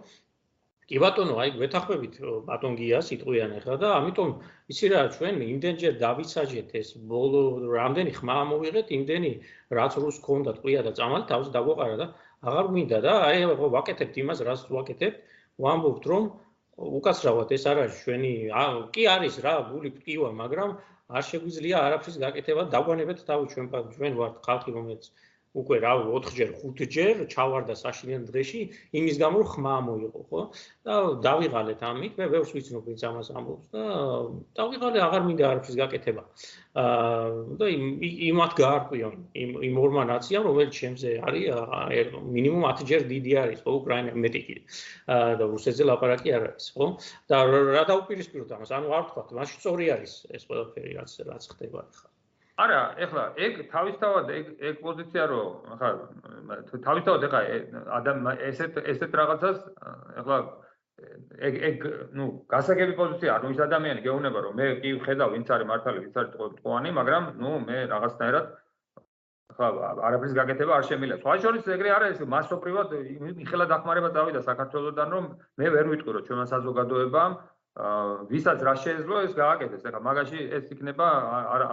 [0.91, 2.17] კი ბატონო, აი გვეთახმებით
[2.49, 4.31] ბატონ გია სიტყვიან ახლა და ამიტომ
[4.75, 7.43] იცი რა ჩვენ იმდენჯერ დავიცაჯეთ ეს ბოლო
[7.73, 9.33] რამდენი ხმა მოვიღეთ, იმდენი
[9.79, 12.07] რაც რუს ქონდა ტყვია და წამალი თავს დაგვაყარა და
[12.53, 15.17] აღარ მინდა და აი ვაკეთებთ იმას, რაც ვაკეთებთ,
[15.65, 16.25] ვამბობთ რომ
[17.01, 18.33] უკაცრავად ეს არის ჩვენი
[18.95, 20.71] კი არის რა, გული პკივა, მაგრამ
[21.17, 23.67] არ შეგვიძლია არაფრის გაკეთება, დაგვანებეთ თავი ჩვენ
[23.97, 25.09] ჩვენ ვართ ხალხი რომელიც
[25.55, 28.61] უკვე რა 4ჯერ 5ჯერ ჩავარდა საშინელ დღეში
[28.99, 30.41] იმის გამო ხმა მოიყო ხო?
[30.83, 30.95] და
[31.27, 33.85] დავიღალეთ ამით მე ვერს ვიცნობ ვინც ამას ამბობს და
[34.59, 36.23] დავიღალე აღარ მინდა არაფრის გაკეთება.
[36.83, 37.29] აა
[37.61, 37.67] და
[38.31, 44.17] იმათ გაარკვიონ იმ იმ ორმა ნაციამ რომელიც ჩემზე არის მინიმუმ 10ჯერ დიდი არის ხო უკრაინა
[44.25, 44.57] მეტი კი
[45.15, 46.87] აა და რუსეთზე ლაპარაკი არ არის ხო?
[47.31, 47.37] და
[47.79, 48.75] რა დაუპირისპიროთ ამას?
[48.75, 52.14] ანუ არ ვთქვა მაშინ სწორი არის ეს ყველაფერი რაც რაც ხდება ხა
[52.55, 55.89] არა, ეხლა ეგ თავისთავად ეგ ეგ პოზიცია რომ ხა
[56.87, 57.41] თავისთავად ეხა
[57.99, 59.59] ადამ ესეთ ესეთ რაღაცას
[60.23, 60.39] ეხლა
[61.49, 65.71] ეგ ეგ ნუ გასაგები პოზიცია არ ის ადამიანი გეუბნება რომ მე კი ხედავ ვინც არის
[65.73, 68.47] მართალი ვინც არის ტყუანი მაგრამ ნუ მე რაღაცნაირად
[69.55, 69.67] ხა
[70.09, 71.19] არაფრის გაკეთება არ შემიძლია.
[71.23, 72.95] სხვა შორის ეგრე არა ეს მასობრივად
[73.45, 75.25] იხელა დახმარება წავიდა საქართველოსთან რომ
[75.59, 77.37] მე ვერ ვიტყვი რომ ჩვენმა საზოგადოებამ
[77.75, 79.83] ვისაც რა შეეძლო ეს გააკეთეს.
[79.83, 81.07] ახლა მაგაში ეს იქნება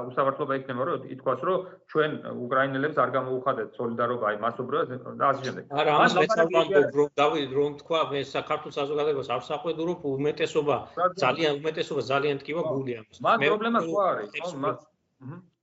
[0.10, 1.60] უსამართლობა იქნება, რომ ითქვას, რომ
[1.94, 2.11] ჩვენ
[2.41, 4.88] უკრაინელებს არ გამოუხადეთ სოლიდარობა, აი მასობრივად
[5.22, 5.64] და ასე შემდეგ.
[5.69, 10.76] არა, ამას მეცალკანდობ რომ დავიდ რომ თქვა მე საქართველოს საზოგადოებას არ საყვედურობ უმეტესობა
[11.22, 13.18] ძალიან უმეტესობა ძალიან ტკივა გული ამას.
[13.22, 14.76] მან პრობლემა სხვა არის, მან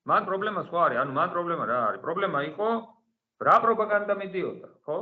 [0.06, 2.01] მან პრობლემა სხვა არის, ანუ მან პრობლემა რა არის?
[2.06, 2.69] პრობლემა იყო
[3.39, 4.97] რა პროპაგანდა მიდიოდა, ხო?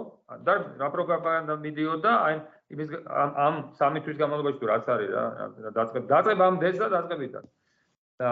[0.45, 2.35] და რა პროპაგანდა მიდიოდა, აი
[2.75, 5.25] იმის ამ ამ სამი თვის განმავლობაში თუ რაც არის რა
[5.79, 7.45] დაწყებ დაწყებამდეც და დაწყებიდან.
[8.19, 8.31] და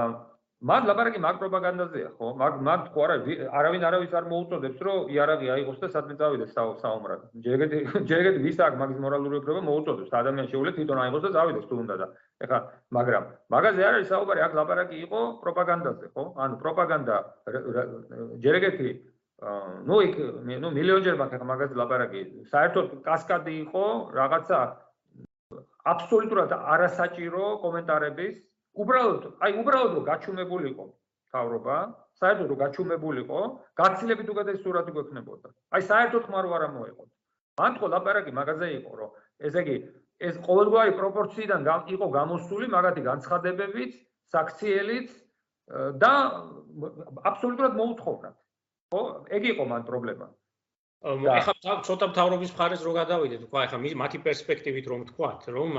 [0.65, 2.29] მაგ ლაპარაკი მაგ პროპაგანდაზეა, ხო?
[2.41, 3.17] მაგ მაგ თუ არა
[3.59, 7.21] არავინ არავის არ მოუწოდებს, რომ იარაღი აიღოს და სადმე წავიდეს საომრად.
[7.47, 7.79] ჯერგეთი
[8.11, 11.95] ჯერგეთი ვის აქვს მაგის მორალური უფლება მოუწოდებს, ადამიანი შეუძლია თვითონ აიღოს და წავიდეს თუ უნდა
[12.01, 12.07] და.
[12.45, 12.59] ეხლა
[12.97, 13.25] მაგრამ
[13.55, 16.25] მაგაზე არ არის საუბარი, აქ ლაპარაკი იყო პროპაგანდაზე, ხო?
[16.33, 17.17] ანუ პროპაგანდა
[18.41, 18.89] ჯერგეთი
[19.90, 20.16] ну იქ
[20.64, 22.22] ну მილიონჯერ მაგაზე ლაპარაკი
[22.54, 23.84] საერთოდ კასკადი იყო
[24.20, 24.60] რაღაცა
[25.92, 28.36] აბსოლუტურად არასაჭირო კომენტარების
[28.84, 30.88] უბრალოდ აი უბრალოდ რომ გაჩუმებულიყო
[31.36, 31.78] თავრობა
[32.20, 33.40] საერთოდ რომ გაჩუმებულიყო
[33.82, 37.10] გაცილებით უგადესი სურათი გვექნებოდა აი საერთოდ ხმარო არ მოეყოთ
[37.62, 39.16] მან თქო ლაპარაკი მაგაზე იყო რომ
[39.50, 39.78] ესე იგი
[40.30, 41.62] ეს ყოველგვარი პროპორციიდან
[41.96, 43.98] იყო გამოსული მაგათი განცხადებებით
[44.36, 45.10] საქციელით
[46.04, 46.14] და
[47.30, 48.36] აბსოლუტურად მოუთხოვნათ
[48.93, 49.03] ხო?
[49.37, 50.27] ეგ იყო მან პრობლემა.
[51.05, 51.55] ეხლა
[51.85, 55.71] ცოტა მთავრობის მხარეს რო გადავიდეთ, თქვა ეხლა მათი პერსპექტივით რომ თქვათ, რომ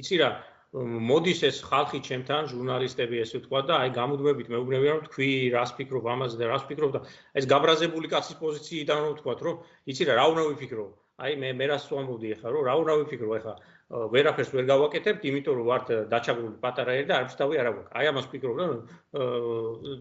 [0.00, 0.28] იცი რა
[0.72, 6.08] მოდის ეს ხალხი ჩემთან, ჟურნალისტები ესე თქვა და აი გამუდმებით მეუბნებიან რომ თქვი რას ფიქრობ
[6.08, 7.00] ამაზე და რას ფიქრობ და
[7.36, 9.56] ეს გაბრაზებული კაცის პოზიციიდან რომ თქვათ, რომ
[9.92, 10.86] იცი რა რა უნდა ვიფიქრო?
[11.20, 13.54] აი მე მე რას ვამბობდი ეხლა რომ რა უნდა ვიფიქრო ეხლა
[13.92, 17.88] ვერაფერს ვერ გავაკეთებთ, იმიტომ რომ ვართ დაჩაგრული პატარა ერი და არც თავი არ აქვს.
[17.92, 18.70] აი ამას ვფიქრობ, რომ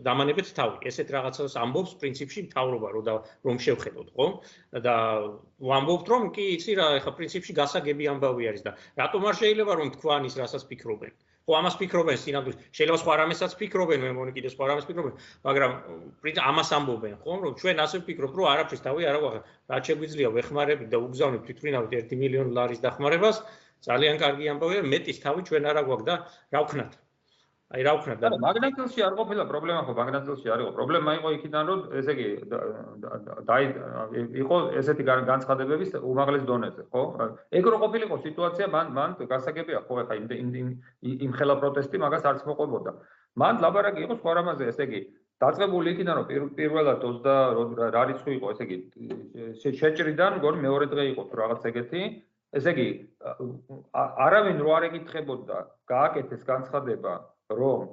[0.07, 0.77] დამანებეთ თავი.
[0.87, 3.13] ესეთ რაღაცას ამბობს პრინციპში მთავრობა, რომ და
[3.43, 4.27] რომ შევხედოთ, ხო?
[4.87, 4.95] და
[5.59, 9.87] ვამბობთ, რომ კი, იცი რა, ეხა პრინციპში გასაგები ამბავი არის და რატომ არ შეიძლება რომ
[9.99, 11.11] თქვან ის რასაც ფიქრობენ?
[11.41, 12.57] ხო, ამას ფიქრობენ სინამდვილე.
[12.71, 15.71] შეიძლება სხვა რამესაც ფიქრობენ, მე მგონი კიდე სხვა რამეს ფიქრობენ, მაგრამ
[16.21, 17.33] პრინციპი ამას ამბობენ, ხო?
[17.43, 19.41] რომ ჩვენ ასე ვფიქრობთ, რომ არაფრის თავი არ აქვს.
[19.73, 23.41] რაც შეგვიძლია ვეხმარებით და უგზავნებთ თვითმფრინავით 1 მილიონი ლარის დახმარებას,
[23.87, 26.15] ძალიან კარგი ამბავია, მეტის თავი ჩვენ არა გვაქვს და
[26.53, 26.91] რა ვქნათ?
[27.71, 28.19] აი რა ვქნათ?
[28.19, 30.71] და მაგნატელში არ ყოფილა პრობლემა ხო, მაგნატელში არ იყო.
[30.75, 32.27] პრობლემა იყო იქიდან, რომ ესე იგი
[33.47, 33.65] დაი
[34.43, 37.03] იყო ესეთი განცხადებების უმაღლეს დონეზე, ხო?
[37.57, 40.67] ეგ რო ყოფილიყო სიტუაცია, მან მან გასაგებია ხო, ხა იმ
[41.25, 42.91] იმ ხელა პროტესტი მაგას არც მოყვებოდა.
[43.39, 44.99] მან ლაბარაკი იყო სხვა რამაზე, ესე იგი
[45.41, 48.77] დაწყებული იქიდან რომ პირველად 20 რა რიცხვი იყო, ესე იგი
[49.79, 52.01] შეჭრიდან, გორ მეორე დღე იყო თუ რაღაც ეგეთი
[52.59, 52.87] ესე იგი
[54.27, 55.59] არავინ რო არ ეკითხებოდა
[55.91, 57.13] გააკეთეს განცხადება
[57.59, 57.89] რომ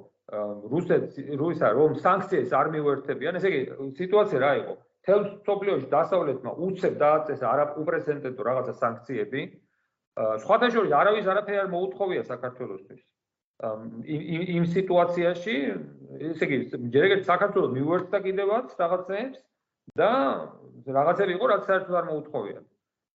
[0.73, 3.61] რუსეთს რუსა რომ სანქციებს არ მიუერთებიან ესე იგი
[3.99, 4.73] სიტუაცია რა იყო?
[5.07, 9.41] თელ სოფლიოში დასავლეთმა უცებ დააწეს არაპრეცედენტო რაღაცა სანქციები.
[10.43, 13.01] სხვათა შორის არავის არაფერი არ მოუთხოვია საქართველოსთვის.
[14.15, 15.55] იმ იმ სიტუაციაში
[16.29, 16.57] ესე იგი
[16.93, 19.39] ჯერ ეგრეთ საქართველოს მიუერთდა კიდევაც რაღაცებს
[19.99, 20.11] და
[20.99, 22.59] რაღაცები იყო რაც საერთოდ არ მოუთხოვია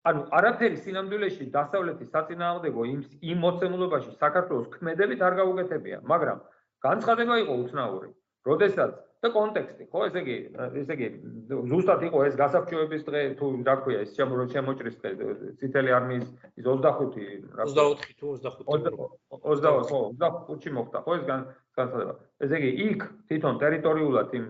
[0.09, 6.41] ანუ არაფერი სინამდვილეში დასავლეთის საწინააღმდეგო იმ იმ მოცემულობაში საქართველოს ქმედებით არ გაუგეთებია, მაგრამ
[6.87, 8.09] განცხადება იყო უცნაური.
[8.41, 10.35] როდესაც და კონტექსტი, ხო, ესე იგი,
[10.81, 11.07] ესე იგი,
[11.69, 15.11] ზუსტად იყო ეს გასაფრთხოების დღე თუ რა ქვია, ეს შემოჭრის დღე,
[15.61, 16.25] ციტელი არმიის
[16.57, 18.89] ის 25, რა 24 თუ 25.
[19.29, 22.13] 28, ხო, 25-ში მოხდა, ხო ეს განცხადება.
[22.41, 22.99] ესე იგი, იქ
[23.29, 24.45] თვითონ ტერიტორიულად იმ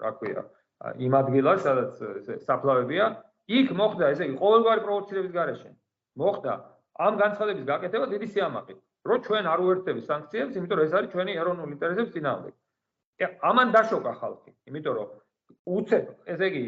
[0.00, 0.48] რა ქვია,
[1.04, 1.92] იმ ადგილას, სადაც
[2.24, 3.12] ეს საფლავებია,
[3.48, 5.70] იქ მოხდა ესე იგი ყოველგვარი პროვოცირების გარეშე
[6.22, 6.52] მოხდა
[7.04, 8.74] ამ განცხადების გაკეთება დიდი სიამაყე.
[9.04, 12.54] რომ ჩვენ არ უერთდებით სანქციებს, იმიტომ რომ ეს არის ჩვენი ეროვნული ინტერესების წინააღმდეგ.
[13.50, 15.08] ამან დაშოკა ხალხი, იმიტომ რომ
[15.76, 16.64] უცებ, ესე იგი,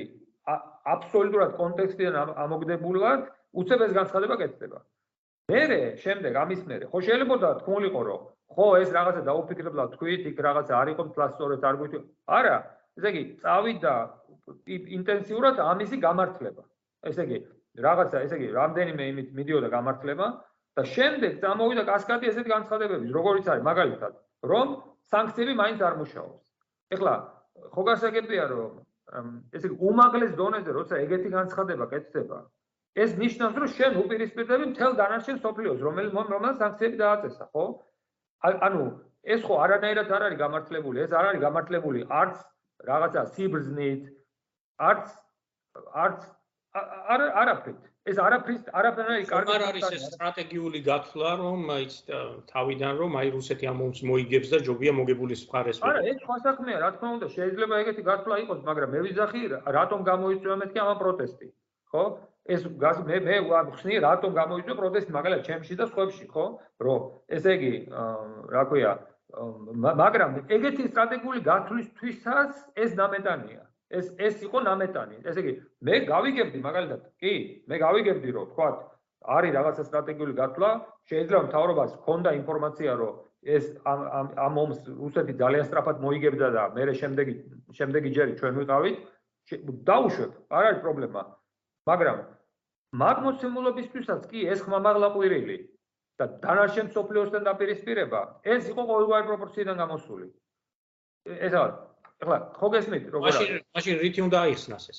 [0.95, 3.21] აბსოლუტურად კონტექსტიდან ამოგდებულად
[3.57, 4.79] უცებ ეს განცხადება კეთდება.
[5.49, 8.21] მერე, შემდეგ ამის მერე, ხო შეიძლება თქმულიყო, რომ
[8.53, 11.95] ხო ეს რაღაცა დაუფიქრებლად თქვით, იქ რაღაცა არ იყო პლასტორეთ არ გვით.
[12.37, 12.57] არა,
[12.99, 13.95] ესე იგი, წავიდა
[14.97, 16.63] ინტენსიურად ამისი გამართლება.
[17.07, 17.39] ესე იგი,
[17.87, 20.27] რაღაცა, ესე იგი, რამდენიმე იმით მიდიოდა გამართლება
[20.77, 24.13] და შემდეგ წამოვიდა კასკადი ესეთი განცხადებები, როგორიც არის, მაგალითად,
[24.51, 24.67] რომ
[25.13, 26.47] სანქციები მაინც არ მუშაობს.
[26.95, 27.15] ეხლა
[27.75, 28.73] ხო გასაგებია რომ
[29.57, 32.39] ესე იგი უმაღლეს დონეზე როცა ეგეთი განცხადება კეთდება
[33.05, 37.65] ეს ნიშნავს რომ შენ უპირისპირდები მთელ დანარჩენ სოფლიოს რომელიც რომელიც სანქციები დააწესა ხო
[38.69, 38.85] ანუ
[39.35, 42.37] ეს ხო არანაირად არ არის გამართლებული ეს არ არის გამართლებული არც
[42.91, 44.03] რაღაცა სიბრძნით
[44.79, 45.13] არც
[46.07, 46.21] არც
[47.17, 47.83] არ არაფრით.
[48.07, 51.87] ეს არაფრის არაფერი კარგი არ არის ეს სტრატეგიული გათვლა რომ აი
[52.53, 56.79] თავიდან რომ აი რუსეთი ამ ომს მოიგებს და ჯობია მოგებულის მხარეს არა ეს სხვა საქმეა
[56.85, 59.43] რა თქმა უნდა შეიძლება ეგეთი გათვლა იყოს მაგრამ მე ვიზახი
[59.79, 61.51] რატომ გამოიწვია მეთქი ამ პროტესტი
[61.91, 62.05] ხო?
[62.55, 62.63] ეს
[63.11, 66.47] მე მე ვახსნი რატომ გამოიწვია პროტესტი მაგალითად ჩემში და სხვებში ხო?
[66.87, 67.01] რომ
[67.39, 67.73] ესე იგი
[68.55, 68.93] რა ქვია
[70.07, 72.53] მაგრამ ეგეთი სტრატეგიული გათვლისთვისაც
[72.87, 75.17] ეს ნამეტანია ეს ეს იყო ნამეტანი.
[75.23, 75.53] ესე იგი,
[75.87, 77.33] მე გავიგებდი მაგალითად, კი,
[77.71, 78.69] მე გავიგებდი, რომ თქვა,
[79.27, 80.71] არის რაღაცა სტრატეგიული გათვლა,
[81.11, 83.15] შეიძლება მთავრობას ჰქონდა ინფორმაცია, რომ
[83.47, 87.35] ეს ამ ამ ამ ომს რუსეთი ძალიან სწრაფად მოიგებდა და მე შემდეგი
[87.79, 88.97] შემდეგი ჯერი ჩვენ ვიყავით,
[89.87, 91.23] დაუშვებ, არ არის პრობლემა.
[91.87, 92.19] მაგრამ
[93.03, 95.57] მაგმოცემულობისთვისაც კი ეს ხმამაღლა ყვირილი
[96.19, 100.27] და დანარჩენ სოფლიოსთან დაპირისპირება, ეს იყო ყოველგვარი პროპორციიდან გამოსული.
[101.27, 101.75] ეს არის
[102.23, 103.39] ეხლა ხო გესმით როგორ არის?
[103.39, 104.99] მაშინ მაშინ რითი უნდა აიხსნას ეს?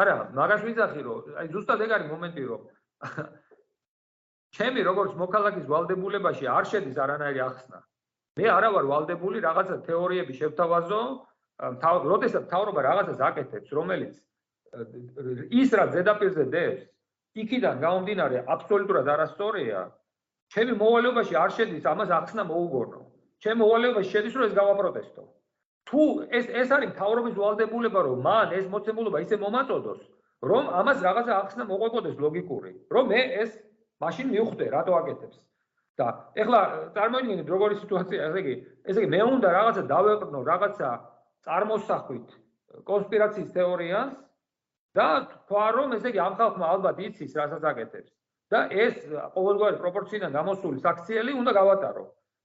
[0.00, 2.62] არა, მაგას ვიძახი რომ აი ზუსტად ეგ არის მომენტი რომ
[4.56, 7.78] ჩემი როგორც მოქალაქის ვალდებულებაში არ შედის არანაირი ახსნა.
[8.36, 11.00] მე არა ვარ ვალდებული რაღაცა თეორიები შევთავაზო,
[12.12, 14.14] როდესაც თავრობა რაღაცას აკეთებს, რომელიც
[15.60, 16.82] ის რა ზედაპირზე დევს,
[17.36, 19.80] იქიდან გამომდინარე აბსოლუტურად არასწორია.
[20.52, 23.00] ჩემი მოვალეობაში არ შედის ამას ახსნა მოუგონო.
[23.42, 25.22] ჩემი მოვალეობაში შედის რომ ეს გავაპროტესტო.
[25.86, 30.00] თუ ეს ეს არის თავრობის ვალდებულება რომ მან ეს მოცემულობა ისე მომაწოდოს
[30.50, 33.52] რომ ამას რაღაცა ახსნა მოყვებოდეს ლოგიკური რომ მე ეს
[34.02, 35.38] მაშინ მივხვდე რატო აკეთებს.
[35.96, 36.06] და
[36.42, 36.60] ეხლა
[36.96, 38.54] წარმოიდგინეთ როგორი სიტუაცია ესე იგი
[38.90, 40.90] ესე იგი მე უნდა რაღაცა დავეყრნო რაღაცა
[41.46, 42.34] წარმოსახვით
[42.90, 44.10] კონსპირაციის თეორიას
[44.98, 48.12] და თქვა რომ ესე იგი ამ ხალხმა ალბათ იცის რასაც აკეთებს.
[48.52, 48.94] და ეს
[49.34, 52.04] ყოველგვარი პროპორციიდან გამოსული საქციელი უნდა გავატარო.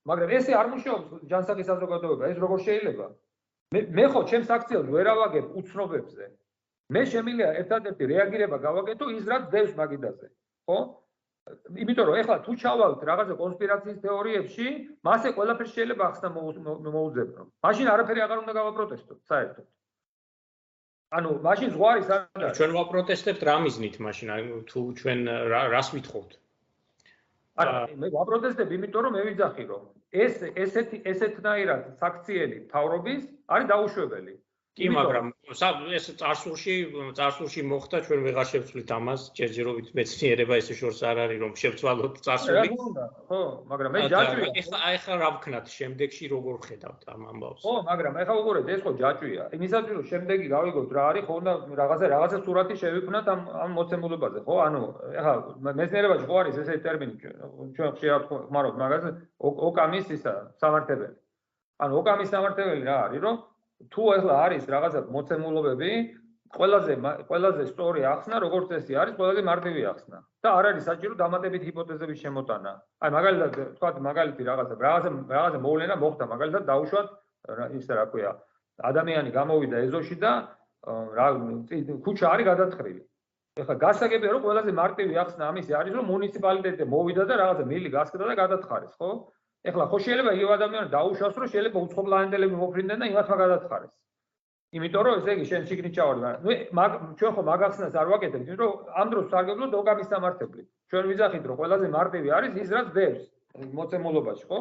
[0.09, 3.05] მაგრამ ესე არ მუშაობს ჯანსაღი საზოგადოება ეს როგორ შეიძლება
[3.71, 6.25] მე მე ხო ჩემს აქციელს ვერ ავაგებ უცნობებზე.
[6.91, 10.27] მე შემიძლია ერთადერთი რეაგირება გავაკეთო ის რაც დევს მაგიდაზე.
[10.67, 10.79] ხო?
[11.83, 14.67] იმიტომ რომ ეხლა თუ ჩავალთ რაღაცა კონსპირაციის თეორიებში,
[15.07, 17.43] მასე ყველაფერს შეიძლება ახსნა მოუძებნო.
[17.65, 19.67] მაშინ არაფერი აღარ უნდა გავაპროტესტო, საერთოდ.
[21.17, 22.51] ანუ მაშინ ზღვარი სადაა?
[22.59, 24.27] ჩვენ ვაპროტესტებთ რა მიზნით მაშინ?
[24.35, 25.19] აი თუ ჩვენ
[25.73, 26.31] რას ვითხოვთ?
[27.61, 34.33] არა, მე ვაპროტესტებ, იმიტომ რომ მე ვიძახი რომ ეს ესეთი ესეთნაირად საქციელი თავრობის არის დაუშვებელი.
[34.71, 35.25] კი, მაგრამ
[35.91, 36.75] ეს წარსულში
[37.17, 42.71] წარსულში მოხდა ჩვენ ვეღარ შევცვლით ამას, ჯერჯერობით მეცნიერება ესე შორს არ არის რომ შევცვალოთ წარსული.
[43.27, 44.47] ხო, მაგრამ მე ჯაჭვია.
[44.61, 47.61] ეხლა ეხლა რა ვქნათ შემდეგში როგორ ხედავთ ამ ამბავს?
[47.67, 49.43] ხო, მაგრამ ეხლა უყურეთ, ეს ხო ჯაჭვია.
[49.59, 54.39] იმისათვის რომ შემდეგი გავიგოთ რა არის, ხო უნდა რაღაცა რაღაცა სურათი შევიქმნათ ამ ამ მოცემულებაზე,
[54.47, 54.55] ხო?
[54.71, 54.81] ანუ
[55.19, 55.33] ეხლა
[55.67, 57.15] მეცნიერებაში ხო არის ესეთი ტერმინი
[57.75, 59.09] ჩვენ ხშირად ხმარობთ მაგაზე,
[59.51, 60.33] ოკამის ისა
[60.63, 61.15] სამართებელი.
[61.81, 63.35] ანუ ოკამის სამართებელი რა არის, რომ
[63.89, 65.91] თუ ახლა არის რაღაცა მოცემულობები,
[66.51, 66.93] ყველაზე
[67.29, 70.17] ყველაზე სწორი ახსნა, როგორც წესი არის, ყველაზე მარტივი ახსნა.
[70.43, 72.71] და არ არის საჭირო დამატებით ჰიპოთეზების შემოტანა.
[73.01, 77.07] აი მაგალითად, თქვათ მაგალითი რაღაცა, რაღაცა რაღაცა მოვლენა მოხდა, მაგალითად დაუშვათ
[77.79, 78.31] ისე რა ქვია,
[78.91, 80.31] ადამიანი გამოვიდა ეზოში და
[81.17, 81.27] რა
[82.05, 83.01] ქუჩა არის გადაწყრილი.
[83.61, 88.25] ეხლა გასაგებია რომ ყველაზე მარტივი ახსნა ამისი არის რომ მუნიციპალიტეტი მოვიდა და რაღაცა მილი გასკდა
[88.31, 89.09] და გადათხარეს, ხო?
[89.69, 93.93] ეხლა ხო შეიძლება იო ადამიანი დაუშვას რომ შეიძლება უცხოპლანეტელები მოფრინდნენ და იმათ მაგადაცხარეს.
[94.71, 98.45] იმიტომ რომ ესე იგი შენ შიგნით ჩავარდი, მაგრამ ნუ მაგ ჩვენ ხო მაგახსნას არ ვაკეთებთ,
[98.47, 100.61] იმიტომ რომ ამ დროს სარგებლო დოგამის სამართლები.
[100.89, 103.21] ჩვენ ვიზახით რომ ყველაზე მარტივი არის ის რაც დევს
[103.77, 104.57] მოცემულობაში, ხო?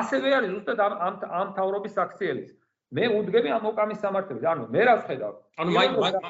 [0.00, 2.50] ასევე არის ზუსტად ამ ამ თავრობის აქციელის.
[2.90, 4.42] მე უდგები ამ ოკამის სამართლებს.
[4.50, 5.34] ანუ მე რა ვხედავ?
[5.62, 5.70] ანუ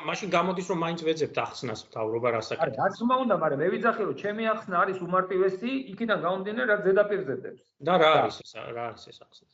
[0.09, 2.77] მაშინ გამოდის რომ მაინც ვეძებთ ახსნას თავრობა რასაკეთებს.
[2.77, 6.77] არა, რაც უნდა უნდა, მაგრამ მე ვიძახი რომ ჩემი ახსნა არის უმარტივესი, იქიდან გამომდინარე რა
[6.85, 7.63] ზედაპირზე დებს.
[7.81, 8.53] და რა არის ეს?
[8.77, 9.49] რა არის ეს ახსნა?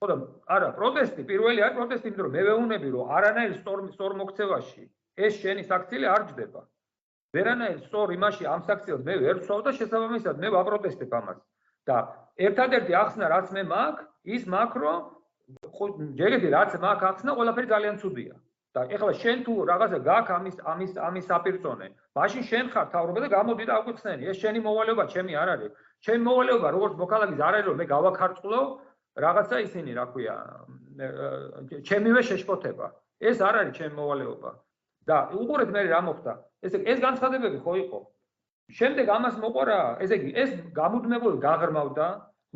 [0.00, 0.14] ხოდა,
[0.56, 4.84] არა, პროტესტი, პირველი არის პროტესტი, იმიტომ რომ მე ვეუბნები რომ არანაირ სტორმ სტორმ მოქცევაში
[5.16, 6.60] ეს შენი საქციელი არ ჯდება.
[7.36, 11.40] ვერანაირ სწორ იმაში ამ საქციელს მე ვერ ვსვავ და შესაბამისად მე ვაპროტესტებ ამას.
[11.88, 11.96] და
[12.36, 14.98] ერთადერთი ახსნა რაც მე მაქვს, ის მაქვს რომ
[16.20, 18.34] ჯერედი რაც მაქვს ახსნა, ყველაფერი ძალიან ცუდია.
[18.70, 23.28] და ეხლა შენ თუ რაღაცა გაქვს ამის ამის ამის საპირწონე, მაშინ შენ ხარ თავრობა და
[23.34, 24.22] გამოდი და აკვიხსნენი.
[24.30, 25.70] ეს შენი მოვალეობა, ჩემი არ არის.
[26.06, 28.60] ჩემი მოვალეობა როგორც მოქალაქის არ არის რომ მე გავაქარწყლო
[29.24, 30.36] რაღაცა ისინი, რა ქვია,
[31.88, 32.86] ჩემივე შეშფოთება.
[33.18, 34.50] ეს არ არის ჩემი მოვალეობა.
[35.08, 36.32] და უყურეთ მე რა მოხდა.
[36.62, 38.00] ესე ეს განცხადებები ხო იყო?
[38.70, 42.06] შემდეგ ამას მოყარა, ესე იგი, ეს გამუდმებული გაღრმავდა,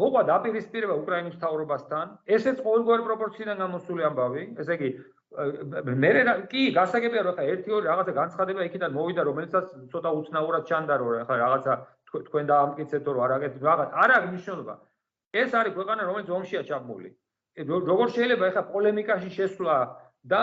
[0.01, 2.07] მოყვა დაპირისპირება უკრაინის თავრობასთან,
[2.37, 4.89] ესეც ყოველგვარი პროპორციიდან გამოსული ამბავი, ესე იგი,
[5.35, 6.11] მე
[6.51, 11.27] კი გასაგებია რომ ხა ერთი ორი რაღაცა განცხადება იქიდან მოვიდა, რომელიცაც ცოტა უცნაურად ჩანდა რომ
[11.27, 11.73] ხა რაღაცა
[12.15, 14.75] თქვენ დაამტკიცეთ რომ არაკეთ რაღაც არ აქვს მნიშვნელობა.
[15.35, 17.11] ეს არის ქვეყანა რომელიც ომშია ჩაბმული.
[17.91, 19.77] როგორ შეიძლება ხა პოლემიკაში შესვლა
[20.25, 20.41] და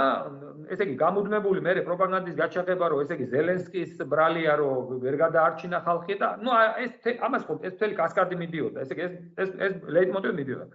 [0.70, 6.18] ესე იგი გამუდმებული მე პროპაგანდის გაჩაღება რომ ესე იგი ზელენსკის ბრალია რომ ვერ გადაარჩინა ხალხი
[6.22, 8.78] და ნუ ეს ამას ხო ეს მთელი კასკადი მიდიოდა.
[8.86, 10.66] ესე იგი ეს ეს ეს ლეიტმოტივი მიდიოდა.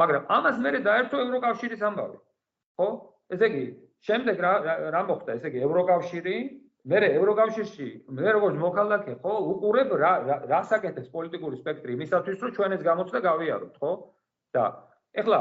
[0.00, 2.18] მაგრამ ამას მე დაერთო ევროკავშირის ამბავი.
[2.76, 2.88] ხო?
[3.32, 3.64] ესე იგი
[4.08, 4.52] შემდეგ რა
[4.92, 5.30] რა მოხდა?
[5.40, 6.36] ესე იგი ევროკავშირი
[6.84, 10.12] მე ევროკავშირში მე როგორც მოქალაქე ხო უყურებ რა
[10.52, 13.92] რა საკეთებს პოლიტიკური სპექტრი იმისათვის რომ ჩვენ ეს გამოცდა გავიაროთ ხო?
[14.56, 14.64] და
[15.12, 15.40] ეხლა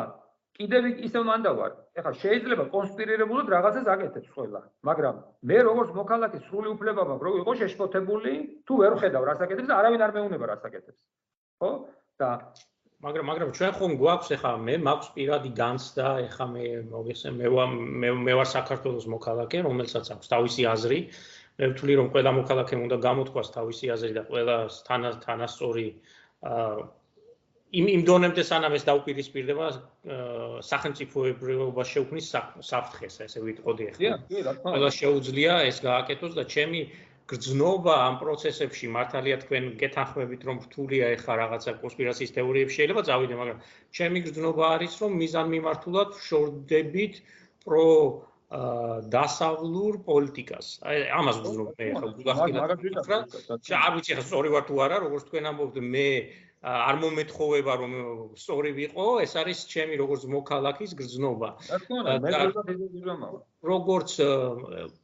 [0.59, 1.75] კიდევ ისევ მანდა ვარ.
[1.99, 5.15] ეხლა შეიძლება კონსპირირებულად რაღაცას აკეთებს ყველა, მაგრამ
[5.51, 8.33] მე როგორც მოქალაქე სრული უფლება მაქვს, რომ ვიყო შეშფოთებული,
[8.67, 10.99] თუ ვერ ხედავ რას აკეთებს, არავინ არ მეუნება რას აკეთებს.
[11.63, 11.71] ხო?
[12.19, 12.29] და
[12.99, 17.47] მაგრამ მაგრამ ჩვენ ხომ გვაქვს ეხლა მე მაქვს პირადი განცდა, ეხლა მე მოგესე მე
[18.03, 20.99] მე მე ვარ საქართველოს მოქალაქე, რომელსაც აქვს თავისი აზრი.
[21.59, 24.55] მე ვთვლი რომ ყველა მოქალაქემ უნდა გამოთქვას თავისი აზრი და ყველა
[25.23, 25.87] თანასწორი
[26.43, 26.75] აა
[27.69, 29.65] იმ იმ დონემდე სანამ ეს დაუპირისპირდება
[30.65, 32.29] სახელმწიფოებრიობა შეუქმნის
[32.65, 34.17] საფრთხეს, ესე ვიტყოდი ახლა.
[34.25, 34.73] კი, რა თქმა უნდა.
[34.73, 36.81] ყველა შეუძლია ეს გააკეთოს და ჩემი
[37.29, 43.57] გრძნობა ამ პროცესებში მართალია თქვენ გეთანხმებით რომ რთულია ახლა რაღაცა კონსპირაციის თეორიები შეიძლება წავიდე, მაგრამ
[43.93, 47.13] ჩემი გრძნობა არის რომ მიზანმიმართულად შორდებით
[47.61, 47.85] პრო
[48.49, 50.81] დასავლურ პოლიტიკას.
[50.81, 53.05] აი ამას გძნობ მე ახლა გუგახტილად.
[53.77, 56.09] არ ვიცი ახლა სწორი ვარ თუ არა, როგორც თქვენ ამბობთ, მე
[56.59, 57.93] არ მომეთხოვება რომ
[58.35, 61.49] სწორი ვიყო, ეს არის ჩემი როგორც მოქალაქის გრძნობა.
[63.63, 64.11] როგორც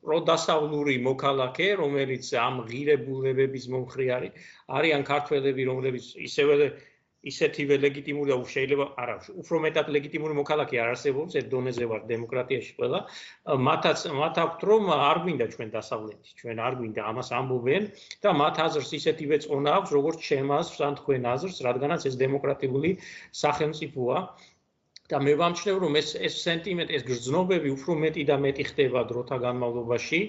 [0.03, 4.31] პროდასავლური მოქალაქე, რომელიც ამ ღირებულებების მომხრე არის,
[4.67, 6.75] არიან ქართველები, რომლებიც ისევე
[7.31, 12.71] ისეთივე ლეგიტიმური და შეიძლება არა უფრო მეტად ლეგიტიმური მოქალაქე არ არსებობს ერთ დონეზე ვარ დემოკრატიაში
[12.79, 12.99] ყველა.
[13.67, 17.83] მათაც მათ აქვთ რომ არ გვინდა ჩვენ დასავლეთი ჩვენ არ გვინდა ამას ამბობენ
[18.25, 22.91] და მათ აზრს ისეთივე წონა აქვს როგორც ჩემს ან თქვენ აზრს რადგანაც ეს დემოკრატიული
[23.43, 24.17] სახელმწიფოა
[25.11, 29.37] და მე ვამჩნევ რომ ეს ეს სენტიმენტი ეს გრძნობები უფრო მეტი და მეტი ხდება დროთა
[29.43, 30.21] განმავლობაში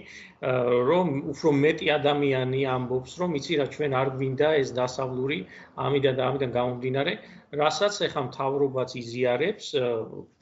[0.91, 5.39] რომ უფრო მეტი ადამიანი ამბობს რომ იცი რა ჩვენ არ გვინდა ეს დასავლური
[5.87, 7.17] ამიდან და ამიდან გამომდინარე
[7.63, 9.73] რასაც ეხა მთავრობაც იზიარებს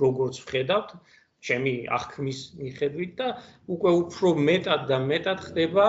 [0.03, 0.99] როგორც ვხედავთ
[1.45, 3.29] ჩემი აღქმის მიხედვით და
[3.77, 5.89] უკვე უფრო მეტად და მეტად ხდება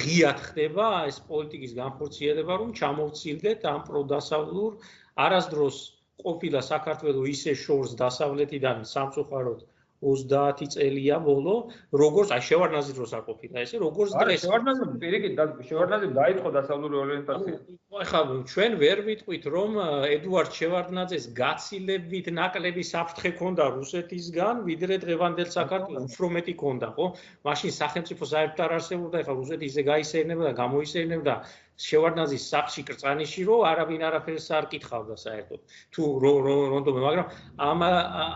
[0.00, 4.78] ღიად ხდება ეს პოლიტიკის განხორციელება რომ ჩამოვცილდეთ ამ პროდასავლურ
[5.26, 5.80] არასდროს
[6.24, 9.60] ყოფილა საქართველოს ისე შორს დასავლეთიდან სამწუხაროდ
[10.02, 11.54] 30 წელია ბოლო,
[11.94, 14.26] როგორც აი შევარნაზი დროს არ ყოფილა ესე, როგორც დღეს.
[14.34, 17.56] აი შევარნაზი პირიქით შევარნაზი დაიწყო დასავლური ორიენტაცია.
[18.02, 18.20] ახლა
[18.52, 19.70] ჩვენ ვერ ვიტყვით რომ
[20.16, 27.06] ედუარდ შევარნაძეს გაცილებით ნაკლები საფრთხე ქონდა რუსეთისგან, ვიდრე დღევანდელ საქართველოს უფრო მეტი ქონდა, ხო?
[27.46, 31.34] მაშინ სახელმწიფო საერთოდ არ არსებობდა, ახლა რუსეთი ისე გაისერნებდა და გამოისერნებდა
[31.80, 35.60] შევარდნაძის საფში კრწანიში რო არავინ არაფერს არ კითხავდა საერთოდ.
[35.94, 37.26] თუ რონდომე მაგრამ
[37.68, 37.80] ამ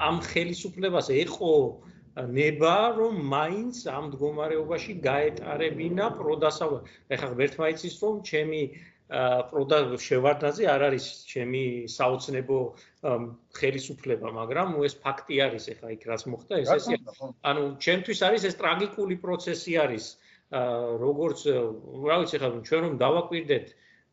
[0.09, 1.55] ამ ხელისუფლებას ეყო
[2.17, 6.77] ნება რომ მაინც ამ მდგომარეობაში გაეტარებინა პროდასავლ
[7.13, 8.63] ეხლა ღერთმა იცის რომ ჩემი
[9.07, 12.59] პროდა შევარდნაძე არ არის ჩემი საოცნებო
[13.59, 16.99] ხელისუფლება მაგრამ ეს ფაქტი არის ეხლა იქ რაც მოხდა ეს ესე
[17.53, 20.07] ანუ ჩემთვის არის ეს ტრაგიკული პროცესი არის
[20.53, 21.41] როგორც
[22.07, 23.67] რა ვიცი ხა ჩვენ რომ დავაკვირდეთ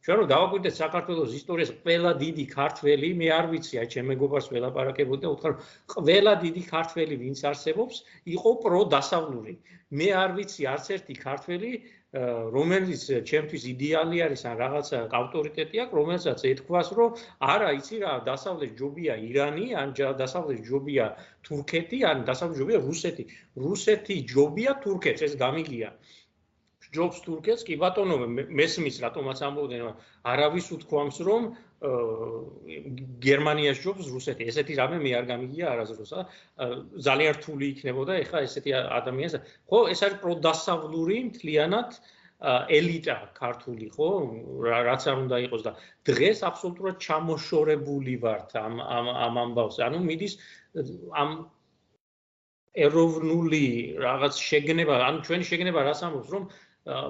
[0.03, 5.23] ჩვენ რომ დავაკვირდეთ საქართველოს ისტორიას ყველა დიდი ქართველი მე არ ვიცი აი ჩემ მეგობარს ველაპარაკებოდი
[5.23, 5.53] და უთხრა
[5.93, 7.95] ყველა დიდი ქართველი ვინც არსებობს
[8.35, 9.53] იყო პრო დასავლური
[10.01, 11.71] მე არ ვიცი არც ერთი ქართველი
[12.13, 17.15] რომელიც ჩემთვის იდეალი არის ან რაღაცა ავტორიტეტი აქვს რომელსაც ეთქვას რომ
[17.53, 21.05] არა იცი რა დასავლეთ ჯობია ირანი ან დასავლეთ ჯობია
[21.47, 23.23] თურქეთი ან დასავლეთ ჯობია რუსეთი.
[23.65, 25.89] რუსეთი ჯობია თურქეთს ეს გამიგია
[26.95, 28.15] ჯობს თურქეთს კი ბატონო
[28.59, 29.93] მესმის რატომაც ამბობდნენ
[30.33, 31.47] არავის უთქვამს რომ
[33.27, 34.47] გერმანიას ჯობს რუსეთი.
[34.51, 36.13] ესეთი რამე მე არ გამიგია არაზრუს
[37.07, 39.33] ძალიან რთული იქნებოდა ეხლა ესეთი ადამიანს.
[39.69, 41.89] ხო ეს არის პროდასავლური მთლიანად
[42.43, 44.07] ელიტა ქართული ხო
[44.67, 45.72] რაც არ უნდა იყოს და
[46.09, 50.33] დღეს აბსოლუტურად ჩამოშორებული ვართ ამ ამ ამ ამბავზე ანუ მიდის
[51.23, 51.30] ამ
[52.88, 53.63] ეროვნული
[54.05, 56.43] რაღაც შეგნება ანუ ჩვენი შეგნება რას ამბობს რომ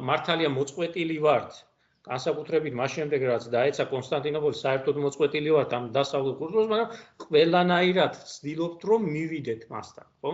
[0.09, 1.61] მართალია მოწყვეტილი ვართ
[2.03, 6.89] განსაკუთრებით მას შემდეგ რაც დაეცა კონსტანტინოპოლი საერთოდ მოწყვეტილი ვართ ამ დასავლურ კულტურას, მაგრამ
[7.23, 10.33] ყველანაირად ვცდილობთ რომ მივიდეთ მასთან, ხო?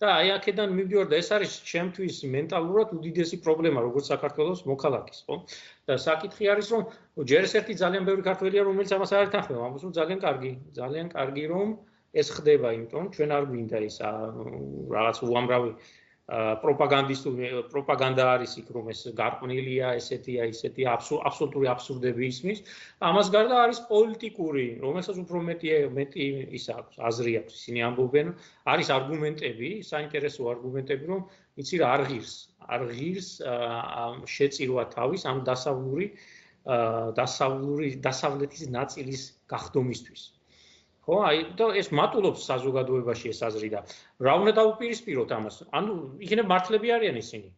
[0.00, 5.38] და აი აქედან მივდივარ და ეს არის ჩემთვის მენტალურად უდიდესი პრობლემა როგორც საქართველოს მოქალაქის, ხო?
[5.92, 6.88] და საკითხი არის რომ
[7.34, 11.44] ჯერ ერთი ძალიან ბევრი ქართველია რომელიც ამას არ ეთანხმება, ამბობს რომ ძალიან კარგი, ძალიან კარგი
[11.52, 11.68] რომ
[12.16, 13.96] ეს ხდება, იმიტომ ჩვენ არ გვინდა ის
[14.96, 15.76] რაღაც უამრავი
[16.62, 22.62] პროპაგანდისტული პროპაგანდა არის იქ რომ ეს გარყვნილია ესეთია ისეთია აბსოლუტური აბსურდები ისმის.
[23.10, 26.26] ამას გარდა არის პოლიტიკური რომელსაც უფრო მეტი მეტი
[26.58, 28.32] ის აქვს აზრი აქვს ისინი ამბობენ.
[28.74, 31.22] არის არგუმენტები საინტერესო არგუმენტები რომ
[31.58, 32.34] იცი რა არ ღირს
[32.74, 33.30] არ ღირს
[34.38, 36.06] შეწირვა თავის ამ დასავლური
[37.18, 40.22] დასავლური დასავლეთის ნაწილის გახდომისთვის
[41.06, 43.80] ხო აი და ეს მატულობს საზოგადოებაში ეს აზრი და
[44.26, 45.56] რა უნდა დაუპირისპიროთ ამას.
[45.80, 45.92] ანუ
[46.26, 47.48] იქნებ მართლები არიან ისინი.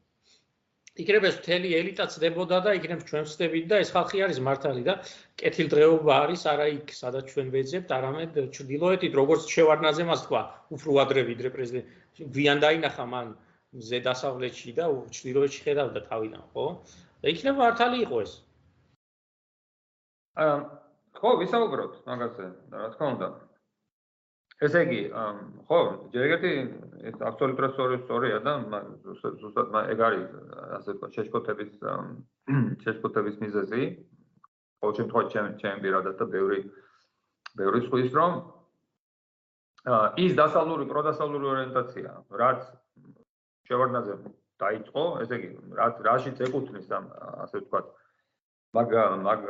[1.02, 4.94] იქნებ ეს მთელი ელიტა წდებოდა და იქნებ ჩვენ ვწდებით და ეს ხალხი არის მართალი და
[5.40, 10.42] კეთილდღეობა არის არა იქ სადაც ჩვენ ვეძებთ არამედ ჩრდილოეთით როგორც შევარნაძე მას თქვა
[10.76, 13.32] უფრო ადრე ვიდრე პრეზიდენტი ვიან დაინახა მან
[13.88, 16.66] ზე დასავლეთში და ჩრდილოეთში ხედავდა თავიდან ხო?
[17.24, 18.32] და იქნებ მართალი იყო ეს.
[20.44, 20.81] აა
[21.22, 23.28] ხო, ვისაუბროთ მაგაზე, რა თქმა უნდა.
[24.62, 25.00] ესე იგი,
[25.70, 25.78] ხო,
[26.14, 26.50] ჯერ ერთი
[27.10, 28.52] ეს აბსოლუტურად სწორი სწორია და
[29.42, 30.26] ზუსტად ეგ არის
[30.78, 31.72] ასე ვთქვათ, შეშფოთების
[32.82, 33.82] შეშფოთების მიზეზი.
[34.82, 36.58] ყოველ შემთხვევაში ჩემ ჩემ პირადად და ბევრი
[37.54, 38.32] ბევრი სხვის რომ
[40.18, 42.10] ის დასავლური პროდასავლური ორიენტაცია,
[42.42, 42.60] რაც
[43.70, 44.14] შევარდნაძე
[44.62, 47.04] დაიწყო, ესე იგი, რაც რაშიც ეკუთვნის ამ
[47.46, 47.86] ასე ვთქვათ,
[48.76, 48.92] მაგ
[49.28, 49.42] მაგ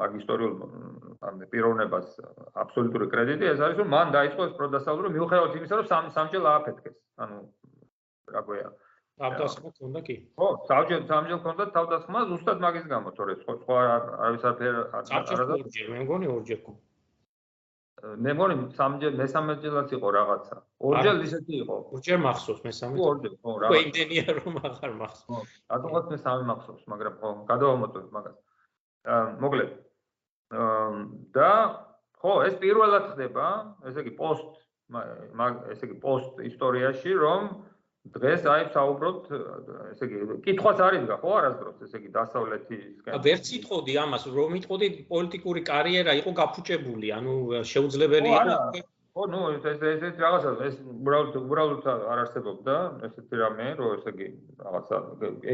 [0.00, 0.54] მაგ ისტორიულ
[1.28, 2.08] ამ პიროვნებას
[2.62, 6.96] აბსოლუტური კრედიტი ეს არის რომ მან დაიწყო ეს პროდასავლური მიუხედავად იმისა რომ სამ სამჯერ ააფეთქეს
[7.24, 7.38] ანუ
[8.36, 8.68] რა გვია
[9.22, 10.16] თავდასხმა ქონდა კი.
[10.36, 14.56] ხო სამჯერ სამჯერ ქონდა თავდასხმა ზუსტად მაგის გამო თორე სხვა არავის არ
[15.00, 16.91] არ ორჯერ მე მგონი ორჯერ ქონდა
[18.02, 20.56] მე მგონი სამჯერ მესამეჯერაც იყო რაღაცა.
[20.88, 21.76] ორჯერ ისეთი იყო.
[21.96, 22.96] ორჯერ მახსოვს მესამე.
[23.08, 23.72] ორჯერ, ხო, რაღაცა.
[23.72, 25.28] ხო, იმდენია რომ აღარ მახსოვს.
[25.28, 25.38] ხო,
[25.74, 28.36] რატომღაც მესამე მახსოვს, მაგრამ ხო, გადავამოწმებ მაგას.
[29.12, 29.70] აა, მოკლედ.
[30.52, 30.90] აა
[31.36, 31.50] და
[32.22, 33.46] ხო, ეს პირველად ხდება,
[33.86, 34.50] ესე იგი პოსტ
[34.92, 37.48] მაგ ესე იგი პოსტ ისტორიაში, რომ
[38.02, 39.26] დღეს აი საუბრობთ,
[39.94, 43.18] ესე იგი, კითხვაც არის გა, ხო, არასდროს, ესე იგი, დასავლეთისკენ.
[43.26, 48.56] ვერ ციტყოდი ამას, რომ იტყოდი პოლიტიკური კარიერა იყო გაფუჭებული, ანუ შეუძლებელი იყო.
[49.12, 52.74] ხო, ნუ ეს ეს ეს რაღაცა, ეს უბრალოდ უბრალოდ არ არსებობდა
[53.06, 54.28] ესეთი რამე, რომ ესე იგი,
[54.66, 54.96] რაღაცა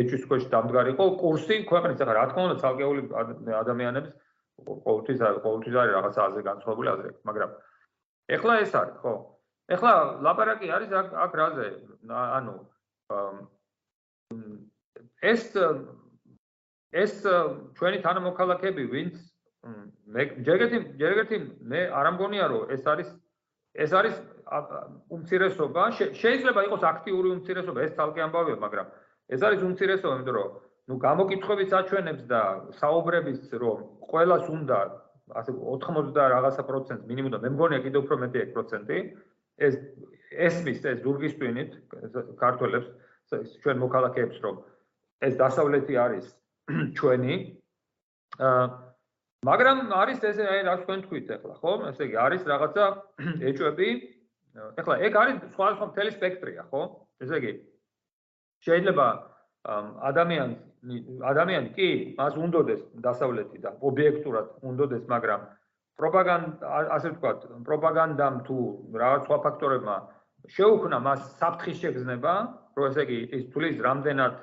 [0.01, 3.01] ეჭვის ქვეშ დამდგარიყო კურსი ქვეყნის, ახლა რა თქმა უნდა, ცალკეული
[3.59, 4.13] ადამიანების
[4.63, 7.51] ყოველთვის ყოველთვის არის რაღაცა აზე განსხვავებული აზრი, მაგრამ
[8.39, 9.13] ეხლა ეს არის, ხო?
[9.69, 9.93] ეხლა
[10.25, 11.67] ლაპარაკი არის აქ აქ რაზე?
[12.09, 12.55] ანუ
[15.33, 15.43] ეს
[17.03, 17.15] ეს
[17.77, 19.17] ჩვენი თანამოქალაქეები ვინც
[20.15, 21.37] მე ჯერგეთი ჯერგეთი
[21.73, 23.09] მე არ ამგონია რომ ეს არის
[23.85, 24.17] ეს არის
[25.13, 25.83] უმცირესობა.
[26.21, 28.87] შეიძლება იყოს აქტიური უმცირესობა ეს თალკე ამბავია მაგრამ
[29.37, 30.49] ეს არის უმცირესობა იმიტომ რომ
[30.89, 32.41] ნუ გამოკითხების აჩვენებს და
[32.81, 34.79] საუბრების რომ ყოველას უნდა
[35.37, 39.28] ასე 80 რაღაცა პროცენტ მინიმუმ და მე მგონია კიდევ უფრო მეტი 1%
[39.59, 39.79] ეს
[40.49, 41.77] ესმის ეს ზურგის ტვინით
[42.41, 42.89] ქართველებს
[43.63, 44.61] ჩვენ მოქალაქეებს რომ
[45.29, 46.27] ეს დასავლეთი არის
[46.99, 47.35] ჩვენი
[48.49, 48.67] აა
[49.47, 51.73] მაგრამ არის ეს აი რა თქვენ თქვით ახლა ხო?
[51.91, 52.85] ესე იგი არის რაღაცა
[53.49, 53.89] ეჭვები
[54.83, 56.83] ახლა ეგ არის სხვა სხვა მთელი სპექტრია ხო?
[57.23, 57.53] ესე იგი
[58.67, 59.07] შეიძლება
[60.11, 60.57] ადამიანს
[61.31, 61.89] ადამიანი კი
[62.19, 65.41] მას უნდოდეს დასავლეთი და ობიექტურად უნდოდეს მაგრამ
[65.99, 68.59] პროპაგანდა ასე ვთქვათ, პროპაგანდამ თუ
[69.03, 69.97] რაღაც სხვა ფაქტორებმა
[70.57, 72.35] შეუქმნა მას საფრთხის შეგრძნება,
[72.79, 74.35] რომ ესე იგი ის თulis რამდენად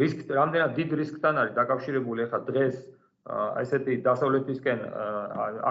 [0.00, 2.76] რისკ რამდენად დიდ რისკთან არის დაკავშირებული ახლა დღეს
[3.62, 4.80] ესეთი დასავლეთისკენ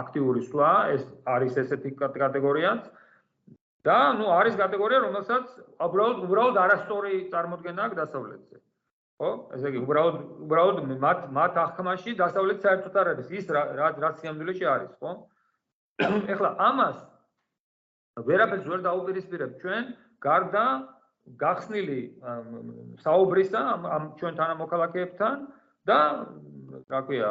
[0.01, 2.89] აქტიური სვლა, ეს არის ესეთი კატეგორიაც
[3.85, 5.45] და ნუ არის კატეგორია, რომელსაც
[5.88, 8.57] უბრალოდ უბრალოდ არასწორი წარმოქმნა აქვს დასავლეთზე.
[9.22, 9.30] ხო?
[9.56, 10.17] ესე იგი, უბრალოდ
[10.48, 13.64] უბრალოდ მათ მათ ახმაში დასავლეთ საერთოდ არ არის ის რა
[14.03, 15.11] რა სიამდვილეში არის, ხო?
[16.33, 16.98] ეხლა ამას
[18.27, 19.83] ვერაფერს ვერ დაუპირისპირებ ჩვენ,
[20.24, 20.66] გარდა
[21.40, 22.00] გახსნილი
[23.03, 23.61] საუბრისა
[23.95, 25.35] ამ ჩვენ თანამოქალაქეებთან
[25.88, 26.00] და
[26.92, 27.30] რა ქვია,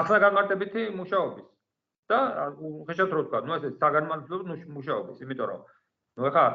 [0.00, 1.46] ახლა გამარტებითი მუშაობის
[2.10, 2.18] და
[2.86, 5.60] ხეშად რო თქვა, ნუ ესე საგანმანათლებლო მუშაობის, იმიტომ რომ
[6.18, 6.46] ნუ ეხლა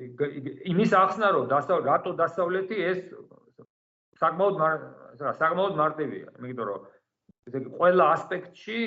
[0.00, 1.44] იმის ახსნა რომ
[1.86, 3.00] რატო დასავლეთი ეს
[4.20, 6.28] საკმაოდ რა საკმაოდ მარტივია.
[6.40, 6.80] იმიტომ რომ
[7.48, 8.80] ესე იგი ყველა ასპექტში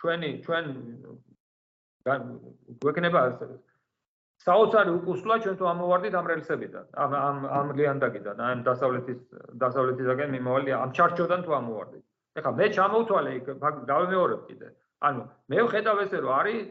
[0.00, 0.64] ჩვენი ჩვენ
[2.84, 3.22] გვექნება
[4.44, 9.18] საოცარი უკუსლა ჩვენ თუ ამოვარდით ამ რელსებიდან ამ ამ ამ ლიანდაგიდან ამ დასავლეთის
[9.64, 12.04] დასავლეთისაგან მიმავალი ამ ჩარჩოდან თუ ამოვარდით.
[12.40, 13.46] ეხლა მე ჩამოვთვალე იქ
[13.90, 14.68] დავემეორებ კიდე.
[15.08, 16.64] ანუ მე ვხედავ ესე რომ არის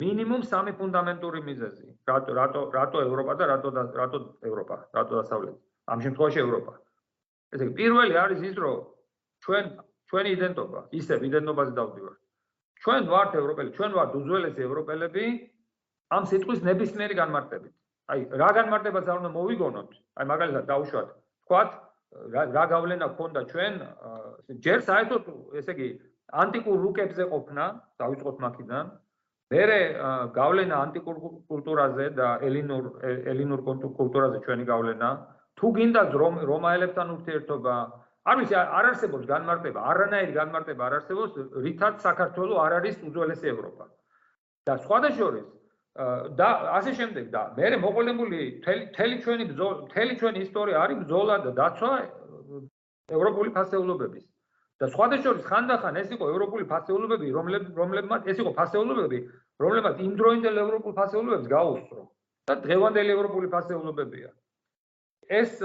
[0.00, 3.68] მინიმუმ სამი ფუნდამენტური მიზეზი რატო რატო რატო ევროპა და რატო
[4.00, 4.18] რატო
[4.50, 4.76] ევროპა?
[4.96, 5.60] რატო დასავლეთი
[5.92, 6.72] ამ შემთხვევაში ევროპა.
[7.54, 8.78] ესე იგი პირველი არის ის რომ
[9.44, 9.64] ჩვენ
[10.10, 12.18] ჩვენი იდენტობა ისე იდენტობაზე დავდივართ
[12.84, 15.26] ჩვენ ვართ ევროპელი ჩვენ ვართ უძველესი ევროპელები
[16.16, 17.74] ამ სიტყვის ნებისმიერი განმარტებით.
[18.10, 21.08] აი რა განმარტებაც არ უნდა მოვიგონოთ აი მაგალითად დაუშვათ
[21.44, 21.70] თქვათ
[22.54, 23.74] რა გავლენა ქონდა ჩვენ
[24.66, 25.28] ჯერ საერთოდ
[25.60, 25.88] ესე იგი
[26.42, 27.64] ანტიკურ რუკებზე ყოფნა
[28.02, 28.90] დავიწყოთ მაქიდან
[29.50, 29.78] მერე
[30.34, 31.16] გავლენა ანტიკურ
[31.50, 32.84] კულტურაზე და ელინურ
[33.32, 33.60] ელინურ
[33.98, 35.08] კულტურაზე ჩვენი გავლენა.
[35.58, 36.02] თუ გინდა
[36.50, 37.74] რომაელებთან ურთიერთობა
[38.30, 41.32] არ ვიცი არ არსებობს განმარტება არანაირი განმარტება არ არსებობს
[41.66, 43.84] რითაც საქართველოს არ არის უძველესი ევროპა.
[44.66, 45.28] და სხვადასხვა
[46.38, 46.48] და
[46.78, 49.44] ასე შემდეგ და მე მოყოლებული თელი ჩვენი
[49.94, 51.92] თელი ჩვენი ისტორია არის ბრძოლა და დაცვა
[53.16, 54.29] ევროპული ფასეულობების
[54.80, 59.18] და სხვადასხვა ხანდახან ეს იყო ევროპული ფასეულობები, რომლებიც რომლებმაც ეს იყო ფასეულობები,
[59.60, 62.02] რომლებმაც იმ დროინდელ ევროპულ ფასეულობებს გაუსწრო
[62.48, 64.30] და დღევანდელი ევროპული ფასეულობებია.
[65.30, 65.60] ეს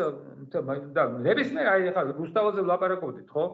[0.94, 3.46] და ნებისმიერ აი ხა რუსთავაზე ვლაპარაკობდით, ხო?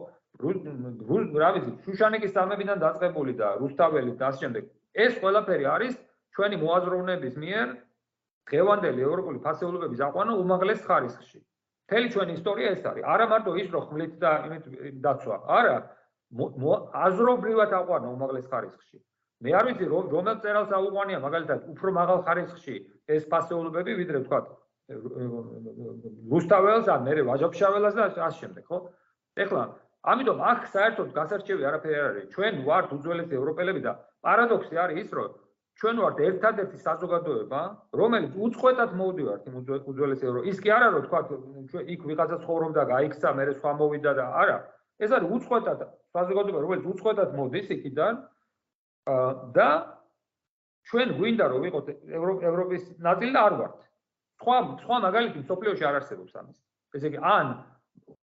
[0.42, 4.64] რა ვიცი, შუშანიკის სამებიდან დაწყებული და რუსთაველი და ამ შემდეგ
[5.06, 5.94] ეს ყველაფერი არის
[6.36, 7.66] ჩვენი მოაზროვნების მიერ
[8.50, 11.38] დღევანდელი ევროპული ფასეულობების აყვანა უმაღლეს ხარისხში.
[11.92, 13.04] მთელი ჩვენი ისტორია ეს არის.
[13.04, 14.64] არა მარტო ის, რომ ხმლით და იმით
[15.04, 15.36] დაცვა.
[15.44, 15.76] არა,
[17.04, 18.96] აზრობრივად აყვანა უმაღლეს ხარისხში.
[19.44, 22.74] მე არ ვიცი, რომ რომელ წერალს აუყვანია მაგალითად უფრო მაღალ ხარისხში
[23.12, 24.38] ეს ფასეულობები, ვიდრე თქვა
[26.32, 28.78] რუსთაველს ან მე ვაჟაფშაველას და ამ შემდეგ, ხო?
[29.36, 29.62] ეხლა,
[30.02, 32.24] ამიტომ აქ საერთოდ გასარჩევი არაფერი არ არის.
[32.34, 33.92] ჩვენ ვართ უძველესი ევროპელები და
[34.24, 35.28] პარადოქსი არის ის, რომ
[35.80, 37.60] ჩვენ ვართ ერთადერთი საზოგადოება,
[38.00, 40.40] რომელიც უწყვეტად მოვდივართ იმ უძველეს ევრო.
[40.50, 41.20] ის კი არა რომ თქვა
[41.70, 44.58] ჩვენ იქ ვიღაცა ცხოვრობდა, გაიქცა, მე სხვა მოვიდა და არა.
[45.02, 45.78] ეს არის უწყვეტად
[46.12, 48.14] საზოგადოება, რომელიც უწყვეტად მოდის იქიდან
[49.56, 49.68] და
[50.86, 51.86] ჩვენ გვინდა რომ ვიყოთ
[52.50, 53.74] ევროპის ნაწილი და არ ვართ.
[54.42, 56.58] სხვა სხვა მაგალითი სოფლიოში არ არსებობს ამის.
[56.94, 57.46] ესე იგი ან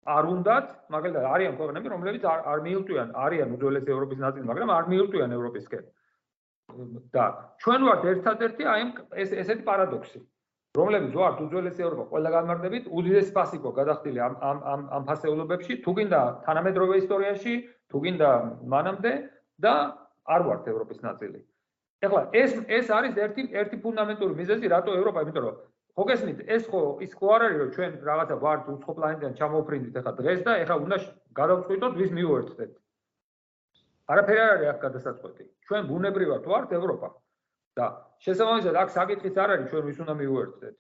[0.09, 4.85] არ უნდათ, მაგალითად არიან ქვეყნები, რომლებიც არ არ მიილტვიან, არიან უძველესი ევროპის ნაწილი, მაგრამ არ
[4.93, 5.85] მიილტვიან ევროპისკენ.
[7.15, 7.25] და
[7.65, 8.83] ჩვენ ვართ ერთადერთი აი
[9.25, 10.21] ეს ესეთი პარადოქსი
[10.79, 15.95] რომლებიც ვართ უძველესი ევროპა ყველა განმარტებით უდიდესი ფასიკო გადახდილი ამ ამ ამ ამ ფასეულობებში თუ
[15.99, 17.55] გინდა თანამედროვე ისტორიაში
[17.93, 18.31] თუ გინდა
[18.75, 19.13] მანამდე
[19.65, 19.75] და
[20.35, 21.41] არ ვართ ევროპის ნაწილი.
[22.05, 25.57] ეხლა ეს ეს არის ერთი ერთი ფუნდამენტური მიზეზი რატო ევროპა იმიტომ რომ
[25.99, 30.13] ხოგესმით ეს ხო ის ხო არ არის რომ ჩვენ რაღაცა ვართ უცხო პლანეტიდან ჩამოფრინდით ეხლა
[30.21, 30.97] დღეს და ეხლა უნდა
[31.41, 32.71] გადავწყვიტოთ ვის მიუერთდეთ
[34.09, 35.45] არაფერი არ არის აქ გადასაწყვეტი.
[35.69, 37.09] ჩვენ ბუნებრივად ვართ ევროპა
[37.79, 37.87] და
[38.25, 40.75] შესაბამისად აქ საკითხიც არ არის ჩვენ ვის უნდა მიუერთდეთ.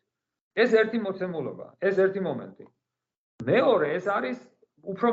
[0.62, 2.64] ეს ერთი მოცემულობა, ეს ერთი მომენტი.
[3.50, 4.38] მეორე ეს არის
[4.92, 5.08] უფრო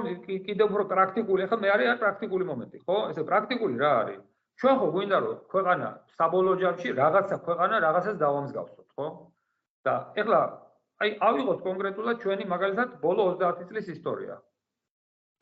[0.47, 2.97] კიდევ უფრო პრაქტიკული, ახლა მე არის პრაქტიკული მომენტი, ხო?
[3.11, 4.21] ესე პრაქტიკული რა არის?
[4.59, 5.87] ჩვენ ხო გვინდა რომ ქვეყანა
[6.17, 9.07] საბოლოო ჯამში რაღაცა ქვეყანა რაღაცას დავამსგავსოთ, ხო?
[9.85, 10.39] და ეხლა
[11.03, 14.35] აი ავიღოთ კონკრეტულად ჩვენი მაგალითად ბოლო 30 წლის ისტორია.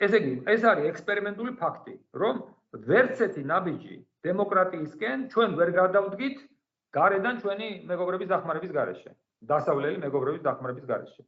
[0.04, 2.42] ესე იგი, ეს არის ექსპერიმენტული ფაქტი, რომ
[2.74, 3.96] ვერც ერთი ნაბიჯი
[4.26, 6.38] დემოკრატიისკენ ჩვენ ვერ გადავდგით
[6.94, 9.10] გარედან ჩვენი მეგობრების დახმარების გარეშე,
[9.50, 11.22] დასავლელი მეგობრების დახმარების გარეშე.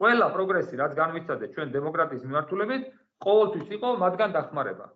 [0.00, 2.82] ყველა პროგრესი, რაც განვიცადეთ ჩვენ დემოკრატიის მიმართულებით,
[3.24, 4.86] ყოველთვის იყო მათგან დახმარება.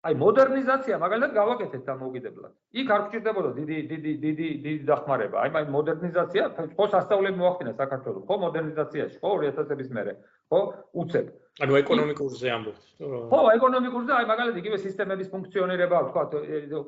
[0.00, 2.52] აი მოდერნიზაცია მაგალითად გავაკეთეთ დამოუკიდებლად.
[2.80, 5.36] იქ არ გჭირდებოდა დიდი დიდი დიდი დიდი დახმარება.
[5.44, 10.12] აი აი მოდერნიზაცია ხო სასწავლებლად მოახდინა საქართველოს, ხო მოდერნიზაციაში, ხო 2000-ების მერე,
[10.48, 10.60] ხო
[11.04, 11.26] უცებ.
[11.60, 12.82] ანუ ეკონომიკურზე ამბობთ.
[13.28, 16.22] ხო, ეკონომიკურზე, აი მაგალითად იგივე სისტემების ფუნქციონირება, თქვა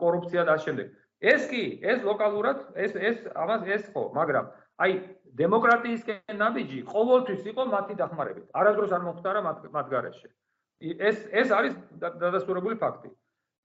[0.00, 0.86] კორუფცია და ამ შემდეგ.
[1.20, 4.44] ეს კი, ეს ლოკალურად, ეს ეს ამას ეს ხო, მაგრამ
[4.80, 4.92] აი
[5.36, 8.46] დემოკრატიისკენ ნაბიჯი ყოველთვის იყო მათი დახმარებით.
[8.56, 10.28] არასდროს არ მოხდარა მათ მათ გარეშე.
[11.08, 13.10] ეს ეს არის დადასტურებული ფაქტი.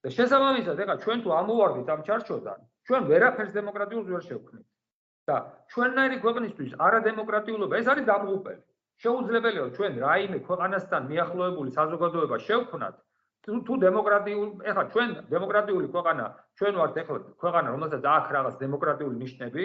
[0.02, 4.66] და შესაბამისად, ეხლა ჩვენ თუ ამოვარდით ამ ჩარჩოდან, ჩვენ ვერაფერს დემოკრატიულს ვერ შევქმნით.
[5.28, 5.36] და
[5.72, 8.62] ჩვენნაირი ქვეყნისთვის არადემოკრატიულობა ეს არის დამღუპელი.
[9.02, 12.96] შეუძლებელია ჩვენ რაიმე ქვეყანასთან მიახლოებული საზოგადოება შევქმნათ
[13.48, 16.24] თუ დემოკრატიულ ეხლა ჩვენ დემოკრატიული ქვეყანა
[16.58, 19.64] ჩვენ ვართ ეხლა ქვეყანა რომელსაც აქვს რაღაც დემოკრატიული ნიშნები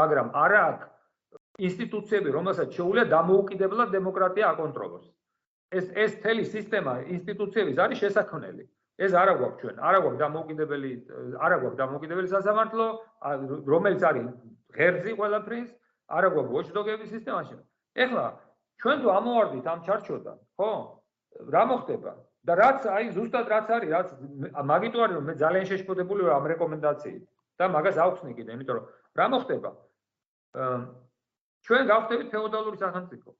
[0.00, 0.86] მაგრამ არა აქვს
[1.68, 5.06] ინსტიტუციები რომელსაც შეუძლია დამოუკიდებლად დემოკრატია აკონტროლოს
[5.72, 8.64] ეს ეს მთელი სისტემა ინსტიტუციების არის შესაქმნელი.
[8.98, 10.90] ეს არა გვაქვს ჩვენ, არა გვაქვს დამოუკიდებელი,
[11.38, 12.86] არა გვაქვს დამოუკიდებელი სასამართლო,
[13.72, 14.26] რომელიც არის
[14.74, 15.68] ღერძი ყველაფრის,
[16.18, 17.56] არა გვაქვს ვოჩდოგების სისტემაში.
[17.94, 18.24] ეხლა
[18.82, 20.70] ჩვენ თუ ამოვარდით ამ ჩარჩოდან, ხო?
[21.54, 22.12] რა მოხდება?
[22.48, 24.08] და რაც აი ზუსტად რაც არის, რაც
[24.72, 27.24] მაგიტო არის რომ მე ძალიან შეშფოთებული ვარ ამ რეკომენდაციით
[27.60, 28.86] და მაგას ავხსნი კიდე, იმიტომ რომ
[29.18, 29.70] რა მოხდება?
[31.68, 33.30] ჩვენ გავხდებით ფეოდალური სახელმწიფო.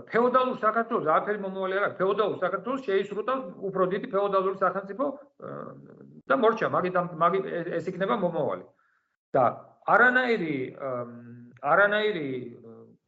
[0.00, 1.96] ფეოდალურ საქართველოს არაფერი მომავალი არ აქვს.
[2.00, 5.04] ფეოდალურ საქართველოს შეისრუტავს უფრო დიდი ფეოდალური სახელმწიფო
[6.28, 7.40] და მორჩა, მაგით მაგი
[7.76, 8.64] ეს იქნება მომავალი.
[9.32, 9.44] და
[9.88, 10.56] არანაირი
[11.72, 12.28] არანაირი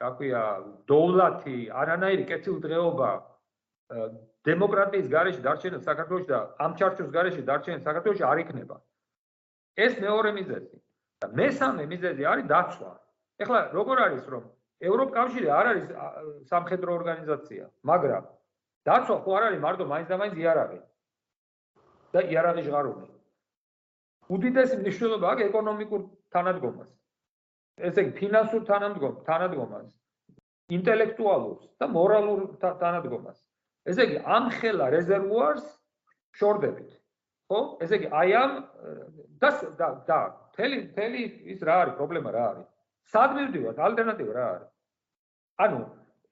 [0.00, 0.42] რა ქვია,
[0.88, 3.10] დოვლათი, არანაირი კეთილდღეობა
[4.44, 8.76] დემოკრატიის გარეშე დარჩენილ საქართველოს და ამ ჩარჩოს გარეშე დარჩენილ საქართველოს არ იქნება.
[9.76, 10.76] ეს მეორე მიზეზი.
[11.20, 12.92] და მესამე მიზეზი არის დაცვა.
[13.40, 14.44] ეხლა როგორ არის რომ
[14.80, 15.84] ევროპკავშირი არ არის
[16.50, 18.24] სამხედრო ორგანიზაცია, მაგრამ
[18.88, 20.80] დაცვა ხო არ არის მარტო მაინც და მაინც იარაღი.
[22.14, 23.06] და იარაღი ჟღარული.
[24.30, 26.02] უდიდესი მნიშვნელობა აქვს ეკონომიკურ
[26.34, 26.90] თანადგომას.
[27.88, 29.88] ესე იგი ფინანსურ თანადგომას, თანადგომას,
[30.78, 33.38] ინტელექტუალურ და მორალურ თანადგომას.
[33.90, 35.66] ესე იგი ამ ხელა რეზერვუარს
[36.38, 36.90] შორდებით.
[37.50, 37.60] ხო?
[37.82, 38.52] ესე იგი აი ამ
[39.42, 40.20] და და და
[40.56, 41.22] თელი თელი
[41.52, 42.68] ის რა არის პრობლემა რა არის?
[43.12, 43.78] სად მივდივართ?
[43.86, 44.70] ალტერნატივა რა არის?
[45.64, 45.78] ანუ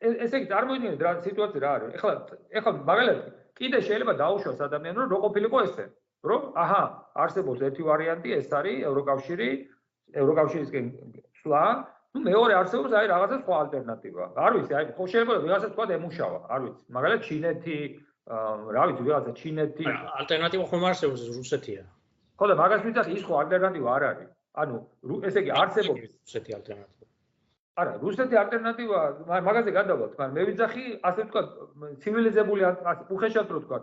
[0.02, 1.90] ესე იგი წარმოიდგინეთ რა სიტუაცია რა არის.
[1.98, 2.12] ეხლა
[2.58, 3.18] ეხლა მაგალითად
[3.58, 5.84] კიდე შეიძლება დაუშვას ადამიანს რომ რო ყოფილიყო ესე.
[6.22, 6.82] რომ აჰა,
[7.22, 9.48] არსებობს ერთი ვარიანტი, ეს არის ევროკავშირი,
[10.22, 10.86] ევროკავშირისკენ
[11.42, 11.64] სვლა,
[12.14, 14.24] ну მეორე არსებობს აი რაღაცა სხვა ალტერნატივა.
[14.38, 16.82] არ ვიცი, აი ხო შეიძლება ვიღაცა თქვა ემუშავა, არ ვიცი.
[16.96, 17.78] მაგალითად ჩინეთი,
[18.76, 19.84] რა ვიცი, ვიღაცა ჩინეთი.
[20.20, 21.82] ალტერნატივა ხომ არსებობს რუსეთია.
[22.38, 24.30] ხო და მაგას ვიცახი, ის ხო ალტერნატივა არ არის.
[24.52, 24.76] ანუ
[25.28, 27.08] ესე იგი არსებობს რუსეთი ალტერნატივა.
[27.80, 29.00] არა, რუსეთი ალტერნატივა,
[29.48, 31.42] მაგაზე გადავალთ, მაგრამ მე ვიცახი, ასე თქვა,
[32.04, 32.62] ცივილიზებული
[33.16, 33.78] უხეშად რო თქვა,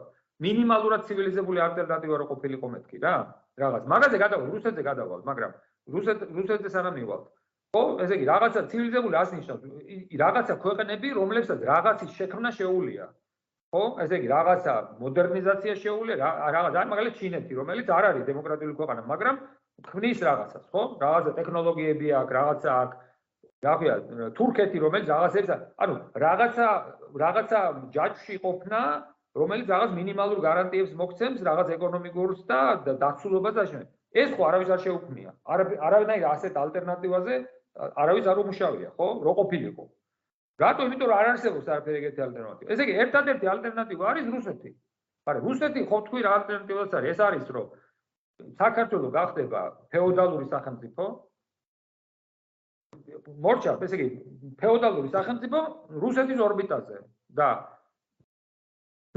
[0.45, 3.15] მინიმალურად ცივილიზებული ალტერნატივა რო ყოფილიყო მეთქი რა.
[3.59, 3.83] რაღაც.
[3.93, 5.51] მაგაზე გადავალთ, რუსეთზე გადავალთ, მაგრამ
[5.93, 7.25] რუსეთ რუსეთზე სანამ მივალთ.
[7.73, 9.61] ხო, ესე იგი რაღაცა ცივილიზებული ასნიშნავს,
[10.21, 13.05] რაღაცა ქვეყნები, რომლებსაც რაღაცის შექმნა შეუულია.
[13.73, 16.15] ხო, ესე იგი რაღაცა მოდერნიზაცია შეუულია,
[16.55, 19.35] რაღაც აი მაგალითად ჩინეთი, რომელიც არ არის დემოკრატიული ქვეყანა, მაგრამ
[19.87, 20.81] ქმნის რაღაცას, ხო?
[21.03, 22.97] რაღაცა ტექნოლოგიები აქვს, რაღაცა აქვს.
[23.59, 23.95] რა ქვია,
[24.39, 25.49] თურქეთი, რომელიც რაღაცებს,
[25.83, 25.93] ანუ
[26.23, 26.67] რაღაცა
[27.23, 27.59] რაღაცა
[27.95, 28.81] ჯაჭვში ყოფნა,
[29.39, 32.59] რომელიც რაღაც მინიმალურ გარანტიებს მოგცემს რაღაც ეკონომიკურს და
[33.03, 33.83] დაცულობას და შენ.
[34.09, 35.31] ეს ხო არავის არ შეუქმნია.
[35.85, 37.35] არავინ ასეთ ალტერნატივაზე
[38.03, 39.07] არავის არ უმუშავია, ხო?
[39.25, 39.83] რო ყოფილიყო.
[40.59, 40.81] რატო?
[40.87, 42.69] იმიტომ რომ არ არსებობს არაფერი ეგეთი ალტერნატივა.
[42.73, 44.71] ესე იგი, ერთადერთი ალტერნატივა არის რუსეთი.
[45.27, 47.09] მაგრამ რუსეთი ხო თქვი რა ალტერნატივაც არის?
[47.13, 47.67] ეს არის რომ
[48.59, 49.61] საქართველო გახდება
[49.93, 51.05] ფეოდალური სახელმწიფო
[53.45, 54.07] მორჩა, ესე იგი
[54.61, 55.59] ფეოდალური სახელმწიფო
[56.03, 56.97] რუსეთის ორბიტაზე
[57.39, 57.49] და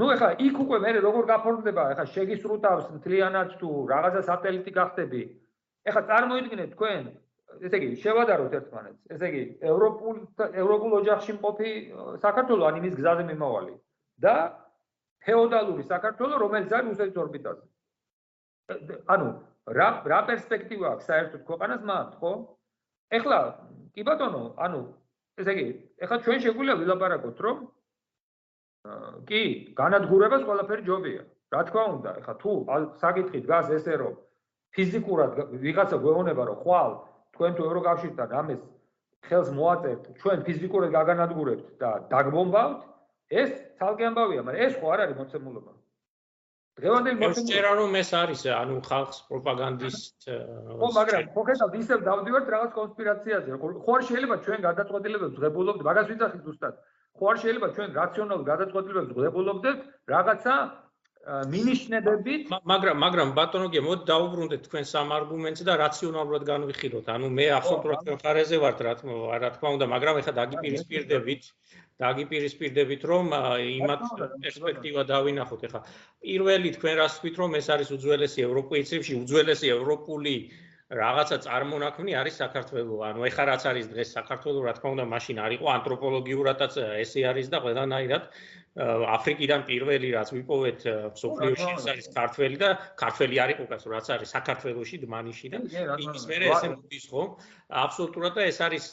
[0.01, 1.83] ну ეხლა იქ უკვე მე როგორ გაფორმდება?
[1.93, 5.21] ეხლა შეგისრუტავს მთლიანად თუ რაღაცა სატელიტი გახდები?
[5.89, 7.03] ეხლა წარმოიდგინეთ თქვენ
[7.61, 9.01] ესე იგი შევადაროთ ერთმანეთს.
[9.13, 10.15] ესე იგი ევროპულ
[10.63, 11.71] ევროპულ ოჯახში მყოფი
[12.25, 13.75] საქართველო ან იმის გზაზე მიმავალი
[14.25, 14.35] და
[15.25, 17.63] ფეოდალური საქართველო რომელიც არის რუსეთის ორბიტაზე.
[18.71, 19.29] ანუ
[19.77, 22.31] რა რა პერსპექტივა აქვს საერთოდ ქვეყანას მათ, ხო?
[23.17, 23.39] ეხლა
[23.95, 24.81] კი ბატონო, ანუ
[25.39, 25.65] ესე იგი,
[26.03, 27.57] ეხლა ჩვენ შეგვიძლია ვილაპარაკოთ, რომ
[29.29, 29.41] კი,
[29.77, 31.23] განადგურებას ყველაფერი ჯობია.
[31.53, 32.51] რა თქმა უნდა, ეხლა თუ
[33.03, 34.13] საკითხი დგას ესე რომ
[34.73, 35.31] ფიზიკურად
[35.63, 36.91] ვიღაცა გვეუბნება რომ ხვალ
[37.35, 38.61] თქვენ თუ ევროკავშირთან ამეს
[39.29, 42.81] ხელს მოაწერთ, ჩვენ ფიზიკურად გაგანადგურებთ და დაგბომბავთ,
[43.31, 45.71] ეს თალკე ამბავია, მაგრამ ეს ხო არ არის მოცემულობა.
[46.79, 52.47] დღევანდელი ეს წერა რომ ეს არის, ანუ ხალხს პროპაგანდის ხო, მაგრამ ხო ხედავთ ისევ დავდივართ
[52.55, 53.49] რაღაც კონსპირაციაზე.
[53.61, 56.73] ხო არ შეიძლება ჩვენ გადაწყვეტილებებს ღებულობთ, მაგას ვიცახით ზუსტად.
[57.17, 59.77] ხო არ შეიძლება ჩვენ რაციონალურ გადაწყვეტილებებს ღებულობდეთ
[60.13, 60.53] რაღაცა
[61.23, 67.77] მინიშნებებით მაგრამ მაგრამ ბატონოგია მოდი დაუბრუნდეთ თქვენ სამ არგუმენტს და რაციონალურად განვიხილოთ ანუ მე ახლა
[67.83, 71.41] თქვენ ხარეზე ვართ რა თქმა რა თქმა უნდა მაგრამ ეხლა დაგიპირისპირდებით
[72.03, 73.25] დაგიპირისპირდებით რომ
[73.77, 74.03] იმათ
[74.43, 75.81] პერსპექტივა დავინახოთ ეხლა
[76.25, 80.35] პირველი თქვენ რას თქვით რომ ეს არის უძველესი ევროპული ციფრი უძველესი ევროპული
[80.93, 83.01] რაღაცა წარმონაქმნი არის საქართველოს.
[83.09, 86.73] ანუ ეხა რაც არის დღეს საქართველოს, რა თქმა უნდა, მაშინ არისო ანთროპოლოგიურადაც
[87.03, 88.23] ესე არის და ყველანაირად
[88.73, 90.79] აფრიკიდან პირველი რაც ვიპოვეთ
[91.21, 95.59] სოფლიოში ეს არის ქართველი და ქართველი არის უკაც რაც არის საქართველოსში დმანიში და
[96.01, 97.23] იმის მერე ესე მოდის ხო?
[97.81, 98.85] აბსოლუტურად და ეს არის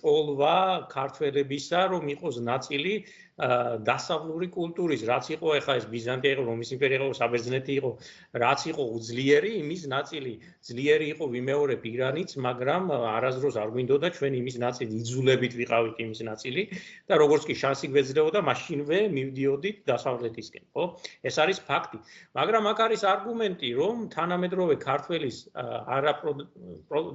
[0.00, 0.56] ტოლვა
[0.90, 2.94] ქართველებისა რომ იყოს ნაწილი
[3.34, 7.90] დასავლური კულტურის, რაც იყო ახლა ეს ბიზანტია იყო, რომის იმპერია იყო, საბერძნეთი იყო,
[8.38, 10.32] რაც იყო უძლიერი, იმის ნაწილი,
[10.62, 16.62] ძლიერი იყო ვიმეორებ ირანიც, მაგრამ არასდროს არ გვინდოდა ჩვენ იმის ნაწილი, იძულებით ვიყავით იმის ნაწილი
[17.10, 20.84] და როგორც კი შანსი გვეძლეოდა, მაშინვე მივდიოდით დასავლეთისკენ, ხო?
[21.26, 21.98] ეს არის ფაქტი.
[22.38, 26.30] მაგრამ აქ არის არგუმენტი, რომ თანამედროვე ქართველის არაპრო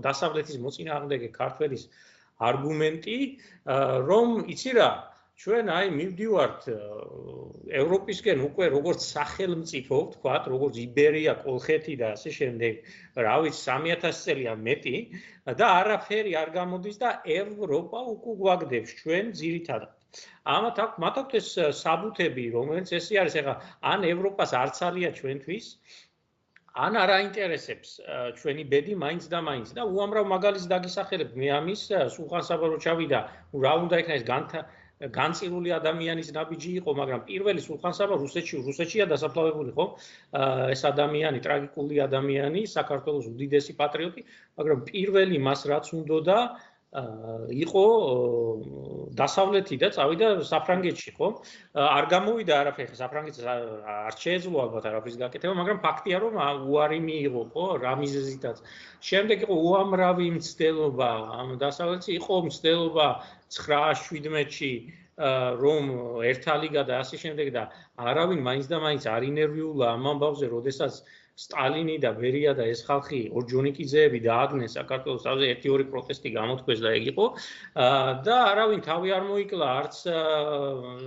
[0.03, 1.08] დასავლეთის მოწინააღმდეგე
[1.39, 1.83] ქართველის
[2.39, 3.17] არგუმენტი,
[4.09, 4.89] რომ იცი რა,
[5.39, 6.65] ჩვენ აი მივდივართ
[7.81, 12.81] ევროპისკენ უკვე როგორც სახელმწიფო, ვთქვათ, როგორც იბერია, კოლხეთი და ასე შემდეგ,
[13.25, 14.97] რა ვიცი 3000 წელია მეტი
[15.61, 19.95] და არაფერი არ გამოდის და ევროპა უკვე გვაგდებს ჩვენ ძირითადად.
[20.57, 21.47] ამათ აქ მათ აქვს ეს
[21.79, 23.55] საბუთები, რომელიც ესე არის, ეხლა
[23.93, 25.65] ან ევროპას არც არია ჩვენთვის,
[26.73, 27.89] ან არ აინტერესებს
[28.41, 31.81] ჩვენი ბედი მაინც და მაინც და უამრავ მაგალითს დაგისახელებ მე ამის
[32.15, 33.19] სულხან საბარო ჩავიდა,
[33.65, 34.25] რა უნდა იქნა ეს
[34.99, 39.85] განწირული ადამიანის ნაბიჯი იყო, მაგრამ პირველი სულხან-საბა რუსეთში, რუსეთშია დასაფლავებული, ხო?
[40.75, 44.25] ეს ადამიანი, ტრაგიკული ადამიანი, საქართველოს უდიდესი პატრიოტი,
[44.59, 46.37] მაგრამ პირველი მას რაც უნდოდა,
[46.89, 47.83] იყო
[49.13, 51.27] დასავლეთი და წავიდა საფრანგეთში, ხო?
[51.77, 57.65] არ გამოვიდა არაფერი, საფრანგეთს არ შეეძლო ალბათ არაფრის გაკეთება, მაგრამ ფაქტია რომ უარი მიიღო, ხო,
[57.85, 58.57] რა მიზეზითაც.
[59.05, 63.07] შემდეგ იყო უამრავი მცდელობა, ამ დასავლეთში იყო მცდელობა
[63.53, 64.73] 9-17-ში
[65.19, 65.83] რომ
[66.23, 67.63] ერთა ლიგა და ასე შემდეგ და
[67.99, 71.03] არავინ მაინც და მაინც არ ინერვიულა ამ ამბავზე, როდესაც
[71.39, 76.89] სტალინი და ბერია და ეს ხალხი ორჯონიკიძეები დაადნენ საქართველოს თავზე ერთი ორი პროტესტი გამოთქვეს და
[76.99, 77.25] ეგ იყო.
[78.27, 79.95] და არავინ თავი არ მოიკლა არც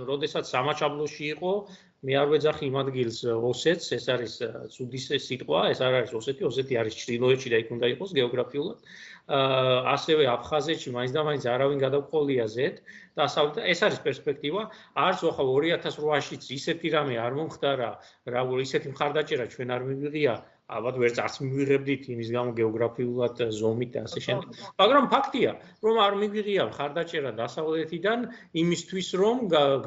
[0.09, 1.53] როდესაც სამაჩაბლოში იყო
[2.03, 4.33] მე არ ვეძახი იმ ადგილს ოსეთს ეს არის
[4.75, 8.79] ცუდი სიტყვა ეს არ არის ოსეთი ოსეთი არის ჩრდილოეთში და იქ უნდა იყოს გეოგრაფიულად.
[9.93, 14.63] ასევე აფხაზეთში მაინც და მაინც არავინ გადაყოლია ზეთ და ასავთ ეს არის პერსპექტივა
[15.05, 17.89] არც ხო 2008-შიც ისეთი რამე არ მომხდარა
[18.33, 20.33] რა ისეთი მხარდაჭერა ჩვენ არ მივიღია
[20.73, 24.59] ალბათ ვერც არც მივიღებდით იმის გამო გეოგრაფიულად ზომით და ასე შემდეგ.
[24.81, 25.51] მაგრამ ფაქტია,
[25.85, 28.19] რომ არ მივიღია ხარდაჭერა დასავლეთიდან
[28.63, 29.35] იმისთვის, რომ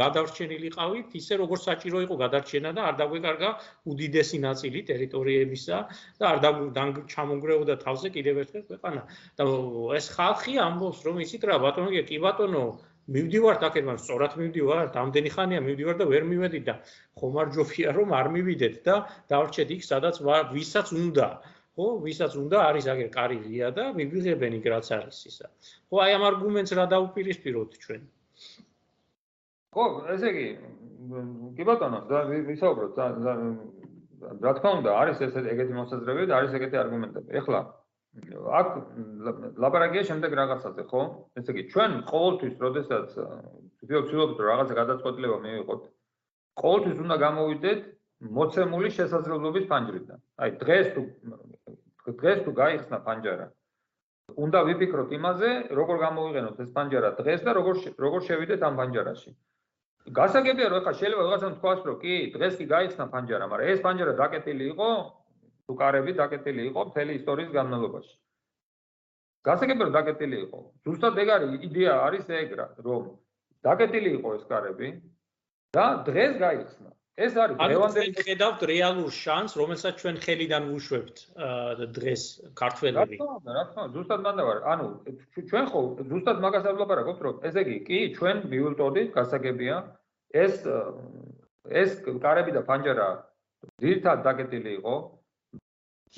[0.03, 3.51] გადარჩენილიყავით ისე როგორც საჭირო იყო გადარჩენა და არ დაგვეკარგა
[3.93, 5.79] უდიდესი ნაწილი ტერიტორიებისა
[6.21, 6.37] და არ
[7.15, 9.03] ჩამონგრეოდა თავზე კიდევ ერთხელ ქვეყანა.
[9.41, 9.45] და
[9.97, 12.65] ეს ხალხი ამბობს, რომ იცით რა, ბატონო, კი ბატონო,
[13.07, 16.75] მივდივართ აქეთ, მაგრამ სწორად მივდივართ, ამდენი ხანია მივდივართ და ვერ მივედით და
[17.21, 18.95] ხომარჯოფია რომ არ მივიდეთ და
[19.31, 20.17] დავრჩეთ იქ, სადაც
[20.55, 21.29] ვისაც უნდა.
[21.77, 25.47] ხო, ვისაც უნდა არის აგერ კარიერა და მივიღებენ იქ რაც არის ისა.
[25.93, 28.03] ხო, აი ამ არგუმენტს რა დაუპირისპიროთ ჩვენ?
[29.77, 29.85] ხო,
[30.17, 30.47] ესე იგი,
[31.57, 32.19] კი ბატონო, და
[32.49, 32.93] ვისაუბროთ
[34.41, 37.29] რა თქმა უნდა, არის ესე ეგეთი მოსაზრებები და არის ეგეთი არგუმენტები.
[37.45, 37.61] ეხლა
[38.17, 38.69] აქ
[39.61, 41.01] ლაბარაკია შემდეგ რაღაცაზე, ხო?
[41.37, 43.09] ესე იგი, ჩვენ ყოველთვის, როდესაც
[43.85, 45.83] ვცდილობთ რაღაცა გადაწყვეტილება მივიღოთ,
[46.63, 47.81] ყოველთვის უნდა გამოვიდეთ
[48.39, 50.19] მოცემული შესაძლებლობის ფანჯრიდან.
[50.41, 51.03] აი, დღეს თუ
[52.07, 53.47] დღეს თუ გაიხსნა ფანჯარა,
[54.45, 59.31] უნდა ვიფიქროთ იმაზე, როგორ გამოვიყენოთ ეს ფანჯარა დღეს და როგორ როგორ შევიდეთ ამ ფანჯარაში.
[60.07, 64.13] გასაგებია, რომ ხა შეიძლება რაღაცა თქვას, რომ კი, დღეს კი გაიხსნა ფანჯარა, მაგრამ ეს ფანჯარა
[64.23, 64.91] დაკეტილი იყო
[65.73, 68.15] უკარები დაკეტილი იყო მთელი ისტორიის განმავლობაში.
[69.47, 70.61] გასაგებია დაკეტილი იყო.
[70.87, 73.03] ზუსტად ეგ არის იდეა არის ეგ რა, რომ
[73.67, 74.89] დაკეტილი იყო ეს კარები
[75.77, 76.91] და დღეს გაიხსნა.
[77.17, 81.17] ეს არის დღევანდელი ხედავთ რეალურ შანს, რომელსაც ჩვენ ხელიდან ვუშვებთ
[81.97, 82.23] დღეს
[82.61, 83.17] ქართველები.
[83.17, 84.59] რა თქმა უნდა, რა თქმა უნდა, ზუსტად მანდავარ.
[84.73, 84.87] ანუ
[85.49, 85.81] ჩვენ ხო
[86.11, 89.77] ზუსტად მაგას ავლაპარაკობთ, რომ ესე იგი, კი, ჩვენ მიულტოდით, გასაგებია,
[90.45, 90.55] ეს
[91.67, 93.09] ეს კარები და ფანჯარა
[93.81, 94.95] ძირთად დაკეტილი იყო,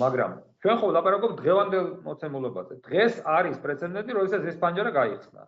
[0.03, 2.75] მაგრამ ჩვენ ხო ლაპარაკობთ დღევანდელ მოცემულობაზე.
[2.87, 5.43] დღეს არის პრეცედენტი, როდესაც ეს პანჯარა გაიხსნა.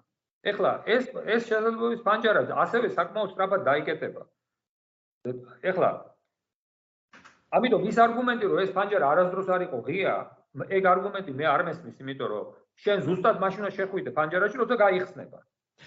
[0.50, 1.04] ეხლა ეს
[1.34, 4.22] ეს შესაძლებლობის პანჯარა ასევე საკმაოდ სწრაფად დაიკეტება.
[5.70, 5.90] ეხლა
[7.58, 10.14] ამიტომ ის არგუმენტი, რომ ეს პანჯარა არასდროს არ იყო ღია,
[10.76, 12.46] ეგ არგუმენტი მე არ მესმის, იმიტომ რომ
[12.82, 15.38] შენ ზუსტად მაშინ უნდა შეხვიდე პანჯარაში, როცა გაიხსნება.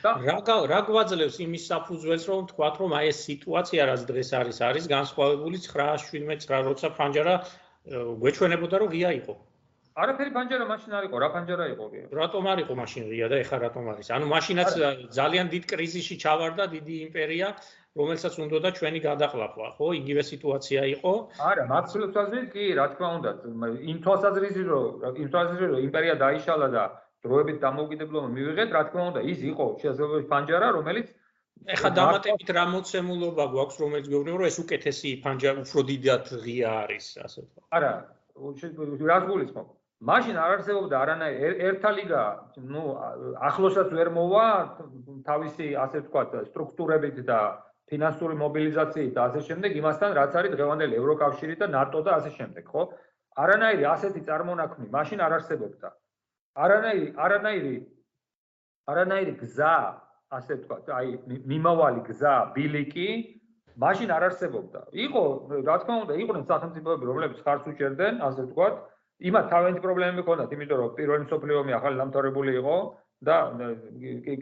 [0.04, 4.86] რა რა გვაძლევს იმის საფუძველს, რომ თქვა, რომ აი ეს სიტუაცია, რაც დღეს არის, არის
[4.94, 7.36] განსხვავებული 9-17 როცა პანჯარა
[7.88, 9.34] გვეჩვენებოდა რომ ღია იყო.
[9.94, 12.06] არაფერი პანჯარა მაშინ არ იყო, რა პანჯარა იყო ღია?
[12.18, 14.08] რატომ არ იყო მაშინ ღია და ეხლა რატომ არის?
[14.16, 14.70] ანუ მაშინაც
[15.14, 17.48] ძალიან დიდ კრიზისში ჩავარდა დიდი იმპერია,
[17.94, 19.88] რომელსაც უნდოდა ჩვენი გადაყლაპვა, ხო?
[20.02, 21.14] იგივე სიტუაცია იყო.
[21.50, 23.32] არა, მაცილოცაზრით კი, რა თქმა უნდა,
[23.94, 24.86] იმ თვალსაზრისით რომ
[25.22, 26.84] იმ თვალსაზრისით რომ იმპერია დაიშალა და
[27.22, 31.08] დროებით დამოუკიდებლობა მივიღეთ, რა თქმა უნდა, ის იყო შესაძლებელი პანჯარა, რომელიც
[31.76, 37.08] ეხა დამატებით რა მოცემულობა გვაქვს რომელიც გეუბნები რომ ეს უკეთესი ფანჯა უფრო დიდად ღია არის
[37.28, 37.92] ასე ვთქვა არა
[39.12, 39.68] რას გულისხმობ
[40.10, 42.24] მაშინ არ არსებობდა არანაირი ერთა ლიგა
[42.76, 42.84] ნუ
[43.50, 44.48] ახლოსაც ვერ მოვა
[45.30, 47.40] თავისი ასე ვთქვა სტრუქტურებით და
[47.92, 52.70] ფინანსური მობილიზაციით და ასე შემდეგ იმასთან რაც არის დღევანდელი ევროკავშირი და ნატო და ასე შემდეგ
[52.74, 52.84] ხო?
[53.44, 55.90] არანაირი ასეთი წარმონაქმნი მაშინ არ არსებობდა.
[56.64, 57.76] არანაირი არანაირი
[58.94, 59.76] არანაირი გზა
[60.38, 61.08] ასე ვთქვათ, აი
[61.52, 63.10] მიმავალი გზა, ბილიკი
[63.84, 64.82] მაშინ არ არსებობდა.
[65.06, 65.24] იყო,
[65.68, 68.74] რა თქმა უნდა, იყვნენ სახელმწიფოები, რომლებიც ხარს უჭერდნენ, ასე ვთქვათ,
[69.30, 72.76] იმათ თავიანთი პრობლემები ჰქონდათ, იმიტომ რომ პირველი მსოფლიო ომი ახალი დამთავრებული იყო
[73.24, 73.38] და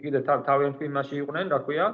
[0.02, 1.86] კიდე თავიანთი იმაში იყვნენ, რა ქვია,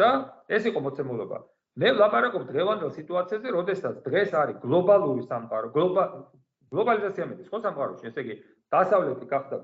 [0.00, 0.08] და
[0.48, 1.38] ეს იყო მოცემულობა.
[1.76, 8.34] მე ვლაპარაკობ დღევანდელ სიტუაციაზე, როდესაც დღეს არის გლობალური სამყარო, გლობალიზაცია მეტის ხო სამყაროში, ესე იგი,
[8.72, 9.56] დასავლეთი გახდა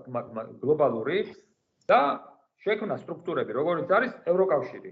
[0.61, 1.19] გლობალური
[1.89, 2.01] და
[2.63, 4.91] შექმნა სტრუქტურები, როგორიც არის ევროკავშირი.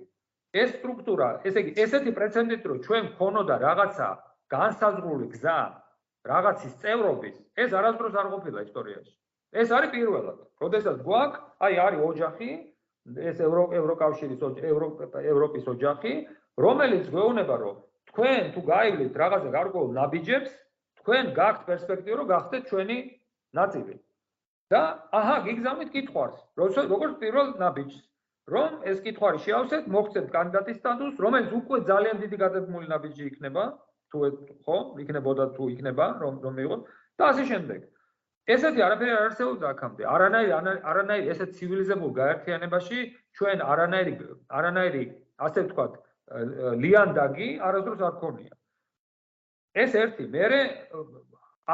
[0.51, 4.09] ეს სტრუქტურა, ესე იგი, ესეთი პრეცედენტი, რომ ჩვენ ქონოდა რაღაცა
[4.51, 5.59] განსაზღვრული გზა
[6.27, 9.15] რაღაცის წევრობის, ეს არასდროს არ ყოფილა ისტორიაში.
[9.61, 10.39] ეს არის პირველად.
[10.63, 12.51] როდესაც გვაქვს, აი არის ოჯახი,
[13.31, 14.41] ეს ევრო ევროკავშირის
[15.33, 16.13] ევროპის ოჯახი,
[16.59, 17.77] რომელიც გვეუბნება, რომ
[18.11, 20.53] თქვენ თუ გაივლით რაღაცა გარკვეულ ნაბიჯებს,
[21.01, 22.99] თქვენ გაქვთ პერსპექტივა, რომ გახდეთ ჩვენი
[23.55, 23.95] ნაწილი.
[24.71, 24.81] და
[25.19, 27.99] აჰა, გიგზავნით კითხვას, როგორც პირველ ნაბიჯს,
[28.55, 33.65] რომ ეს კითხვარი შეავსეთ, მოხდეთ კანდიდატის სტატუსს, რომელიც უკვე ძალიან დიდი გადაგმული ნაბიჯი იქნება,
[34.11, 34.19] თუ
[34.67, 36.81] ხო, იქნებოდა თუ იქნება, რომ რომ მიიღოთ
[37.19, 37.81] და ასე შემდეგ.
[38.51, 40.03] ესეთი არაფერი არ არსებობდა აქამდე.
[40.15, 40.53] არანაირი
[40.91, 42.99] არანაირი ესეთ ცივილიზებულ გაერთიანებაში
[43.39, 44.15] ჩვენ არანაირი
[44.59, 45.03] არანაირი
[45.47, 45.93] ასე ვთქვათ,
[46.83, 48.55] ლიანდაგი არასდროს არ ქონია.
[49.75, 50.45] ეს ერთი, მე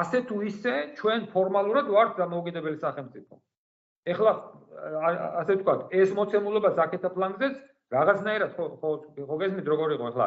[0.00, 3.34] ასე თუ ისე ჩვენ ფორმალურად ვართ დამოუკიდებელი სახელმწიფო.
[4.12, 4.32] ეხლა
[5.40, 7.54] ასე ვთქვათ, ეს მოცემულობა ზაკეთა ფლანგზეც
[7.94, 8.64] რაღაცნაირად ხო
[9.28, 10.04] ხო გესმით როგორ იყო?
[10.12, 10.26] ეხლა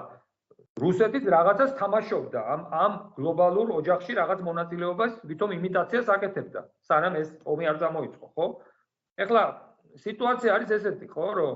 [0.80, 7.66] რუსეთიც რაღაცას თამაშობდა ამ ამ გლობალურ ოჯახში რაღაც მონაწილეობას ვითომ იმიტაციას აკეთებდა სანამ ეს ომი
[7.72, 8.46] არ გამოიწყო ხო?
[9.24, 9.44] ეხლა
[10.06, 11.56] სიტუაცია არის ესეთი ხო რომ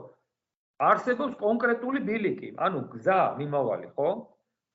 [0.89, 4.09] არსებობს კონკრეტული ბილიკი ანუ გზა მიმავალი ხო?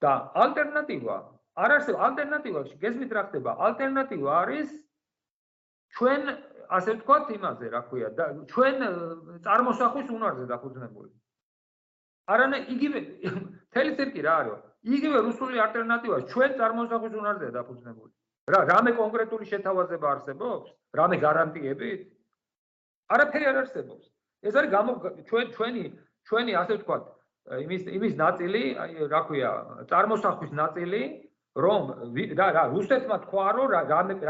[0.02, 0.12] და
[0.44, 1.17] ალტერნატივა
[1.59, 2.05] არ არსებობს.
[2.09, 3.51] ალტერნატივა გესმით რა ხდება?
[3.67, 4.69] ალტერნატივა არის
[5.97, 6.23] ჩვენ
[6.78, 8.77] ასე ვთქვათ იმაზე რა ქვია და ჩვენ
[9.47, 11.11] წარმოსახვის უნარზე დაფუძნებული.
[12.28, 12.99] არანა იგივე
[13.75, 14.62] თელი ცირკი რა არის?
[14.97, 18.12] იგივე რუსული ალტერნატივა ჩვენ წარმოსახვის უნარზეა დაფუძნებული.
[18.53, 20.69] რა რამე კონკრეტული შეთავაზება არსებობს?
[20.99, 21.91] რამე გარანტიები?
[23.12, 24.07] არაფერი არ არსებობს.
[24.47, 24.91] ეს არის გამო
[25.28, 25.83] ჩვენ ჩვენი
[26.28, 27.05] ჩვენი ასე ვთქვათ
[27.65, 29.51] იმის იმის ნაწილი აი რა ქვია
[29.91, 31.01] წარმოსახვის ნაწილი
[31.65, 31.83] რომ
[32.41, 33.69] რა რა რუსეთმა თქვა რომ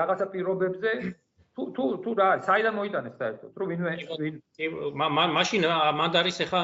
[0.01, 0.93] რაღაცა პირობებზე
[1.59, 3.51] თუ თუ თუ რა საიდან მოიტანეს საერთოდ?
[3.61, 3.93] რომ ვინმე
[4.23, 4.35] ვინ
[5.39, 5.63] მაშინ
[6.01, 6.61] მანდ არის ახლა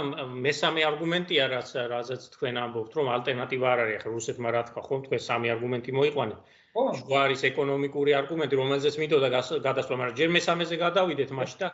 [0.47, 4.95] მესამე არგუმენტია რაც რაზეც თქვენ ამბობთ რომ ალტერნატივა არ არის ახლა რუსეთმა რა თქვა ხო?
[5.07, 6.37] თქვენ სამი არგუმენტი მოიყვანე
[6.75, 9.29] ხო არის ეკონომიკური არგუმენტი რომელზეც მიდოდა
[9.67, 11.69] გადასვლა მაგრამ ჯერ მესამეზე გადავიდეთ მაშინ და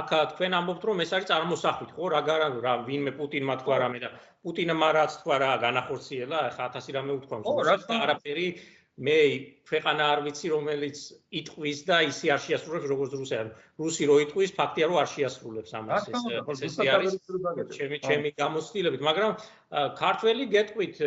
[0.00, 2.04] აქ თქვენ ამბობთ რომ ეს არის წარმოსახვით ხო?
[2.14, 2.20] რა
[2.66, 4.08] რა ვინმე პუტინმა თქვა რამე და
[4.46, 8.46] პუტინმა რაც თქვა რა განახორციელა ახლა 1000 რამე უთქვა რომ არაფერი
[8.94, 9.14] მე
[9.66, 10.98] ქვეყანა არ ვიცი რომელიც
[11.34, 13.48] იტყვის და ისე არ შეასრულებს როგორც რუსი ან
[13.82, 16.06] რუსი რო იტყვის ფაქტია რომ არ შეასრულებს ამას
[16.54, 17.16] ეს ესე არის
[17.74, 19.32] ჩემი ჩემი გამოცდილებით მაგრამ
[19.98, 21.02] ქართველი გეტყვით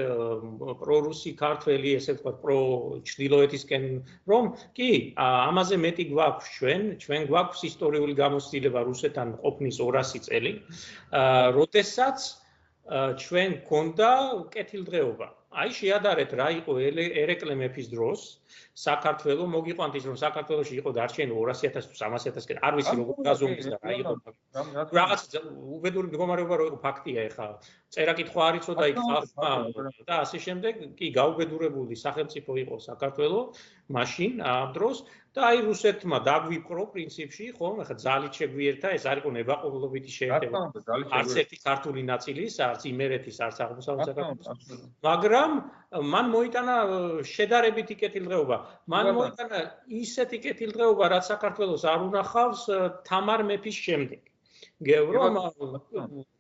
[0.84, 2.60] პრორუსი ქართველი ესე ვთქვათ პრო
[3.08, 3.88] ჩდილოეთისკენ
[4.34, 4.92] რომ კი
[5.28, 10.52] ამაზე მეტი გვაქვს ჩვენ ჩვენ გვაქვს ისტორიული გამოცდილება რუსეთთან ყოფნის 200 წელი
[11.62, 12.30] როდესაც
[13.24, 14.12] ჩვენ გქონდა
[14.52, 16.74] კეთილდღეობა აი შეადარეთ რა იყო
[17.24, 18.22] ერეკლე მეფის დროს.
[18.78, 23.68] საქართველოს მოგიყვანთ ის რომ საქართველოსში იყო დარჩენი 200000 თუ 300000 კენ არ ვიცი როგორ გაზომვის
[23.72, 24.12] და რა იყო.
[25.00, 25.22] რაღაც
[25.78, 27.48] უბედური მდგომარეობა რო იყო ფაქტია ეხა
[27.96, 29.52] წერა კითხვა არ იცოდა იქ ხალხმა
[30.08, 33.62] და ასე შემდეგ კი გაუბედურებული სახელმწიფო იყო საქართველოს
[33.98, 34.98] მაშინ ამ დროს
[35.38, 40.62] და აი რუსეთმა დაგვიპყრო პრინციპში ხო ეხა ძალით შეგვიერთა ეს არ იყო ნებაყოფლობითი შეერთება.
[41.20, 44.48] არც ერთი ქართული ნაწილის არც იმერეთის არც აღმოსავლეთ საქართველოს.
[45.08, 45.52] მაგრამ
[46.14, 46.78] მან მოიტანა
[47.34, 48.58] შედარებითი კეთილდღეობა.
[48.96, 49.60] მან მოიტანა
[50.04, 52.62] ისეთი კეთილდღეობა რაც საქართველოს არ უნახავს
[53.12, 54.22] თამარ მეფის შემდეგ
[54.86, 55.28] გეუბრო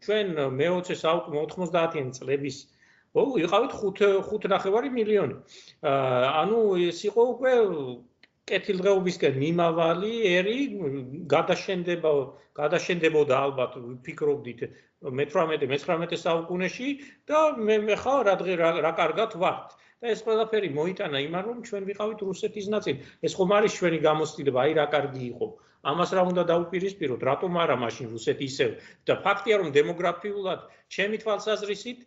[0.05, 2.57] ჩვენ მე-20 საუკუნე 90-იან წლების
[3.17, 5.37] ო იყავით 5 5 ნახევარი მილიონი.
[6.41, 6.59] ანუ
[6.89, 7.53] ეს იყო უკვე
[8.51, 10.59] კეთილდღეობისკენ მიმავალი ერი
[11.33, 12.11] გადაშენდება
[12.61, 14.61] გადაშენდებოდა ალბათ ვფიქრობდით
[15.17, 16.89] მე-18-19 საუკუნეში
[17.31, 18.35] და მე მე ხა რა
[18.85, 19.73] რა კარგად ვართ.
[19.97, 22.97] და ეს ყველაფერი მოიტანა იმან რომ ჩვენ ვიყავით რუსეთის ნაწილი.
[23.25, 25.47] ეს ხომ არის ჩვენი გამოცდილება აი რა კარგი იყო
[25.91, 28.71] ამას რა უნდა დაუპირისპიროთ რატომ არა მაშინ რუსეთი ისევ
[29.09, 30.65] და ფაქტია რომ დემოგრაფიულად
[30.97, 31.99] ჩემი თვალსაზრისით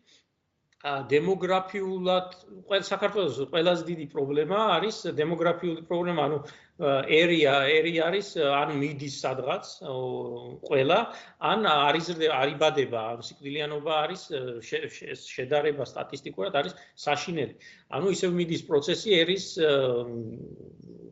[0.81, 2.37] დემოგრაფიულად
[2.69, 6.39] ყველა საქართველოს ყველაზე დიდი პრობლემა არის დემოგრაფიული პრობლემა, ანუ
[7.21, 9.65] ერია, ერი არის ან მიდის სადღაც
[10.65, 10.99] ყველა,
[11.53, 14.23] ან არის არიბადება, ან სიკვდილიანობა არის
[15.29, 17.55] შედარება სტატისტიკურად არის საშინელი.
[17.93, 19.47] ანუ ისევ მიდის პროცესი ერის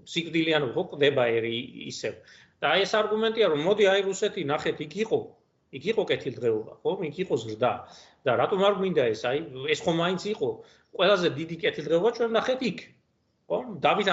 [0.08, 1.56] სიკვდილიანობა ყდება ერი
[1.92, 2.16] ისევ.
[2.62, 5.20] და ეს არგუმენტია, რომ მოდი აი რუსეთი ნახეთ იქ იყო
[5.68, 6.92] იქ იყო კეთილდღეობა, ხო?
[7.04, 7.72] იქ იყო ზრდა.
[8.24, 9.22] და რატომ არ გვინდა ეს?
[9.28, 9.38] აი,
[9.68, 10.48] ეს ხომ მაინც იყო
[10.96, 12.78] ყველაზე დიდი კეთილდღეობა ჩვენ ნახეთ იქ.
[13.48, 13.58] ხო?
[13.84, 14.08] დავით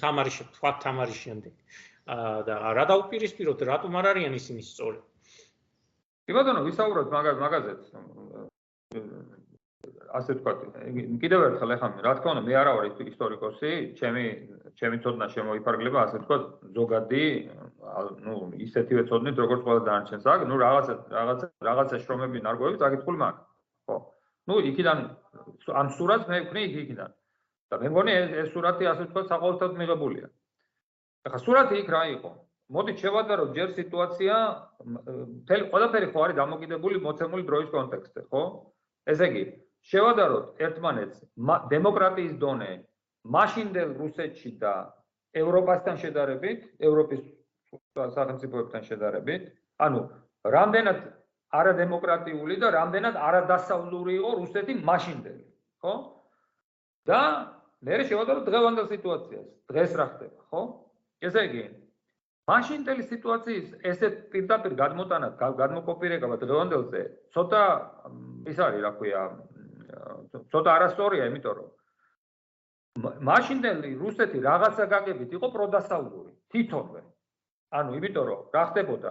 [0.00, 1.54] თამარის თქვა თამარის შემდეგ.
[2.12, 4.98] აა და რა დაუპირისპიროთ, რატომ არ არიან ისინი სწორი?
[6.26, 7.82] კი ბატონო, ვისაუბროთ მაგაზეც.
[10.12, 10.52] ასე თქვა,
[11.22, 14.24] კიდევ ერთხელ ახლა რა თქმა უნდა, მე არა ვარ ისტორიკოსი, ჩემი
[14.79, 16.37] ჩემი ცოდნა შემოიფარგლება, ასე თქვა,
[16.77, 17.23] ზოგადი,
[18.25, 18.33] ну,
[18.65, 20.25] ისეთივე ცოდნით, როგორც ყველა დანარჩენს.
[20.33, 23.45] აქ, ну, რაღაცა რაღაცა რაღაცა შრომები ნარგოები დაგიწყული მაქვს.
[23.87, 23.97] ხო.
[24.47, 24.97] ну, იქიდან
[25.79, 27.11] ამ სურათს მე ვქნი იქიდან.
[27.67, 30.27] და მე მგონი ეს ეს სურათი ასე თქვა საყოველთაოდ მიღებულია.
[31.27, 32.31] ახლა სურათი იქ რა იყო?
[32.75, 34.35] მოდით შევადაროთ ჯერ სიტუაცია,
[35.43, 38.43] მთელი ყველაფერი ხო არის დამოკიდებული მოცემული დროის კონტექსტზე, ხო?
[39.11, 39.43] ესე იგი,
[39.91, 41.17] შევადაროთ ერთმანეთს
[41.71, 42.71] დემოკრატიის დონე
[43.24, 44.74] მაშინდელ რუსეთში და
[45.38, 47.22] ევროპასთან შედარებით, ევროპის
[47.94, 49.42] სახელმწიფოებთან შედარებით,
[49.78, 50.00] ანუ
[50.54, 50.98] რამდენად
[51.52, 55.44] არადემოკრატიული და რამდენად არადასავლური იყო რუსეთი მაშინდელი,
[55.84, 55.94] ხო?
[57.06, 57.20] და
[57.82, 59.46] მე შევადაროთ დღევანდელ სიტუაციას.
[59.70, 60.60] დღეს რა ხდება, ხო?
[61.22, 61.64] ესე იგი,
[62.50, 67.02] მაშინდელი სიტუაციის ესეთ პირდაპირ გადმოტანა, გადმოკოპირება დღევანდელზე,
[67.34, 67.62] ცოტა
[68.50, 69.22] ის არის, რა ქვია,
[70.50, 71.68] ცოტა არასწორია, იმიტომ რომ
[73.00, 77.00] მაშინდელი რუსეთი რაღაცა გაგებით იყო პროდასავლური თვითონვე.
[77.72, 79.10] ანუ იმიტომ რომ რა ხდებოდა?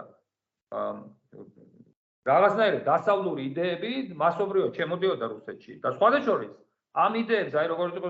[2.30, 5.72] რაღაცნაირი დასავლური იდეები მასობრივად შემოდიოდა რუსეთში.
[5.82, 6.46] და სხვადასხვა
[6.94, 8.08] ამ იდეებს აი როგორც იყო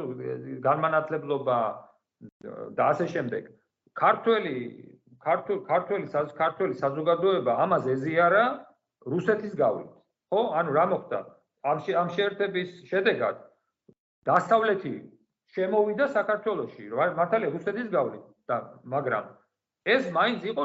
[0.69, 1.59] განმანათლებლობა
[2.77, 3.43] და ასე შემდეგ
[3.95, 4.57] ქართველი
[5.25, 8.45] ქართულ ქართველი ქართველი საზოგადოება ამას ეზიარა
[9.07, 9.93] რუსეთის გავლით
[10.33, 10.41] ხო?
[10.59, 11.21] ანუ რა მოხდა?
[11.63, 13.37] ამ ამ შეერთების შედეგად
[14.29, 14.95] დასავლეთი
[15.57, 16.85] შემოვიდა საქართველოში
[17.19, 18.57] მართალია რუსეთის გავლით და
[18.95, 19.31] მაგრამ
[19.95, 20.65] ეს მაინც იყო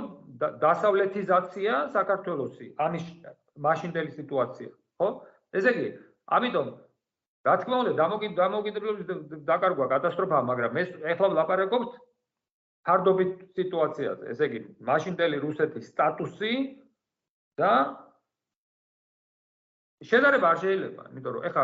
[0.64, 3.06] დასავლეთიზაცია საქართველოსი ამის
[3.68, 4.70] მაშინდელი სიტუაცია
[5.02, 5.08] ხო?
[5.58, 5.88] ესე იგი
[6.38, 6.68] ამიტომ
[7.48, 7.94] რა თქმა უნდა
[8.42, 9.06] დამოუკიდებლობის
[9.50, 11.92] დაკარგვა კატასტროფაა მაგრამ ეს ეხლა ვლაპარაკობთ
[12.88, 14.32] ფარდობით სიტუაციაზე.
[14.32, 16.54] ესე იგი მაშინდელი რუსეთის სტატუსი
[17.60, 17.72] და
[20.06, 21.64] შედარება არ შეიძლება, იმიტომ რომ ეხა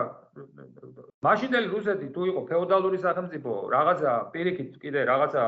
[1.27, 5.43] მაშინდელი რუსეთი თუ იყო феодალური სახელმწიფო, რაღაცა პირიქით კიდე რაღაცა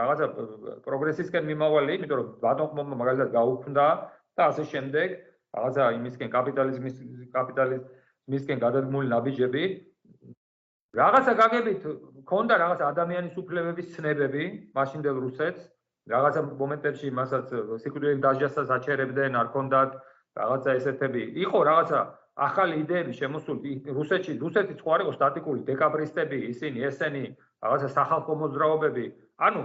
[0.00, 0.26] რაღაცა
[0.86, 3.86] პროგრესისკენ მიმავალი, იმიტომ რომ ბატონყმობმა მაგალითად გაუქმდა
[4.40, 5.08] და ასე შემდეგ,
[5.56, 6.96] რაღაცა იმისკენ კაპიტალიზმის
[7.36, 9.64] კაპიტალიზმისკენ გადადგმული ნაბიჯები
[10.98, 11.84] რაღაცა გაგებით
[12.24, 14.44] მქონდა რაღაც ადამიანის უფლებების ცნებები
[14.74, 15.60] მაშინდელ რუსეთს,
[16.10, 17.52] რაღაცა მომენტებში მასაც
[17.82, 19.90] სიკვდილით დასჯასაც აჩერებდნენ, არ ქონდათ
[20.40, 21.22] რაღაცა ესეთები.
[21.44, 22.00] იყო რაღაცა
[22.36, 27.24] ახალი იდეები შემოსული რუსეთში, რუსეთის ხო არ იყო სტატიკური დეკაბრისტები, ისინი ესენი
[27.64, 29.04] რაღაცა სახალხო მოძრაობები.
[29.46, 29.62] ანუ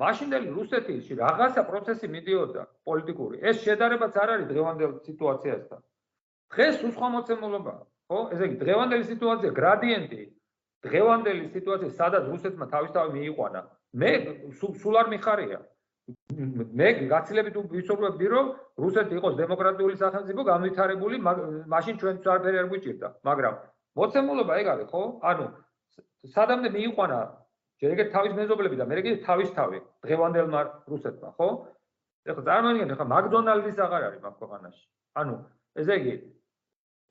[0.00, 3.36] მაშინდელი რუსეთში რაღაცა პროცესი მიდიოდა პოლიტიკური.
[3.48, 5.80] ეს შედარებაც არ არის დღევანდელ სიტუაციასთან.
[6.52, 8.18] დღეს უსხო მოცემულობაა, ხო?
[8.32, 10.22] ესე იგი დღევანდელი სიტუაცია გრადიენტი
[10.86, 13.60] დღევანდელი სიტუაცია სადაც რუსეთმა თავისთავად მიიყვანა.
[14.00, 14.10] მე
[14.82, 15.58] სულ არ მიხარია.
[16.06, 18.50] მე გაცილებით ვისურვებდი რომ
[18.82, 21.16] რუსეთი იყოს დემოკრატიული სახელმწიფო განვითარებული
[21.72, 23.54] მაშინ ჩვენ საერთოდ არ გვიჭირდა მაგრამ
[23.98, 25.02] მოცემულობა ეგ არის ხო?
[25.30, 25.46] ანუ
[26.34, 27.18] სადამდე მიიყვანა
[27.82, 30.60] ჯერ ეგეთ თავის მეზობლები და მე კიდე თავის თავი დღევანდელმა
[30.94, 31.48] რუსეთმა ხო?
[32.30, 34.84] ეხლა წარმოიდგინეთ ეხლა მაკდონალდის აღარ არის მაგ ქვეყანაში.
[35.20, 35.34] ანუ
[35.80, 36.14] ესე იგი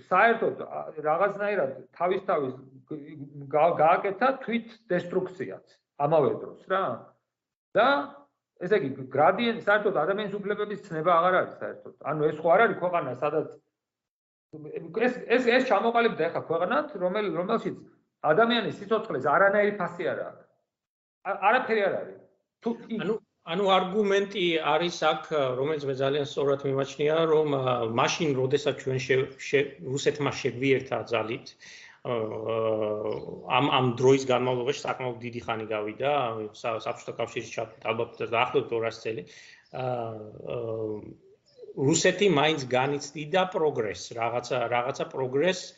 [0.08, 0.56] საერთოდ
[1.08, 2.54] რაღაცნაირად თავის თავის
[3.82, 5.66] გააკეთა თვით დესტრუქციაც
[6.00, 6.84] ამავე დროს რა.
[7.76, 7.88] და
[8.66, 11.94] ესე იგი გრადიენტი საერთოდ ადამიანის უფლებების ცნება აღარ არის საერთოდ.
[12.11, 13.48] ანუ ეს ხო არ არის ქვეყანა, სადაც
[15.06, 17.77] ეს ეს ეს ჩამოყალიბდა ახლა ქვეყანად, რომელ რომელშიც
[18.32, 20.45] ადამიანის სიცოცხლეს არანაირი ფასი არ აქვს.
[21.50, 22.19] არაფერი არ არის.
[22.64, 22.69] თუ
[23.03, 25.27] ანუ ანუ არგუმენტი არის აქ,
[25.58, 27.50] რომელიც მე ძალიან სწორად მიმაჩნია, რომ
[28.00, 28.98] მაშინ, როდესაც ჩვენ
[29.94, 31.48] რუსეთმა შეგვიერთა ძალით,
[32.06, 36.11] ამ ამ დროის განმავლობაში საკმაოდ დიდი ხანი გავიდა
[36.61, 39.24] საბჭოთა კავშირის ჩათვლით ალბათ დაახლოებით 200 წელი.
[39.84, 41.24] აა
[41.75, 45.74] რუსეთი მაინც განიცდიდა პროგრესს რაღაცა რაღაცა პროგრესს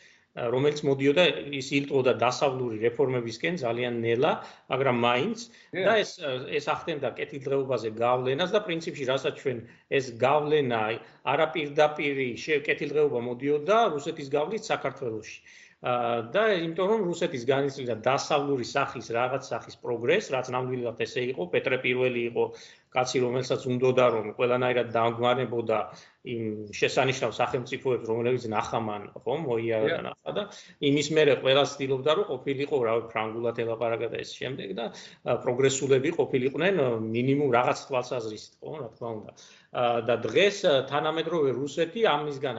[0.53, 1.23] რომელიც მოდიოდა
[1.57, 4.31] ის ილტოდა დასავლური რეფორმებისკენ ძალიან ნელა,
[4.69, 5.45] მაგრამ მაინც.
[5.73, 6.11] და ეს
[6.59, 9.57] ეს ახდენდა კეთილდღეობაზე გავლენას და პრინციპში რასაც ჩვენ
[9.89, 10.81] ეს გავლენა
[11.33, 12.29] არაპირდაპირი
[12.67, 15.37] კეთილდღეობა მოდიოდა რუსეთის გავლით საქართველოში.
[16.33, 21.77] და იმიტომ რომ რუსეთის განიცდიდა დასავლური სახის რაღაც სახის პროგრესს, რაც ნამდვილად ესე იყო, პეტრე
[21.83, 22.45] პირველი იყო
[22.97, 26.16] კაცი რომელსაც უნდოდა რომ ყველანაირად დაგვანებოდა იმ
[26.79, 30.43] შესანიშნავ სახელმწიფოებს რომლებიც ნახამან ხო მოიარა ნახა და
[30.89, 34.85] იმის მერე ყველა ცდილობდა რომ ყოფილიყო რა ფრანგულად ელაპარაკა და ეს შემდეგ და
[35.45, 36.81] პროგრესულები ყოფილიყვნენ
[37.15, 39.33] მინიმუმ რაღაც თვალსაზრისით ხო რა თქმა უნდა.
[40.07, 40.57] და დღეს
[40.89, 42.55] თანამედროვე რუსეთი ამისგან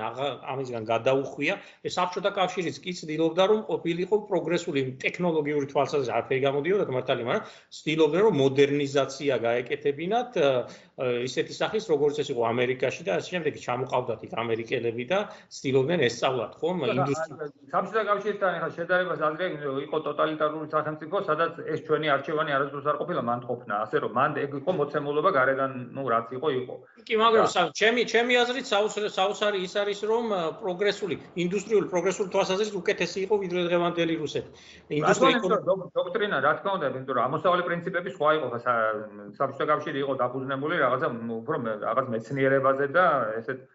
[0.54, 1.54] ამისგან გადაუხვია.
[1.88, 7.44] ეს საბჭოთა კავშირიც კი ცდილობდა რომ ყოფილიყო პროგრესული ტექნოლოგიური თვალსაზრისით არაფერი გამოდიოდა მართალი მაგრამ
[7.78, 10.30] ცდილობდა რომ მოდერნიზაცია გაეკეთებინათ
[11.28, 15.18] ისეთი სახის როგორც ეს იყო ამერიკაში და ასე შემდეგ ჩამოყავდათ იქ ამერიკელები და
[15.56, 16.76] ცდილობდნენ ესწავლათ ხომ?
[16.88, 19.46] ინდუსტრია საბჭოთა კავშირთან ახლა შედარებას ადრე
[19.86, 23.74] იყო ტოტალიტარული სახელმწიფო სადაც ეს ჩვენი არჩევანი არასდროს არ ყოფილა მან ყოფნა.
[23.84, 26.74] ასე რომ მან ეგ იყო მოცემულობა გარეგან ნუ რაც იყო იყო.
[27.08, 27.46] კი მაგრამ
[27.80, 28.66] ჩემი ჩემი აზრით
[29.18, 30.24] საუსარი ის არის რომ
[30.62, 34.50] პროგრესული ინდუსტრიული პროგრესული თვალსაზრისით უკეთესი იყო ვიდრე დღევანდელი რუსეთი
[35.00, 38.46] ინდუსტრიული დოქტრინა რა თქმა უნდა იმიტომ რომ ამოსავალი პრინციპები სხვა იყო
[39.38, 41.08] საბჭოთა კავშირი იყო დაფუძნებული რაღაცა
[41.40, 43.04] უფრო რაღაც მეცნიერებაზე და
[43.48, 43.66] ესეთ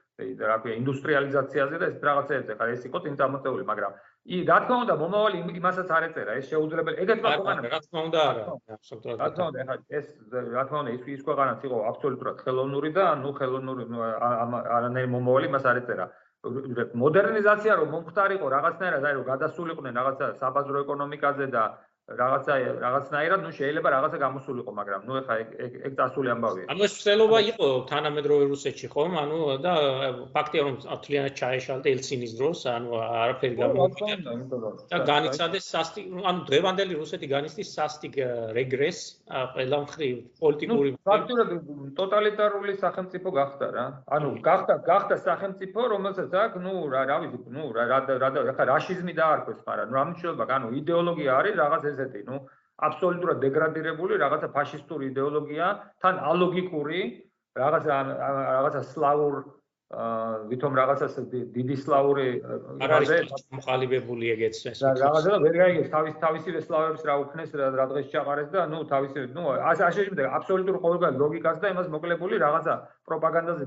[0.47, 3.93] რა ქვია ინდუსტრიალიზაციაზე და ეს რაღაცეებზე ხარ ეს იყო წინ წამოწეული მაგრამ
[4.23, 6.33] ი რა თქმა უნდა მომავალი იმასაც არ ეწერა.
[6.39, 8.43] ეს შეუძლებელი ეგეთმა ქვეყანამ რა თქმა უნდა არა.
[8.75, 10.07] აბსოლუტურად რა თქმა უნდა ეხლა ეს
[10.53, 13.83] რა თქმა უნდა ის ის ქვეყანაც იყო აბსოლუტურად ხელოვნური და ნუ ხელოვნური
[14.77, 16.05] არანაირი მომავალი მას არ ეწერა.
[17.03, 21.63] მოდერნიზაცია რომ მომხდარიყო რაღაცნაირად აი რომ გადასულიყვნენ რაღაცა საბაზრო ეკონომიკაზე და
[22.21, 26.65] რაღაცა რაღაცნაირად ნუ შეიძლება რაღაცა გამოსულიყო მაგრამ ნუ ეხა ეგ ეგ წასული ამბავია.
[26.73, 29.11] ანუ ეს ცდელობა იყო თანამედროვე რუსეთში ხომ?
[29.23, 29.73] ანუ და
[30.35, 30.75] ფაქტია რომ
[31.05, 38.13] თლიანად ჩაეშალდა ელცინის დროს ანუ არაფერი გამოვიდა და განიცადეს სასტიკ ანუ დღევანდელი რუსეთი განიცდის სასტიკ
[38.57, 38.99] რეგრეს
[39.55, 41.49] ყველა მხრივ პოლიტიკური ფაქტურად
[41.99, 43.85] ტოტალიტარული სახელმწიფო გახდა რა.
[44.15, 49.13] ანუ გახდა გახდა სახელმწიფო რომელსაც აქ ნუ რა რა ვიცი ნუ რა რა რა რაშიზმი
[49.19, 52.40] დაარქვეს მაგრამ ნუ ამჩნევა ანუ იდეოლოგია არის რაღაც ესეთი, ну,
[52.88, 55.66] აბსოლუტურად დეგრადირებული რაღაცა ფაშისტური იდეოლოგია,
[56.02, 57.00] თან ალოგიკური,
[57.58, 59.34] რაღაცა რაღაცა სლავურ
[59.88, 61.14] აა ვითომ რაღაცას
[61.56, 62.24] დიდი სლავური
[62.90, 64.82] რაღაცა მოყალიბებული ეგეც ეს.
[64.84, 69.48] რაღაცა ვერ გაიგებს თავის თავისი სლავებს რა უქნეს რა დღეს ჩაყარეს და ну თავისი ну
[69.56, 72.74] ასე ასე შემდეგ აბსოლუტურ ყოველგვარ ლოგიკას და იმას მოკლებული რაღაცა
[73.08, 73.64] პროპაგანდაზე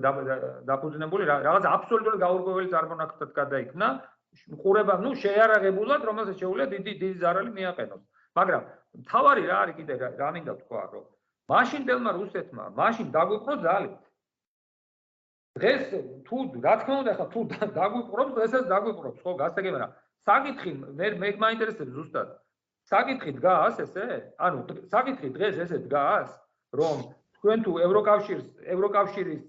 [0.69, 3.87] დაფუძნებული რაღაცა აბსოლუტურად გაურკვეველი წარმონაქმნად გადაიქნა.
[4.61, 8.03] ყურება, ну, შეარაღებულად, რომელსაც შეუძლია დიდი დიდი ზარალი მიაყენოს.
[8.36, 8.62] მაგრამ
[9.10, 11.04] თავარი რა არის კიდე რა მინდა თქვა რომ
[11.52, 14.00] მაშინ დელმა რუსეთმა მაშინ დაგვიყრო ძალით.
[15.56, 15.82] დღეს
[16.26, 17.40] თუ რა თქმა უნდა ხა თუ
[17.78, 19.88] დაგვიყრობს დღესაც დაგვიყრობს ხო გასაგებია რა
[20.28, 22.28] საკითხი მე მე მაინტერესებს ზუსტად.
[22.90, 24.06] საკითხი დგას ესე
[24.46, 24.58] ანუ
[24.94, 26.30] საკითხი დღეს ესე დგას
[26.80, 26.98] რომ
[27.38, 29.42] თქვენ თუ ევროკავშირს ევროკავშირის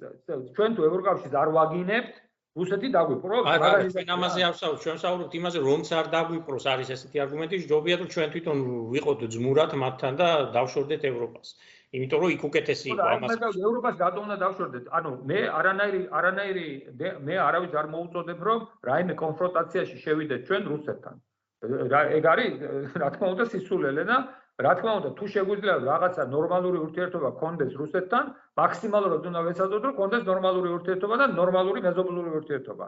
[0.56, 2.14] ჩვენ თუ ევროკავშირს არ ვაგინებთ
[2.58, 7.18] რუსეთი დაგვიპროს მაგალითად ჩვენ ამაზე არ ვსაუბრობთ ჩვენ ვსაუბრობთ იმაზე რომც არ დაგვიპროს არის ესეთი
[7.24, 8.58] არგუმენტი ჯობია რომ ჩვენ თვითონ
[8.94, 10.28] ვიყოთ ძმურად მათთან და
[10.58, 11.48] დავშორდეთ ევროპას.
[11.98, 14.86] იმიტომ რომ იქ უკეთესი იყო ამას მე ევროპას რატომ უნდა დავშორდეთ.
[14.98, 16.68] ანუ მე არანაირი არანაირი
[17.28, 21.16] მე არავის არ მოუწოდებ რომ რაიმე კონფრონტაციაში შევიდეთ ჩვენ რუსეთთან.
[22.18, 22.54] ეგ არის
[23.02, 24.18] რა თქმა უნდა სისულელე და
[24.58, 28.26] რა თქმა უნდა თუ შეგვიძლია რაღაცა ნორმალური ურთიერთობა გქონდეს რუსეთთან
[28.58, 32.88] მაქსიმალურად უნდა ვეცადოთ რომ გქონდეს ნორმალური ურთიერთობა და ნორმალური მეზობლური ურთიერთობა.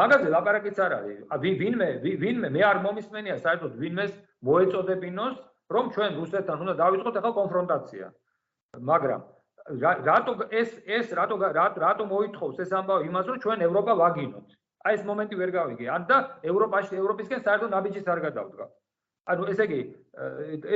[0.00, 1.18] მაგაზე ლაპარაკიც არ არის.
[1.62, 1.88] ვინმე
[2.22, 4.12] ვინმე მე არ მომისმენია საერთოდ ვინმეს
[4.42, 5.36] მოეწოდებინოს
[5.74, 8.06] რომ ჩვენ რუსეთთან უნდა დავიწყოთ ახლა კონფრონტაცია.
[8.90, 9.20] მაგრამ
[10.10, 11.34] რატო ეს ეს რატო
[11.86, 14.48] რატო მოითხოვს ეს ამბავი იმას რომ ჩვენ ევროპა ვაგინოთ?
[14.86, 15.86] აი ეს მომენტი ვერ გავიგე.
[15.96, 16.16] ან და
[16.50, 18.66] ევროპაში ევროპისკენ საერთოდ ნაბიჯის არ გადავდგა
[19.32, 19.80] ანუ ესე იგი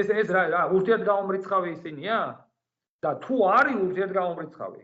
[0.00, 2.18] ეს ეს რა რა ურთიერთგამომრიცხავი ისინია?
[3.04, 4.82] და თუ არის ურთიერთგამომრიცხავი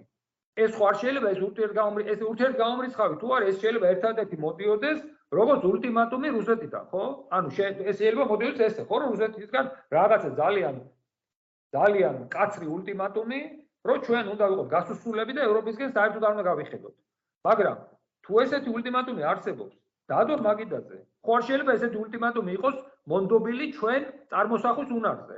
[0.65, 4.99] ეს ხო არ შეიძლება ეს ურთიერთგამომრი ეს ურთიერთგამომრიცხავი თუ არის ეს შეიძლება ერთადერთი მოტივოდეს
[5.39, 7.05] როგორც ულტიმატუმი რუსეთიდან ხო?
[7.37, 7.49] ანუ
[7.91, 9.65] ეს შეიძლება მოდიოდეს ესე ხო რუსეთისგან
[9.97, 10.77] რაღაცა ძალიან
[11.75, 13.41] ძალიან კაცრი ულტიმატუმი
[13.89, 16.95] რომ ჩვენ უნდა ვიყოთ გასუსულები და ევროპისგან საერთოდ არ უნდა გავიხედოთ.
[17.49, 17.77] მაგრამ
[18.25, 19.75] თუ ესეთი ულტიმატუმი არსებობს
[20.13, 22.77] დადო მაგიდაზე ხო არ შეიძლება ესეთი ულტიმატუმი იყოს
[23.13, 24.03] მონდობილი ჩვენ
[24.33, 25.37] წარმოსახვის უნარზე.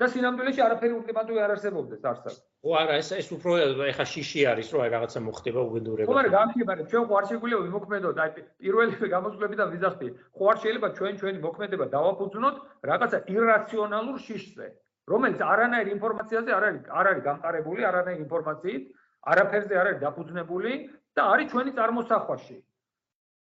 [0.00, 2.36] და სინამდვილეში არაფერი ულტიმატუმი არ არსებობდეს არსად.
[2.64, 6.08] ო არა, ეს ეს უფრო ეხა შიში არის, რომ აი რაღაცა მოხდება უგედურება.
[6.08, 8.30] ხო, მაგრამ მაგრამ ჩვენ ხო არ შეგვიძლია ვიმოქმედოთ, აი
[8.64, 10.08] პირველი გამოსვლებიდან ვიზახდი.
[10.36, 12.56] ხო არ შეიძლება ჩვენ ჩვენი მოქმედება დავაფუძნოთ
[12.90, 14.66] რაღაცა ირაციონალურ შიშზე,
[15.12, 18.82] რომელიც არანაირ ინფორმაციაზე არ არის არ არის გამყარებული, არანაირ ინფორმაციით,
[19.20, 20.72] არაფერზე არ არის დაფუძნებული
[21.12, 22.58] და არის ჩვენი წარმოსახვაში.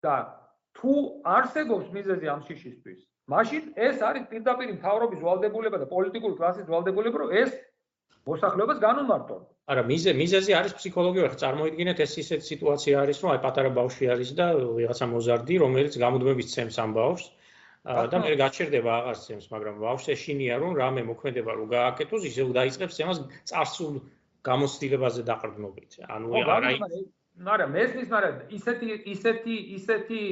[0.03, 0.42] და
[0.79, 0.93] თუ
[1.37, 3.01] არსებობს მიზეზი ამ შიშისთვის,
[3.33, 7.51] მაშინ ეს არის პირდაპირ მთავრობის ვალდებულება და პოლიტიკური კლასის ვალდებულება, რომ ეს
[8.31, 9.43] მოსახლეობას განუმარტონ.
[9.73, 14.11] არა, მიზე მიზეზი არის ფსიქოლოგიური, ხა წარმოიდგინეთ ეს ისეთი სიტუაცია არის, რომ აი პატარა ბავშვი
[14.15, 14.47] არის და
[14.79, 17.27] ვიღაცა მოზარდი, რომელიც გამუდმებით ცემს ამ ბავშვს
[17.83, 23.01] და მე გაჩერდება აღარც ემს, მაგრამ ბავშვს ეშინია რომ რამე მოქმედება რომ გააკეთოს, ისე დაიწყებს
[23.03, 23.19] ემას
[23.51, 23.95] წარსულ
[24.47, 25.91] გამოცდილებაზე დაყრდნობით.
[26.07, 26.71] ანუ არა
[27.53, 30.23] არა მესმის მაგრამ ისეთი ისეთი ისეთი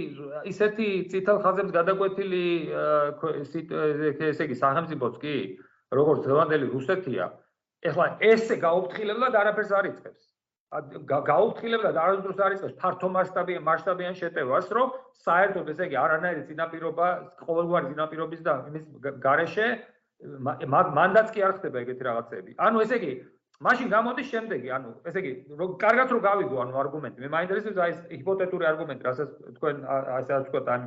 [0.53, 2.47] ისეთი ციტალ ხაზებს გადაკვეთილი
[4.31, 5.37] ესე იგი სახელმწიფოც კი
[5.97, 7.31] როგორც ზევანდელი რუსეთია
[7.89, 10.27] ეხლა ესე გაუფრთხილებლად არაფერს არ იწყებს.
[11.11, 12.75] გაუფრთხილებლად არასდროს არ იწყებს.
[12.83, 14.93] ფართო მასშტაბიან მასშტაბიან შეტევას რომ
[15.25, 17.07] საერთოდ ესე იგი არანაირი წინაპირობა
[17.41, 18.85] ყოველგვარი წინაპირობის და იმის
[19.25, 19.67] გარეშე
[21.01, 22.51] მანდაც კი არ ხდება ეგეთი რაღაცები.
[22.61, 23.13] ანუ ესე იგი
[23.61, 25.33] მაშინ გამოდის შემდეგი, ანუ ესე იგი,
[25.85, 27.19] კარგად რომ გავიგო ანუ არგუმენტი.
[27.21, 29.83] მე მაინტერესებს აი ეს ჰიპოთეტური არგუმენტი, რასაც თქვენ
[30.17, 30.87] ასე ასე თქვა თან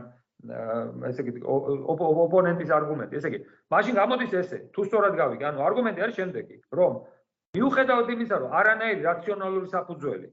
[1.09, 1.41] ესე იგი
[2.25, 3.13] ოპონენტის არგუმენტი.
[3.19, 3.39] ესე იგი,
[3.73, 6.91] მაშინ გამოდის ესე, თუ სწორად გავიგე, ანუ არგუმენტი არის შემდეგი, რომ
[7.53, 10.27] მიუხედავად იმისა, რომ არანაირი რაციონალური საფუძველი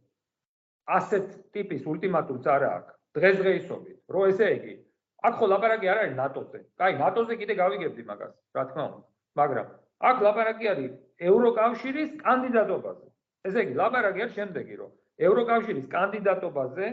[0.97, 4.75] ასეთ ტიპის ულტიმატუმს არ აქვს დღესდღეობით, რომ ესე იგი,
[5.29, 6.59] აქ ხო ლაპარაკი არ არის ნატოზე.
[6.81, 9.07] კაი, ნატოზე კიდე გავიგებდი მაგას, რა თქმა უნდა.
[9.37, 9.67] მაგრამ
[10.09, 13.07] აქ ლაპარაკი არის ევროკავშირის კანდიდატობაზე.
[13.49, 14.91] ესე იგი, ლაპარაკი არის შემდეგი, რომ
[15.27, 16.87] ევროკავშირის კანდიდატობაზე,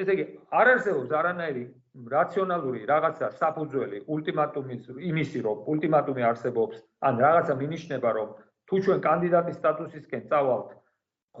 [0.00, 0.24] ესე იგი,
[0.60, 1.64] არ არსებობს არანაირი
[2.12, 6.76] რაციონალური რაღაცა საფუძველი ულტიმატუმის იმისი, რომ ულტიმატუმი არსებობს,
[7.08, 8.28] ან რაღაცა მინიშნება, რომ
[8.68, 10.70] თუ ჩვენ კანდიდატის სტატუსისკენ წავალთ,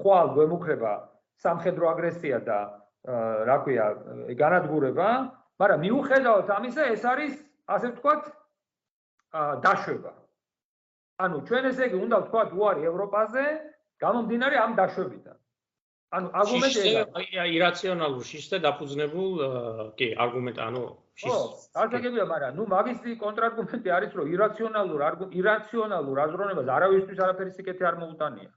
[0.00, 0.92] ხვალ გვემუქრება
[1.44, 2.58] სამხედრო აგრესია და
[3.48, 3.86] რა ქვია,
[4.36, 5.08] განადგურება,
[5.60, 7.34] მაგრამ მიუხედავად ამისა, ეს არის,
[7.68, 8.22] ასე ვთქვათ,
[9.64, 10.12] დაშვება.
[11.24, 13.44] ანუ ჩვენ ესე იგი უნდა ვთქვათ უარი ევროპაზე
[14.02, 15.36] გამომდინარე ამ დაშვებიდან.
[16.08, 19.32] ანუ არგუმენტია ირაციონალურ შიშზე დაფუძნებულ
[19.98, 20.84] კი არგუმენტ ანუ
[21.20, 21.34] შიშ.
[21.34, 21.40] ო,
[21.82, 25.00] ასაგებია, მაგრამ ნუ მაგისტრი კონტრარგუმენტი არის რომ ირაციონალურ
[25.40, 28.50] ირაციონალურ აზროვნებას არავისთვის არაფერი სიკეთე არ მოუტანია.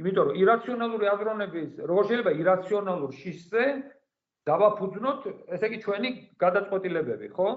[0.00, 3.64] იმიტომ რომ ირაციონალური აზროვნების როგორ შეიძლება ირაციონალურ შიშზე
[4.50, 5.20] დავაფუძნოთ
[5.56, 6.08] ესე იგი ჩვენი
[6.44, 7.48] გადაწყვეტილებები, ხო?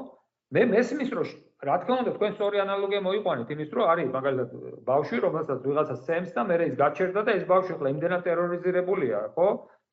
[0.55, 1.27] მე მესმის რომ
[1.59, 4.51] რა თქმა უნდა თქვენ სწორი ანალოგია მოიყვანეთ იმის რომ არის მაგალითად
[4.89, 9.47] ბავშვი რომელსაც ვიღაცა სემს და მე ის გაჩერდა და ეს ბავშვი ხლა იმდენად ტერორიზირებულია ხო?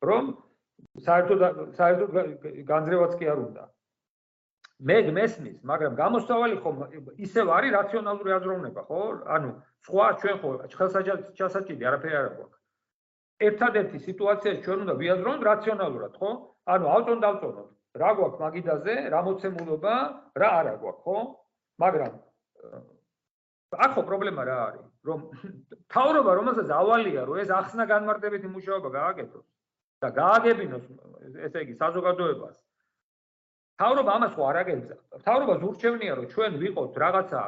[0.09, 0.29] რომ
[1.07, 1.41] საერთოდ
[1.79, 2.13] საერთოდ
[2.71, 3.63] განძრევაც კი არ უნდა.
[4.87, 6.77] მე მესმის მაგრამ გამოსავალი ხომ
[7.27, 9.01] ისევ არის რაციონალური აზროვნება ხო?
[9.35, 9.49] ანუ
[9.87, 12.55] სხვა ჩვენ ხო ხელსაჩაჭი არაფერი არ აქვს
[13.47, 16.31] ერთადერთი სიტუაცია ჩვენ უნდა ვიაზროთ რაციონალურად ხო?
[16.71, 17.67] ანუ ავტონ დავწონოთ
[17.99, 19.95] რა გვაქვს მაგიდაზე რა მოცემულობა
[20.41, 21.17] რა არა გვაქვს ხო
[21.81, 22.13] მაგრამ
[23.75, 24.85] აქ ხო პრობლემა რა არის?
[25.07, 25.19] რომ
[25.93, 29.45] თავრობა რომელსაც ავალია, რომ ეს ახსნა განმარტებითი მუშაობა გააკეთოს
[30.03, 30.85] და გააგებინოს,
[31.47, 32.55] ესე იგი, საზოგადოებას.
[33.81, 34.95] თავრობა ამას ხო არ აგებდა.
[35.25, 37.41] თავრობა ზურჩევნია, რომ ჩვენ ვიყოთ რაღაცა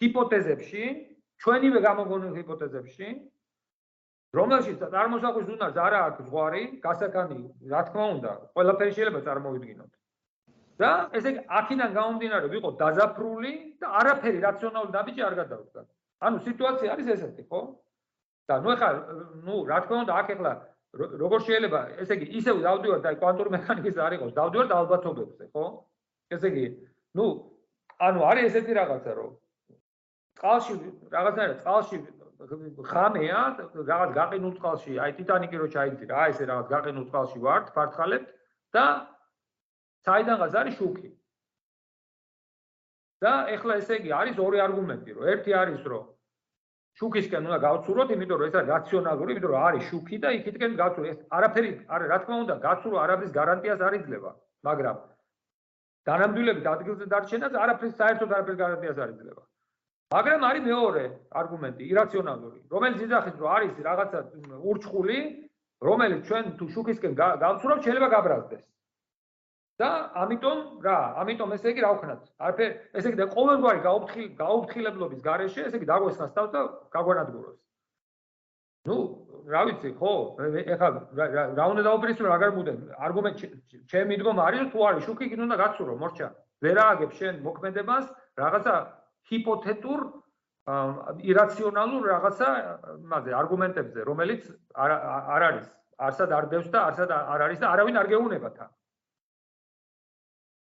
[0.00, 0.84] ჰიპოთეზებში,
[1.42, 3.08] ჩვენივე გამოგონილ ჰიპოთეზებში,
[4.38, 7.38] რომელშიც წარმოსახვის უნარს არ აქვს ზღვარი, გასაკანი,
[7.72, 9.90] რა თქმა უნდა, ყველაფერი შეიძლება წარმოვიდგინოთ.
[10.78, 15.80] და ესე იგი აქედან გამომდინარე ვიყო დაზაფრული და არაფერი რაციონალური დაბიჭი არ გადავდგა.
[16.28, 17.60] ანუ სიტუაცია არის ესეთი, ხო?
[18.48, 18.90] და ნუ ეხლა
[19.46, 20.52] ნუ რა თქმა უნდა აქ ეხლა
[21.22, 25.64] როგორ შეიძლება ესე იგი ისევ დავდივარ და კვანტური მექანიკის არ იყოს, დავდივარ ალბათობებზე, ხო?
[26.32, 26.64] ესე იგი,
[27.18, 27.26] ნუ
[28.08, 29.30] ანუ არის ესეთი რაღაცა, რომ
[30.38, 30.74] წყალში
[31.12, 31.96] რაღაცა წყალში
[32.88, 33.40] ხამეა,
[33.74, 38.28] რაღაც გაყინულ წყალში, აი ტიტანიკი რო ჩაიძი რა, ესე რაღაც გაყინულ წყალში ვართ, ფართხალებთ
[38.72, 38.84] და
[40.06, 41.08] საიდანღაც არის შუქი.
[43.24, 46.04] და ეხლა ესე იგი არის ორი არგუმენტი, რომ ერთი არის რომ
[46.98, 51.10] შუქისკენ უნდა გავცუროთ, იმიტომ რომ ეს არის რაციონალური, იმიტომ რომ არის შუქი და იქითკენ გავცუროთ.
[51.14, 54.30] ეს არაფერი არ რა თქმა უნდა გაცურო არაფრის გარანტიას არ იძლევა,
[54.68, 54.96] მაგრამ
[56.08, 59.42] დანამდვილებით ადგილზე დარჩენას არაფრის საერთოდ არაფრის გარანტიას არ იძლევა.
[60.14, 61.04] მაგრამ არის მეორე
[61.40, 64.18] არგუმენტი, ირაციონალური, რომელიც იძახის რომ არის რაღაცა
[64.70, 65.18] ურჩხული,
[65.88, 67.12] რომელიც ჩვენ თუ შუქისკენ
[67.44, 68.62] გავცუროთ, შეიძლება გაბრაზდეს.
[69.78, 69.88] და
[70.22, 72.22] ამიტომ რა, ამიტომ ესე იგი რა ვქნათ?
[72.42, 76.60] არაფერ, ესე იგი და ყოველგვარი გაუფრთხილ გაუფრთხილებლობის გარეშე, ესე იგი დაგვესხას თავს და
[76.94, 77.58] გაგვანადგუროს.
[78.88, 78.96] ნუ,
[79.54, 80.12] რა ვიცი, ხო?
[80.74, 80.88] ეხლა
[81.58, 82.72] რა უნდა დაუბრისო რა გარმუდე?
[83.06, 83.46] არგუმენტი
[83.92, 86.28] ჩემი დგომა არის, თუ არის შუქი, კიდე უნდა გაცურო, მორჩა.
[86.64, 88.04] ვერ ააგებ შენ მოქმედებას
[88.42, 88.74] რაღაცა
[89.30, 90.00] ჰიპოთეტურ
[90.68, 92.48] ირაციონალურ რაღაცა,
[93.12, 94.42] მასე არგუმენტებზე, რომელიც
[94.74, 94.90] არ
[95.36, 95.68] არ არის,
[96.08, 98.68] არსად არ დევს და არსად არ არის და არავინ არ გეუნება თან.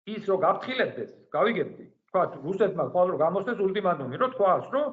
[0.07, 1.85] ის რო გაფრთხილებდეს, გავიგებდი.
[2.09, 4.87] თქვა რუსეთმა რო გამოსცეს ულტიმატუმი, რო თქვას, რომ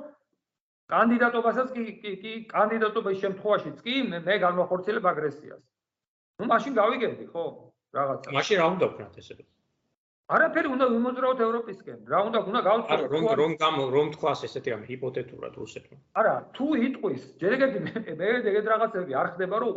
[0.92, 5.62] კანდიდატობასაც კი კი კი კანდიდატობის შემთხვევაშიც კი მე განმახორციელებ აგრესიას.
[6.38, 7.44] ნუ მაშინ გავიგებდი, ხო?
[7.96, 8.28] რაღაცა.
[8.36, 9.34] მაშინ რა უნდა ვქნათ ესე?
[10.26, 11.98] არაფერი უნდა ვიმოძრაოთ ევროპისკენ.
[12.12, 13.10] რა უნდა უნდა გავწოდოთ.
[13.14, 15.98] რომ რომ რომ რომ თქვას ესეთი ამ ჰიპოთეტურად რუსეთმა.
[16.18, 19.70] არა, თუ იტყვის, ჯერ ეგეთი მე ეგეთ რაღაცები არ ხდება, რომ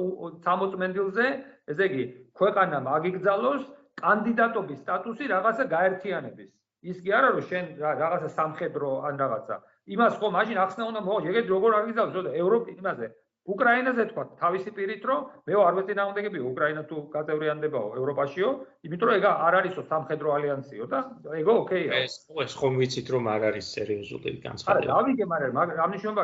[0.46, 1.26] 60 მენდილზე,
[1.70, 3.64] ესე იგი, ქვეყანა მაგიგძალოს
[4.04, 6.50] კანდიდატობის სტატუსი რაღაცა გაერთიანების.
[6.90, 9.56] ის კი არა რომ შენ რაღაცა სამხედრო ან რაღაცა.
[9.96, 13.08] იმას ხო მაშინ ახსნა უნდა მოვა ეგეთ როგორ არ გიზავს ზოდა ევროპის იმაზე
[13.50, 18.50] უკრაინაზე თქვა თავისი პირით რომ მე არ ვეწინააღმდეგები უკრაინა თუ კატეგორიანდებაო ევროპაშიო
[18.86, 21.00] იმიტომ რომ ეგ არ არისო სამხედრო ალიანსიო და
[21.40, 22.14] ეგო ოკეია ეს
[22.46, 24.78] ეს ხომ ვიცით რომ არ არის სერიოზული განცხადება?
[24.78, 26.24] არა დავიგე მაგრამ ამ ნიშნობა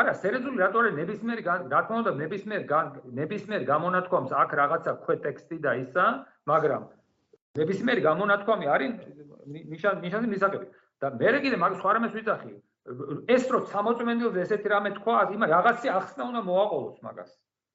[0.00, 0.94] არა სერიოზული რატო არის?
[1.00, 1.38] ნებისმიერ
[1.74, 2.62] რა თქმა უნდა ნებისმიერ
[3.20, 6.06] ნებისმიერ გამონათქვამს აქ რაღაცა ქვეტექსტი და ისა
[6.46, 6.82] მაგრამ
[7.58, 8.92] ნებისმიერ გამონათქვამი არის
[9.72, 10.66] ნიშანი ნიშანი მისაღები
[11.02, 12.54] და მე კიდე მაგ სხვა რამეს ვიძახი
[12.86, 17.30] ეს რო 60 ესეთი რამე თქვა, იმა რაღაცი ახსნა უნდა მოაყოლოს მაგას.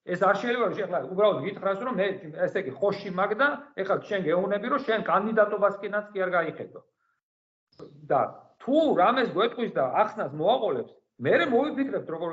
[0.08, 2.06] ეს არ შეიძლება რომ შეხლა უბრალოდ გითხრას რომ მე
[2.48, 3.48] ესე იგი ხოში მაგ და
[3.82, 6.80] ეხლა შენ გეუნები რომ შენ კანდიდატობასკინაც კი არ გაიხედო.
[8.08, 8.20] და
[8.62, 12.30] თუ რამეს გვეტყვის და ახსნას მოაყოლებს, მე მოვიფიქრებთ როგორ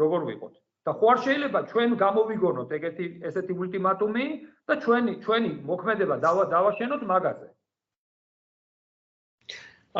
[0.00, 0.54] როგორ ვიყოთ.
[0.86, 4.26] და ხო არ შეიძლება ჩვენ გამოვიგონოთ ეგეთი ესეთი ულტიმატუმი
[4.70, 7.48] და ჩვენი ჩვენი მოქმედება დავაშენოთ მაგაზე.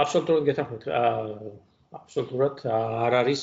[0.03, 0.87] აბსოლუტურად გეთანხმებით.
[1.01, 1.51] აა
[1.97, 3.43] აბსოლუტურად არ არის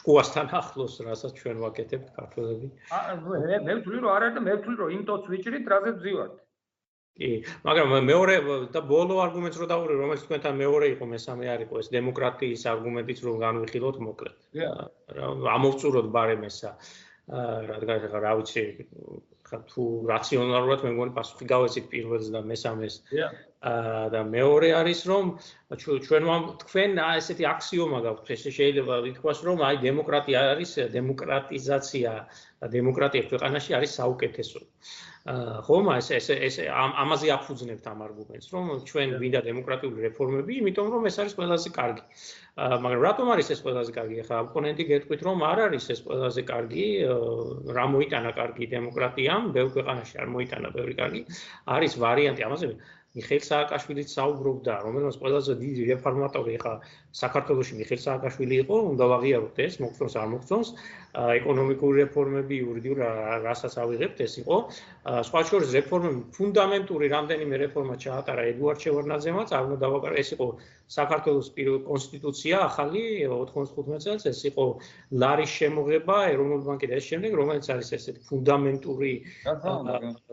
[0.00, 2.68] ჭკუასთან ახლოს, რასაც ჩვენ ვაკეთებთ ქართველები.
[3.68, 6.34] მე ვთვლი რომ არ არის და მე ვთვლი რომ იმტოც ვიჭრით, რაზეც ვზივართ.
[7.16, 7.30] კი,
[7.64, 8.34] მაგრამ მეორე
[8.74, 13.18] და ბოლო არგუმენტს რო დავუყრე, რომელიც თქვენთან მეორე იყო, მესამე არ იყო ეს დემოკრატიის არგუმენტიც
[13.26, 14.36] რომ განვიხილოთ მოკლედ.
[15.16, 16.70] რა ამოვწუროთ ბარემესა.
[17.26, 18.62] რადგან ახლა რა ვიცი,
[19.46, 22.94] ხა თუ რაციონალურად მე მგონი პასუხი გავეცით პირველს და მესამეს.
[23.64, 25.24] და მეორე არის რომ
[25.80, 32.12] ჩვენ თქვენ ესეთი აქსიომა გაქვთ, ესე შეიძლება ითქვას რომ აი დემოკრატია არის დემოკრატიზაცია
[32.60, 34.60] და დემოკრატია ქვეყანაში არის საუკეთესო.
[35.26, 41.02] ხომ ეს ეს ეს ამაზე აფუძნებთ ამ არგუმენტს რომ ჩვენ გვინდა დემოკრატიული რეფორმები იმიტომ რომ
[41.10, 42.02] ეს არის ყველაზე კარგი.
[42.84, 44.16] მაგრამ რატომ არის ეს ყველაზე კარგი?
[44.22, 46.86] ახლა ოპონენტი გეტყვით რომ არ არის ეს ყველაზე კარგი
[47.76, 51.22] რა მოიტანა კარგი დემოკრატიამ ბევრ ქვეყანაში არ მოიტანა ბევრი კარგი
[51.74, 52.42] არის ვარიანტი.
[52.46, 52.66] ამაზე
[53.16, 56.72] მიხეილ სააკაშვილიც საუბრობდა, რომელსაც ყველაზე დიდი რეფორმატორი ხა
[57.20, 60.68] საქართველოსი მიხეილ სააკაშვილი იყო, უნდა ვაღიაროთ ეს, მოგწონს არ მოგწონს,
[61.40, 63.02] ეკონომიკური რეფორმები, იურიდიული
[63.46, 64.56] რასაც ავიღებთ, ეს იყო.
[65.28, 70.46] სხვა შორის რეფორმები, ფუნდამენტური რამდენიმე რეფორმა ჩაატარა ედუარდ შევარდნაძემაც, არ უნდა დავაკარგო, ეს იყო
[70.94, 74.66] საქართველოს პირველი კონსტიტუცია, ახალი 95 წელს, ეს იყო
[75.22, 79.12] ლარის შემოღება, ეროვნული ბანკი და ეს შემდეგ, რომელიც არის ესეთი ფუნდამენტური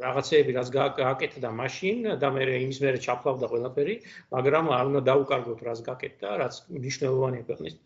[0.06, 3.96] რაღაცეები, რაც გააკეთა მაშინ და მე იმის მერე ჩაფლავდა ყველაფერი,
[4.38, 7.80] მაგრამ არ უნდა დაუკარგოთ, რაც გააკეთა, რაც მნიშვნელოვანია ქვეყნის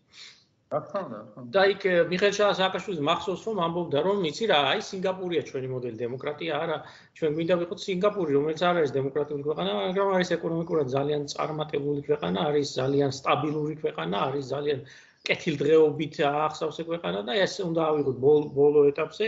[0.72, 1.18] რა თქმა უნდა,
[1.52, 6.58] და იქ მიხეილ სააკაშვილის მახსოვს რომ ამბობდა რომ იცი რა, აი სინგაპურია ჩვენი მოდელი დემოკრატია,
[6.64, 6.76] არა,
[7.20, 12.38] ჩვენ გვინდა ვიყოთ სინგაპური, რომელიც არ არის დემოკრატიული ქვეყანა, მაგრამ არის ეკონომიკურად ძალიან წარმატებული ქვეყანა,
[12.52, 14.84] არის ძალიან სტაბილური ქვეყანა, არის ძალიან
[15.28, 18.18] კეთილდღეობით ახსავს ექვეყანა და ეს უნდა ავიღოთ
[18.58, 19.26] ბოლო ეტაპზე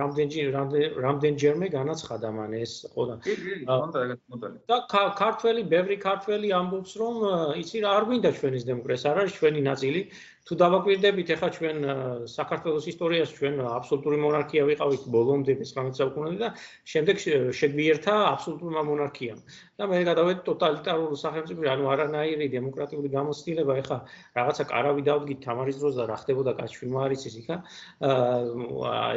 [0.00, 0.46] რამდენჯერ
[1.06, 7.20] რამდენჯერმე განაცხადა მან ეს და და ქართველი ბევრი ქართველი ამბობს რომ
[7.64, 10.00] იცი რა არ გვინდა ჩვენის დემოკრატია არ არის ჩვენი ნაწილი
[10.48, 11.78] თუ დავაკვირდებით ახლა ჩვენ
[12.28, 16.50] საქართველოს ისტორიას ჩვენ აბსოლუტური მონარქია ვიყავით ბოლომდე 19 საუკუნეში და
[16.92, 17.22] შემდეგ
[17.60, 19.40] შეგვიერთა აბსოლუტურმა მონარქიამ.
[19.74, 23.96] და მე გადავედი ტოტალიტარულ სახელმწიფოში ანუ არანაირი დემოკრატიული გამოცდილება ახლა
[24.38, 27.56] რაღაცა კარავი დავდგით თამარის დროს და რა ხდებოდა კაჩვინმა არის ის იქა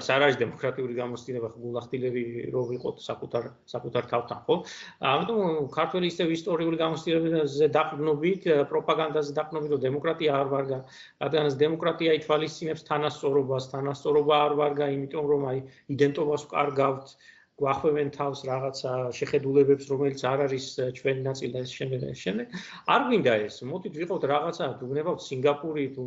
[0.02, 2.24] ეს არ არის დემოკრატიული გამოცდილება გულახდილები
[2.56, 4.56] რო ვიყოთ საკუთარ საკუთარ თავთან ხო?
[4.98, 8.42] ამიტომ ქართველი ისევ ისტორიული გამოცდილებაზე დაყრდნობით
[8.74, 10.80] პროპაგანდაზე დაყრდნობით რომ დემოკრატია არ ვარგა
[11.24, 15.60] რადგანაც დემოკრატია ითვალისწინებს თანასწორობას, თანასწორობა არ ვარგა, იმიტომ რომ აი
[15.98, 17.18] იდენტობას ვკარგავთ,
[17.58, 20.66] გვახვევენ თავს რაღაცა შეხედულებებს, რომელიც არ არის
[20.98, 22.48] ჩვენი ნაწილი და შემდეგ ეს შემდეგ.
[22.94, 23.56] არ გვინდა ეს.
[23.66, 26.02] მოდით ვიყოთ რაღაცა, თუ გნებავთ სინგაპური, თუ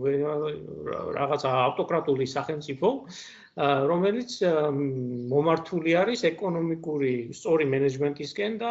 [1.18, 2.88] რაღაცა ავტოკრატული სახელმწიფო,
[3.58, 4.34] რომელიც
[5.30, 8.70] მომართული არის ეკონომიკური სწორი მენეჯმენტისკენ და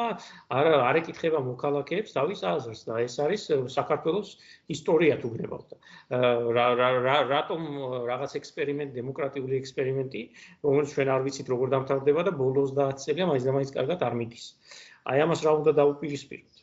[0.55, 3.43] არ არ ეკითხება მოქალაქეებს თავის აზრს და ეს არის
[3.75, 4.29] საქართველოს
[4.75, 5.75] ისტორია თუ გნებავთ.
[6.55, 7.61] რა რატომ
[8.07, 10.21] რაღაც ექსპერიმენტი, დემოკრატიული ექსპერიმენტი,
[10.63, 14.15] რომელიც ჩვენ არ ვიცით როგორ დამთავრდება და ბოლოს 30 წელია მაინც და მაინც კარგად არ
[14.23, 14.45] მიდის.
[15.11, 16.58] აი ამას რა უნდა დაუპირისპიროთ?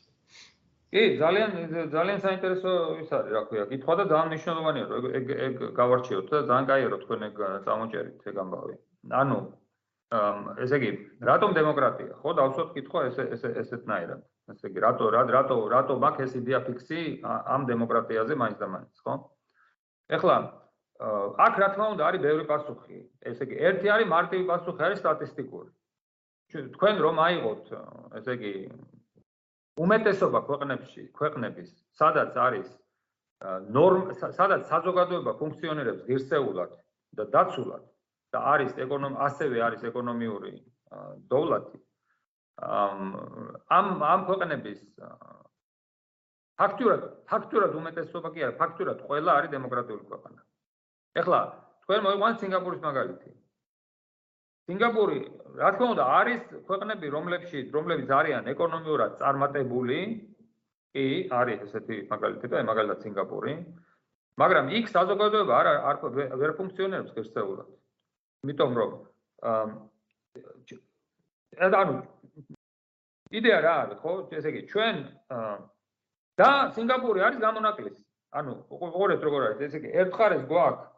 [0.96, 1.50] კი, ძალიან
[1.92, 6.38] ძალიან საინტერესო ის არის, რა ქვია, კითხვა და ძალიან მნიშვნელოვანია, რომ ეგ ეგ გავარჩიოთ და
[6.48, 7.34] ძალიან კაია, რომ თქვენ ეგ
[7.66, 8.74] წამოჭერით ეგ ამბავი.
[9.20, 9.38] ანუ
[10.64, 10.90] ესე იგი,
[11.28, 12.12] რატომ დემოკრატია?
[12.22, 14.20] ხო, დავსვათ კითხვა ესე ესე ესეთნაირად.
[14.56, 19.14] ესე იგი, რატო რატო რატო მაქვს ეს იდეა ფიქსი ამ დემოკრატიაზე მაინც და მაინც, ხო?
[20.16, 20.36] ეხლა
[21.46, 22.98] აქ რა თქმა უნდა არის ბევრი პასუხი.
[23.20, 25.70] ესე იგი, ერთი არის მარტივი პასუხი, არის სტატისტიკური.
[26.72, 27.64] თქვენ რომ აიღოთ,
[28.16, 28.52] ესე იგი,
[29.76, 32.68] უმეტესობა ქვეყნებში, ქვეყნების, სადაც არის
[33.76, 36.72] ნორმა, სადაც საზოგადოება ფუნქციონირებს ღირსეულად
[37.18, 37.84] და დაცულად
[38.32, 40.52] და არის ეკონომ ასევე არის ეკონომიური
[41.28, 41.78] დოვლათი.
[42.56, 44.80] ამ ამ ქვეყნების
[46.56, 50.40] ფაქტურად ფაქტურად უმეტესობა კი არა, ფაქტურად ყველა არის დემოკრატიული ქვეყანა.
[51.20, 51.40] ეხლა
[51.84, 53.30] თქვენ მოიყვანთ სინგაპურის მაგალითი.
[54.66, 55.18] სინგაპური,
[55.56, 60.00] რა თქმა უნდა, არის ქვეყნები, რომლებშიც, რომლებიც არიან ეკონომიურად წარმატებული,
[60.96, 63.52] კი, არის ესეთი მაგალითი და მაგალითად სინგაპური.
[64.36, 65.96] მაგრამ იქ საზოგადოება არ არ
[66.40, 67.68] ვერ ფუნქციონირებს ღირსეულად.
[68.44, 68.90] იმიტომ რომ
[69.50, 69.64] აა
[71.80, 71.94] ანუ
[73.38, 74.12] იდეა რა არის, ხო?
[74.36, 74.96] ესე იგი, ჩვენ
[76.36, 78.02] და სინგაპური არის გამონაკლისი.
[78.36, 80.95] ანუ ყურეთ როგორ არის, ესე იგი, ერთხარეს გვაქვს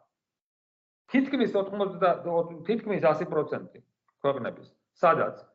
[1.11, 3.81] თითქმის 80 თითქმის 100%
[4.23, 5.45] ქვეყნების, სადაც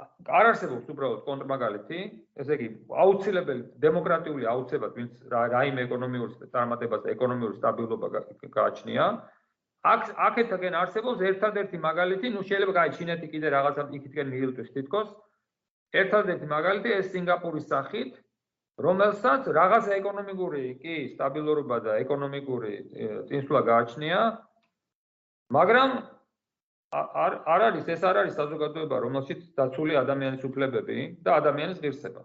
[0.00, 1.98] არ არსებობს უბრალოდ კონტრმაგალითი,
[2.40, 2.68] ესე იგი,
[3.04, 9.04] აუცილებელი დემოკრატიული აუცილებლად ვინც რაიმე ეკონომიურ წარმატებას ეკონომიურ სტაბილობას გააჩნია.
[9.90, 15.08] აქ აქეთაგენ არსებობს ერთადერთი მაგალითი, ნუ შეიძლება გაი ჩინეთი კიდე რაღაცა იქითკენ მიილტოს თითქოს.
[16.00, 18.12] ერთადერთი მაგალითი ეს სინგაპურის სახით,
[18.86, 22.72] რომელსაც რაღაცა ეკონომიკური კი სტაბილურობა და ეკონომიკური
[23.28, 24.20] წინსვლა გააჩნია,
[25.50, 25.90] მაგრამ
[26.90, 32.22] არ არ არის ეს არ არის საზოგადოება რომელშიც დაცული ადამიანის უფლებები და ადამიანის ღირსება.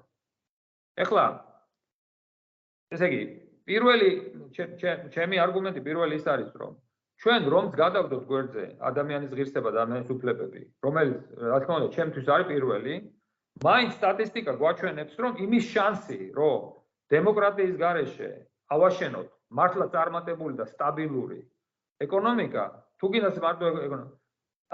[1.06, 1.26] ეხლა
[2.96, 3.22] ესე იგი
[3.70, 4.10] პირველი
[5.14, 6.74] ჩემი არგუმენტი პირველი ის არის რომ
[7.24, 12.48] ჩვენ რომც გადავდოთ გვერდზე ადამიანის ღირსება და ადამიანის უფლებები რომელიც რა თქმა უნდა ჩემთვის არის
[12.54, 12.96] პირველი
[13.66, 16.62] მაინც სტატისტიკა გვაჩვენებს რომ იმის შანსი რომ
[17.16, 18.30] დემოკრატიის გარეშე
[18.76, 19.28] ავაშენოთ
[19.60, 21.40] მართლა წარმატებული და სტაბილური
[22.06, 22.66] ეკონომიკა
[23.05, 23.65] თუ გინდათ მარტო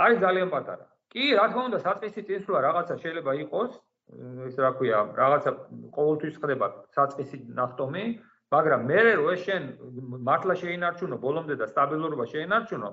[0.05, 0.87] არის ძალიან პატარა.
[1.13, 3.73] კი, რა თქმა უნდა, საწყისი წინსვლა რაღაცა შეიძლება იყოს,
[4.47, 5.51] ეს რა ქვია, რაღაცა
[5.97, 8.05] ყოველთვის ხდება საწყისი ნახტომი,
[8.55, 9.63] მაგრამ მე რო ეს შენ
[10.29, 12.91] მართლა შეინარჩუნო ბოლომდე და სტაბილურობა შეინარჩუნო,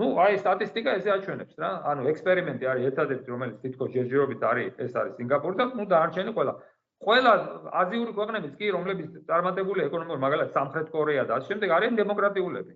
[0.00, 1.70] ну, აი სტატისტიკა ესე აჩვენებს რა.
[1.90, 6.54] ანუ ექსპერიმენტი არის ერთადერთი, რომელიც თითქოს ჯერჯერობით არის, ეს არის სინგაპური და ну, დაარჩენი ყველა.
[7.00, 7.32] ყველა
[7.80, 12.72] აზიური ქვეყნებიც კი, რომლებიც წარმატებული ეკონომიკურ, მაგალითად, სამხრეთ კორეა და ასე შემდეგ არიან დემოკრატიულები.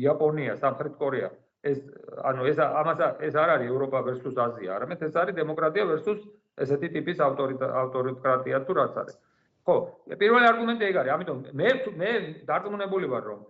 [0.00, 1.28] იაპონია, სამხრეთ კორეა.
[1.63, 1.79] ეს
[2.25, 6.19] ანუ ეს ამას ეს არ არის ევროპა versus აზია, არამედ ეს არის დემოკრატია versus
[6.57, 9.15] ესეთი ტიპის ავტორიტარატია თუ რაც არის.
[9.65, 9.75] ხო,
[10.17, 11.69] პირველი არგუმენტი ეგ არის, ამიტომ მე
[12.01, 12.11] მე
[12.49, 13.41] დარწმუნებული ვარ, რომ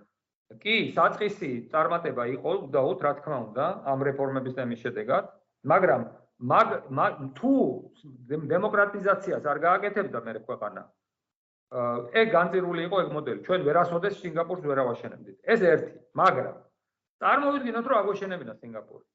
[0.60, 5.24] კი, საწყისი წარმატება იყო უდაოდ, რა თქმა უნდა, ამ რეფორმების და მის შედეგად,
[5.72, 6.02] მაგრამ
[6.52, 6.68] მაგ
[7.38, 7.54] თუ
[8.28, 10.84] დემოკრატიზაციას არ გააკეთებდა მე ქვეყანა
[11.72, 13.40] ეგ განწირული იყო ეგ მოდელი.
[13.48, 15.38] ჩვენ ვერასოდეს სინგაპურს ვერ ავაშენებდით.
[15.48, 16.56] ეს ერთი, მაგრამ
[17.22, 19.06] წარმოვიდგინოთ, რომ აგვეშენებინა სინგაპური.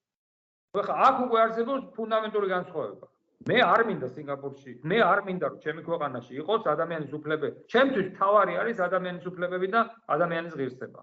[0.76, 3.06] ხო, აქ უკვე არსებობს ფუნდამენტური განსხვავება.
[3.46, 7.58] მე არ მინდა სინგაპურში, მე არ მინდა რომ ჩემი ქვეყანაში იყოს ადამიანის უფლებები.
[7.72, 9.80] ჩემთვის თავარი არის ადამიანის უფლებები და
[10.14, 11.02] ადამიანის ღირსება.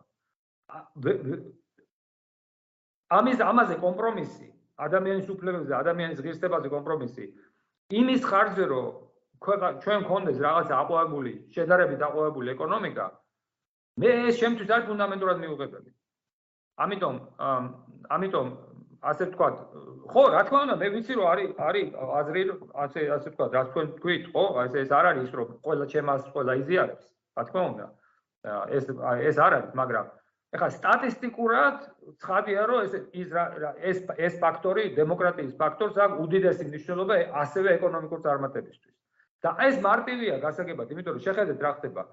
[3.18, 4.48] ამის ამაზე კომპრომისი,
[4.88, 7.26] ადამიანის უფლებებზე და ადამიანის ღირსებაზე კომპრომისი
[7.94, 8.86] იმის ხარჯზე რომ
[9.84, 13.06] ჩვენ გქონდეს რაღაც აყვავებული, შედარებით აყვავებული ეკონომიკა,
[14.00, 15.90] მე ეს ჩემთვის არის ფუნდამენტურად მიუღებელი.
[16.82, 17.16] ამიტომ
[18.10, 18.48] ამიტომ
[19.04, 19.56] ასე ვთქვათ,
[20.12, 21.88] ხო, რა თქმა უნდა, მე ვიცი რომ არის არის
[22.20, 22.42] აზრი
[22.84, 26.22] ასე ასე ვთქვათ, რა თქვენ თქვით, ხო, ეს ეს არ არის ის რომ ყველა ჩემას
[26.34, 27.86] ყველა იზიარებს, რა თქმა უნდა.
[28.78, 28.86] ეს
[29.28, 30.06] ეს არ არის, მაგრამ
[30.54, 31.78] ეხლა სტატისტიკურად
[32.24, 32.94] ცხადია რომ ეს
[33.92, 38.94] ეს ეს ფაქტორი, დემოკრატიის ფაქტორს აქვს უდიდესი მნიშვნელობა ასევე ეკონომიკურ წარმატებისთვის.
[39.44, 42.04] და ეს მარტივია გასაგებად, იმიტომ რომ შეხედეთ რა ხდება.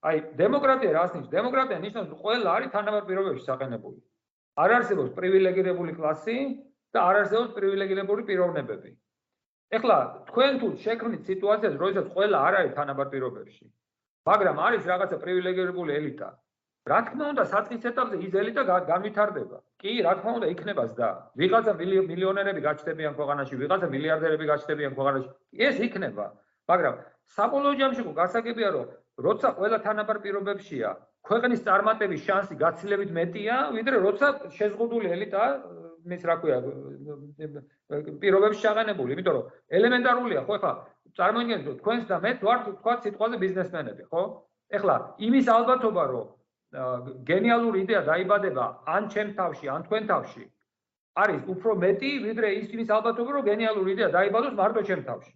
[0.00, 1.30] აი დემოკრატია რას ნიშნავს?
[1.34, 4.00] დემოკრატია ნიშნავს, ყველა არის თანაბარ პირობებში საყენებული.
[4.62, 6.36] არ არსებობს პრივილეგირებული კლასი
[6.92, 8.90] და არ არსებობს პრივილეგირებული პიროვნებები.
[9.76, 9.98] ეხლა
[10.28, 13.64] თქვენ თუ შექმნით სიტუაციას, როდესაც ყველა არ არის თანაბარ პირობებში,
[14.26, 16.28] მაგრამ არის რაღაცა პრივილეგირებული ელიტა.
[16.90, 19.58] რა თქმა უნდა, საწყის ეტაპზე ის ელიტა განვითარდება.
[19.80, 25.28] კი, რა თქმა უნდა, იქნებას და ვიღაცა მილიონერები გაჩნდებიან ქვეყანაში, ვიღაცა მილიარდერები გაჩნდებიან ქვეყანაში.
[25.66, 26.26] ეს იქნება,
[26.70, 26.94] მაგრამ
[27.36, 28.86] საბოლოო ჯამში გასაგებია, რომ
[29.26, 30.90] როცა ყველა თანაბარ პირობებშია,
[31.28, 34.26] ქვეყნის წარმატების შანსი გაცილებით მეტია, ვიდრე როცა
[34.56, 35.44] შეზღუდული ელიტა
[36.10, 36.58] მის რა ქვია
[38.22, 40.72] პირობებში ჩაყენებული, იმიტომ რომ ელემენტარულია, ხო ეხლა
[41.18, 44.22] წარმოიდგინეთ თქვენს და მე ვართ თქვა სიტყვაზე ბიზნესმენები, ხო?
[44.78, 44.94] ეხლა
[45.28, 46.26] იმის ალბათობა, რომ
[47.30, 50.44] გენიალური იდეა დაიბადება ან ჩემ თავში, ან თქვენ თავში,
[51.20, 55.32] არის უფრო მეტი, ვიდრე ის იმის ალბათობა, რომ გენიალური იდეა დაიბადოს მარტო ჩემ თავში.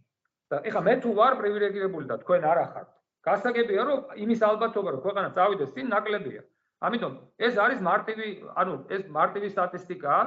[0.53, 2.89] და ეხლა მე თუ ვარ პრივილეგირებული და თქვენ არ ახართ,
[3.25, 6.43] გასაგებია რომ იმის ალბათობა რომ ქვეყანა წავიდეს წინ ნაკლებია.
[6.85, 7.13] ამიტომ
[7.47, 8.29] ეს არის მარტივი,
[8.61, 10.25] ანუ ეს მარტივი სტატისტიკაა.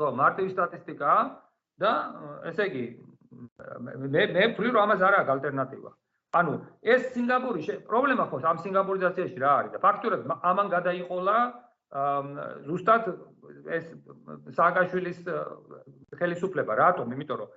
[0.00, 1.22] ხო, მარტივი სტატისტიკაა
[1.80, 1.90] და
[2.50, 2.84] ესე იგი
[4.12, 5.90] მე მე ვფლი რომ ამას არ აქვს ალტერნატივა.
[6.40, 6.52] ანუ
[6.82, 11.36] ეს სინგაპური პრობლემა ხო ამ სინგაპურიზაციაში რა არის და ფაქტურად ამან გადაიყოლა
[12.68, 13.02] ზუსტად
[13.76, 13.86] ეს
[14.58, 15.18] სააკაშვილის
[16.20, 17.06] ხელისუფლება რატომ?
[17.14, 17.48] იმიტომ რომ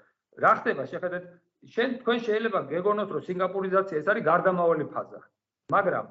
[0.42, 1.24] რა ხდება შეხედეთ
[1.72, 5.20] შენ თქვენ შეიძლება გეგონოთ რომ სინგაპურიზაცია ეს არის გარდამავალი ფაზა.
[5.72, 6.06] მაგრამ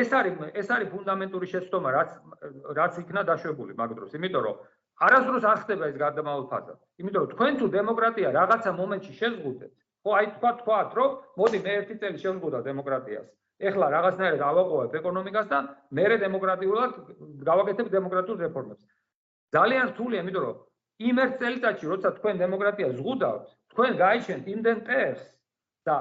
[0.00, 2.10] ეს არის ეს არის ფუნდამენტური შეცდომა რაც
[2.78, 4.10] რაც იქნა დაშვებული მაგ დროს.
[4.18, 4.56] იმიტომ რომ
[5.06, 6.74] არასდროს არ ხდება ეს გარდამავალი ფაზა.
[7.00, 11.72] იმიტომ რომ თქვენ თუ დემოკრატია რაღაცა მომენტში შეზღუდეთ ხო აი თქვა თქვათ რომ მოდი მე
[11.78, 13.28] ერთი წელი შევზღუდა დემოკრატიას.
[13.62, 15.58] ეხლა რაღაცნაირად ავაყოვებ ეკონომიკას და
[15.94, 16.92] მე დემოკრატიულად
[17.48, 18.82] გავაკეთებ დემოკრატიულ რეფორმებს.
[19.54, 20.56] ძალიან რთულია იმიტომ რომ
[21.08, 25.22] იმ ერთ წელიწადში როცა თქვენ დემოკრატია ზღუდავთ თქვენ გაიჩენთ იმდენ ტერს
[25.88, 25.94] და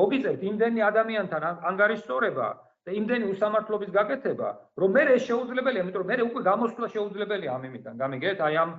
[0.00, 2.48] მოგიწევთ იმდენი ადამიანთან ანგარიშსწორება
[2.86, 7.62] და იმდენი უსამართლობის გაკეთება, რომ მე ეს შეუძლებელია, იმიტომ რომ მე უკვე გამოსვლა შეუძლებელია ამ
[7.68, 7.94] იმიდან.
[8.02, 8.38] გამიგეთ?
[8.46, 8.70] აი ამ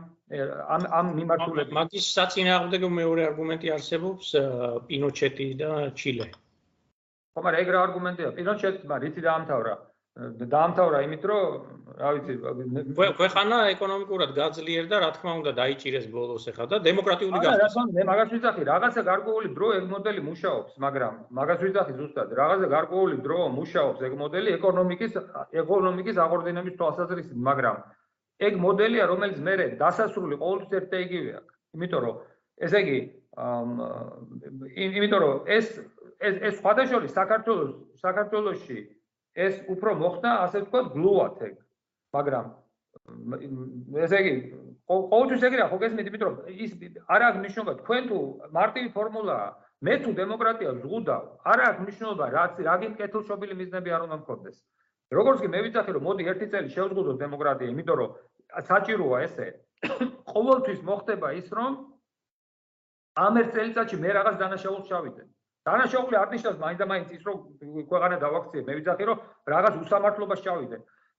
[0.75, 1.73] ამ ამ მიმართულებით.
[1.79, 4.25] მაგის საწინააღმდეგო მეორე არგუმენტი არსებობს
[4.87, 6.27] პინოჩეტი და ჩილე.
[7.35, 8.29] ხო, მაგრამ ეგ რა არგუმენტია?
[8.39, 9.73] პინოჩეტმა რითი დაამთავრა?
[10.17, 11.45] დაამთავრა იმით, რომ
[11.97, 12.33] რა ვიცი,
[13.17, 17.67] ქვეყანა ეკონომიკურად გაძლიერდა, რა თქმა უნდა, დაიჭირეს ბოლოს ახლა და დემოკრატიული გახდა.
[17.69, 22.67] არა, მე მაგას ვიცახი, რაღაცა გარკვეული დრო ეგ მოდელი მუშაობს, მაგრამ მაგას ვიცახი ზუსტად, რაღაცა
[22.73, 25.13] გარკვეული დრო მუშაობს ეგ მოდელი ეკონომიკის
[25.61, 27.77] ეკონომიკის აღორძინების თვალსაზრისით, მაგრამ
[28.41, 31.53] ეგ მოდელია, რომელიც მე დასასრული ყოველთვის ერთ იგივე აქვს.
[31.77, 32.15] იმიტომ რომ
[32.65, 32.99] ესე იგი,
[34.81, 35.65] იმიტომ რომ ეს
[36.17, 37.71] ეს ეს სხვადასხვა საქართველოს
[38.01, 38.77] საქართველოსში
[39.45, 41.55] ეს უფრო მოხდა ასე ვთქვათ გლუათ ეგ.
[42.17, 42.45] მაგრამ
[44.05, 44.33] ესე იგი
[44.87, 46.71] ყოველთვის ეგრეა ხო გესმით იმიტომ რომ ის
[47.13, 47.73] არ აქვს მნიშვნელობა.
[47.81, 48.17] თქვენ თუ
[48.57, 49.37] მარტივი ფორმულა
[49.85, 54.57] მე თუ დემოკრატია ზღუდავ არ აქვს მნიშვნელობა რაც რაგინ კეთილშობილი მიზნები არ უნდა მქონდეს.
[55.13, 58.09] როგორც კი მე ვიცახი რომ მოდი ერთი წელი შევზღუდოთ დემოკრატია იმიტომ რომ
[58.67, 59.47] საჭიროა ესე
[60.33, 61.77] ყოველთვის მოხდება ის რომ
[63.25, 65.23] ამ ერთ წელიწადში მე რაღაც დანაშაულს ჩავიდე
[65.67, 67.37] დანაშაული არ ნიშნავს მაინდა მაინც ის რომ
[67.91, 68.61] ქვეყანა დავაქციე.
[68.67, 69.17] მე ვიცახი რომ
[69.53, 70.77] რაღაც უსამართლობას ჩავიდე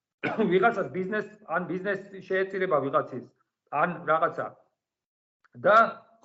[0.52, 3.24] ვიღაცას ბიზნეს ან ბიზნეს შეეწირება ვიღაცის
[3.82, 4.46] ან რაღაცა.
[5.64, 5.76] და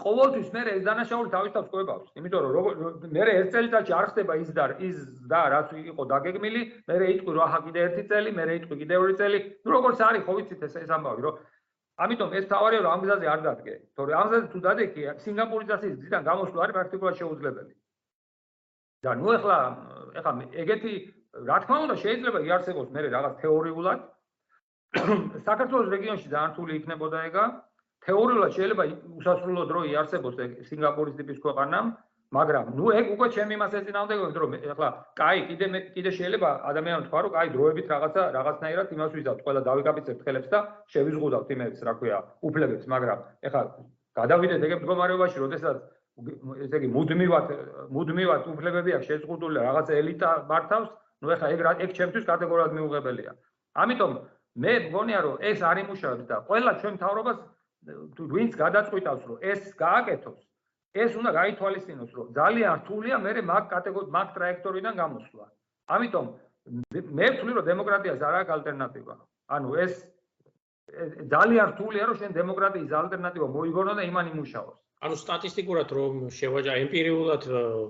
[0.04, 2.66] ყოველთვის მე ეს დანაშაული თავისთავად ყובავს იმიტომ რომ
[3.14, 4.98] მე ერთ წელიწადში არ ხდება ის და ის
[5.32, 9.16] და რაც იყო დაგეგმილი მე იტყვი რა ხა კიდე ერთი წელი მე იტყვი კიდე ორი
[9.20, 9.40] წელი.
[9.64, 11.36] ნუ როგორც არის ხო ვიცით ეს ეს ამბავი რომ
[12.04, 13.74] ამიტომ ეს თავარია რომ ამ გზაზე არ დადგე.
[13.96, 17.74] თორე ამ გზაზე თუ დადეკი სინგაპურიზაციის გზიდან გამოსვლა არის პრაქტიკულად შეუძლებელი
[19.04, 19.58] და ნუ ახლა
[20.20, 20.32] ახლა
[20.64, 20.94] ეგეთი
[21.50, 24.00] რა თქმა უნდა შეიძლება იარსებოს მე რაღაც თეორიულად.
[25.48, 27.46] საქართველოს რეგიონში დაართული იქნებოდა ეგა.
[28.08, 28.84] თეორიულად შეიძლება
[29.20, 30.36] უსასრულო დრო იარსებოს
[30.70, 31.94] სინგაპურის ტიპის ქვეყანამ
[32.34, 37.20] მაგრამ ნუ ეგ უკვე ჩემი მასე წინააღმდეგობთ რომ ახლა კაი კიდე კიდე შეიძლება ადამიანო თქვა
[37.24, 40.60] რომ კაი დროებით რაღაცა რაღაცნაირად იმას ვიზავთ ყველა დავიკაპიცებთ ხელებს და
[40.94, 42.18] შევიზღუდავთ იმებს რა ქვია
[42.50, 43.62] უფლებებს მაგრამ ახლა
[44.20, 45.78] გადავიდეთ ეგ მდგომარეობაში როდესაც
[46.14, 47.48] ესე იგი მუდმივად
[47.96, 50.90] მუდმივად უფლებები აქვს შეზღუდული რაღაც ელიტა მართავს,
[51.22, 53.32] ну ეხლა ეგ ეგ ჩემთვის კატეგორიულად მიუღებელია.
[53.74, 54.12] ამიტომ
[54.64, 57.38] მე მგონია რომ ეს არ იმუშავებს და ყველა ჩვენ თავრობას
[58.36, 60.40] ვინც გადაწყვიტავს რომ ეს გააკეთოს,
[60.94, 65.46] ეს უნდა გაითვალისწინოს რომ ძალიან რთულია მე მაგ კატეგორიად მაგ ტრაექტორიდან გამოსვლა.
[65.90, 66.26] ამიტომ
[67.18, 69.16] მე ვთვლი რომ დემოკრატიას არ აქვს ალტერნატივა.
[69.50, 69.94] ანუ ეს
[71.34, 74.83] ძალიან რთულია რომ შენ დემოკრატიის ალტერნატივა მოიგონო და იმან იმუშაოს.
[75.04, 77.48] ანუ სტატისტიკურად რომ შევაჯა ემპირიულად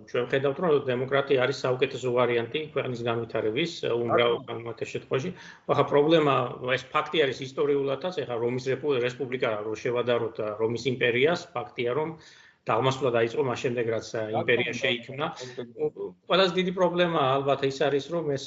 [0.10, 5.30] ჩვენ ხედავთ რომ დემოკრატია არის საუკეთესო ვარიანტი ქვეყნის განვითარების უმრავლო განმარტო შემთხვევაში.
[5.76, 6.36] ახლა პრობლემა
[6.78, 8.66] ეს ფაქტი არის ისტორიულადაც, ახლა რომის
[9.06, 12.18] რესპუბლიკა რო შევადაროთ რომის იმპერიას, ფაქტია რომ
[12.64, 14.08] დაღმასვლა დაიწყო მას შემდეგ რაც
[14.40, 15.26] იმპერია შეიქმნა.
[16.32, 18.46] ყველაზე დიდი პრობლემა ალბათ ის არის რომ ეს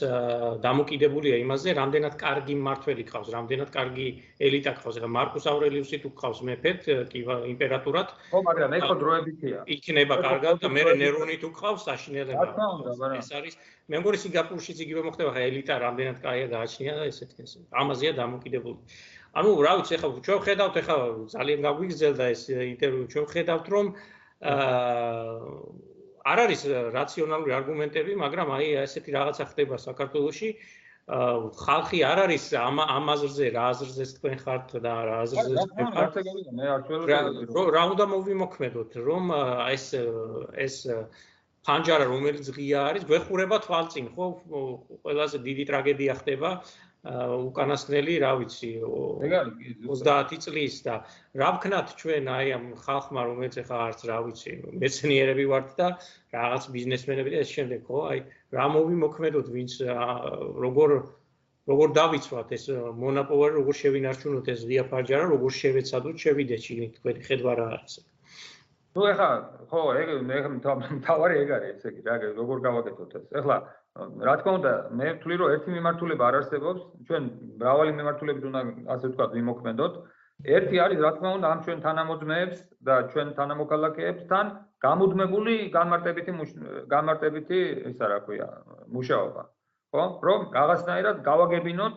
[0.65, 4.07] დამოკიდებულია იმაზე, რამდენად კარგი მართველი ყავს, რამდენად კარგი
[4.41, 4.97] ელიტა ყავს.
[4.97, 6.81] ახლა მარკუს ავრელიუსი თუ ყავს მეფეთ
[7.13, 7.21] კი
[7.53, 8.09] იმპერატორად.
[8.33, 9.59] ხო, მაგრამ ეს ხო დროებითია.
[9.77, 12.47] იქნება კარგად და მე ნერონი თუ ყავს საშინელება.
[13.21, 13.55] ეს არის
[13.93, 17.53] მე მგონი სინგაპურშიც იგივე მოხდება, ხა ელიტა რამდენად კაია გააჩნია და ესეთი ეს.
[17.71, 18.81] ამაზეა დამოკიდებული.
[19.37, 20.97] ანუ რა ვიცი ახლა ჩვენ ხედავთ ახლა
[21.37, 23.87] ძალიან გაგვიგზელდა ეს ინტერვიუ ჩვენ ხედავთ რომ
[24.41, 25.37] აა
[26.27, 26.63] არ არის
[26.95, 30.51] რაციონალური არგუმენტები მაგრამ აი ესეთი რაღაცა ხდება საქართველოში.
[31.07, 36.15] ხალხი არ არის ამ ამაზრზე რა აზრზე თქვენ ხართ და რა აზრზე თქვენ ხართ.
[36.59, 39.25] მე არ ჩვენო რა უნდა მოვიმოქმედოთ რომ
[39.71, 39.87] ეს
[40.67, 40.77] ეს
[41.67, 44.27] ფანჯარა რომელიც ღია არის გვეხურება თვალწინ ხო?
[45.07, 46.51] ყველაზე დიდი ტრაგედია ხდება
[47.07, 48.71] უკანასკნელი, რა ვიცი,
[49.87, 50.95] 30 წლის და
[51.39, 55.89] რა ვქნათ ჩვენ აი ამ ხალხმა, რომელიც ახლა არც რა ვიცი, მეცნიერები ვართ და
[56.35, 57.99] რაღაც ბიზნესმენები და ეს შემდეგ, ხო?
[58.11, 58.19] აი
[58.59, 59.73] რა მოვიმოქმედოთ, ვინც
[60.67, 60.91] როგორ
[61.67, 67.67] როგორ დავიცვათ ეს მონოპოლარი, როგორ შევინარჩუნოთ ეს ღიაფარჯარა, როგორ შევეცადოთ შევიდეთ ჩინით, თქვენი ხედვა რა
[67.75, 67.95] არის?
[68.97, 69.31] ნუ ახლა
[69.71, 70.37] ხო, ეგ მე
[71.07, 73.27] თავარი ეგ არის, ესე იგი, რა როგორ გავაკეთოთ ეს?
[73.43, 73.57] ახლა
[73.97, 77.23] რა თქმა უნდა, მე ვთვლი რომ ერთი მიმართულება არ არსებობს, ჩვენ
[77.61, 78.61] მრავალი მიმართულებით უნდა
[78.95, 79.95] ასე ვთქვათ, ვიმოქმედოთ.
[80.57, 84.47] ერთი არის რა თქმა უნდა ამ ჩვენ თანამოძმეებს და ჩვენ თანამოქალაქეებთან
[84.87, 86.33] გამუდმებული განმარტებითი
[86.93, 87.61] განმარტებითი
[87.93, 88.49] ისა რა ქვია
[88.97, 89.43] მუშაობა.
[89.93, 90.05] ხო?
[90.29, 91.97] რომ რაღაცნაირად გავაგებინოთ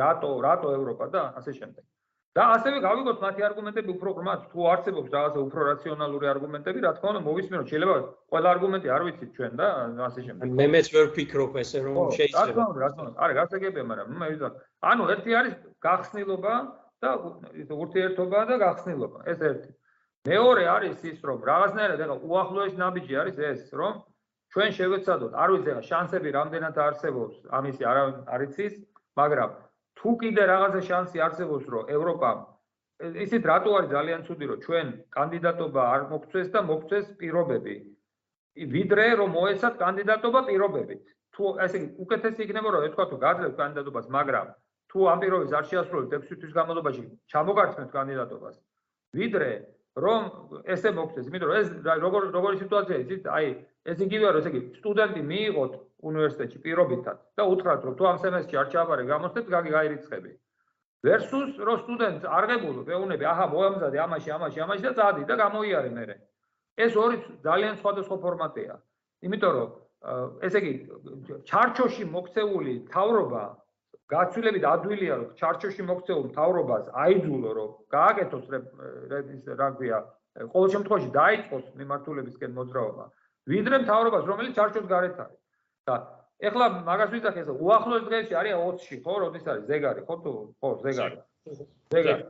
[0.00, 1.84] რატო რატო ევროპა და ასე შემდეგ
[2.36, 7.12] და ასევე გავიგოთ მათი არგუმენტები უფრო ღრმად თუ არსებობს რაღაცა უფრო რაციონალური არგუმენტები რა თქმა
[7.12, 7.94] უნდა მოვისმინოთ შეიძლება
[8.32, 9.68] ყველა არგუმენტი არ ვიცით ჩვენ და
[10.08, 10.52] ასე შემდეგ.
[10.60, 13.16] მე მეც ვერ ვფიქრობ ესე რომ შეიძლება რა თქმა უნდა რა თქმა უნდა.
[13.24, 14.52] არა გასაგებია მაგრამ მე ვიზარ.
[14.90, 15.54] ანუ ერთი არის
[15.86, 16.54] გახსნილობა
[17.00, 17.10] და
[17.80, 19.18] ურთიერთობა და გახსნილობა.
[19.32, 19.70] ეს ერთი.
[20.28, 23.94] მეორე არის ის რომ რაღაცნაირად ეხა უახლოეს ნაბიჯი არის ეს რომ
[24.52, 25.32] ჩვენ შევეცადოთ.
[25.40, 27.96] არ ვიცი ეხა შანსები რამდენად არსებობს ამისი არ
[28.36, 28.74] არიცის
[29.16, 29.50] მაგრამ
[30.06, 32.28] თუ კიდე რაღაცა შანსი არსებობს რომ ევროპა
[33.26, 37.74] ისეთ რატო არის ძალიან ცუდი რომ ჩვენ კანდიდატობა არ მოგწეს და მოგწეს პირობები.
[38.74, 41.02] ვიდრე რომ მოეცათ კანდიდატობა პირობებით.
[41.34, 44.46] თუ ესე იგი უკეთესი იქნება რომ ეთქვა თუ გაძლევთ კანდიდატობას მაგრამ
[44.94, 47.02] თუ ამ პირობებს არ შეასრულებთ 6 თვის განმავლობაში
[47.34, 48.56] ჩამოგართმევთ კანდიდატობას
[49.18, 49.50] ვიდრე
[49.96, 50.24] რომ
[50.68, 51.68] ესე მოგწეს იმიტომ რომ ეს
[52.04, 53.46] როგორ როგორი სიტუაცია იცით აი
[53.92, 55.72] ეს იგივეა რომ ესე იგი სტუდენტი მიიღოთ
[56.10, 60.30] უნივერსიტეტში პირობითად და უთხრათ რომ თუ ამ სემესტრში არ ჩააბარე გამოსდეთ გაგი გაირიცხები.
[61.06, 66.04] Versus რომ სტუდენტს არღებულო პეუნები აჰა მოამზადე ამაში ამაში ამაში და წადი და გამოიარე მე
[66.76, 68.74] ეს ორი ძალიან სხვადასხვა ფორმატია.
[69.24, 69.68] იმიტომ რომ
[70.44, 70.72] ესე იგი
[71.48, 73.44] ჩარჩოში მოქცეული თავრობა
[74.12, 78.44] გაცვლებით ადვილია რომ ჩარჩოში მოქცეულ თავრობას აიძულო რომ გააკეთოს
[79.62, 79.98] რა ქვია
[80.52, 83.04] ყოველ შემთხვევაში დაიწყოს მიმართულებისკენ მოძრაობა
[83.50, 85.42] ვიდრე მთავრობას რომელიც ჩარჩოს გარეთ არის
[85.90, 85.96] და
[86.44, 90.68] ეხლა მაგას ვიძახე ეს უახლოეს დღეში არის 20-ში ხო როდის არის ზეგარი ხო თუ ხო
[90.84, 91.16] ზეგარი.
[91.94, 92.24] ზეგარი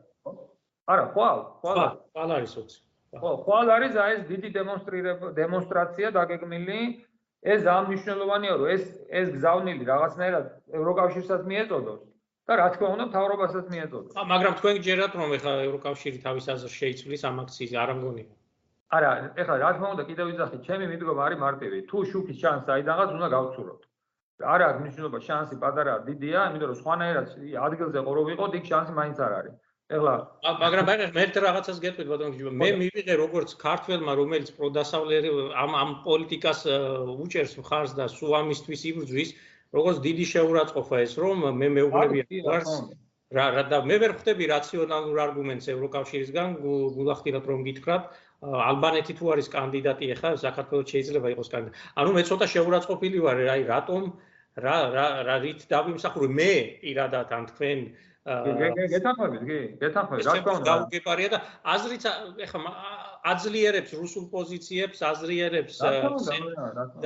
[0.87, 1.79] არა ხვალ ხვალ
[2.15, 2.53] ხვალ არის.
[2.55, 6.81] 20 ხო ხვალ არის აი ეს დიდი დემონსტრირება დემონსტრაცია დაგეგმილი
[7.55, 8.85] ეს ამნიშნელოვანია რომ ეს
[9.21, 10.47] ეს გზავნილი რაღაცნაირად
[10.79, 12.01] ევროკავშირსაც მიეწოდოს
[12.47, 14.15] და რა თქმა უნდა მთავრობასაც მიეწოდოს.
[14.19, 18.29] ა მაგრამ თქვენ გჯერათ რომ ეხლა ევროკავშირი თავის აზრს შეიცვლის ამ აქციის არ ამგონია.
[18.97, 19.11] არა,
[19.43, 21.79] ეხლა რა თქმა უნდა კიდევ ვიძახი, ჩემი მიდგომა არის მარტივი.
[21.91, 23.81] თუ შუქის შანსი აიდაღაც უნდა გავცუროთ.
[24.55, 27.27] არა აქვს მნიშვნელობა შანსი პატარაა, დიდია, იმიტომ რომ სხვანაირად
[27.67, 29.55] ადგილზე ყო რო ვიყოთ, იქ შანსი მაინც არ არის.
[29.87, 30.13] ეხლა
[30.61, 35.31] მაგრამ აი მე ერთ რაღაცას გეტყვით ბატონო გიჟო, მე მივიღე როგორც ქართველმა, რომელიც პროდასავლერი
[35.63, 36.61] ამ ამ პოლიტიკას
[37.23, 39.31] უჭერს მხარს და სულ ამისთვის იბრძვის,
[39.79, 42.59] როგორც დიდი შეურაცხყოფა ეს, რომ მე მეუბნებია
[43.37, 46.49] რა რა და მე ვერ ხვდები რაციონალურ არგუმენტს ევროკავშირისგან
[46.97, 48.03] გულახდილად რომ გითხრათ.
[48.43, 51.79] ალბანეთი თუ არის კანდიდატი ახლა საქართველოს შეიძლება იყოს კანდიდატი.
[51.99, 54.03] ანუ მე ცოტა შეურაცხყოფილი ვარ, აი რატომ?
[54.67, 56.29] რა რა რა რით დავიმსახურე?
[56.39, 57.79] მე პირადად ან თქვენ
[58.27, 60.67] გეთანხმებით, კი, გეთანხმებით, რა თქმა უნდა.
[60.67, 62.71] გავგეპარია და აზრიც ახლა
[63.31, 65.75] აძლიერებს რუსულ პოზიციებს, აძლიერებს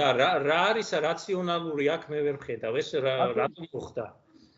[0.01, 4.07] და რა რა არის რაციონალური აქ მე ვერ ხედავ, ეს რატომ ხდა?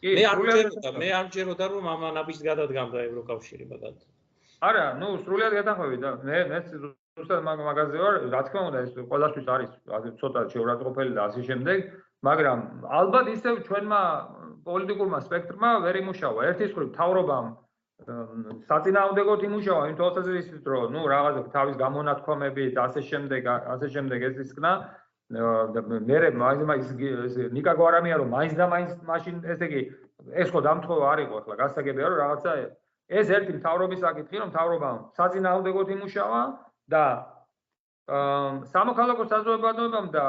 [0.02, 4.10] მე არ ვჯეროდა, მე არ ვჯეროდა რომ ამანაბის გადადგამდა ევროკავშირი მაგალითად.
[4.62, 9.46] არა, ნუ სრულიად გეთანხმები და მე მეც ზუსტად მაგაზე ვარ, რა თქმა უნდა ეს ყველასთვის
[9.50, 9.70] არის
[10.22, 11.78] ცოტა შეურაცხყოფელი და ასე შემდეგ,
[12.22, 14.02] მაგრამ ალბათ ისევ ჩვენმა
[14.66, 16.40] პოლიტიკურმა სპექტრმა ვერ იმუშავა.
[16.52, 17.46] ერთის მხრივ თავრობამ
[18.70, 23.42] საწინააღმდეგოდ იმუშავა იმ თვალსაზრისით, რომ ნუ რაღაცა თავის გამონათქვამებით, ასე შემდეგ,
[23.74, 24.72] ასე შემდეგ ეს ისკნა
[25.32, 25.40] მე
[26.08, 26.88] მე მაინც
[27.56, 29.80] ნიკა გვარამია რომ მაინც და მაინც მაშინ ესე იგი
[30.42, 32.52] ეს ხო დამთხოვა არ იყო ახლა გასაგებია რომ რაღაცა
[33.08, 36.42] ეს ერთი მთავრობის საკითხი, რომ მთავრობამ საწინააღმდეგოდ იმუშავა
[36.92, 37.04] და
[38.72, 40.24] სამოქალაქო საზოგადოებამ და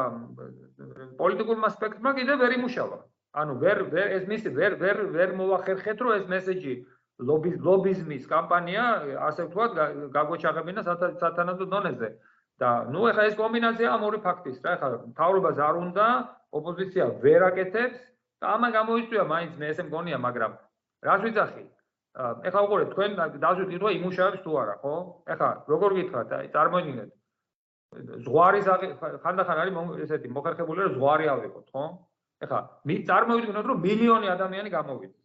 [1.19, 2.97] პოლიტიკურმა სპექტრმა კიდევ ვერ იმუშავა.
[3.33, 6.73] ანუ ვერ ვერ ეს მისი ვერ ვერ ვერ მოახერხეთ, რომ ეს მესეჯი
[7.29, 8.83] ლობის ლობიზმის კამპანია,
[9.29, 9.71] ასე ვთქვათ,
[10.13, 10.81] გაგვეჩაღებინა
[11.21, 12.09] სათანადო დონეზე.
[12.61, 16.05] და ნუ ეხლა ეს კომბინაცია ამ ორი ფაქტის რა, ეხლა მთავრობას არ უნდა,
[16.53, 17.97] ოპოზიცია ვერ აკეთებს
[18.39, 20.51] და ამან გამოიწვია მაინც მე ესე მგონია, მაგრამ
[21.01, 21.63] რას ვიცახი?
[22.13, 24.93] ეხლა უყურეთ თქვენ დაჟვით კითხვა იმუშავებს თუ არა ხო
[25.33, 27.09] ეხლა როგორ გითხრათ აი წარმოიდგინეთ
[28.25, 28.59] ზღვარი
[29.23, 31.85] ხანდახან არის ესეთი მოხერხებული რომ ზღვარი ავიღოთ ხო
[32.45, 35.19] ეხლა მი წარმოიდგინოთ რომ მილიონი ადამიანი გამოვიდეს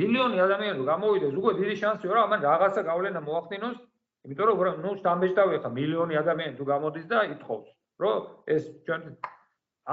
[0.00, 3.76] მილიონი ადამიანი გამოვიდეს უკვე დიდი შანსია რომ ამან რაღაცა გავლენა მოახდინოს
[4.24, 7.66] იმიტომ რომ ნუ სტამბეჭდავი ეხლა მილიონი ადამიანი თუ გამოდის და ითხოვს
[8.02, 8.16] რომ
[8.56, 9.02] ეს ჩვენ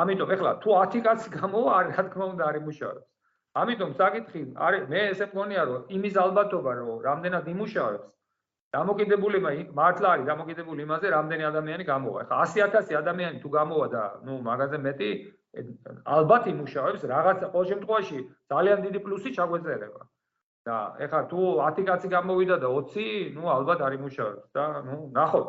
[0.01, 3.03] ამიტომ ეხლა თუ 10 კაცი გამოვა არ რა თქმა უნდა არის მუშაობს
[3.61, 8.11] ამიტომ საკითხი არის მე ესე მგონია რომ იმის ალბათობა რომ რამდენად იმუშავებს
[8.75, 12.21] დამოკიდებულება მართლა არის დამოკიდებული იმაზე რამდენი ადამიანი გამოვა.
[12.23, 15.09] ეხლა 100000 ადამიანი თუ გამოვა და ნუ მაგაზე მეტი
[15.51, 18.17] ალბათ იმუშავებს რაღაცა ყოველ შემთხვევაში
[18.51, 20.01] ძალიან დიდი პლუსი ჩაგვეწერება.
[20.61, 25.47] და ეხლა თუ 10 კაცი გამოვიდა და 20, ნუ ალბათ არ იმუშავებს და ნუ ნახოთ.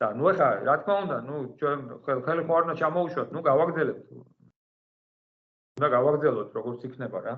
[0.00, 1.78] და ნუ ეხლა რა თქმა უნდა, ნუ ჩვენ
[2.24, 4.04] ხელი ხო არ უნდა ჩამოუშვათ, ნუ გავაგზავნებთ.
[5.76, 7.34] უნდა გავაგზავნოთ როგორც იქნება რა.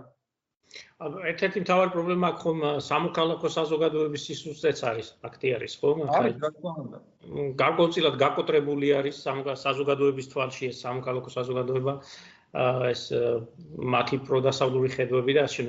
[1.30, 5.90] ერთ-ერთი მთავარი პრობლემა აქ ხომ სამოქალაქო საზოგადოების სისუსტეც არის, ფაქტი არის, ხო?
[6.18, 7.00] არის, რა თქმა უნდა.
[7.62, 9.16] გარკვეულწილად გაკოტრებული არის
[9.64, 11.94] საზოგადოების თვალში ეს სამოქალაქო საზოგადოება
[12.92, 13.02] ეს
[13.96, 15.62] მათი პროდასავლური ხედვები და ასე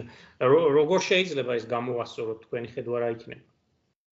[0.77, 3.43] როგორ შეიძლება ეს გამოასწოროთ თქვენი ხედვა რა იქნება?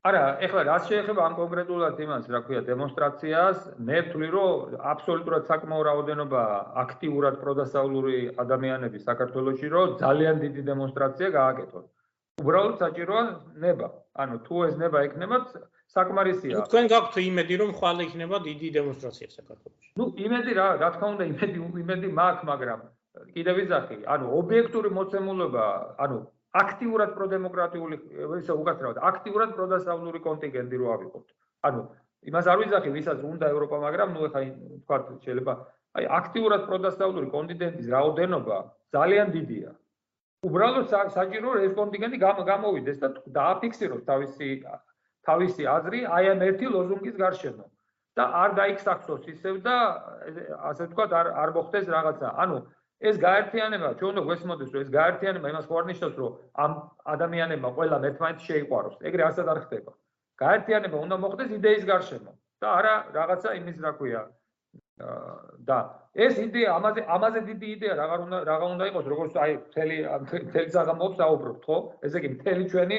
[0.02, 5.82] არა, ეხლა რაც შეეხება ამ კონკრეტულად იმას, რა ქვია, დემონსტრაციას, მე ვთვლი, რომ აბსოლუტურად საკმაო
[5.88, 6.42] რაოდენობა
[6.84, 11.86] აქტიურად პროდასავლური ადამიანები საქართველოში, რომ ძალიან დიდი დემონსტრაცია გააკეთონ.
[12.42, 13.24] უბრალოდ საჭიროა
[13.62, 13.88] ნება.
[14.18, 15.46] ანუ თუ ეს ნება ექნებათ,
[15.94, 16.66] საკმარისია.
[16.66, 19.88] თქვენ გაქვთ იმედი, რომ ხვალ იქნება დიდი დემონსტრაცია საქართველოში?
[20.02, 22.80] ნუ იმედი რა, რა თქმა უნდა, იმედი იმედი მაქვს, მაგრამ
[23.36, 25.66] კიდევ ვიზახი, ანუ ობიექტური მოცემულობა,
[26.04, 26.18] ანუ
[26.60, 27.98] აქტიურად პროდემოკრატიული
[28.38, 31.28] ისე უკაცრავად აქტიურად პროდასავლური კონტინგენტი რო ავიღოთ.
[31.68, 31.82] ანუ
[32.30, 34.42] იმას არ ვიზახი, ვისაც უნდა ევროპა, მაგრამ ნუ ეხა
[34.84, 35.54] თქვა შეიძლება
[36.00, 38.58] აი აქტიურად პროდასავლური კონტინგენტის რაოდენობა
[38.96, 39.72] ძალიან დიდია.
[40.48, 42.18] უბრალოდ საჭირო ეს კონტინგენტი
[42.52, 43.08] გამოვიდეს და
[43.38, 44.48] დააფიქსიროს თავისი
[45.28, 47.66] თავისი აზრი აი ამ ერთი ლოზუნგის გარშემო
[48.18, 49.76] და არ დაიქსახსოს ისევ და
[50.70, 52.28] ასე თქვა არ არ მოხდეს რაღაცა.
[52.44, 52.58] ანუ
[53.02, 56.32] ეს გაერთიანება ჩვენ უნდა გვესმოდეს რომ ეს გაერთიანება იმას გვარნიშნავს რომ
[56.66, 56.72] ამ
[57.14, 58.96] ადამიანებმა ყველა ერთმანეთს შეიყვაროს.
[59.10, 59.92] ეგრე ასად არ ხდება.
[60.44, 62.32] გაერთიანება უნდა მოხდეს იდეის გარშემო.
[62.62, 64.22] და არა რაღაცა იმის რა ქვია
[65.66, 65.78] და
[66.14, 69.98] ეს იდეა ამაზე ამაზე დიდი იდეა რაღა უნდა რაღა უნდა იყოს როგორც აი მთელი
[70.46, 71.78] მთელი საღამოებს აუბრობთ ხო?
[72.06, 72.98] ესე იგი მთელი ჩვენი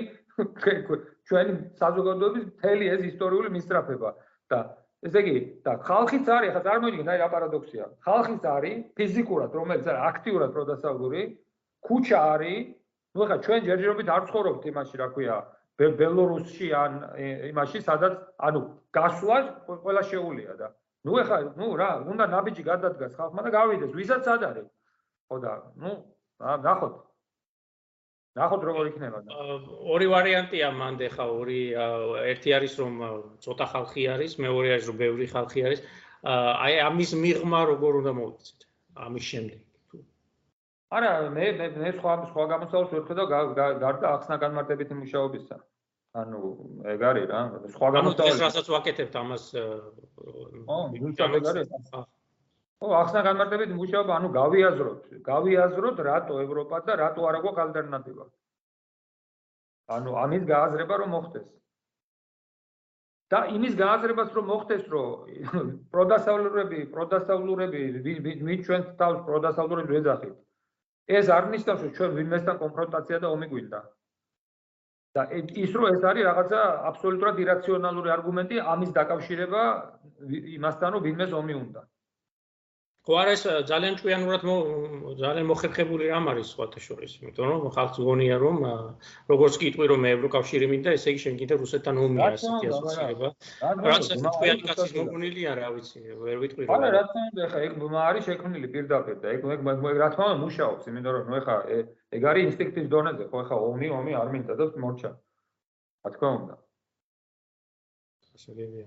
[1.29, 4.11] ჩვენი საზოგადოების მთელი ეს ისტორიული მისწრაფება.
[4.51, 4.59] და
[5.08, 7.86] ესე იგი, და ხალხიც არის, ახლა წარმოიდგინეთ, აი რა პარადოქსია.
[8.08, 11.22] ხალხიც არის ფიზიკურად, რომელიც არის აქტიურად პროდასავლური,
[11.88, 12.66] ქუჩა არის,
[13.14, 15.38] ну ახლა ჩვენ ჯერჯერობით არ ცხოვრობთ იმაში, რა ქვია,
[15.77, 16.92] ბელორუსში ან
[17.53, 18.61] იმაში, სადაც ანუ
[18.98, 19.38] გასვლა
[19.86, 20.68] ყველა შეუულია და
[21.08, 24.68] ну ახლა, ну რა, უნდა ნაბიჯი გადადგას ხალხმა და გავიდეს, ვისაც ad არის.
[25.32, 25.92] ხო და, ну,
[26.40, 26.94] ნახოთ.
[28.39, 29.33] ნახოთ როგორ იქნება და.
[29.93, 31.61] ორი ვარიანტია მანდ ეხა ორი
[32.33, 32.94] ერთი არის რომ
[33.44, 35.81] ცოტა ხალხი არის მეორე არის რომ ბევრი ხალხი არის.
[36.23, 38.67] აი ამის მიღმა როგორ უნდა მოვიქცეთ
[39.07, 39.61] ამის შემდეგ
[40.93, 41.47] არა მე
[41.83, 43.27] მე სხვა სხვა გამოსავალს ვერ ხედავ
[43.83, 45.57] გარდა ახსნა განმარტებითი მუშაობისა
[46.23, 46.41] ანუ
[46.94, 47.41] ეგ არის რა
[47.75, 51.73] სხვა გამოსავალი ეს რასაც ვაკეთებთ ამას ო ზუსტად ეგ არის
[52.83, 58.25] ო ახსნა განმარტებით მუშაობა, ანუ გავიაზროთ, გავიაზროთ რატო ევროპა და რატო არ აქვს ალტერნატივა.
[59.97, 61.49] ანუ ამის გააზრება რომ მოხდეს.
[63.33, 65.07] და იმის გააზრებას რომ მოხდეს, რომ
[65.93, 67.81] პროდასავლურები, პროდასავლურები
[68.47, 70.35] ვინ ჩვენ თავს პროდასავლურებს ვეძახით.
[71.19, 73.81] ეს არ ნიშნავს, რომ ჩვენ ვინმესთან კონფრონტაცია და ომი გვინდა.
[75.17, 75.23] და
[75.65, 79.62] ის რომ ეს არის რაღაცა აბსოლუტურად ირაციონალური არგუმენტი ამის დაკავშირება
[80.57, 81.81] იმასთან, რომ ვინმეს ომი უნდა.
[83.03, 84.43] ხო არა ეს ძალიან ჭკვიანურად
[85.19, 88.59] ძალიან მოხერხებული რამ არის სხვათა შორის, იმიტომ რომ ხალხს გონია რომ
[89.33, 93.29] როგორც კიტყვი რომ ევროკავშირი მინდა, ესე იგი შენ კიდე რუსეთთან ომია ასეთი ასოცირება.
[93.91, 97.73] რაც ჭკვიანი კაცის მოგონილია რა ვიცი, ვერ ვიტყვი რომ არა რა თქმა უნდა ხა ეგ
[98.07, 101.57] არის შექმნილი პირდაპირ და ეგ ეგ რა თქმა უნდა მუშაობს, იმიტომ რომ ნუ ხა
[102.15, 105.11] ეგ არის ინსტინქტის დონეზე, ხო ხა ომი ომი არ მინდა და მორჩა.
[106.07, 106.55] რა თქმა უნდა.
[108.43, 108.87] შეგებია.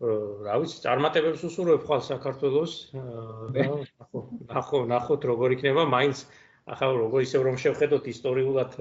[0.00, 2.72] რა ვიცი, წარმატებებს უსურვებ ხვალ საქართველოს.
[2.92, 4.20] ნახო,
[4.52, 6.26] ნახო, ნახოთ როგორ იქნება, მაინც
[6.68, 8.76] ახლა როგორ ისევ რომ შევხედოთ ისტორიულად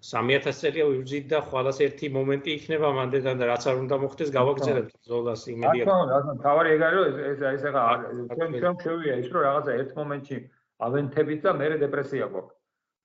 [0.00, 4.94] 3000 წელია ვიძით და ხვალას ერთი მომენტი იქნება მანდედან და რაც არ უნდა მოხდეს გავაგზავნებთ
[5.10, 5.84] ზოლას იმედია.
[5.84, 7.84] ახლა რა თქმა უნდა, თავარი ეგ არის ეს ეს ახლა
[8.32, 10.38] ჩვენ ჩვენ შევია ის რომ რაღაცა ერთ მომენტში
[10.86, 12.54] ავენთებით და მე დეპრესია გვაქვს.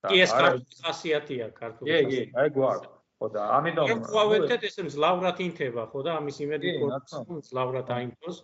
[0.05, 1.89] კი ეს ქართული ხასიათია ქართული.
[1.91, 2.94] კი, კი, აი გვაქვს.
[3.19, 8.41] ხო და ამიტომ ერთ ყვავეთეთ ესე მძლავრად ინთება ხო და ამის იმედი ქონს მძლავრად აინთოს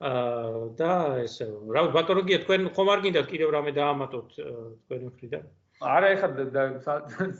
[0.00, 0.92] აა და
[1.28, 5.44] ესე რა ვიცი ბატონოგია თქვენ ხომ არ გინდათ კიდევ რამე დაამატოთ თქვენი მხრიდან?
[5.80, 6.28] არა ეხლა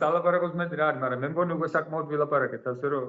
[0.01, 3.05] სალაპარაკოს მე რა არის მაგრამ მე მგონი უკვე საკმაოდ ვილაპარაკეთ ასე რომ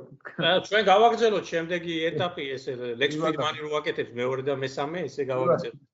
[0.68, 5.88] ჩვენ გავაგზავნოთ შემდეგი ეტაპი ესე ლექს ფრიდმანი რო ვაკეთებთ მეორე და მესამე ესე გავაგზავნოთ